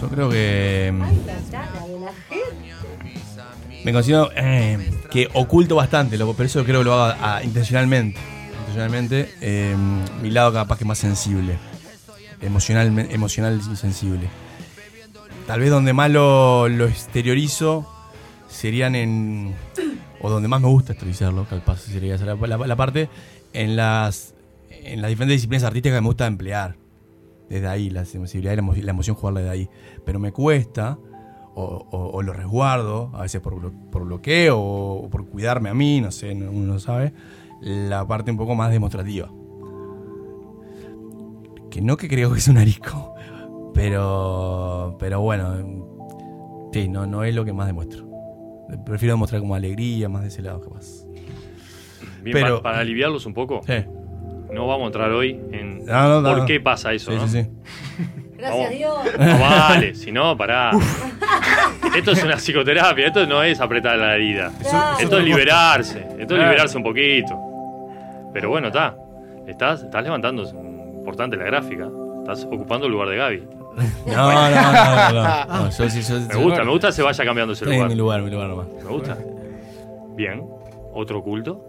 Yo 0.01 0.09
creo 0.09 0.29
que. 0.29 0.91
mm, 0.93 1.03
Me 3.87 3.93
considero 3.93 4.31
eh, 4.35 4.91
que 5.13 5.29
oculto 5.33 5.77
bastante, 5.77 6.19
pero 6.19 6.43
eso 6.43 6.65
creo 6.65 6.81
que 6.81 6.85
lo 6.87 6.93
hago 6.93 7.45
intencionalmente. 7.45 8.19
Intencionalmente, 8.59 9.33
eh, 9.41 9.77
mi 10.21 10.31
lado 10.33 10.53
capaz 10.53 10.77
que 10.77 10.85
más 10.85 10.99
sensible. 10.99 11.57
Emocional, 12.41 12.99
emocional 13.13 13.61
y 13.73 13.77
sensible. 13.77 14.29
Tal 15.47 15.61
vez 15.61 15.71
donde 15.71 15.93
más 15.93 16.11
lo, 16.11 16.67
exteriorizo 16.67 17.89
serían 18.49 18.97
en. 18.97 19.55
O 20.21 20.31
donde 20.31 20.49
más 20.49 20.61
me 20.61 20.67
gusta 20.67 20.95
exteriorizarlo, 20.95 21.45
capaz 21.45 21.83
sería 21.83 22.17
la, 22.17 22.75
parte. 22.77 23.09
En 23.53 23.77
las, 23.77 24.35
en 24.69 25.01
las 25.01 25.11
diferentes 25.11 25.37
disciplinas 25.37 25.63
artísticas 25.63 25.99
que 25.99 26.01
me 26.01 26.09
gusta 26.09 26.27
emplear. 26.27 26.75
Desde 27.49 27.69
ahí, 27.69 27.91
la 27.91 28.05
sensibilidad 28.05 28.53
y 28.55 28.57
la, 28.57 28.63
emo- 28.63 28.75
la 28.83 28.91
emoción 28.91 29.15
jugarla 29.15 29.43
de 29.43 29.51
ahí. 29.51 29.71
Pero 30.05 30.19
me 30.19 30.33
cuesta, 30.33 30.99
o, 31.59 31.87
o- 31.91 32.11
o 32.19 32.23
lo 32.23 32.33
resguardo, 32.35 33.11
a 33.15 33.23
veces 33.23 33.41
por, 33.41 33.73
por 33.91 34.05
bloqueo 34.05 34.59
o, 34.59 35.05
o 35.07 35.09
por 35.11 35.27
cuidarme 35.27 35.71
a 35.71 35.75
mí, 35.75 36.01
no 36.03 36.11
sé, 36.13 36.35
no- 36.35 36.51
uno 36.51 36.75
no 36.75 36.79
sabe, 36.79 37.13
la 37.63 38.07
parte 38.07 38.31
un 38.31 38.37
poco 38.37 38.55
más 38.55 38.71
demostrativa. 38.71 39.31
Que 41.71 41.81
no 41.83 41.97
que 41.97 42.09
creo 42.09 42.33
que 42.33 42.39
es 42.39 42.49
un 42.49 42.59
arisco, 42.59 43.15
pero, 43.75 44.97
pero 44.99 45.21
bueno, 45.21 45.57
sí, 46.73 46.89
no, 46.89 47.07
no 47.07 47.25
es 47.25 47.35
lo 47.35 47.45
que 47.45 47.53
más 47.53 47.67
demuestro. 47.67 48.07
Prefiero 48.85 49.15
demostrar 49.15 49.41
como 49.41 49.55
alegría, 49.55 50.09
más 50.09 50.23
de 50.23 50.29
ese 50.29 50.43
lado 50.43 50.61
capaz. 50.61 51.05
Bien, 52.23 52.33
Pero- 52.33 52.57
pa- 52.59 52.65
para, 52.65 52.79
aliviarlos 52.81 53.27
un 53.27 53.35
poco, 53.35 53.61
Sí. 53.67 53.75
no 54.53 54.67
vamos 54.67 54.85
a 54.85 54.87
entrar 54.87 55.11
hoy 55.13 55.41
en 55.53 55.85
No, 55.85 56.09
no, 56.09 56.21
no, 56.21 56.29
por 56.31 56.39
no. 56.41 56.47
qué 56.47 56.61
pasa 56.61 56.93
eso, 56.93 57.13
sí, 57.27 57.43
sí. 57.43 57.49
Gracias 58.37 58.67
a 58.67 58.71
Dios. 58.71 58.99
No 59.19 59.39
vale, 59.41 59.95
si 59.95 60.13
no, 60.13 60.37
pará. 60.37 60.71
Esto 61.97 62.13
es 62.13 62.23
una 62.23 62.37
psicoterapia, 62.37 63.07
esto 63.07 63.27
no 63.27 63.43
es 63.43 63.59
apretar 63.61 63.97
la 63.97 64.15
herida. 64.17 64.53
Claro. 64.61 64.99
Esto 64.99 65.19
es 65.19 65.25
liberarse, 65.25 66.07
esto 66.19 66.35
es 66.37 66.43
liberarse 66.43 66.77
un 66.77 66.83
poquito. 66.83 67.35
Pero 68.35 68.51
bueno, 68.51 68.67
está. 68.69 68.95
Estás, 69.47 69.83
estás 69.83 70.03
levantando, 70.05 70.43
es 70.43 70.53
importante 70.53 71.37
la 71.37 71.45
gráfica. 71.45 71.89
Estás 72.21 72.45
ocupando 72.45 72.87
el 72.87 72.93
lugar 72.93 73.09
de 73.09 73.17
Gaby. 73.17 73.49
No, 74.07 74.33
no, 74.33 74.51
no, 74.51 74.73
no, 74.73 75.13
no. 75.13 75.47
No, 75.65 75.71
yo 75.71 75.91
sí, 75.91 76.01
yo- 76.03 76.21
Me 76.21 76.35
gusta, 76.45 76.65
me 76.65 76.71
gusta 76.71 76.87
que 76.89 76.93
se 76.95 77.03
vaya 77.03 77.25
cambiando 77.25 77.53
ese 77.53 77.65
lugar. 77.67 77.89
mi 77.89 77.95
lugar, 77.95 78.23
mi 78.23 78.31
lugar 78.31 78.49
nomás. 78.49 78.67
Me 78.83 78.89
gusta. 78.91 79.17
Bien. 80.15 80.43
¿Otro 80.95 81.23
culto? 81.23 81.63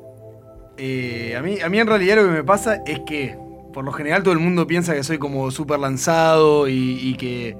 Eh, 0.78 1.36
a, 1.38 1.42
mí, 1.42 1.60
a 1.60 1.68
mí 1.70 1.80
en 1.80 1.88
realidad 1.88 2.16
lo 2.18 2.24
que 2.24 2.30
me 2.32 2.44
pasa 2.44 2.82
es 2.86 3.00
que 3.02 3.38
por 3.74 3.86
lo 3.86 3.92
general 3.92 4.24
todo 4.24 4.34
el 4.34 4.40
mundo 4.40 4.68
piensa 4.68 4.94
que 4.96 5.04
soy 5.04 5.18
como 5.18 5.52
súper 5.52 5.80
lanzado 5.80 6.68
y, 6.68 7.16
que 7.18 7.58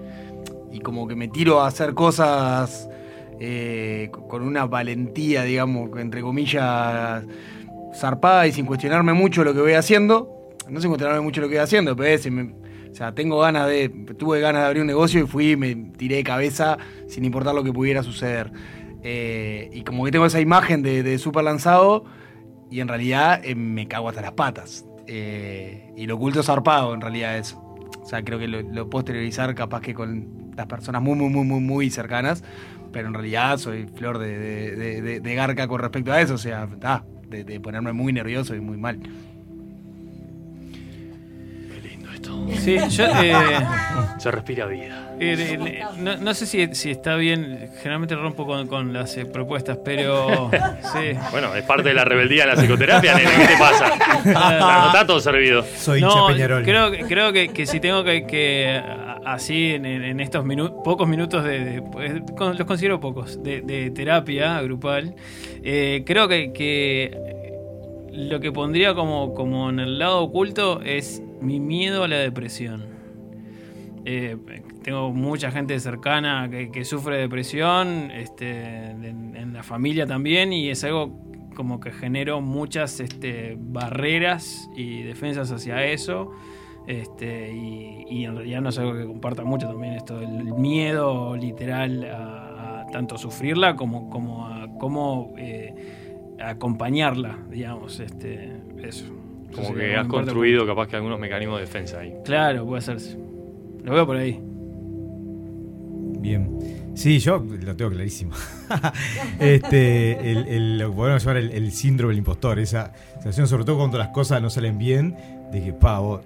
y 0.72 0.80
como 0.80 1.08
que 1.08 1.16
me 1.16 1.28
tiro 1.28 1.62
a 1.62 1.68
hacer 1.68 1.94
cosas 1.94 2.90
eh, 3.40 4.10
con 4.30 4.42
una 4.44 4.66
valentía, 4.66 5.44
digamos, 5.44 5.90
entre 6.00 6.22
comillas, 6.22 7.24
zarpada 7.96 8.48
y 8.48 8.52
sin 8.52 8.66
cuestionarme 8.66 9.14
mucho 9.14 9.44
lo 9.44 9.54
que 9.54 9.62
voy 9.62 9.74
haciendo. 9.74 10.34
No 10.70 10.82
sin 10.82 10.90
cuestionarme 10.90 11.22
mucho 11.22 11.42
lo 11.42 11.48
que 11.48 11.56
voy 11.56 11.64
haciendo, 11.64 11.96
pero 11.96 12.10
es, 12.10 12.30
me- 12.32 12.54
o 12.92 12.96
sea, 12.98 13.14
tengo 13.14 13.40
ganas 13.40 13.68
de, 13.68 13.90
tuve 14.18 14.40
ganas 14.42 14.64
de 14.64 14.68
abrir 14.68 14.82
un 14.82 14.88
negocio 14.88 15.24
y 15.24 15.28
fui 15.28 15.56
me 15.56 15.76
tiré 15.76 16.18
de 16.18 16.24
cabeza 16.24 16.78
sin 17.08 17.26
importar 17.26 17.54
lo 17.56 17.64
que 17.64 17.72
pudiera 17.72 18.04
suceder. 18.04 18.52
Eh, 19.04 19.70
y 19.74 19.84
como 19.84 20.04
que 20.06 20.12
tengo 20.12 20.26
esa 20.26 20.42
imagen 20.42 20.82
de, 20.82 21.04
de 21.04 21.18
súper 21.20 21.44
lanzado 21.44 22.06
y 22.72 22.82
en 22.82 22.88
realidad 22.90 23.42
eh, 23.46 23.56
me 23.56 23.88
cago 23.88 24.10
hasta 24.10 24.22
las 24.22 24.34
patas. 24.34 24.87
Eh, 25.08 25.94
y 25.96 26.06
lo 26.06 26.16
oculto 26.16 26.44
zarpado 26.44 26.94
en 26.94 27.02
realidad 27.02 27.38
eso. 27.38 27.58
O 28.02 28.06
sea, 28.06 28.24
creo 28.24 28.40
que 28.40 28.48
lo, 28.48 28.62
lo 28.62 28.90
puedo 28.90 29.02
exteriorizar 29.02 29.54
capaz 29.56 29.82
que 29.82 29.94
con 29.94 30.52
las 30.56 30.66
personas 30.68 31.02
muy, 31.02 31.16
muy, 31.16 31.30
muy, 31.30 31.46
muy, 31.46 31.60
muy 31.60 31.90
cercanas, 31.90 32.44
pero 32.92 33.08
en 33.08 33.14
realidad 33.14 33.58
soy 33.58 33.86
flor 33.88 34.18
de, 34.18 34.38
de- 34.38 35.02
de- 35.02 35.20
de- 35.20 35.36
garca 35.36 35.68
con 35.68 35.80
respecto 35.82 36.12
a 36.12 36.22
eso. 36.22 36.36
O 36.36 36.38
sea, 36.38 36.68
de 37.44 37.60
ponerme 37.60 37.92
muy 37.94 38.14
nervioso 38.14 38.56
y 38.56 38.62
muy 38.62 38.78
mal. 38.78 39.00
Sí, 42.68 42.78
yo. 42.98 43.06
eh, 43.06 43.34
Se 44.20 44.30
respira 44.32 44.66
vida. 44.66 45.14
eh, 45.20 45.58
eh, 45.60 45.84
no, 46.00 46.18
no 46.18 46.34
sé 46.34 46.46
si, 46.46 46.76
si 46.76 46.92
está 46.92 47.16
bien, 47.16 47.70
generalmente 47.82 48.16
rompo 48.16 48.46
con, 48.46 48.68
con 48.68 48.92
las 48.94 49.16
eh, 49.18 49.26
propuestas, 49.26 49.78
pero. 49.86 50.50
Sí. 50.94 51.18
Bueno, 51.32 51.54
es 51.56 51.64
parte 51.64 51.90
de 51.90 51.94
la 51.96 52.04
rebeldía 52.06 52.46
de 52.46 52.56
la 52.56 52.62
psicoterapia, 52.62 53.16
nene. 53.16 53.30
¿Qué 53.38 53.48
te 53.54 53.58
pasa? 53.58 53.94
No 54.26 54.88
está 54.88 55.06
todo 55.08 55.20
servido. 55.20 55.64
no, 56.02 56.28
Creo, 56.64 56.92
que- 56.92 57.04
creo 57.06 57.32
que, 57.34 57.48
que 57.50 57.66
si 57.66 57.80
tengo 57.80 58.04
que, 58.04 58.82
así 59.26 59.74
en, 59.74 59.86
en- 59.86 60.04
en 60.04 60.20
estos 60.20 60.44
minu- 60.46 60.82
pocos 60.84 61.08
minutos 61.08 61.44
de, 61.44 61.60
de- 61.64 61.82
pues, 61.82 62.22
con- 62.38 62.58
los 62.58 62.68
considero 62.68 63.00
pocos, 63.00 63.42
de, 63.44 63.62
de 63.62 63.92
terapia 63.92 64.62
grupal, 64.62 65.16
eh, 65.64 66.04
creo 66.06 66.28
que, 66.28 66.52
que 66.54 67.12
lo 68.12 68.40
que 68.40 68.52
pondría 68.52 68.94
como, 68.94 69.34
como 69.34 69.70
en 69.70 69.80
el 69.80 70.00
lado 70.00 70.22
oculto 70.24 70.82
es 70.82 71.22
mi 71.42 71.60
miedo 71.60 72.04
a 72.04 72.08
la 72.08 72.18
depresión. 72.18 72.98
Eh, 74.06 74.38
tengo 74.84 75.12
mucha 75.12 75.52
gente 75.52 75.78
cercana 75.80 76.50
que, 76.50 76.86
sufre 76.86 77.18
depresión, 77.18 78.10
este, 78.12 78.92
en, 78.92 79.54
la 79.54 79.64
familia 79.64 80.06
también, 80.06 80.54
y 80.54 80.70
es 80.70 80.84
algo 80.84 81.20
como 81.56 81.80
que 81.80 81.92
genero 81.92 82.40
muchas 82.40 83.00
este, 83.00 83.58
barreras 83.60 84.70
y 84.76 85.04
defensas 85.04 85.52
hacia 85.52 85.86
eso. 85.86 86.32
Este, 86.88 87.52
y, 87.54 88.24
en 88.24 88.36
realidad 88.38 88.62
no 88.62 88.70
es 88.70 88.80
algo 88.80 88.94
que 88.94 89.06
comparta 89.06 89.44
mucho 89.44 89.68
también 89.68 89.94
esto, 89.94 90.22
el 90.22 90.54
miedo 90.54 91.36
literal 91.36 92.06
a, 92.06 92.82
a 92.82 92.88
tanto 92.88 93.18
sufrirla 93.18 93.76
como, 93.76 94.10
como 94.10 94.48
a 94.48 94.68
cómo 94.80 95.34
eh, 95.38 95.74
acompañarla, 96.40 97.40
digamos, 97.50 98.00
este, 98.00 98.62
eso. 98.82 99.06
Como 99.56 99.74
que 99.74 99.92
has 99.96 100.08
parte 100.08 100.10
construido 100.10 100.66
capaz 100.68 100.88
que 100.88 100.96
algunos 100.98 101.20
mecanismos 101.20 101.60
de 101.60 101.66
defensa 101.66 102.00
ahí. 102.00 102.14
Claro, 102.26 102.66
puede 102.66 102.80
hacerse. 102.80 103.18
Lo 103.84 103.94
veo 103.94 104.06
por 104.06 104.18
ahí. 104.18 104.40
Bien. 106.20 106.58
Sí, 106.96 107.20
yo 107.20 107.38
lo 107.40 107.76
tengo 107.76 107.92
clarísimo. 107.92 108.32
este, 109.40 110.32
el, 110.32 110.48
el- 110.48 110.78
lo 110.80 110.90
que 110.90 110.96
podemos 110.96 111.24
llamar 111.24 111.38
el, 111.38 111.52
el 111.52 111.72
síndrome 111.72 112.12
del 112.12 112.20
impostor, 112.20 112.60
esa 112.60 112.92
sensación, 113.14 113.48
sobre 113.48 113.66
todo 113.66 113.78
cuando 113.78 113.98
las 113.98 114.10
cosas 114.10 114.42
no 114.42 114.50
salen 114.50 114.78
bien, 114.78 115.16
de 115.52 115.64
que, 115.64 115.74
pa, 115.74 116.00
vos, 116.00 116.22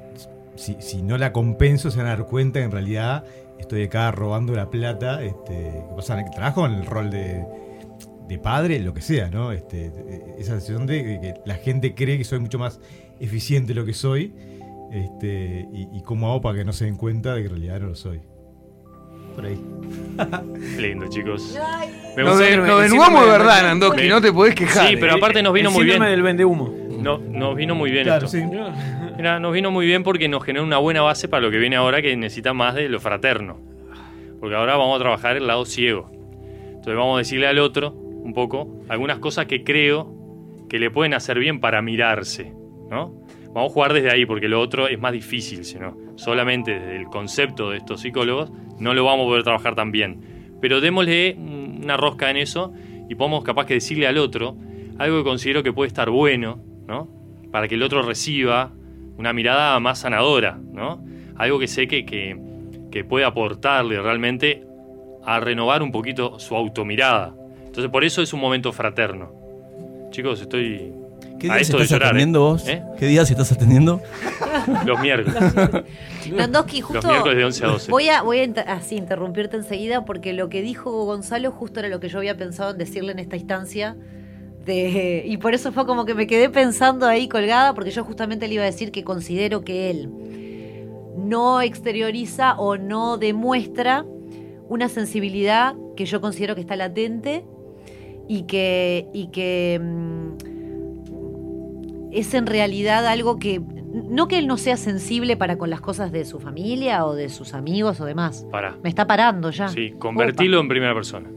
si, 0.56 0.78
si 0.80 1.02
no 1.02 1.18
la 1.18 1.34
compenso, 1.34 1.92
se 1.92 1.98
van 1.98 2.08
a 2.08 2.12
dar 2.16 2.26
cuenta 2.26 2.60
que 2.60 2.66
en 2.66 2.72
realidad 2.72 3.26
estoy 3.60 3.84
acá 3.84 4.12
robando 4.12 4.54
la 4.56 4.70
plata. 4.70 5.22
Este, 5.24 5.72
o 5.92 6.02
sea, 6.02 6.24
trabajo 6.32 6.66
en 6.66 6.74
el 6.74 6.86
rol 6.86 7.10
de, 7.12 7.44
de 8.30 8.38
padre, 8.40 8.80
lo 8.80 8.94
que 8.94 9.02
sea, 9.02 9.30
¿no? 9.30 9.52
Este, 9.52 9.92
esa 10.38 10.52
sensación 10.54 10.88
de 10.88 11.04
que 11.04 11.34
la 11.46 11.56
gente 11.56 11.94
cree 11.94 12.18
que 12.18 12.24
soy 12.24 12.40
mucho 12.40 12.58
más 12.58 12.80
eficiente 13.22 13.74
lo 13.74 13.86
que 13.86 13.94
soy. 13.94 14.34
Este, 14.92 15.68
y, 15.74 15.88
y 15.98 16.02
cómo 16.04 16.30
hago 16.30 16.42
para 16.42 16.58
que 16.58 16.66
no 16.66 16.74
se 16.74 16.84
den 16.86 16.98
cuenta 16.98 17.34
de 17.36 17.42
que 17.42 17.46
en 17.48 17.52
realidad 17.52 17.80
no 17.80 17.88
lo 17.88 17.96
soy. 17.96 18.20
Por 19.36 19.46
ahí. 19.46 19.58
Lindo, 20.78 21.08
chicos. 21.08 21.58
Nos 22.18 22.38
de- 22.40 22.58
nos 22.58 22.82
de 22.92 22.98
verdad, 23.28 23.64
Nandoski, 23.64 24.10
no 24.10 24.20
te 24.22 24.34
podés 24.34 24.54
quejar, 24.56 24.90
Sí, 24.90 24.98
pero 25.00 25.14
eh. 25.14 25.16
aparte 25.18 25.42
nos 25.42 25.54
vino 25.54 25.70
El 25.70 25.76
muy 25.76 25.86
bien. 25.86 26.02
del 26.02 26.22
vende 26.22 26.44
humo. 26.44 26.74
No, 27.02 27.18
nos 27.18 27.56
vino 27.56 27.74
muy 27.74 27.90
bien 27.90 28.04
Claro, 28.04 28.26
esto. 28.26 28.38
sí. 28.38 28.44
Mira, 29.16 29.40
nos 29.40 29.54
vino 29.54 29.72
muy 29.72 29.86
bien 29.86 30.04
porque 30.04 30.28
nos 30.28 30.44
genera 30.44 30.64
una 30.66 30.78
buena 30.78 31.02
base 31.02 31.28
para 31.30 31.42
lo 31.42 31.50
que 31.52 31.58
viene 31.58 31.76
ahora 31.78 32.02
que 32.02 32.16
necesita 32.18 32.54
más 32.54 32.76
de 32.76 32.90
lo 32.90 33.00
fraterno. 33.00 33.60
Porque 34.40 34.56
ahora 34.56 34.76
vamos 34.76 34.98
a 34.98 35.00
trabajar 35.00 35.38
el 35.38 35.48
lado 35.48 35.66
ciego. 35.66 36.10
Entonces 36.68 36.96
vamos 36.96 37.16
a 37.16 37.20
decirle 37.20 37.48
al 37.48 37.60
otro 37.60 37.92
un 37.94 38.34
poco 38.34 38.82
algunas 38.90 39.20
cosas 39.20 39.46
que 39.46 39.64
creo 39.64 40.14
que 40.70 40.80
le 40.80 40.92
pueden 40.92 41.14
hacer 41.14 41.40
bien 41.40 41.60
para 41.60 41.82
mirarse, 41.82 42.54
¿no? 42.92 43.16
Vamos 43.54 43.72
a 43.72 43.74
jugar 43.74 43.94
desde 43.94 44.12
ahí 44.12 44.26
porque 44.26 44.48
lo 44.48 44.60
otro 44.62 44.88
es 44.88 45.00
más 45.00 45.14
difícil, 45.14 45.66
si 45.66 45.80
no. 45.80 45.98
Solamente 46.16 46.78
desde 46.78 46.98
el 46.98 47.06
concepto 47.06 47.72
de 47.72 47.78
estos 47.78 48.02
psicólogos 48.02 48.52
no 48.80 48.94
lo 48.94 49.06
vamos 49.06 49.26
a 49.26 49.30
poder 49.30 49.44
trabajar 49.44 49.76
tan 49.76 49.92
bien. 49.92 50.22
Pero 50.62 50.82
démosle 50.82 51.36
una 51.38 51.98
rosca 51.98 52.30
en 52.30 52.38
eso 52.38 52.74
y 53.10 53.16
podemos 53.16 53.44
capaz 53.44 53.66
que 53.66 53.76
decirle 53.76 54.08
al 54.08 54.18
otro 54.18 54.56
algo 55.00 55.18
que 55.18 55.24
considero 55.24 55.64
que 55.64 55.74
puede 55.74 55.88
estar 55.88 56.10
bueno, 56.10 56.60
¿no? 56.88 57.10
Para 57.52 57.68
que 57.68 57.76
el 57.76 57.84
otro 57.84 58.04
reciba 58.04 58.72
una 59.18 59.34
mirada 59.34 59.80
más 59.80 60.00
sanadora, 60.00 60.60
¿no? 60.62 61.04
Algo 61.38 61.60
que 61.60 61.68
sé 61.68 61.88
que, 61.88 62.06
que, 62.06 62.38
que 62.92 63.04
puede 63.04 63.26
aportarle 63.26 64.00
realmente 64.02 64.64
a 65.26 65.40
renovar 65.40 65.82
un 65.82 65.92
poquito 65.92 66.40
su 66.40 66.56
automirada. 66.56 67.34
Entonces 67.66 67.90
por 67.90 68.04
eso 68.04 68.22
es 68.22 68.34
un 68.34 68.40
momento 68.40 68.72
fraterno. 68.72 69.32
Chicos, 70.12 70.42
estoy... 70.42 71.01
¿Qué 71.42 71.52
a 71.52 71.56
días 71.56 71.70
estás 71.70 71.90
llorar, 71.90 72.08
¿eh? 72.08 72.10
atendiendo 72.10 72.40
vos? 72.42 72.68
¿Eh? 72.68 72.84
¿Qué 72.98 73.06
días 73.08 73.30
estás 73.32 73.52
atendiendo? 73.52 74.02
Los 74.86 75.00
miércoles. 75.02 75.36
Nandoski, 76.32 76.82
justo. 76.82 77.02
Los 77.02 77.06
miércoles 77.06 77.38
de 77.38 77.46
11 77.46 77.66
a 77.66 77.68
12. 77.68 77.92
Voy 77.92 78.10
a, 78.10 78.22
voy 78.22 78.40
a 78.40 78.44
inter- 78.44 78.70
así 78.70 78.96
interrumpirte 78.96 79.58
enseguida 79.58 80.06
porque 80.06 80.34
lo 80.34 80.50
que 80.50 80.62
dijo 80.62 81.06
Gonzalo 81.06 81.52
justo 81.52 81.80
era 81.80 81.90
lo 81.90 82.00
que 82.00 82.10
yo 82.10 82.20
había 82.20 82.38
pensado 82.38 82.72
en 82.72 82.78
decirle 82.78 83.12
en 83.12 83.20
esta 83.20 83.36
instancia. 83.36 83.98
De, 84.66 85.24
y 85.26 85.38
por 85.38 85.56
eso 85.56 85.72
fue 85.72 85.88
como 85.88 86.06
que 86.06 86.14
me 86.14 86.28
quedé 86.28 86.48
pensando 86.50 87.08
ahí 87.08 87.28
colgada, 87.28 87.74
porque 87.74 87.90
yo 87.90 88.04
justamente 88.04 88.48
le 88.48 88.54
iba 88.54 88.64
a 88.64 88.68
decir 88.68 88.92
que 88.92 89.04
considero 89.04 89.64
que 89.64 89.90
él 89.90 90.10
no 91.18 91.62
exterioriza 91.62 92.54
o 92.60 92.78
no 92.78 93.18
demuestra 93.18 94.06
una 94.70 94.88
sensibilidad 94.88 95.74
que 95.98 96.06
yo 96.06 96.22
considero 96.22 96.54
que 96.54 96.62
está 96.62 96.76
latente 96.76 97.44
y 98.28 98.44
que, 98.44 99.08
y 99.14 99.28
que 99.28 99.80
mm, 99.84 100.21
es 102.12 102.34
en 102.34 102.46
realidad 102.48 103.06
algo 103.08 103.38
que, 103.40 103.62
no 103.94 104.28
que 104.28 104.38
él 104.38 104.48
no 104.48 104.58
sea 104.58 104.78
sensible 104.78 105.38
para 105.38 105.58
con 105.58 105.70
las 105.70 105.82
cosas 105.82 106.12
de 106.12 106.26
su 106.26 106.40
familia 106.40 107.06
o 107.06 107.14
de 107.16 107.30
sus 107.30 107.54
amigos 107.54 108.00
o 108.02 108.06
demás. 108.06 108.46
Pará. 108.52 108.78
Me 108.84 108.90
está 108.90 109.08
parando 109.08 109.50
ya. 109.52 109.68
Sí, 109.70 109.94
convertilo 110.00 110.60
en 110.60 110.68
primera 110.68 110.94
persona. 110.94 111.30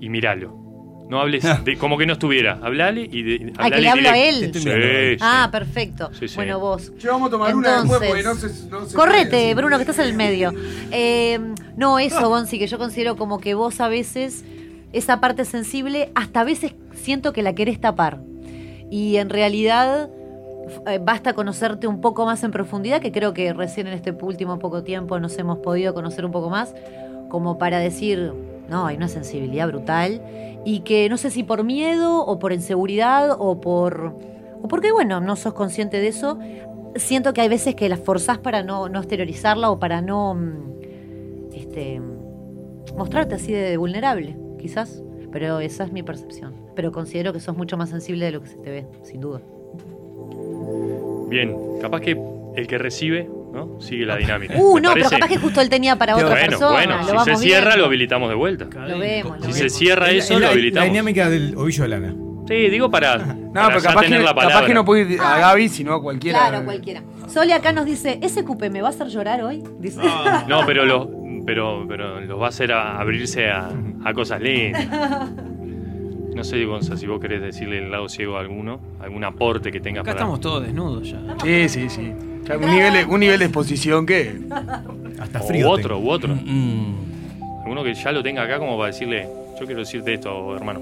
Y 0.00 0.08
miralo. 0.08 0.62
No 1.08 1.20
hables 1.20 1.44
de, 1.64 1.76
como 1.76 1.98
que 1.98 2.06
no 2.06 2.14
estuviera. 2.14 2.58
Hablale 2.62 3.08
y 3.10 3.22
de, 3.22 3.52
Ah, 3.58 3.70
que 3.70 3.80
le 3.80 3.88
hablo 3.88 4.08
a 4.08 4.18
él. 4.18 4.50
Sí, 4.54 4.60
sí. 4.60 5.16
Ah, 5.20 5.48
perfecto. 5.52 6.10
Sí, 6.18 6.28
sí. 6.28 6.36
Bueno, 6.36 6.58
vos. 6.58 6.92
Che, 6.96 7.08
vamos 7.08 7.28
a 7.28 7.30
tomar 7.30 7.54
una 7.54 7.82
después 7.82 7.98
porque 8.08 8.22
no 8.22 8.30
Entonces, 8.32 8.58
se- 8.60 8.70
no 8.70 8.86
se 8.86 8.96
Correte, 8.96 9.28
puede. 9.30 9.54
Bruno, 9.54 9.76
que 9.76 9.82
estás 9.82 9.98
en 9.98 10.06
el 10.06 10.14
medio. 10.14 10.52
Eh, 10.90 11.38
no, 11.76 11.98
eso, 11.98 12.28
Gonzi, 12.28 12.58
que 12.58 12.66
yo 12.68 12.78
considero 12.78 13.16
como 13.16 13.38
que 13.40 13.54
vos 13.54 13.80
a 13.80 13.88
veces, 13.88 14.44
esa 14.92 15.20
parte 15.20 15.44
sensible, 15.44 16.10
hasta 16.14 16.40
a 16.42 16.44
veces 16.44 16.74
siento 16.92 17.32
que 17.32 17.42
la 17.42 17.54
querés 17.54 17.80
tapar. 17.80 18.20
Y 18.94 19.16
en 19.16 19.28
realidad 19.28 20.08
eh, 20.86 21.00
basta 21.02 21.32
conocerte 21.32 21.88
un 21.88 22.00
poco 22.00 22.26
más 22.26 22.44
en 22.44 22.52
profundidad, 22.52 23.00
que 23.00 23.10
creo 23.10 23.34
que 23.34 23.52
recién 23.52 23.88
en 23.88 23.92
este 23.92 24.12
último 24.12 24.60
poco 24.60 24.84
tiempo 24.84 25.18
nos 25.18 25.36
hemos 25.36 25.58
podido 25.58 25.94
conocer 25.94 26.24
un 26.24 26.30
poco 26.30 26.48
más, 26.48 26.76
como 27.28 27.58
para 27.58 27.80
decir, 27.80 28.32
no, 28.68 28.86
hay 28.86 28.96
una 28.96 29.08
sensibilidad 29.08 29.66
brutal. 29.66 30.22
Y 30.64 30.82
que 30.82 31.08
no 31.08 31.16
sé 31.16 31.32
si 31.32 31.42
por 31.42 31.64
miedo 31.64 32.24
o 32.24 32.38
por 32.38 32.52
inseguridad 32.52 33.34
o 33.36 33.60
por... 33.60 34.16
O 34.62 34.68
porque, 34.68 34.92
bueno, 34.92 35.20
no 35.20 35.34
sos 35.34 35.54
consciente 35.54 36.00
de 36.00 36.06
eso, 36.06 36.38
siento 36.94 37.34
que 37.34 37.40
hay 37.40 37.48
veces 37.48 37.74
que 37.74 37.88
las 37.88 37.98
forzás 37.98 38.38
para 38.38 38.62
no, 38.62 38.88
no 38.88 39.00
exteriorizarla 39.00 39.72
o 39.72 39.80
para 39.80 40.02
no 40.02 40.36
mm, 40.36 41.52
este, 41.52 42.00
mostrarte 42.96 43.34
así 43.34 43.52
de 43.52 43.76
vulnerable, 43.76 44.36
quizás. 44.56 45.02
Pero 45.34 45.58
esa 45.58 45.82
es 45.84 45.92
mi 45.92 46.04
percepción. 46.04 46.54
Pero 46.76 46.92
considero 46.92 47.32
que 47.32 47.40
sos 47.40 47.56
mucho 47.56 47.76
más 47.76 47.90
sensible 47.90 48.24
de 48.24 48.30
lo 48.30 48.40
que 48.40 48.46
se 48.48 48.56
te 48.56 48.70
ve, 48.70 48.86
sin 49.02 49.20
duda. 49.20 49.40
Bien, 51.28 51.56
capaz 51.82 52.00
que 52.00 52.16
el 52.56 52.66
que 52.68 52.78
recibe, 52.78 53.28
¿no? 53.52 53.80
Sigue 53.80 54.06
la 54.06 54.16
dinámica. 54.16 54.54
Uh, 54.56 54.76
¿Te 54.76 54.80
no, 54.82 54.92
pero 54.94 55.10
capaz 55.10 55.26
que 55.28 55.38
justo 55.38 55.60
él 55.60 55.68
tenía 55.68 55.96
para 55.96 56.14
otra 56.14 56.28
bueno, 56.28 56.46
persona. 56.46 56.70
bueno, 56.72 56.96
lo 56.98 57.02
si 57.04 57.08
vamos 57.10 57.24
se 57.24 57.36
cierra, 57.36 57.60
viendo. 57.70 57.76
lo 57.78 57.84
habilitamos 57.86 58.28
de 58.28 58.34
vuelta. 58.36 58.64
Lo 58.86 58.98
vemos, 58.98 59.40
lo 59.40 59.46
Si 59.46 59.52
se 59.54 59.68
cierra 59.70 60.10
Es 60.10 60.24
eso, 60.26 60.34
la- 60.34 60.38
lo 60.38 60.46
La 60.46 60.52
habilitamos. 60.52 60.88
dinámica 60.90 61.28
del 61.28 61.56
ovillo 61.56 61.82
de 61.82 61.88
lana. 61.88 62.14
Sí, 62.46 62.54
digo 62.68 62.90
para, 62.90 63.16
No, 63.18 63.52
para 63.54 63.68
pero 63.68 63.80
capaz 63.82 64.00
que, 64.02 64.06
tener 64.06 64.20
la 64.20 64.28
capaz 64.28 64.42
palabra. 64.44 64.66
que 64.68 64.74
no 64.74 64.84
puede 64.84 65.14
ir 65.14 65.20
a 65.20 65.38
Gaby, 65.38 65.68
sino 65.68 65.94
a 65.94 66.00
cualquiera. 66.02 66.48
Claro, 66.48 66.64
cualquiera. 66.64 67.02
Sole 67.26 67.54
acá 67.54 67.72
nos 67.72 67.86
dice, 67.86 68.18
¿ese 68.22 68.44
cupe 68.44 68.70
me 68.70 68.82
va 68.82 68.88
a 68.88 68.90
hacer 68.90 69.08
llorar 69.08 69.42
hoy? 69.42 69.64
Dice. 69.80 70.00
No, 70.46 70.60
pero, 70.66 70.84
lo, 70.84 71.10
pero, 71.46 71.84
pero 71.88 72.20
los 72.20 72.40
va 72.40 72.46
a 72.46 72.48
hacer 72.48 72.72
a 72.72 73.00
abrirse 73.00 73.50
a, 73.50 73.70
a 74.04 74.14
cosas 74.14 74.40
lindas. 74.40 74.86
No 76.34 76.42
sé, 76.42 76.64
Gonza, 76.64 76.96
si 76.96 77.06
vos 77.06 77.20
querés 77.20 77.40
decirle 77.40 77.78
el 77.78 77.92
lado 77.92 78.08
ciego 78.08 78.36
a 78.36 78.40
alguno, 78.40 78.80
algún 79.00 79.22
aporte 79.22 79.70
que 79.70 79.78
tengas 79.78 80.00
Acá 80.00 80.10
para... 80.10 80.20
estamos 80.24 80.40
todos 80.40 80.64
desnudos 80.64 81.08
ya. 81.08 81.20
Sí, 81.40 81.68
sí, 81.68 81.88
sí. 81.88 82.12
Un, 82.52 82.70
nivel 82.70 82.92
de, 82.92 83.04
un 83.04 83.20
nivel 83.20 83.38
de 83.38 83.44
exposición 83.44 84.04
que. 84.04 84.40
Hasta 85.20 85.40
O 85.40 85.70
otro, 85.70 85.98
u 86.00 86.10
otro. 86.10 86.34
Mm, 86.34 86.94
Alguno 87.62 87.84
que 87.84 87.94
ya 87.94 88.10
lo 88.10 88.22
tenga 88.22 88.42
acá 88.42 88.58
como 88.58 88.76
para 88.76 88.88
decirle, 88.88 89.28
yo 89.58 89.64
quiero 89.64 89.80
decirte 89.80 90.14
esto, 90.14 90.56
hermano. 90.56 90.80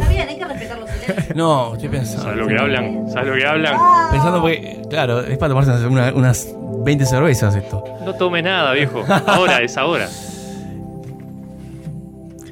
Está 0.00 0.08
bien, 0.08 0.28
hay 0.28 0.38
que 0.38 0.44
respetar 0.44 0.78
los 0.78 0.90
silencios. 0.90 1.36
No, 1.36 1.74
estoy 1.74 1.88
pensando. 1.88 2.22
¿Sabes 2.22 2.38
lo 2.38 2.46
que 2.46 2.56
hablan? 2.58 3.10
¿Sabes 3.10 3.28
lo 3.28 3.34
que 3.36 3.46
hablan? 3.46 3.76
Pensando 4.10 4.40
porque, 4.40 4.82
claro, 4.88 5.20
es 5.20 5.38
para 5.38 5.48
tomarse 5.54 5.86
una- 5.86 6.12
unas 6.14 6.48
20 6.84 7.04
cervezas 7.06 7.54
esto. 7.54 7.84
No 8.04 8.14
tome 8.14 8.42
nada, 8.42 8.72
viejo. 8.72 9.04
Ahora 9.26 9.58
es 9.62 9.76
ahora. 9.76 10.08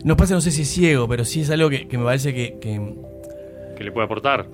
No 0.02 0.16
pasa, 0.16 0.35
no 0.35 0.40
sé 0.40 0.51
si 0.51 0.62
es 0.62 0.69
ciego, 0.69 1.07
pero 1.09 1.24
sí 1.24 1.43
es 1.43 1.51
algo 1.51 1.69
que, 1.69 1.86
que 1.86 1.98
me 1.98 2.05
parece 2.05 2.32
que. 2.32 2.59
que- 2.59 2.94
Que 3.77 3.85
le 3.85 3.93
puede 3.93 4.05
aportar. 4.07 4.47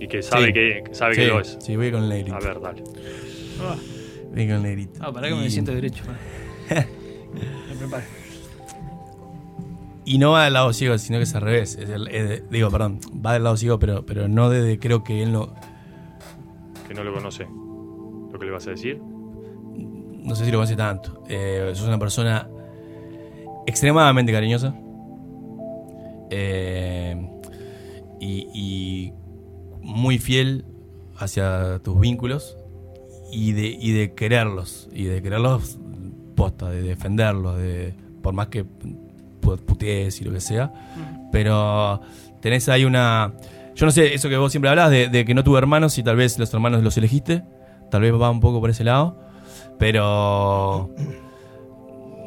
Y 0.00 0.08
que 0.08 0.22
sabe, 0.22 0.46
Sí. 0.46 0.52
que, 0.52 0.82
que 0.86 0.94
sabe 0.94 1.14
Sí, 1.14 1.20
que 1.22 1.26
lo 1.28 1.40
es. 1.40 1.56
Sí, 1.60 1.76
voy 1.76 1.90
con 1.90 2.02
el 2.04 2.08
negrito. 2.08 2.36
A 2.36 2.40
ver, 2.40 2.60
dale. 2.60 2.82
Voy 4.32 4.46
con 4.46 4.56
el 4.56 4.62
negrito. 4.62 5.00
Ah, 5.02 5.12
para 5.12 5.28
que 5.28 5.34
me 5.34 5.46
Y- 5.46 5.50
siento 5.50 5.72
derecho. 5.72 6.02
Me 6.68 7.74
preparo. 7.78 8.02
Y 10.06 10.18
no 10.18 10.32
va 10.32 10.44
del 10.44 10.52
lado 10.52 10.72
ciego, 10.72 10.98
sino 10.98 11.18
que 11.18 11.24
es 11.24 11.34
al 11.34 11.42
revés. 11.42 11.76
Es 11.76 11.88
el- 11.88 12.08
es 12.08 12.28
de- 12.28 12.44
digo, 12.50 12.70
perdón, 12.70 13.00
va 13.24 13.32
del 13.32 13.44
lado 13.44 13.56
ciego, 13.56 13.78
pero, 13.78 14.04
pero 14.04 14.28
no 14.28 14.50
desde 14.50 14.78
creo 14.78 15.02
que 15.02 15.22
él 15.22 15.32
no. 15.32 15.54
Que 16.86 16.94
no 16.94 17.02
lo 17.04 17.12
conoce. 17.14 17.46
¿Lo 18.32 18.38
que 18.38 18.44
le 18.46 18.50
vas 18.52 18.66
a 18.66 18.70
decir? 18.70 19.00
No 19.00 20.34
sé 20.34 20.44
si 20.44 20.50
lo 20.50 20.58
conoce 20.58 20.76
tanto. 20.76 21.22
Eh, 21.28 21.70
sos 21.74 21.86
una 21.88 21.98
persona 21.98 22.48
extremadamente 23.66 24.32
cariñosa. 24.32 24.74
Eh, 26.30 27.28
y, 28.20 28.48
y 28.54 29.12
muy 29.80 30.18
fiel 30.18 30.64
hacia 31.16 31.78
tus 31.82 31.98
vínculos. 31.98 32.56
Y 33.32 33.52
de, 33.52 33.66
y 33.66 33.92
de 33.92 34.14
quererlos. 34.14 34.88
Y 34.92 35.04
de 35.04 35.22
quererlos 35.22 35.78
posta, 36.34 36.70
de 36.70 36.82
defenderlos. 36.82 37.56
De, 37.58 37.94
por 38.22 38.34
más 38.34 38.48
que 38.48 38.64
putees 39.44 40.20
y 40.20 40.24
lo 40.24 40.32
que 40.32 40.40
sea. 40.40 40.72
Pero 41.32 42.00
tenés 42.40 42.68
ahí 42.68 42.84
una. 42.84 43.32
Yo 43.74 43.86
no 43.86 43.92
sé, 43.92 44.14
eso 44.14 44.28
que 44.28 44.36
vos 44.36 44.52
siempre 44.52 44.70
hablas 44.70 44.90
de, 44.90 45.08
de 45.08 45.24
que 45.24 45.34
no 45.34 45.42
tuve 45.44 45.58
hermanos 45.58 45.98
y 45.98 46.02
tal 46.02 46.16
vez 46.16 46.38
los 46.38 46.52
hermanos 46.54 46.82
los 46.82 46.96
elegiste. 46.96 47.42
Tal 47.90 48.02
vez 48.02 48.12
va 48.14 48.30
un 48.30 48.40
poco 48.40 48.60
por 48.60 48.70
ese 48.70 48.84
lado. 48.84 49.18
Pero. 49.78 50.90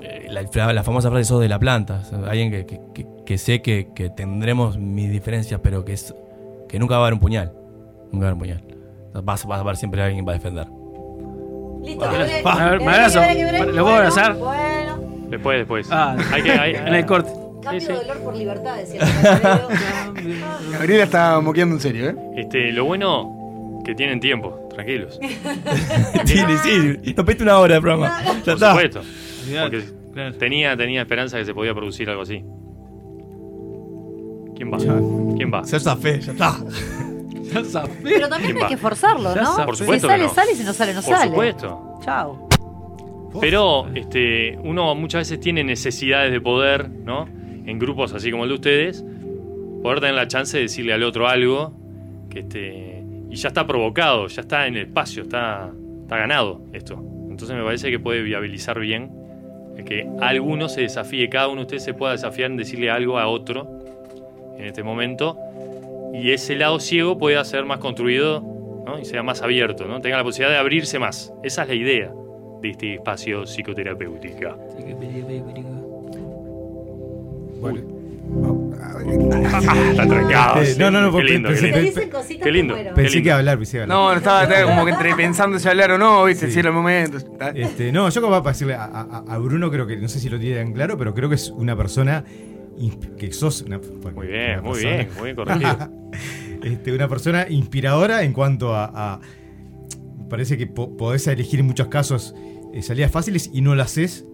eh, 0.04 0.28
La, 0.30 0.84
famosa 0.84 1.10
frase 1.10 1.26
sos 1.26 1.40
de 1.42 1.50
la 1.50 1.60
planta. 1.60 2.02
O 2.02 2.04
sea, 2.06 2.20
Alguien 2.30 2.52
que, 2.52 2.66
que- 2.66 2.82
que- 2.94 3.08
que 3.26 3.38
sé 3.38 3.62
que, 3.62 3.90
que 3.94 4.10
tendremos 4.10 4.78
mis 4.78 5.12
diferencias, 5.12 5.60
pero 5.64 5.84
que 5.84 5.94
es 5.94 6.14
que 6.70 6.80
nunca 6.80 6.96
va 6.96 7.00
a 7.00 7.04
haber 7.08 7.14
un 7.16 7.20
puñal. 7.20 7.54
Nunca 8.12 8.26
va 8.26 8.32
a 8.32 8.32
haber 8.32 8.34
un 8.34 8.40
puñal. 8.40 8.64
O 9.10 9.12
sea, 9.14 9.22
Vas, 9.22 9.46
vas 9.46 9.60
a 9.60 9.64
ver 9.64 9.76
siempre 9.78 10.02
a 10.02 10.06
alguien 10.06 10.24
que 10.24 10.28
va 10.28 10.34
a 10.34 10.36
defender. 10.36 10.68
Listo, 11.84 12.06
a 12.06 12.12
ver, 12.70 12.80
me 12.82 12.92
abrazo. 12.92 13.20
quebré, 13.22 13.36
quebré. 13.38 13.72
¿Lo 13.74 13.84
puedo 13.84 13.96
abrazar? 13.96 14.34
Bueno, 14.36 14.62
Después, 15.30 15.58
después. 15.60 15.88
Ah, 15.92 16.16
hay 16.32 16.42
que, 16.42 16.52
hay- 16.52 16.76
en 16.76 16.88
el 16.96 17.06
corte. 17.06 17.30
cambio 17.62 17.80
Sí, 17.82 17.88
sí. 17.88 17.92
de 17.94 17.98
dolor 18.00 18.18
por 18.24 18.36
libertad, 18.36 18.78
decía. 18.78 19.02
Gabriel. 20.14 20.42
Gabriela 20.72 21.04
está 21.04 21.40
moqueando 21.42 21.76
en 21.76 21.82
serio, 21.82 22.10
¿eh? 22.10 22.16
Este, 22.38 22.72
lo 22.72 22.86
bueno 22.86 23.82
que 23.86 23.94
tienen 23.96 24.20
tiempo, 24.20 24.68
tranquilos. 24.74 25.20
Sí, 26.26 26.38
sí, 26.64 27.14
nos 27.16 27.26
pediste 27.26 27.44
una 27.44 27.60
hora 27.60 27.76
de 27.76 27.82
programa. 27.82 28.22
Ya 28.24 28.34
Por 28.44 28.54
está. 28.54 28.70
supuesto. 28.72 29.02
Porque 29.62 29.84
tenía, 30.40 30.76
tenía 30.76 31.02
esperanza 31.02 31.38
que 31.38 31.46
se 31.46 31.54
podía 31.54 31.74
producir 31.74 32.10
algo 32.10 32.22
así. 32.24 32.44
¿Quién 34.56 34.72
va? 34.74 34.78
¿Quién 35.38 35.54
va? 35.54 35.62
Ya 35.64 35.96
fe, 35.96 36.20
ya 36.22 36.32
está. 36.32 36.56
Pero 38.04 38.28
también 38.28 38.52
¿Quién 38.54 38.58
hay 38.58 38.64
va? 38.64 38.68
que 38.68 38.78
forzarlo, 38.78 39.34
¿no? 39.36 39.66
Por 39.66 39.78
supuesto 39.78 40.08
si 40.08 40.12
sale, 40.12 40.24
que 40.24 40.28
no. 40.28 40.34
sale, 40.34 40.52
y 40.52 40.56
si 40.56 40.64
no 40.64 40.74
sale, 40.74 40.94
no 40.94 41.02
Por 41.02 41.16
sale. 41.16 41.30
supuesto. 41.30 42.00
Chao. 42.04 42.47
Pero 43.40 43.88
este, 43.96 44.58
uno 44.64 44.96
muchas 44.96 45.22
veces 45.30 45.40
tiene 45.40 45.64
necesidades 45.64 46.32
de 46.32 46.42
poder, 46.42 46.90
¿no? 46.90 47.28
En 47.66 47.80
grupos 47.80 48.14
así 48.14 48.32
como 48.32 48.44
el 48.44 48.50
de 48.50 48.56
ustedes, 48.56 49.06
poder 49.82 50.00
tener 50.00 50.16
la 50.16 50.28
chance 50.28 50.58
de 50.58 50.64
decirle 50.64 50.94
al 50.94 51.04
otro 51.04 51.28
algo 51.28 51.74
que 52.30 52.40
este, 52.40 53.04
y 53.30 53.36
ya 53.36 53.50
está 53.50 53.68
provocado, 53.68 54.28
ya 54.28 54.42
está 54.42 54.68
en 54.68 54.76
el 54.76 54.84
espacio, 54.84 55.24
está, 55.24 55.72
está 56.04 56.18
ganado 56.18 56.62
esto. 56.74 57.02
Entonces 57.30 57.56
me 57.56 57.64
parece 57.64 57.92
que 57.92 58.00
puede 58.00 58.22
viabilizar 58.22 58.80
bien 58.80 59.12
el 59.78 59.84
que 59.84 60.08
alguno 60.22 60.70
se 60.70 60.82
desafíe, 60.82 61.30
cada 61.30 61.50
uno 61.50 61.58
de 61.58 61.62
ustedes 61.64 61.84
se 61.84 61.94
pueda 61.94 62.14
desafiar 62.14 62.50
en 62.50 62.58
decirle 62.58 62.90
algo 62.90 63.20
a 63.20 63.28
otro 63.28 63.68
en 64.58 64.66
este 64.66 64.82
momento 64.82 65.38
y 66.14 66.32
ese 66.32 66.56
lado 66.56 66.80
ciego 66.80 67.20
pueda 67.20 67.44
ser 67.46 67.66
más 67.66 67.78
construido 67.78 68.42
¿no? 68.86 68.98
y 69.00 69.06
sea 69.06 69.22
más 69.22 69.44
abierto, 69.44 69.86
¿no? 69.86 70.02
tenga 70.02 70.18
la 70.18 70.24
posibilidad 70.24 70.52
de 70.52 70.60
abrirse 70.60 70.98
más. 70.98 71.32
Esa 71.44 71.62
es 71.64 71.68
la 71.68 71.76
idea 71.76 72.12
de 72.62 72.70
este 72.70 72.94
espacio 72.96 73.46
psicoterapéutica. 73.46 74.56
Está 79.92 80.08
trancado. 80.08 80.62
Eh, 80.62 80.76
no, 80.78 80.92
no, 80.92 81.02
no, 81.02 81.18
qué 81.18 81.24
lindo, 81.24 81.50
pensé- 81.50 81.60
qué 81.62 81.66
lindo. 81.68 81.78
Te 81.80 81.82
dicen 81.82 82.10
cositas 82.10 82.44
Qué 82.46 82.52
lindo. 82.52 82.76
qué 82.76 82.84
Pensé 82.84 82.96
que 82.96 83.16
lindo. 83.16 83.28
iba 83.30 83.36
a 83.36 83.40
hablar, 83.40 83.58
pensé 83.58 83.78
que 83.78 83.82
hablar. 83.84 83.98
No, 83.98 84.12
no 84.12 84.18
estaba, 84.18 84.44
estaba 84.44 84.64
como 84.66 84.86
que 84.86 84.92
entre 84.92 85.16
pensando 85.16 85.60
si 85.60 85.68
hablar 85.68 85.92
o 85.92 85.98
no, 85.98 86.26
¿viste? 86.26 86.52
Si 86.52 86.60
era 86.60 86.70
el 86.70 86.76
momento. 86.76 87.18
Este, 87.56 87.92
no, 87.92 88.10
yo 88.10 88.22
como 88.22 88.38
para 88.44 88.52
decirle 88.54 88.76
a, 88.76 88.84
a- 88.86 89.24
a 89.28 89.38
Bruno, 89.38 89.72
creo 89.72 89.88
que, 89.88 89.98
no 89.98 90.08
sé 90.08 90.20
si 90.20 90.30
lo 90.30 90.40
tiene 90.40 90.58
tan 90.58 90.74
claro, 90.74 90.98
pero 90.98 91.14
creo 91.14 91.30
que 91.30 91.36
es 91.36 91.50
una 91.50 91.76
persona 91.76 92.24
que 93.18 93.32
sos 93.34 93.64
una, 93.64 93.80
Muy 94.14 94.28
bien, 94.28 94.64
muy 94.64 94.80
bien, 94.80 95.10
muy 95.16 95.24
bien 95.24 95.36
corregido. 95.36 95.90
este, 96.64 96.92
una 96.94 97.08
persona 97.08 97.46
inspiradora 97.50 98.24
en 98.24 98.34
cuanto 98.34 98.76
a, 98.76 98.86
a- 99.14 99.20
parece 100.30 100.58
que 100.58 100.68
po- 100.68 100.96
podés 100.98 101.28
elegir 101.28 101.60
en 101.60 101.66
muchos 101.68 101.88
casos 101.88 102.36
eh, 102.74 102.82
salidas 102.82 103.12
fáciles 103.12 103.50
y 103.54 103.62
no 103.62 103.76
las 103.76 103.92
haces, 103.92 104.26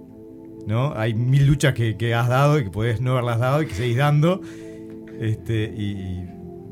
¿no? 0.67 0.93
Hay 0.95 1.13
mil 1.13 1.45
luchas 1.45 1.73
que, 1.73 1.97
que 1.97 2.13
has 2.13 2.27
dado 2.29 2.59
y 2.59 2.63
que 2.63 2.69
podés 2.71 3.01
no 3.01 3.11
haberlas 3.11 3.39
dado 3.39 3.61
y 3.61 3.67
que 3.67 3.75
seguís 3.75 3.97
dando. 3.97 4.41
Este, 5.19 5.65
y, 5.65 6.25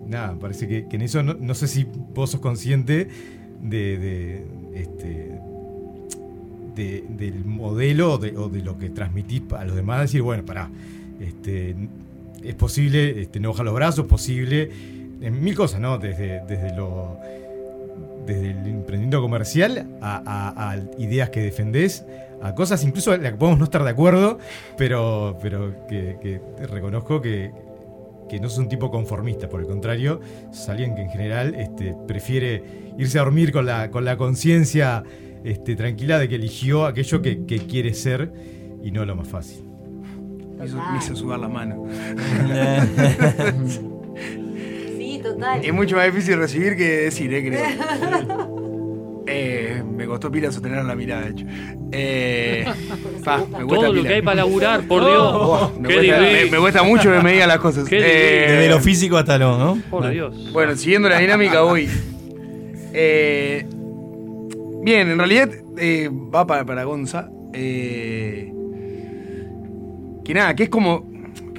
nada, 0.07 0.37
parece 0.39 0.67
que, 0.67 0.87
en 0.91 1.01
eso 1.01 1.23
no, 1.23 1.35
no 1.35 1.53
sé 1.53 1.67
si 1.67 1.85
vos 2.13 2.31
sos 2.31 2.41
consciente 2.41 3.07
de, 3.61 3.97
de, 3.97 4.45
este, 4.75 5.39
de- 6.75 7.03
del 7.09 7.45
modelo 7.45 8.13
o 8.13 8.17
de, 8.17 8.31
lo 8.61 8.77
que 8.77 8.89
transmitís 8.89 9.43
a 9.55 9.65
los 9.65 9.75
demás, 9.75 10.01
decir, 10.01 10.21
bueno, 10.21 10.43
pará, 10.45 10.69
este, 11.19 11.75
es 12.43 12.55
posible 12.55 13.21
este, 13.21 13.39
no 13.39 13.49
bajar 13.51 13.65
los 13.65 13.75
brazos, 13.75 14.05
posible, 14.07 14.69
en 15.21 15.43
mil 15.43 15.53
cosas, 15.55 15.79
¿no? 15.79 15.97
Desde, 15.99 16.41
desde 16.47 16.75
lo 16.75 17.17
desde 18.25 18.51
el 18.51 18.67
emprendimiento 18.67 19.21
comercial 19.21 19.87
a, 20.01 20.21
a- 20.25 20.71
a 20.71 20.77
ideas 20.97 21.29
que 21.29 21.41
defendés, 21.41 22.05
a 22.41 22.55
cosas 22.55 22.83
incluso 22.83 23.13
en 23.13 23.23
las 23.23 23.33
que 23.33 23.37
podemos 23.37 23.59
no 23.59 23.65
estar 23.65 23.83
de 23.83 23.89
acuerdo, 23.89 24.39
pero, 24.77 25.37
pero 25.41 25.85
que, 25.87 26.17
que 26.21 26.41
reconozco 26.67 27.21
que, 27.21 27.51
que 28.29 28.39
no 28.39 28.49
sos 28.49 28.59
un 28.59 28.69
tipo 28.69 28.89
conformista, 28.89 29.49
por 29.49 29.59
el 29.61 29.67
contrario, 29.67 30.21
sos 30.51 30.69
alguien 30.69 30.95
que 30.95 31.01
en 31.01 31.09
general 31.09 31.55
este, 31.55 31.95
prefiere 32.07 32.63
irse 32.97 33.19
a 33.19 33.23
dormir 33.23 33.51
con 33.51 33.65
la, 33.65 33.91
con 33.91 34.05
la 34.05 34.17
conciencia 34.17 35.03
este, 35.43 35.75
tranquila 35.75 36.17
de 36.19 36.29
que 36.29 36.35
eligió 36.35 36.85
aquello 36.85 37.21
que, 37.21 37.45
que 37.45 37.59
quiere 37.67 37.93
ser 37.93 38.31
y 38.83 38.91
no 38.91 39.05
lo 39.05 39.15
más 39.15 39.27
fácil. 39.27 39.63
Me 40.57 40.65
hizo, 40.65 40.77
me 40.77 40.97
hizo 40.99 41.15
sudar 41.15 41.39
la 41.39 41.47
mano. 41.47 41.85
Total. 45.41 45.65
Es 45.65 45.73
mucho 45.73 45.95
más 45.95 46.05
difícil 46.05 46.37
recibir 46.37 46.75
que 46.77 46.83
decir, 46.83 47.33
eh, 47.33 47.47
creo. 47.47 48.61
Eh, 49.33 49.81
me 49.87 50.07
costó 50.07 50.31
pila 50.31 50.51
sostener 50.51 50.83
la 50.83 50.95
mirada, 50.95 51.21
de 51.21 51.29
hecho. 51.29 51.45
Eh, 51.91 52.65
pa, 53.23 53.37
me 53.37 53.43
cuesta 53.65 53.67
Todo 53.67 53.93
lo 53.93 54.01
que 54.03 54.13
hay 54.15 54.21
para 54.23 54.35
laburar, 54.37 54.81
por 54.87 55.05
Dios. 55.05 55.21
Oh, 55.35 55.71
me, 55.79 55.87
Qué 55.87 55.93
cuesta, 55.93 56.19
difícil. 56.19 56.45
me- 56.45 56.51
me 56.51 56.57
cuesta 56.57 56.83
mucho 56.83 57.11
que 57.13 57.19
me 57.21 57.31
digan 57.33 57.47
las 57.47 57.59
cosas. 57.59 57.87
Qué 57.87 57.97
Eh, 57.99 58.51
Desde 58.51 58.69
lo 58.69 58.79
físico 58.79 59.17
hasta 59.17 59.37
lo, 59.37 59.57
¿no? 59.57 59.77
Por 59.89 60.09
Dios. 60.09 60.51
Bueno, 60.51 60.75
siguiendo 60.75 61.07
la 61.07 61.19
dinámica 61.19 61.61
voy. 61.61 61.87
Eh, 62.93 63.65
Bien, 64.83 65.11
en 65.11 65.17
realidad 65.19 65.49
eh, 65.77 66.09
va 66.11 66.45
para, 66.47 66.65
para 66.65 66.83
Gonza. 66.83 67.29
eh, 67.53 68.51
que 70.25 70.33
nada, 70.33 70.55
que 70.55 70.63
es 70.63 70.69
como. 70.69 71.10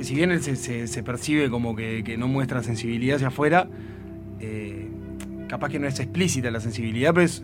Si 0.04 0.14
bien 0.14 0.30
él 0.30 0.42
se, 0.42 0.56
se- 0.56 0.86
se 0.86 1.02
percibe 1.02 1.50
como 1.50 1.74
que, 1.76 2.02
que 2.04 2.16
no 2.16 2.28
muestra 2.28 2.62
sensibilidad 2.62 3.16
hacia 3.16 3.28
afuera, 3.28 3.68
eh, 4.40 4.88
capaz 5.48 5.68
que 5.70 5.78
no 5.78 5.86
es 5.86 5.98
explícita 6.00 6.50
la 6.50 6.60
sensibilidad, 6.60 7.12
pero 7.14 7.24
es, 7.26 7.42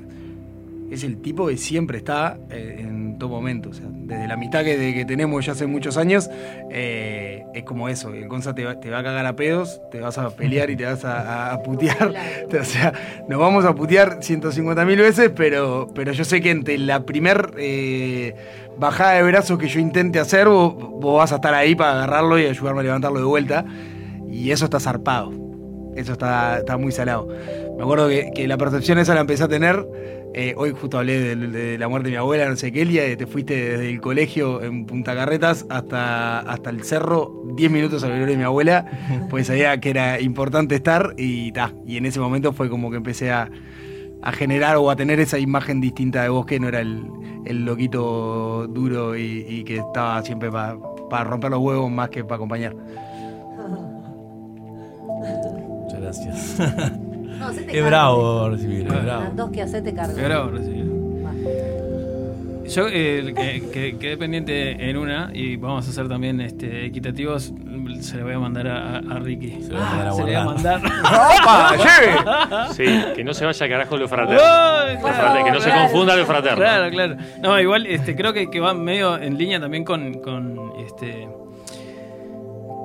es 0.91 1.05
el 1.05 1.21
tipo 1.21 1.47
que 1.49 1.57
siempre 1.57 1.99
está 1.99 2.39
eh, 2.51 2.77
en 2.81 3.19
todo 3.19 3.29
momento. 3.31 3.71
O 3.71 3.73
sea, 3.75 3.87
desde 3.91 4.27
la 4.29 4.35
amistad 4.35 4.65
que, 4.65 4.77
de- 4.79 4.95
que 4.95 5.05
tenemos 5.05 5.45
ya 5.45 5.53
hace 5.53 5.67
muchos 5.67 5.97
años, 5.97 6.31
eh, 6.71 7.45
es 7.55 7.65
como 7.65 7.89
eso. 7.89 8.13
El 8.15 8.29
Gonza 8.29 8.55
te 8.55 8.65
va, 8.65 8.79
te 8.81 8.91
va 8.91 8.99
a 9.01 9.03
cagar 9.03 9.27
a 9.27 9.35
pedos, 9.37 9.81
te 9.91 10.01
vas 10.01 10.17
a 10.19 10.31
pelear 10.31 10.71
y 10.71 10.77
te 10.77 10.85
vas 10.85 11.05
a, 11.05 11.51
a- 11.51 11.53
a 11.55 11.63
putear. 11.63 12.15
O 12.61 12.65
sea, 12.65 12.93
nos 13.29 13.39
vamos 13.39 13.65
a 13.65 13.75
putear 13.75 14.19
150 14.23 14.85
mil 14.85 14.99
veces, 14.99 15.31
pero, 15.35 15.89
pero 15.95 16.13
yo 16.13 16.25
sé 16.25 16.41
que 16.41 16.51
entre 16.51 16.79
la 16.79 17.05
primer 17.05 17.53
eh, 17.59 18.35
bajada 18.79 19.13
de 19.15 19.23
brazos 19.25 19.59
que 19.59 19.69
yo 19.69 19.81
intente 19.81 20.19
hacer, 20.19 20.49
vos, 20.49 20.75
vos 20.77 21.19
vas 21.19 21.33
a 21.33 21.37
estar 21.37 21.55
ahí 21.55 21.75
para 21.75 21.93
agarrarlo 21.93 22.39
y 22.39 22.47
ayudarme 22.47 22.81
a 22.81 22.85
levantarlo 22.85 23.19
de 23.19 23.25
vuelta. 23.27 23.65
Y 24.31 24.51
eso 24.51 24.67
está 24.67 24.79
zarpado. 24.81 25.33
Eso 25.97 26.13
está, 26.13 26.59
está 26.59 26.77
muy 26.77 26.93
salado. 26.93 27.29
Me 27.77 27.83
acuerdo 27.83 28.09
que, 28.09 28.31
que 28.35 28.47
la 28.47 28.57
percepción 28.57 28.99
esa 28.99 29.15
la 29.15 29.21
empecé 29.23 29.45
a 29.45 29.49
tener. 29.49 29.85
Eh, 30.41 30.55
hoy 30.57 30.71
justo 30.71 30.99
hablé 30.99 31.35
de, 31.35 31.35
de 31.35 31.79
la 31.79 31.89
muerte 31.89 32.11
de 32.11 32.13
mi 32.13 32.17
abuela, 32.17 32.49
no 32.49 32.55
sé 32.55 32.71
qué, 32.71 32.83
Elia, 32.83 33.17
te 33.17 33.27
fuiste 33.27 33.71
desde 33.71 33.91
el 33.91 34.01
colegio 34.01 34.63
en 34.63 34.87
Punta 34.87 35.13
Carretas 35.17 35.67
hasta, 35.69 36.39
hasta 36.39 36.71
el 36.71 36.85
cerro, 36.85 37.43
10 37.57 37.73
minutos 37.73 38.05
al 38.05 38.13
velorio 38.13 38.35
de 38.35 38.39
mi 38.39 38.45
abuela, 38.45 38.87
pues 39.31 39.49
sabía 39.49 39.81
que 39.81 39.91
era 39.91 40.21
importante 40.21 40.77
estar 40.77 41.13
y 41.17 41.51
ta. 41.51 41.75
Y 41.85 41.97
en 41.97 42.07
ese 42.07 42.21
momento 42.21 42.53
fue 42.53 42.71
como 42.71 42.89
que 42.89 42.99
empecé 42.99 43.33
a, 43.33 43.51
a 44.23 44.31
generar 44.31 44.77
o 44.77 44.93
a 44.93 44.95
tener 44.95 45.19
esa 45.19 45.41
imagen 45.41 45.81
distinta 45.81 46.23
de 46.23 46.29
vos 46.29 46.47
que 46.47 46.61
no 46.61 46.69
era 46.69 46.83
el, 46.83 47.05
el 47.45 47.65
loquito 47.65 48.69
duro 48.69 49.17
y, 49.17 49.45
y 49.49 49.65
que 49.65 49.79
estaba 49.79 50.23
siempre 50.23 50.53
para 50.53 51.25
romper 51.25 51.51
los 51.51 51.59
huevos 51.59 51.91
más 51.91 52.11
que 52.11 52.23
para 52.23 52.37
acompañar. 52.37 52.77
Muchas 55.83 56.01
gracias. 56.01 57.01
No, 57.39 57.47
cargo. 57.47 57.87
bravo 57.87 58.49
recibir, 58.51 58.87
qué 58.87 58.95
bravo. 58.95 59.23
Las 59.25 59.37
dos 59.37 59.51
que 59.51 59.63
hacete 59.63 59.95
cargo. 59.95 60.15
Qué 60.17 60.25
bravo 60.25 60.51
recibir. 60.51 60.89
Yo 62.69 62.87
eh, 62.87 63.33
que, 63.35 63.71
que- 63.71 63.97
quedé 63.99 64.19
pendiente 64.19 64.91
en 64.91 64.99
una 64.99 65.31
y 65.33 65.57
vamos 65.57 65.89
a 65.89 65.93
ser 65.93 66.07
también 66.07 66.39
este, 66.43 66.85
equitativos. 66.85 67.51
Se 68.01 68.17
le 68.19 68.23
voy 68.25 68.35
a 68.35 68.39
mandar 68.39 68.67
a, 68.69 69.01
Ricky. 69.21 69.63
Se 69.63 69.73
le 69.73 69.79
va 69.79 69.87
a 69.89 69.95
mandar 69.95 70.09
a 70.09 70.13
Se 70.13 70.19
le 70.19 70.25
voy 70.27 70.35
a 70.35 70.45
guardar. 70.45 70.83
mandar. 70.83 72.69
Sí, 72.75 72.85
que 73.17 73.25
no 73.25 73.33
se 73.33 73.47
vaya 73.47 73.69
carajo 73.69 73.97
lo 73.97 74.07
fraterno. 74.07 74.41
Fraterno, 75.01 75.45
que 75.47 75.51
no 75.53 75.61
se 75.61 75.71
confunda 75.71 76.15
lo 76.15 76.27
fraterno. 76.27 76.59
Claro, 76.59 76.91
claro. 76.91 77.17
No, 77.41 77.59
igual 77.59 77.87
este, 77.87 78.15
creo 78.15 78.35
que, 78.35 78.51
que 78.51 78.61
va 78.61 78.75
medio 78.75 79.17
en 79.17 79.39
línea 79.39 79.59
también 79.59 79.85
con, 79.85 80.21
con 80.21 80.73
este 80.87 81.27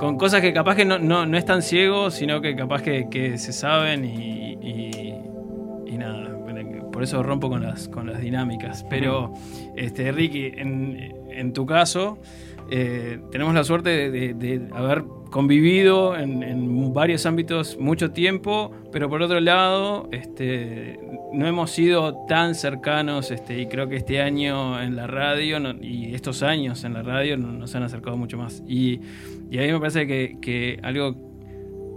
con 0.04 0.18
cosas 0.18 0.42
que 0.42 0.52
capaz 0.54 0.76
que 0.76 0.86
no, 0.86 1.00
no, 1.00 1.26
no 1.26 1.38
es 1.38 1.46
tan 1.46 1.62
ciego, 1.62 2.12
sino 2.12 2.42
que 2.42 2.56
capaz 2.56 2.82
que, 2.82 3.08
que 3.10 3.38
se 3.38 3.54
saben 3.54 4.04
y, 4.06 4.58
y, 4.62 5.98
nada. 5.98 6.30
Por 6.92 7.02
eso 7.04 7.24
rompo 7.24 7.50
con 7.50 7.64
las, 7.64 7.88
con 7.88 8.06
las 8.08 8.22
dinámicas. 8.22 8.86
Pero, 8.90 9.34
este, 9.76 10.12
Ricky, 10.12 10.52
en, 10.56 11.14
en 11.32 11.52
tu 11.54 11.66
caso, 11.66 12.20
eh, 12.70 13.20
tenemos 13.32 13.54
la 13.56 13.64
suerte 13.64 14.12
de, 14.12 14.34
de- 14.36 14.68
haber 14.74 15.04
convivido 15.32 16.16
en, 16.16 16.44
en 16.44 16.94
varios 16.94 17.26
ámbitos 17.26 17.78
mucho 17.80 18.12
tiempo, 18.12 18.72
pero 18.92 19.10
por 19.10 19.24
otro 19.24 19.40
lado, 19.40 20.08
este, 20.12 21.00
no 21.34 21.48
hemos 21.48 21.72
sido 21.72 22.26
tan 22.28 22.54
cercanos 22.54 23.32
este, 23.32 23.60
y 23.60 23.66
creo 23.66 23.88
que 23.90 23.96
este 23.96 24.22
año 24.22 24.80
en 24.80 24.96
la 24.96 25.08
radio 25.08 25.58
y 25.82 26.14
estos 26.14 26.44
años 26.44 26.84
en 26.84 26.94
la 26.94 27.02
radio 27.02 27.38
no- 27.38 27.52
nos 27.54 27.74
han 27.74 27.82
acercado 27.82 28.18
mucho 28.18 28.38
más. 28.38 28.62
Y, 28.68 29.00
y 29.54 29.60
a 29.60 29.62
mí 29.64 29.72
me 29.72 29.80
parece 29.80 30.08
que, 30.08 30.38
que 30.42 30.80
algo 30.84 31.16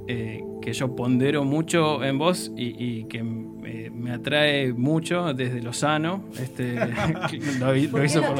eh, 0.08 0.42
que 0.62 0.72
yo 0.72 0.94
pondero 0.96 1.44
mucho 1.44 2.02
en 2.04 2.18
vos 2.18 2.52
y, 2.56 2.74
y 2.84 3.04
que 3.04 3.18
eh, 3.64 3.90
me 3.92 4.12
atrae 4.12 4.72
mucho 4.72 5.32
desde 5.34 5.62
lo 5.62 5.72
sano. 5.72 6.24
Este, 6.40 6.74
lo, 7.58 7.74
lo 7.74 7.90
¿Por 7.90 8.04
hizo 8.04 8.20
lo? 8.20 8.34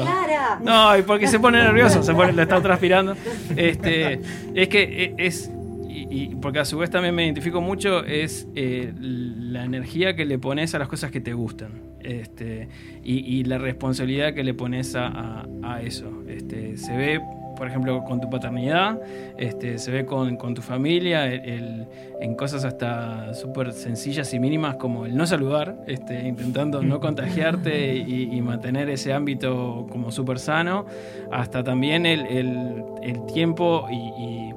No, 0.63 0.97
y 0.97 1.01
porque 1.03 1.27
se 1.27 1.39
pone 1.39 1.57
nervioso, 1.59 2.03
se 2.03 2.13
pone, 2.13 2.33
le 2.33 2.43
está 2.43 2.61
transpirando. 2.61 3.15
Este, 3.55 4.19
es 4.55 4.67
que 4.69 4.83
e- 4.83 5.15
es. 5.17 5.51
Y, 5.89 6.07
y 6.11 6.35
porque 6.35 6.59
a 6.59 6.65
su 6.65 6.77
vez 6.77 6.89
también 6.91 7.15
me 7.15 7.25
identifico 7.25 7.59
mucho, 7.59 8.03
es 8.05 8.47
eh, 8.55 8.93
la 8.99 9.65
energía 9.65 10.15
que 10.15 10.25
le 10.25 10.37
pones 10.37 10.75
a 10.75 10.79
las 10.79 10.87
cosas 10.87 11.09
que 11.11 11.19
te 11.21 11.33
gustan. 11.33 11.81
Este, 12.01 12.67
y, 13.03 13.17
y 13.39 13.43
la 13.45 13.57
responsabilidad 13.57 14.33
que 14.33 14.43
le 14.43 14.53
pones 14.53 14.95
a, 14.95 15.07
a- 15.07 15.47
a 15.63 15.81
eso. 15.81 16.23
Este, 16.29 16.77
se 16.77 16.95
ve, 16.95 17.19
por 17.57 17.67
ejemplo, 17.67 18.03
con 18.03 18.21
tu 18.21 18.29
paternidad, 18.29 18.99
este, 19.37 19.77
se 19.79 19.91
ve 19.91 20.05
con, 20.05 20.37
con 20.37 20.53
tu 20.53 20.61
familia, 20.61 21.25
el- 21.25 21.43
el- 21.49 21.87
en 22.21 22.35
cosas 22.35 22.63
hasta 22.65 23.33
súper 23.33 23.73
sencillas 23.73 24.33
y 24.33 24.39
mínimas 24.39 24.75
como 24.75 25.05
el 25.05 25.15
no 25.15 25.25
saludar, 25.25 25.77
este, 25.87 26.27
intentando 26.27 26.81
no 26.81 26.99
contagiarte 27.07 27.95
y, 27.95 28.29
y 28.35 28.41
mantener 28.41 28.89
ese 28.89 29.13
ámbito 29.13 29.87
como 29.89 30.11
súper 30.11 30.39
sano, 30.39 30.85
hasta 31.31 31.63
también 31.63 32.05
el, 32.05 32.25
el- 32.27 32.83
el 33.03 33.25
tiempo 33.25 33.87
y, 33.91 33.95
y- 33.95 34.53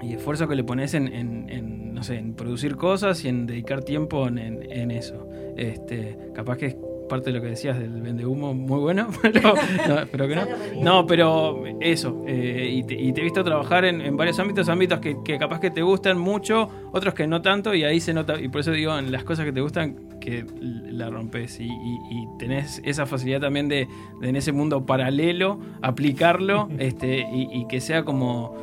y 0.00 0.14
esfuerzo 0.14 0.46
que 0.48 0.54
le 0.54 0.62
pones 0.64 0.94
en, 0.94 1.08
en- 1.08 1.46
en, 1.50 1.92
no 1.94 2.02
sé, 2.04 2.18
en 2.18 2.34
producir 2.34 2.76
cosas 2.76 3.24
y 3.24 3.28
en 3.28 3.46
dedicar 3.46 3.82
tiempo 3.82 4.28
en, 4.28 4.38
en- 4.38 4.90
eso. 4.92 5.28
Este, 5.56 6.16
capaz 6.34 6.56
que 6.56 6.66
es 6.66 6.76
parte 7.08 7.30
de 7.30 7.36
lo 7.38 7.42
que 7.42 7.48
decías 7.48 7.78
del 7.78 7.90
vende 8.02 8.24
humo 8.26 8.54
muy 8.54 8.78
bueno, 8.80 9.08
pero, 9.22 9.54
no, 9.54 9.96
pero 10.12 10.28
que 10.28 10.36
no. 10.36 10.42
No, 10.82 11.06
pero 11.06 11.64
eso. 11.80 12.22
eh, 12.26 12.70
y, 12.72 12.82
te, 12.84 12.94
y 12.94 13.12
te 13.12 13.20
he 13.20 13.24
visto 13.24 13.42
trabajar 13.42 13.84
en, 13.84 14.00
en 14.00 14.16
varios 14.16 14.38
ámbitos, 14.38 14.68
ámbitos 14.68 15.00
que, 15.00 15.16
que 15.24 15.38
capaz 15.38 15.60
que 15.60 15.70
te 15.70 15.82
gustan 15.82 16.18
mucho, 16.18 16.68
otros 16.92 17.14
que 17.14 17.26
no 17.26 17.42
tanto, 17.42 17.74
y 17.74 17.84
ahí 17.84 18.00
se 18.00 18.12
nota, 18.14 18.40
y 18.40 18.48
por 18.48 18.60
eso 18.60 18.72
digo, 18.72 18.96
en 18.98 19.10
las 19.10 19.24
cosas 19.24 19.44
que 19.44 19.52
te 19.52 19.60
gustan, 19.60 19.96
que 20.20 20.44
la 20.60 21.08
rompes 21.10 21.58
y, 21.60 21.64
y- 21.64 21.68
y 22.10 22.26
tenés 22.38 22.80
esa 22.84 23.06
facilidad 23.06 23.40
también 23.40 23.68
de, 23.68 23.88
de 24.20 24.28
en 24.28 24.36
ese 24.36 24.52
mundo 24.52 24.84
paralelo 24.84 25.58
aplicarlo 25.80 26.68
este, 26.78 27.20
y, 27.20 27.48
y 27.52 27.66
que 27.68 27.80
sea 27.80 28.04
como 28.04 28.56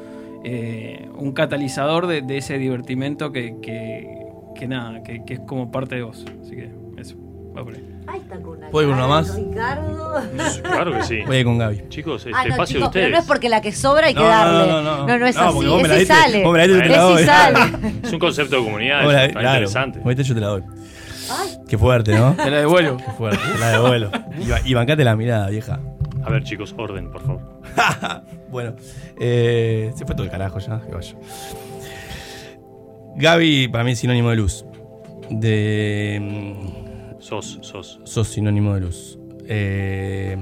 eh, 0.44 1.08
un 1.18 1.32
catalizador 1.32 2.08
de, 2.08 2.22
de 2.22 2.38
ese 2.38 2.58
divertimento 2.60 3.32
que, 3.32 3.56
que, 3.62 4.08
que 4.56 4.68
nada, 4.68 5.02
que, 5.02 5.24
que 5.26 5.36
es 5.36 5.40
como 5.42 5.72
parte 5.72 5.96
de 5.96 6.04
vos. 6.04 6.24
Así 6.42 6.56
que 6.56 6.70
eso, 6.98 7.16
va 7.58 7.64
por 7.64 7.74
ahí. 7.74 7.84
Ahí 8.08 8.20
está 8.20 8.36
con 8.40 8.58
una 8.58 8.70
¿Puedo 8.70 8.88
ir 8.90 8.94
cara, 8.96 9.06
uno 9.06 9.14
más? 9.16 9.36
Ricardo. 9.36 10.22
Claro 10.64 10.92
que 10.94 11.04
sí. 11.04 11.20
Voy 11.26 11.36
a 11.38 11.40
ir 11.40 11.46
con 11.46 11.58
Gaby. 11.58 11.84
Chicos, 11.90 12.26
este 12.26 12.32
Ah, 12.38 12.44
no, 12.46 12.50
espacio 12.52 12.78
chicos, 12.78 12.94
de 12.94 12.94
pero 12.94 13.06
ustedes. 13.06 13.12
no 13.12 13.18
es 13.20 13.26
porque 13.26 13.50
la 13.50 13.62
que 13.62 13.72
sobra 13.72 14.08
hay 14.08 14.14
que 14.14 14.20
No, 14.20 14.26
no, 14.26 14.32
darle. 14.32 14.72
no, 14.72 14.82
no, 14.82 14.98
no. 15.08 15.18
no, 15.18 15.26
es 15.26 15.36
No, 15.36 15.42
así. 15.42 15.56
vos 15.68 15.82
me 15.82 15.88
la 15.88 15.96
Ese 15.96 16.00
diste- 16.06 16.14
sale. 16.22 16.44
vos 16.44 16.54
me 16.54 16.60
la 16.60 16.68
diste, 16.68 16.78
yo 16.78 16.84
te 16.84 16.90
la 16.90 16.96
Ese 16.96 17.14
doy. 17.14 17.26
sale. 17.26 17.60
Es 18.04 18.14
un 18.14 18.20
concepto 18.20 18.56
de 18.58 18.64
comunidad, 18.64 19.00
está 19.26 19.40
claro, 19.40 19.48
interesante. 19.56 20.00
ahorita 20.04 20.22
yo 20.22 20.34
te 20.36 20.42
la 20.42 20.48
doy. 20.48 20.64
Qué 21.68 21.78
fuerte, 21.78 22.16
¿no? 22.18 22.34
Te 22.36 22.52
la 22.52 22.58
devuelvo. 22.58 22.98
Qué 22.98 23.12
fuerte, 23.18 23.40
te 23.54 23.60
la 23.60 23.70
devuelvo. 23.72 24.12
Y, 24.40 24.50
ba- 24.50 24.62
y 24.64 24.74
bancate 24.74 25.04
la 25.04 25.16
mirada, 25.16 25.50
vieja. 25.50 25.80
A 26.24 26.30
ver, 26.30 26.44
chicos, 26.44 26.74
orden, 26.78 27.12
por 27.12 27.22
favor. 27.22 27.42
Bueno, 28.50 28.74
eh, 29.20 29.92
se 29.98 30.06
fue 30.06 30.16
todo 30.16 30.24
el 30.24 30.30
carajo 30.32 30.60
ya, 30.60 30.80
que 30.80 30.94
vaya. 30.96 31.16
Gaby 33.18 33.68
para 33.70 33.84
mí 33.84 33.92
es 33.92 34.00
sinónimo 34.00 34.30
de 34.30 34.36
luz. 34.36 34.66
De. 35.30 36.20
mm, 36.22 36.85
Sos, 37.26 37.58
sos. 37.62 38.00
Sos 38.04 38.28
sinónimo 38.28 38.76
de 38.76 38.82
luz. 38.82 39.18
Eh, 39.48 40.38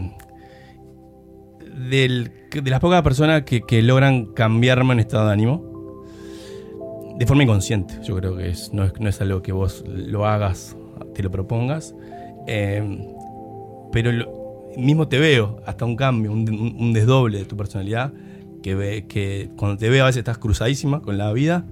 del- 1.90 2.30
de 2.52 2.70
las 2.70 2.82
pocas 2.82 3.02
personas 3.04 3.44
que, 3.44 3.82
logran 3.82 4.34
cambiarme 4.34 4.92
en 4.92 5.00
estado 5.00 5.28
de 5.28 5.34
ánimo. 5.34 6.04
De 7.18 7.26
forma 7.26 7.44
inconsciente, 7.44 7.94
yo 8.04 8.18
creo 8.18 8.36
que 8.36 8.50
es, 8.50 8.74
no, 8.74 8.84
es, 8.84 8.94
no 9.00 9.08
es 9.08 9.22
algo 9.22 9.42
que 9.42 9.54
vos 9.54 9.86
lo 9.88 10.26
hagas, 10.26 10.76
te 11.16 11.24
lo 11.24 11.32
propongas. 11.32 11.96
Eh, 12.48 12.84
pero 13.94 14.12
mismo 14.76 15.08
te 15.08 15.20
veo, 15.20 15.62
hasta 15.66 15.86
un 15.86 15.96
cambio, 15.96 16.34
un, 16.34 16.40
un- 16.50 16.76
un 16.82 16.92
desdoble 16.92 17.38
de 17.38 17.46
tu 17.46 17.56
personalidad, 17.56 18.12
que, 18.62 18.76
ve, 18.76 19.06
que 19.08 19.52
cuando 19.56 19.78
te 19.78 19.88
veo 19.90 20.04
a 20.04 20.08
veces 20.08 20.20
estás 20.20 20.38
cruzadísima 20.38 21.02
con 21.02 21.18
la 21.18 21.32
vida 21.32 21.66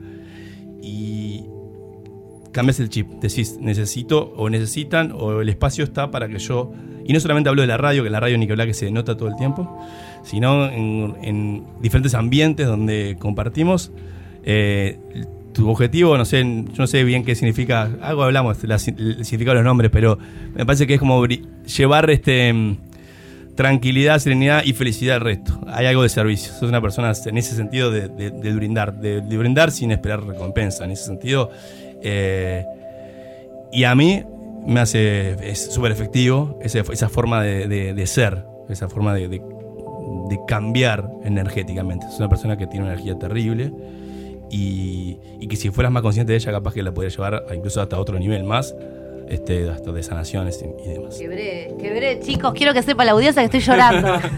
y 0.81 1.43
cambias 2.51 2.79
el 2.79 2.89
chip. 2.89 3.07
Decís, 3.21 3.57
necesito 3.59 4.33
o 4.35 4.49
necesitan 4.49 5.11
o 5.11 5.41
el 5.41 5.49
espacio 5.49 5.83
está 5.83 6.11
para 6.11 6.27
que 6.27 6.39
yo... 6.39 6.71
Y 7.03 7.13
no 7.13 7.19
solamente 7.19 7.49
hablo 7.49 7.61
de 7.61 7.67
la 7.67 7.77
radio, 7.77 8.03
que 8.03 8.09
la 8.09 8.19
radio 8.19 8.37
ni 8.37 8.45
que 8.45 8.53
hablar 8.53 8.67
que 8.67 8.73
se 8.75 8.85
denota 8.85 9.17
todo 9.17 9.27
el 9.27 9.35
tiempo, 9.35 9.79
sino 10.23 10.69
en, 10.69 11.15
en 11.23 11.63
diferentes 11.81 12.13
ambientes 12.13 12.67
donde 12.67 13.17
compartimos. 13.19 13.91
eh, 14.43 14.99
tu 15.53 15.69
objetivo, 15.69 16.17
no 16.17 16.23
sé, 16.23 16.43
yo 16.43 16.77
no 16.77 16.87
sé 16.87 17.03
bien 17.03 17.25
qué 17.25 17.35
significa, 17.35 17.89
algo 18.01 18.23
hablamos, 18.23 18.63
la- 18.63 18.75
el 18.75 19.25
significado 19.25 19.49
de 19.49 19.55
los 19.55 19.65
nombres, 19.65 19.91
pero 19.91 20.17
me 20.55 20.65
parece 20.65 20.87
que 20.87 20.93
es 20.93 20.99
como 20.99 21.25
llevar 21.27 22.09
este 22.09 22.77
tranquilidad, 23.55 24.19
serenidad 24.19 24.63
y 24.63 24.71
felicidad 24.71 25.15
al 25.17 25.21
resto. 25.21 25.59
Hay 25.67 25.85
algo 25.85 26.03
de 26.03 26.09
servicio. 26.09 26.53
Sos 26.53 26.69
una 26.69 26.81
persona 26.81 27.11
en 27.25 27.37
ese 27.37 27.55
sentido 27.55 27.91
de, 27.91 28.07
brindar, 28.53 29.01
de 29.01 29.19
brindar 29.37 29.71
sin 29.71 29.91
esperar 29.91 30.23
recompensa. 30.25 30.85
En 30.85 30.91
ese 30.91 31.03
sentido, 31.05 31.51
eh, 32.03 32.65
y 33.71 33.83
a 33.85 33.95
mí 33.95 34.23
me 34.65 34.79
hace. 34.79 35.31
Es 35.49 35.71
súper 35.73 35.91
efectivo 35.91 36.57
esa 36.61 37.09
forma 37.09 37.41
de, 37.43 37.67
de- 37.67 37.93
de 37.93 38.07
ser, 38.07 38.43
esa 38.69 38.89
forma 38.89 39.13
de, 39.15 39.27
de- 39.27 39.41
cambiar 40.47 41.09
energéticamente. 41.23 42.05
Es 42.07 42.17
una 42.19 42.29
persona 42.29 42.57
que 42.57 42.65
tiene 42.67 42.85
una 42.85 42.93
energía 42.93 43.17
terrible 43.17 43.71
y, 44.49 45.17
y 45.39 45.47
que 45.47 45.55
si 45.55 45.69
fueras 45.69 45.91
más 45.91 46.01
consciente 46.01 46.31
de 46.33 46.37
ella, 46.37 46.51
capaz 46.51 46.73
que 46.73 46.83
la 46.83 46.93
podría 46.93 47.09
llevar 47.11 47.45
incluso 47.55 47.81
hasta 47.81 47.99
otro 47.99 48.17
nivel 48.19 48.43
más, 48.43 48.75
este, 49.29 49.69
hasta 49.69 49.91
de 49.91 50.03
sanaciones 50.03 50.61
y, 50.63 50.89
y 50.89 50.93
demás. 50.93 51.17
Quebré, 51.17 51.73
quebré, 51.79 52.19
chicos, 52.19 52.53
quiero 52.53 52.73
que 52.73 52.81
sepa 52.81 53.05
la 53.05 53.11
audiencia 53.11 53.41
que 53.41 53.57
estoy 53.57 53.59
llorando. 53.61 54.07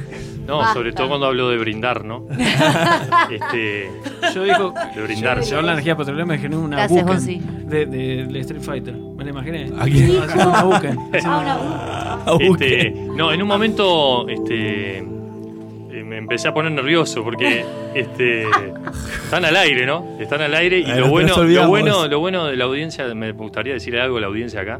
No, 0.46 0.58
Basta. 0.58 0.74
sobre 0.74 0.92
todo 0.92 1.08
cuando 1.08 1.28
hablo 1.28 1.50
de 1.50 1.58
brindar, 1.58 2.04
¿no? 2.04 2.26
este, 3.32 3.90
Yo 4.34 4.44
digo, 4.44 4.74
de 4.96 5.02
brindar. 5.02 5.42
yo 5.42 5.62
la 5.62 5.72
energía 5.74 5.96
petrolera 5.96 6.26
me 6.26 6.38
generó 6.38 6.62
una 6.62 6.78
Gracias, 6.78 7.02
Buken 7.02 7.16
Gonzi. 7.16 7.42
de, 7.66 7.86
de, 7.86 8.26
de 8.26 8.40
Street 8.40 8.62
Fighter. 8.62 8.94
¿Me 8.94 9.24
la 9.24 9.30
imaginé? 9.30 9.70
¿A 9.80 9.84
quién? 9.86 10.18
Haciendo 10.22 10.50
una 10.50 10.64
Buken. 10.64 10.98
Ah, 11.26 12.38
Este, 12.40 12.92
no, 13.16 13.32
en 13.32 13.42
un 13.42 13.48
momento 13.48 14.28
este, 14.28 14.98
eh, 15.00 15.04
me 16.06 16.18
empecé 16.18 16.48
a 16.50 16.54
poner 16.54 16.72
nervioso 16.72 17.24
porque 17.24 17.64
este, 17.96 18.44
están 19.24 19.46
al 19.46 19.56
aire, 19.56 19.86
¿no? 19.86 20.18
Están 20.20 20.42
al 20.42 20.54
aire 20.56 20.80
y 20.80 20.84
Ay, 20.86 20.92
lo 21.00 21.02
nos 21.02 21.10
bueno, 21.10 21.36
lo 21.36 21.42
olvidamos. 21.42 21.70
bueno, 21.70 22.08
lo 22.08 22.20
bueno 22.20 22.46
de 22.48 22.56
la 22.58 22.66
audiencia, 22.66 23.14
me 23.16 23.32
gustaría 23.32 23.74
decirle 23.74 24.02
algo 24.02 24.18
a 24.18 24.22
la 24.22 24.28
audiencia 24.28 24.62
acá, 24.62 24.80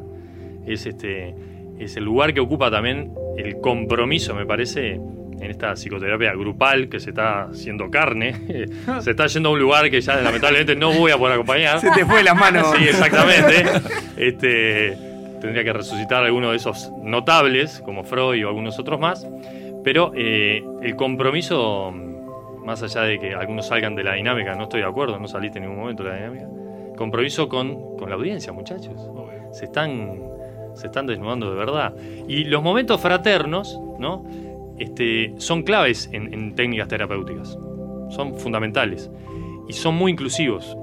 es 0.66 0.86
este, 0.86 1.36
es 1.80 1.96
el 1.98 2.04
lugar 2.06 2.34
que 2.34 2.40
ocupa 2.40 2.70
también 2.72 3.12
el 3.38 3.60
compromiso, 3.62 4.34
me 4.36 4.46
parece, 4.46 5.00
en 5.44 5.52
esta 5.52 5.74
psicoterapia 5.74 6.34
grupal 6.34 6.88
que 6.88 7.00
se 7.00 7.10
está 7.10 7.44
haciendo 7.44 7.90
carne, 7.90 8.68
se 9.02 9.12
está 9.12 9.28
yendo 9.28 9.50
a 9.50 9.52
un 9.52 9.60
lugar 9.60 9.90
que 9.90 10.00
ya 10.00 10.16
lamentablemente 10.22 10.76
no 10.76 10.92
voy 10.94 11.12
a 11.12 11.18
poder 11.18 11.34
acompañar. 11.34 11.80
Se 11.80 11.92
te 11.92 12.06
fue 12.06 12.24
las 12.24 12.36
manos. 12.36 12.68
Sí, 12.74 12.86
exactamente. 12.86 13.66
Este, 14.18 14.98
tendría 15.40 15.64
que 15.64 15.74
resucitar 15.74 16.24
alguno 16.24 16.52
de 16.52 16.58
esos 16.58 16.92
notables, 17.04 17.82
como 17.86 18.04
Freud 18.04 18.46
o 18.46 18.48
algunos 18.48 18.80
otros 18.80 19.00
más. 19.00 19.28
Pero 19.84 20.12
eh, 20.16 20.64
el 20.82 20.96
compromiso, 20.96 21.92
más 22.66 22.82
allá 22.82 23.02
de 23.02 23.20
que 23.20 23.36
algunos 23.36 23.68
salgan 23.68 23.96
de 23.96 24.04
la 24.04 24.14
dinámica, 24.14 24.56
no 24.56 24.64
estoy 24.64 24.82
de 24.82 24.88
acuerdo, 24.88 25.20
no 25.20 25.28
saliste 25.28 25.60
en 25.60 25.66
ningún 25.66 25.82
momento 25.82 26.04
de 26.04 26.10
la 26.10 26.16
dinámica. 26.16 26.48
Compromiso 26.98 27.48
con, 27.50 27.98
con 27.98 28.10
la 28.10 28.16
audiencia, 28.16 28.54
muchachos. 28.54 28.96
Se 29.52 29.66
están, 29.66 30.20
se 30.74 30.88
están 30.88 31.06
desnudando 31.06 31.52
de 31.52 31.58
verdad. 31.58 31.94
Y 32.28 32.46
los 32.46 32.64
momentos 32.64 33.00
fraternos, 33.02 33.80
¿no? 34.00 34.26
Este, 34.80 35.34
son 35.38 35.64
claves 35.64 36.10
en, 36.12 36.34
en 36.34 36.56
técnicas 36.56 36.88
terapéuticas. 36.88 37.58
Son 38.10 38.38
fundamentales. 38.40 39.10
Y 39.68 39.74
son 39.74 39.96
muy 39.96 40.12
inclusivos. 40.12 40.76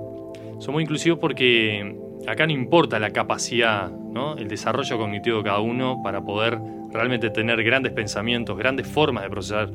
Son 0.58 0.72
muy 0.74 0.82
inclusivos 0.82 1.18
porque 1.18 1.96
acá 2.26 2.46
no 2.46 2.52
importa 2.52 2.98
la 2.98 3.10
capacidad, 3.10 3.90
¿no? 3.90 4.36
el 4.36 4.48
desarrollo 4.48 4.98
cognitivo 4.98 5.38
de 5.38 5.44
cada 5.44 5.60
uno 5.60 6.00
para 6.02 6.22
poder 6.22 6.58
realmente 6.92 7.30
tener 7.30 7.62
grandes 7.62 7.92
pensamientos, 7.92 8.56
grandes 8.58 8.86
formas 8.86 9.22
de 9.24 9.30
procesar 9.30 9.70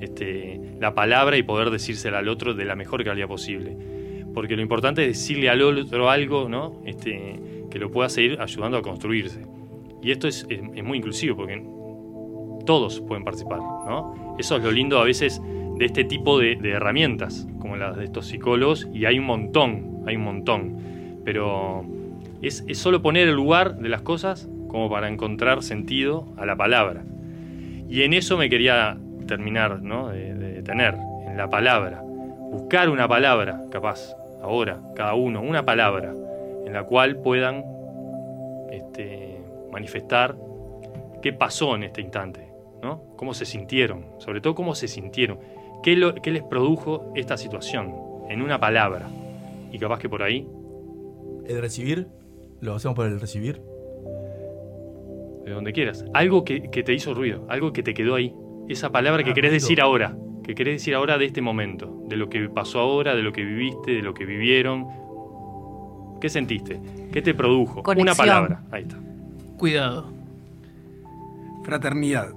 este, 0.00 0.60
la 0.80 0.94
palabra 0.94 1.36
y 1.36 1.42
poder 1.42 1.70
decírsela 1.70 2.18
al 2.18 2.28
otro 2.28 2.54
de 2.54 2.64
la 2.64 2.76
mejor 2.76 3.02
calidad 3.04 3.26
posible. 3.26 3.76
Porque 4.34 4.54
lo 4.54 4.62
importante 4.62 5.02
es 5.02 5.18
decirle 5.18 5.48
al 5.50 5.60
otro 5.62 6.10
algo 6.10 6.48
¿no? 6.48 6.80
este, 6.84 7.40
que 7.70 7.78
lo 7.78 7.90
pueda 7.90 8.08
seguir 8.08 8.40
ayudando 8.40 8.76
a 8.78 8.82
construirse. 8.82 9.40
Y 10.02 10.12
esto 10.12 10.28
es, 10.28 10.46
es- 10.48 10.60
es 10.74 10.84
muy 10.84 10.98
inclusivo 10.98 11.36
porque 11.36 11.60
todos 12.68 13.00
pueden 13.00 13.24
participar. 13.24 13.60
¿no? 13.60 14.36
Eso 14.38 14.58
es 14.58 14.62
lo 14.62 14.70
lindo 14.70 14.98
a 14.98 15.04
veces 15.04 15.40
de 15.78 15.86
este 15.86 16.04
tipo 16.04 16.38
de, 16.38 16.58
herramientas, 16.62 17.48
como 17.60 17.76
las 17.76 17.96
de 17.96 18.04
estos 18.04 18.26
psicólogos, 18.26 18.86
y 18.92 19.06
hay 19.06 19.18
un 19.18 19.24
montón, 19.24 20.02
hay 20.06 20.16
un 20.16 20.24
montón. 20.24 20.76
Pero 21.24 21.86
es, 22.42 22.62
solo 22.74 23.00
poner 23.00 23.26
el 23.26 23.34
lugar 23.34 23.78
de 23.78 23.88
las 23.88 24.02
cosas 24.02 24.50
como 24.68 24.90
para 24.90 25.08
encontrar 25.08 25.62
sentido 25.62 26.26
a 26.36 26.44
la 26.44 26.56
palabra. 26.56 27.04
Y 27.88 28.02
en 28.02 28.12
eso 28.12 28.36
me 28.36 28.50
quería 28.50 28.98
terminar 29.26 29.80
¿no? 29.80 30.08
de, 30.08 30.34
detener, 30.34 30.94
en 31.26 31.38
la 31.38 31.48
palabra. 31.48 32.02
Buscar 32.02 32.90
una 32.90 33.08
palabra, 33.08 33.62
capaz, 33.70 34.14
ahora, 34.42 34.78
cada 34.94 35.14
uno, 35.14 35.40
una 35.40 35.64
palabra 35.64 36.12
en 36.66 36.74
la 36.74 36.82
cual 36.82 37.16
puedan 37.16 37.64
este, 38.70 39.38
manifestar 39.72 40.36
qué 41.22 41.32
pasó 41.32 41.74
en 41.74 41.84
este 41.84 42.02
instante, 42.02 42.47
¿no? 42.82 43.02
Cómo 43.16 43.34
se 43.34 43.44
sintieron, 43.44 44.06
sobre 44.18 44.40
todo 44.40 44.54
cómo 44.54 44.74
se 44.74 44.88
sintieron, 44.88 45.38
qué, 45.82 45.96
lo- 45.96 46.14
qué 46.14 46.30
les 46.30 46.42
produjo 46.42 47.12
esta 47.14 47.36
situación 47.36 47.94
en 48.28 48.42
una 48.42 48.58
palabra. 48.60 49.08
Y 49.72 49.78
capaz 49.78 49.98
que 49.98 50.08
por 50.08 50.22
ahí, 50.22 50.46
El 51.46 51.60
recibir, 51.60 52.08
lo 52.60 52.74
hacemos 52.74 52.94
por 52.96 53.06
el 53.06 53.20
recibir. 53.20 53.60
de 55.44 55.52
donde 55.54 55.72
quieras, 55.72 56.04
algo 56.12 56.44
que, 56.44 56.70
que 56.70 56.82
te 56.82 56.92
hizo 56.92 57.14
ruido, 57.14 57.46
algo 57.48 57.72
que 57.72 57.82
te 57.82 57.94
quedó 57.94 58.14
ahí, 58.16 58.34
esa 58.68 58.90
palabra 58.92 59.24
que 59.24 59.30
Ah, 59.30 59.34
querés 59.34 59.50
ruido. 59.52 59.62
decir 59.62 59.80
ahora, 59.80 60.14
que 60.44 60.54
querés 60.54 60.74
decir 60.74 60.94
ahora 60.94 61.16
de 61.16 61.24
este 61.24 61.40
momento, 61.40 62.02
de 62.06 62.16
lo 62.16 62.28
que 62.28 62.48
pasó 62.50 62.80
ahora, 62.80 63.14
de 63.14 63.22
lo 63.22 63.32
que 63.32 63.42
viviste, 63.44 63.92
de 63.92 64.02
lo 64.02 64.12
que 64.12 64.26
vivieron. 64.26 64.86
¿Qué 66.20 66.28
sentiste? 66.28 66.80
¿Qué 67.12 67.22
te 67.22 67.32
produjo? 67.32 67.82
Una 67.96 68.14
palabra. 68.14 68.62
Ahí 68.70 68.82
está. 68.82 68.96
Cuidado. 69.56 70.10
Fraternidad. 71.64 72.30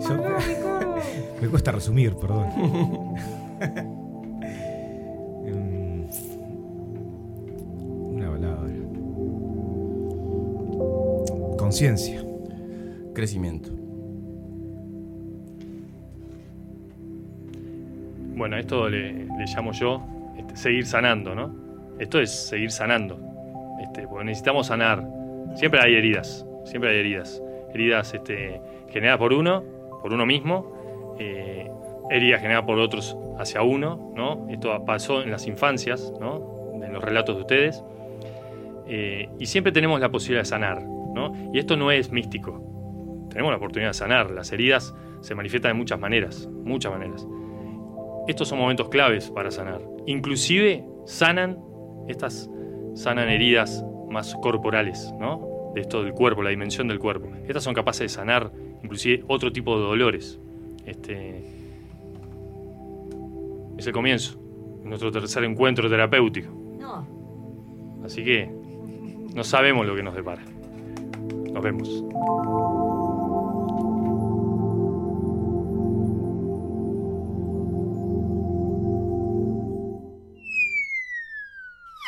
Yo- 0.00 0.14
me 1.42 1.48
cuesta 1.48 1.72
resumir, 1.72 2.14
perdón. 2.16 2.46
Mm, 5.44 6.04
Una 8.14 8.30
palabra. 8.30 8.72
Conciencia. 11.58 12.22
Crecimiento. 13.14 13.70
Bueno, 18.36 18.56
esto 18.58 18.88
le, 18.88 19.12
le 19.12 19.44
llamo 19.54 19.72
yo 19.72 20.02
este, 20.36 20.56
seguir 20.56 20.86
sanando, 20.86 21.34
¿no? 21.34 21.54
Esto 21.98 22.20
es 22.20 22.30
seguir 22.30 22.70
sanando. 22.72 23.18
Este, 23.80 24.06
porque 24.08 24.24
necesitamos 24.24 24.66
sanar. 24.66 25.06
Siempre 25.54 25.80
hay 25.80 25.94
heridas, 25.94 26.44
siempre 26.64 26.90
hay 26.90 26.98
heridas. 26.98 27.40
Heridas 27.72 28.12
este, 28.14 28.60
generadas 28.88 29.18
por 29.18 29.32
uno, 29.32 29.62
por 30.04 30.12
uno 30.12 30.26
mismo, 30.26 31.16
eh, 31.18 31.70
heridas 32.10 32.42
generadas 32.42 32.66
por 32.66 32.78
otros 32.78 33.16
hacia 33.38 33.62
uno, 33.62 34.12
¿no? 34.14 34.46
Esto 34.50 34.84
pasó 34.84 35.22
en 35.22 35.30
las 35.30 35.46
infancias, 35.46 36.12
¿no? 36.20 36.74
En 36.74 36.92
los 36.92 37.02
relatos 37.02 37.36
de 37.36 37.40
ustedes. 37.40 37.82
Eh, 38.86 39.30
y 39.38 39.46
siempre 39.46 39.72
tenemos 39.72 39.98
la 40.00 40.10
posibilidad 40.10 40.42
de 40.42 40.48
sanar, 40.50 40.82
¿no? 40.82 41.32
Y 41.54 41.58
esto 41.58 41.78
no 41.78 41.90
es 41.90 42.12
místico. 42.12 43.26
Tenemos 43.30 43.50
la 43.50 43.56
oportunidad 43.56 43.92
de 43.92 43.94
sanar. 43.94 44.30
Las 44.30 44.52
heridas 44.52 44.94
se 45.22 45.34
manifiestan 45.34 45.70
de 45.70 45.78
muchas 45.78 45.98
maneras, 45.98 46.50
muchas 46.52 46.92
maneras. 46.92 47.26
Estos 48.28 48.46
son 48.46 48.58
momentos 48.58 48.90
claves 48.90 49.30
para 49.30 49.50
sanar. 49.50 49.80
Inclusive 50.04 50.84
sanan 51.06 51.58
estas 52.08 52.50
sanan 52.92 53.30
heridas 53.30 53.82
más 54.10 54.34
corporales, 54.42 55.14
¿no? 55.18 55.72
De 55.74 55.80
esto 55.80 56.02
del 56.02 56.12
cuerpo, 56.12 56.42
la 56.42 56.50
dimensión 56.50 56.88
del 56.88 56.98
cuerpo. 56.98 57.30
Estas 57.48 57.64
son 57.64 57.72
capaces 57.72 58.00
de 58.00 58.08
sanar 58.10 58.52
inclusive 58.84 59.24
otro 59.26 59.50
tipo 59.50 59.76
de 59.76 59.84
dolores. 59.84 60.38
Este 60.86 61.44
es 63.78 63.86
el 63.86 63.92
comienzo, 63.92 64.38
de 64.82 64.88
nuestro 64.88 65.10
tercer 65.10 65.42
encuentro 65.44 65.88
terapéutico. 65.88 66.50
No. 66.78 68.04
Así 68.04 68.22
que 68.22 68.48
no 69.34 69.42
sabemos 69.42 69.86
lo 69.86 69.96
que 69.96 70.02
nos 70.02 70.14
depara. 70.14 70.44
Nos 71.52 71.62
vemos. 71.62 72.04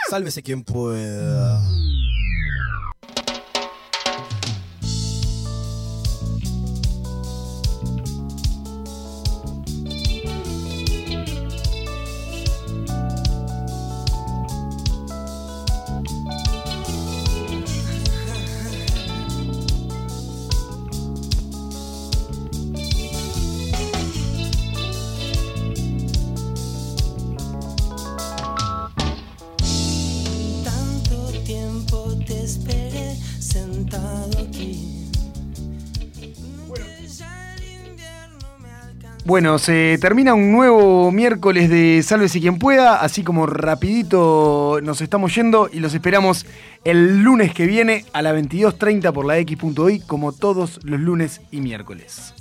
Sálvese 0.08 0.42
quien 0.42 0.62
pueda. 0.62 1.60
bueno, 39.36 39.58
se 39.58 39.98
termina 40.00 40.32
un 40.32 40.50
nuevo 40.50 41.12
miércoles 41.12 41.68
de 41.68 42.02
Sálvese 42.02 42.40
quien 42.40 42.58
pueda, 42.58 43.02
así 43.02 43.22
como 43.22 43.44
rapidito 43.44 44.80
nos 44.82 45.02
estamos 45.02 45.34
yendo 45.34 45.68
y 45.70 45.80
los 45.80 45.92
esperamos 45.92 46.46
el 46.84 47.18
lunes 47.18 47.52
que 47.52 47.66
viene 47.66 48.06
a 48.14 48.22
la 48.22 48.32
22.30 48.32 49.12
por 49.12 49.26
la 49.26 49.36
X.I, 49.36 50.00
como 50.06 50.32
todos 50.32 50.80
los 50.84 51.00
lunes 51.00 51.42
y 51.50 51.60
miércoles. 51.60 52.32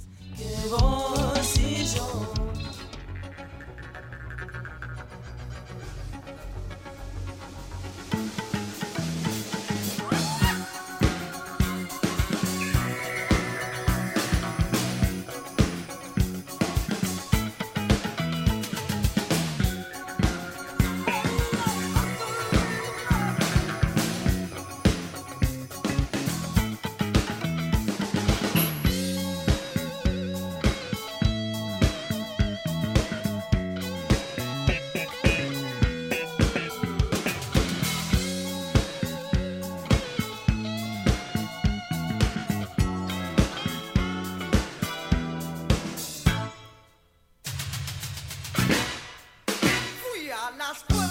Las 50.76 51.05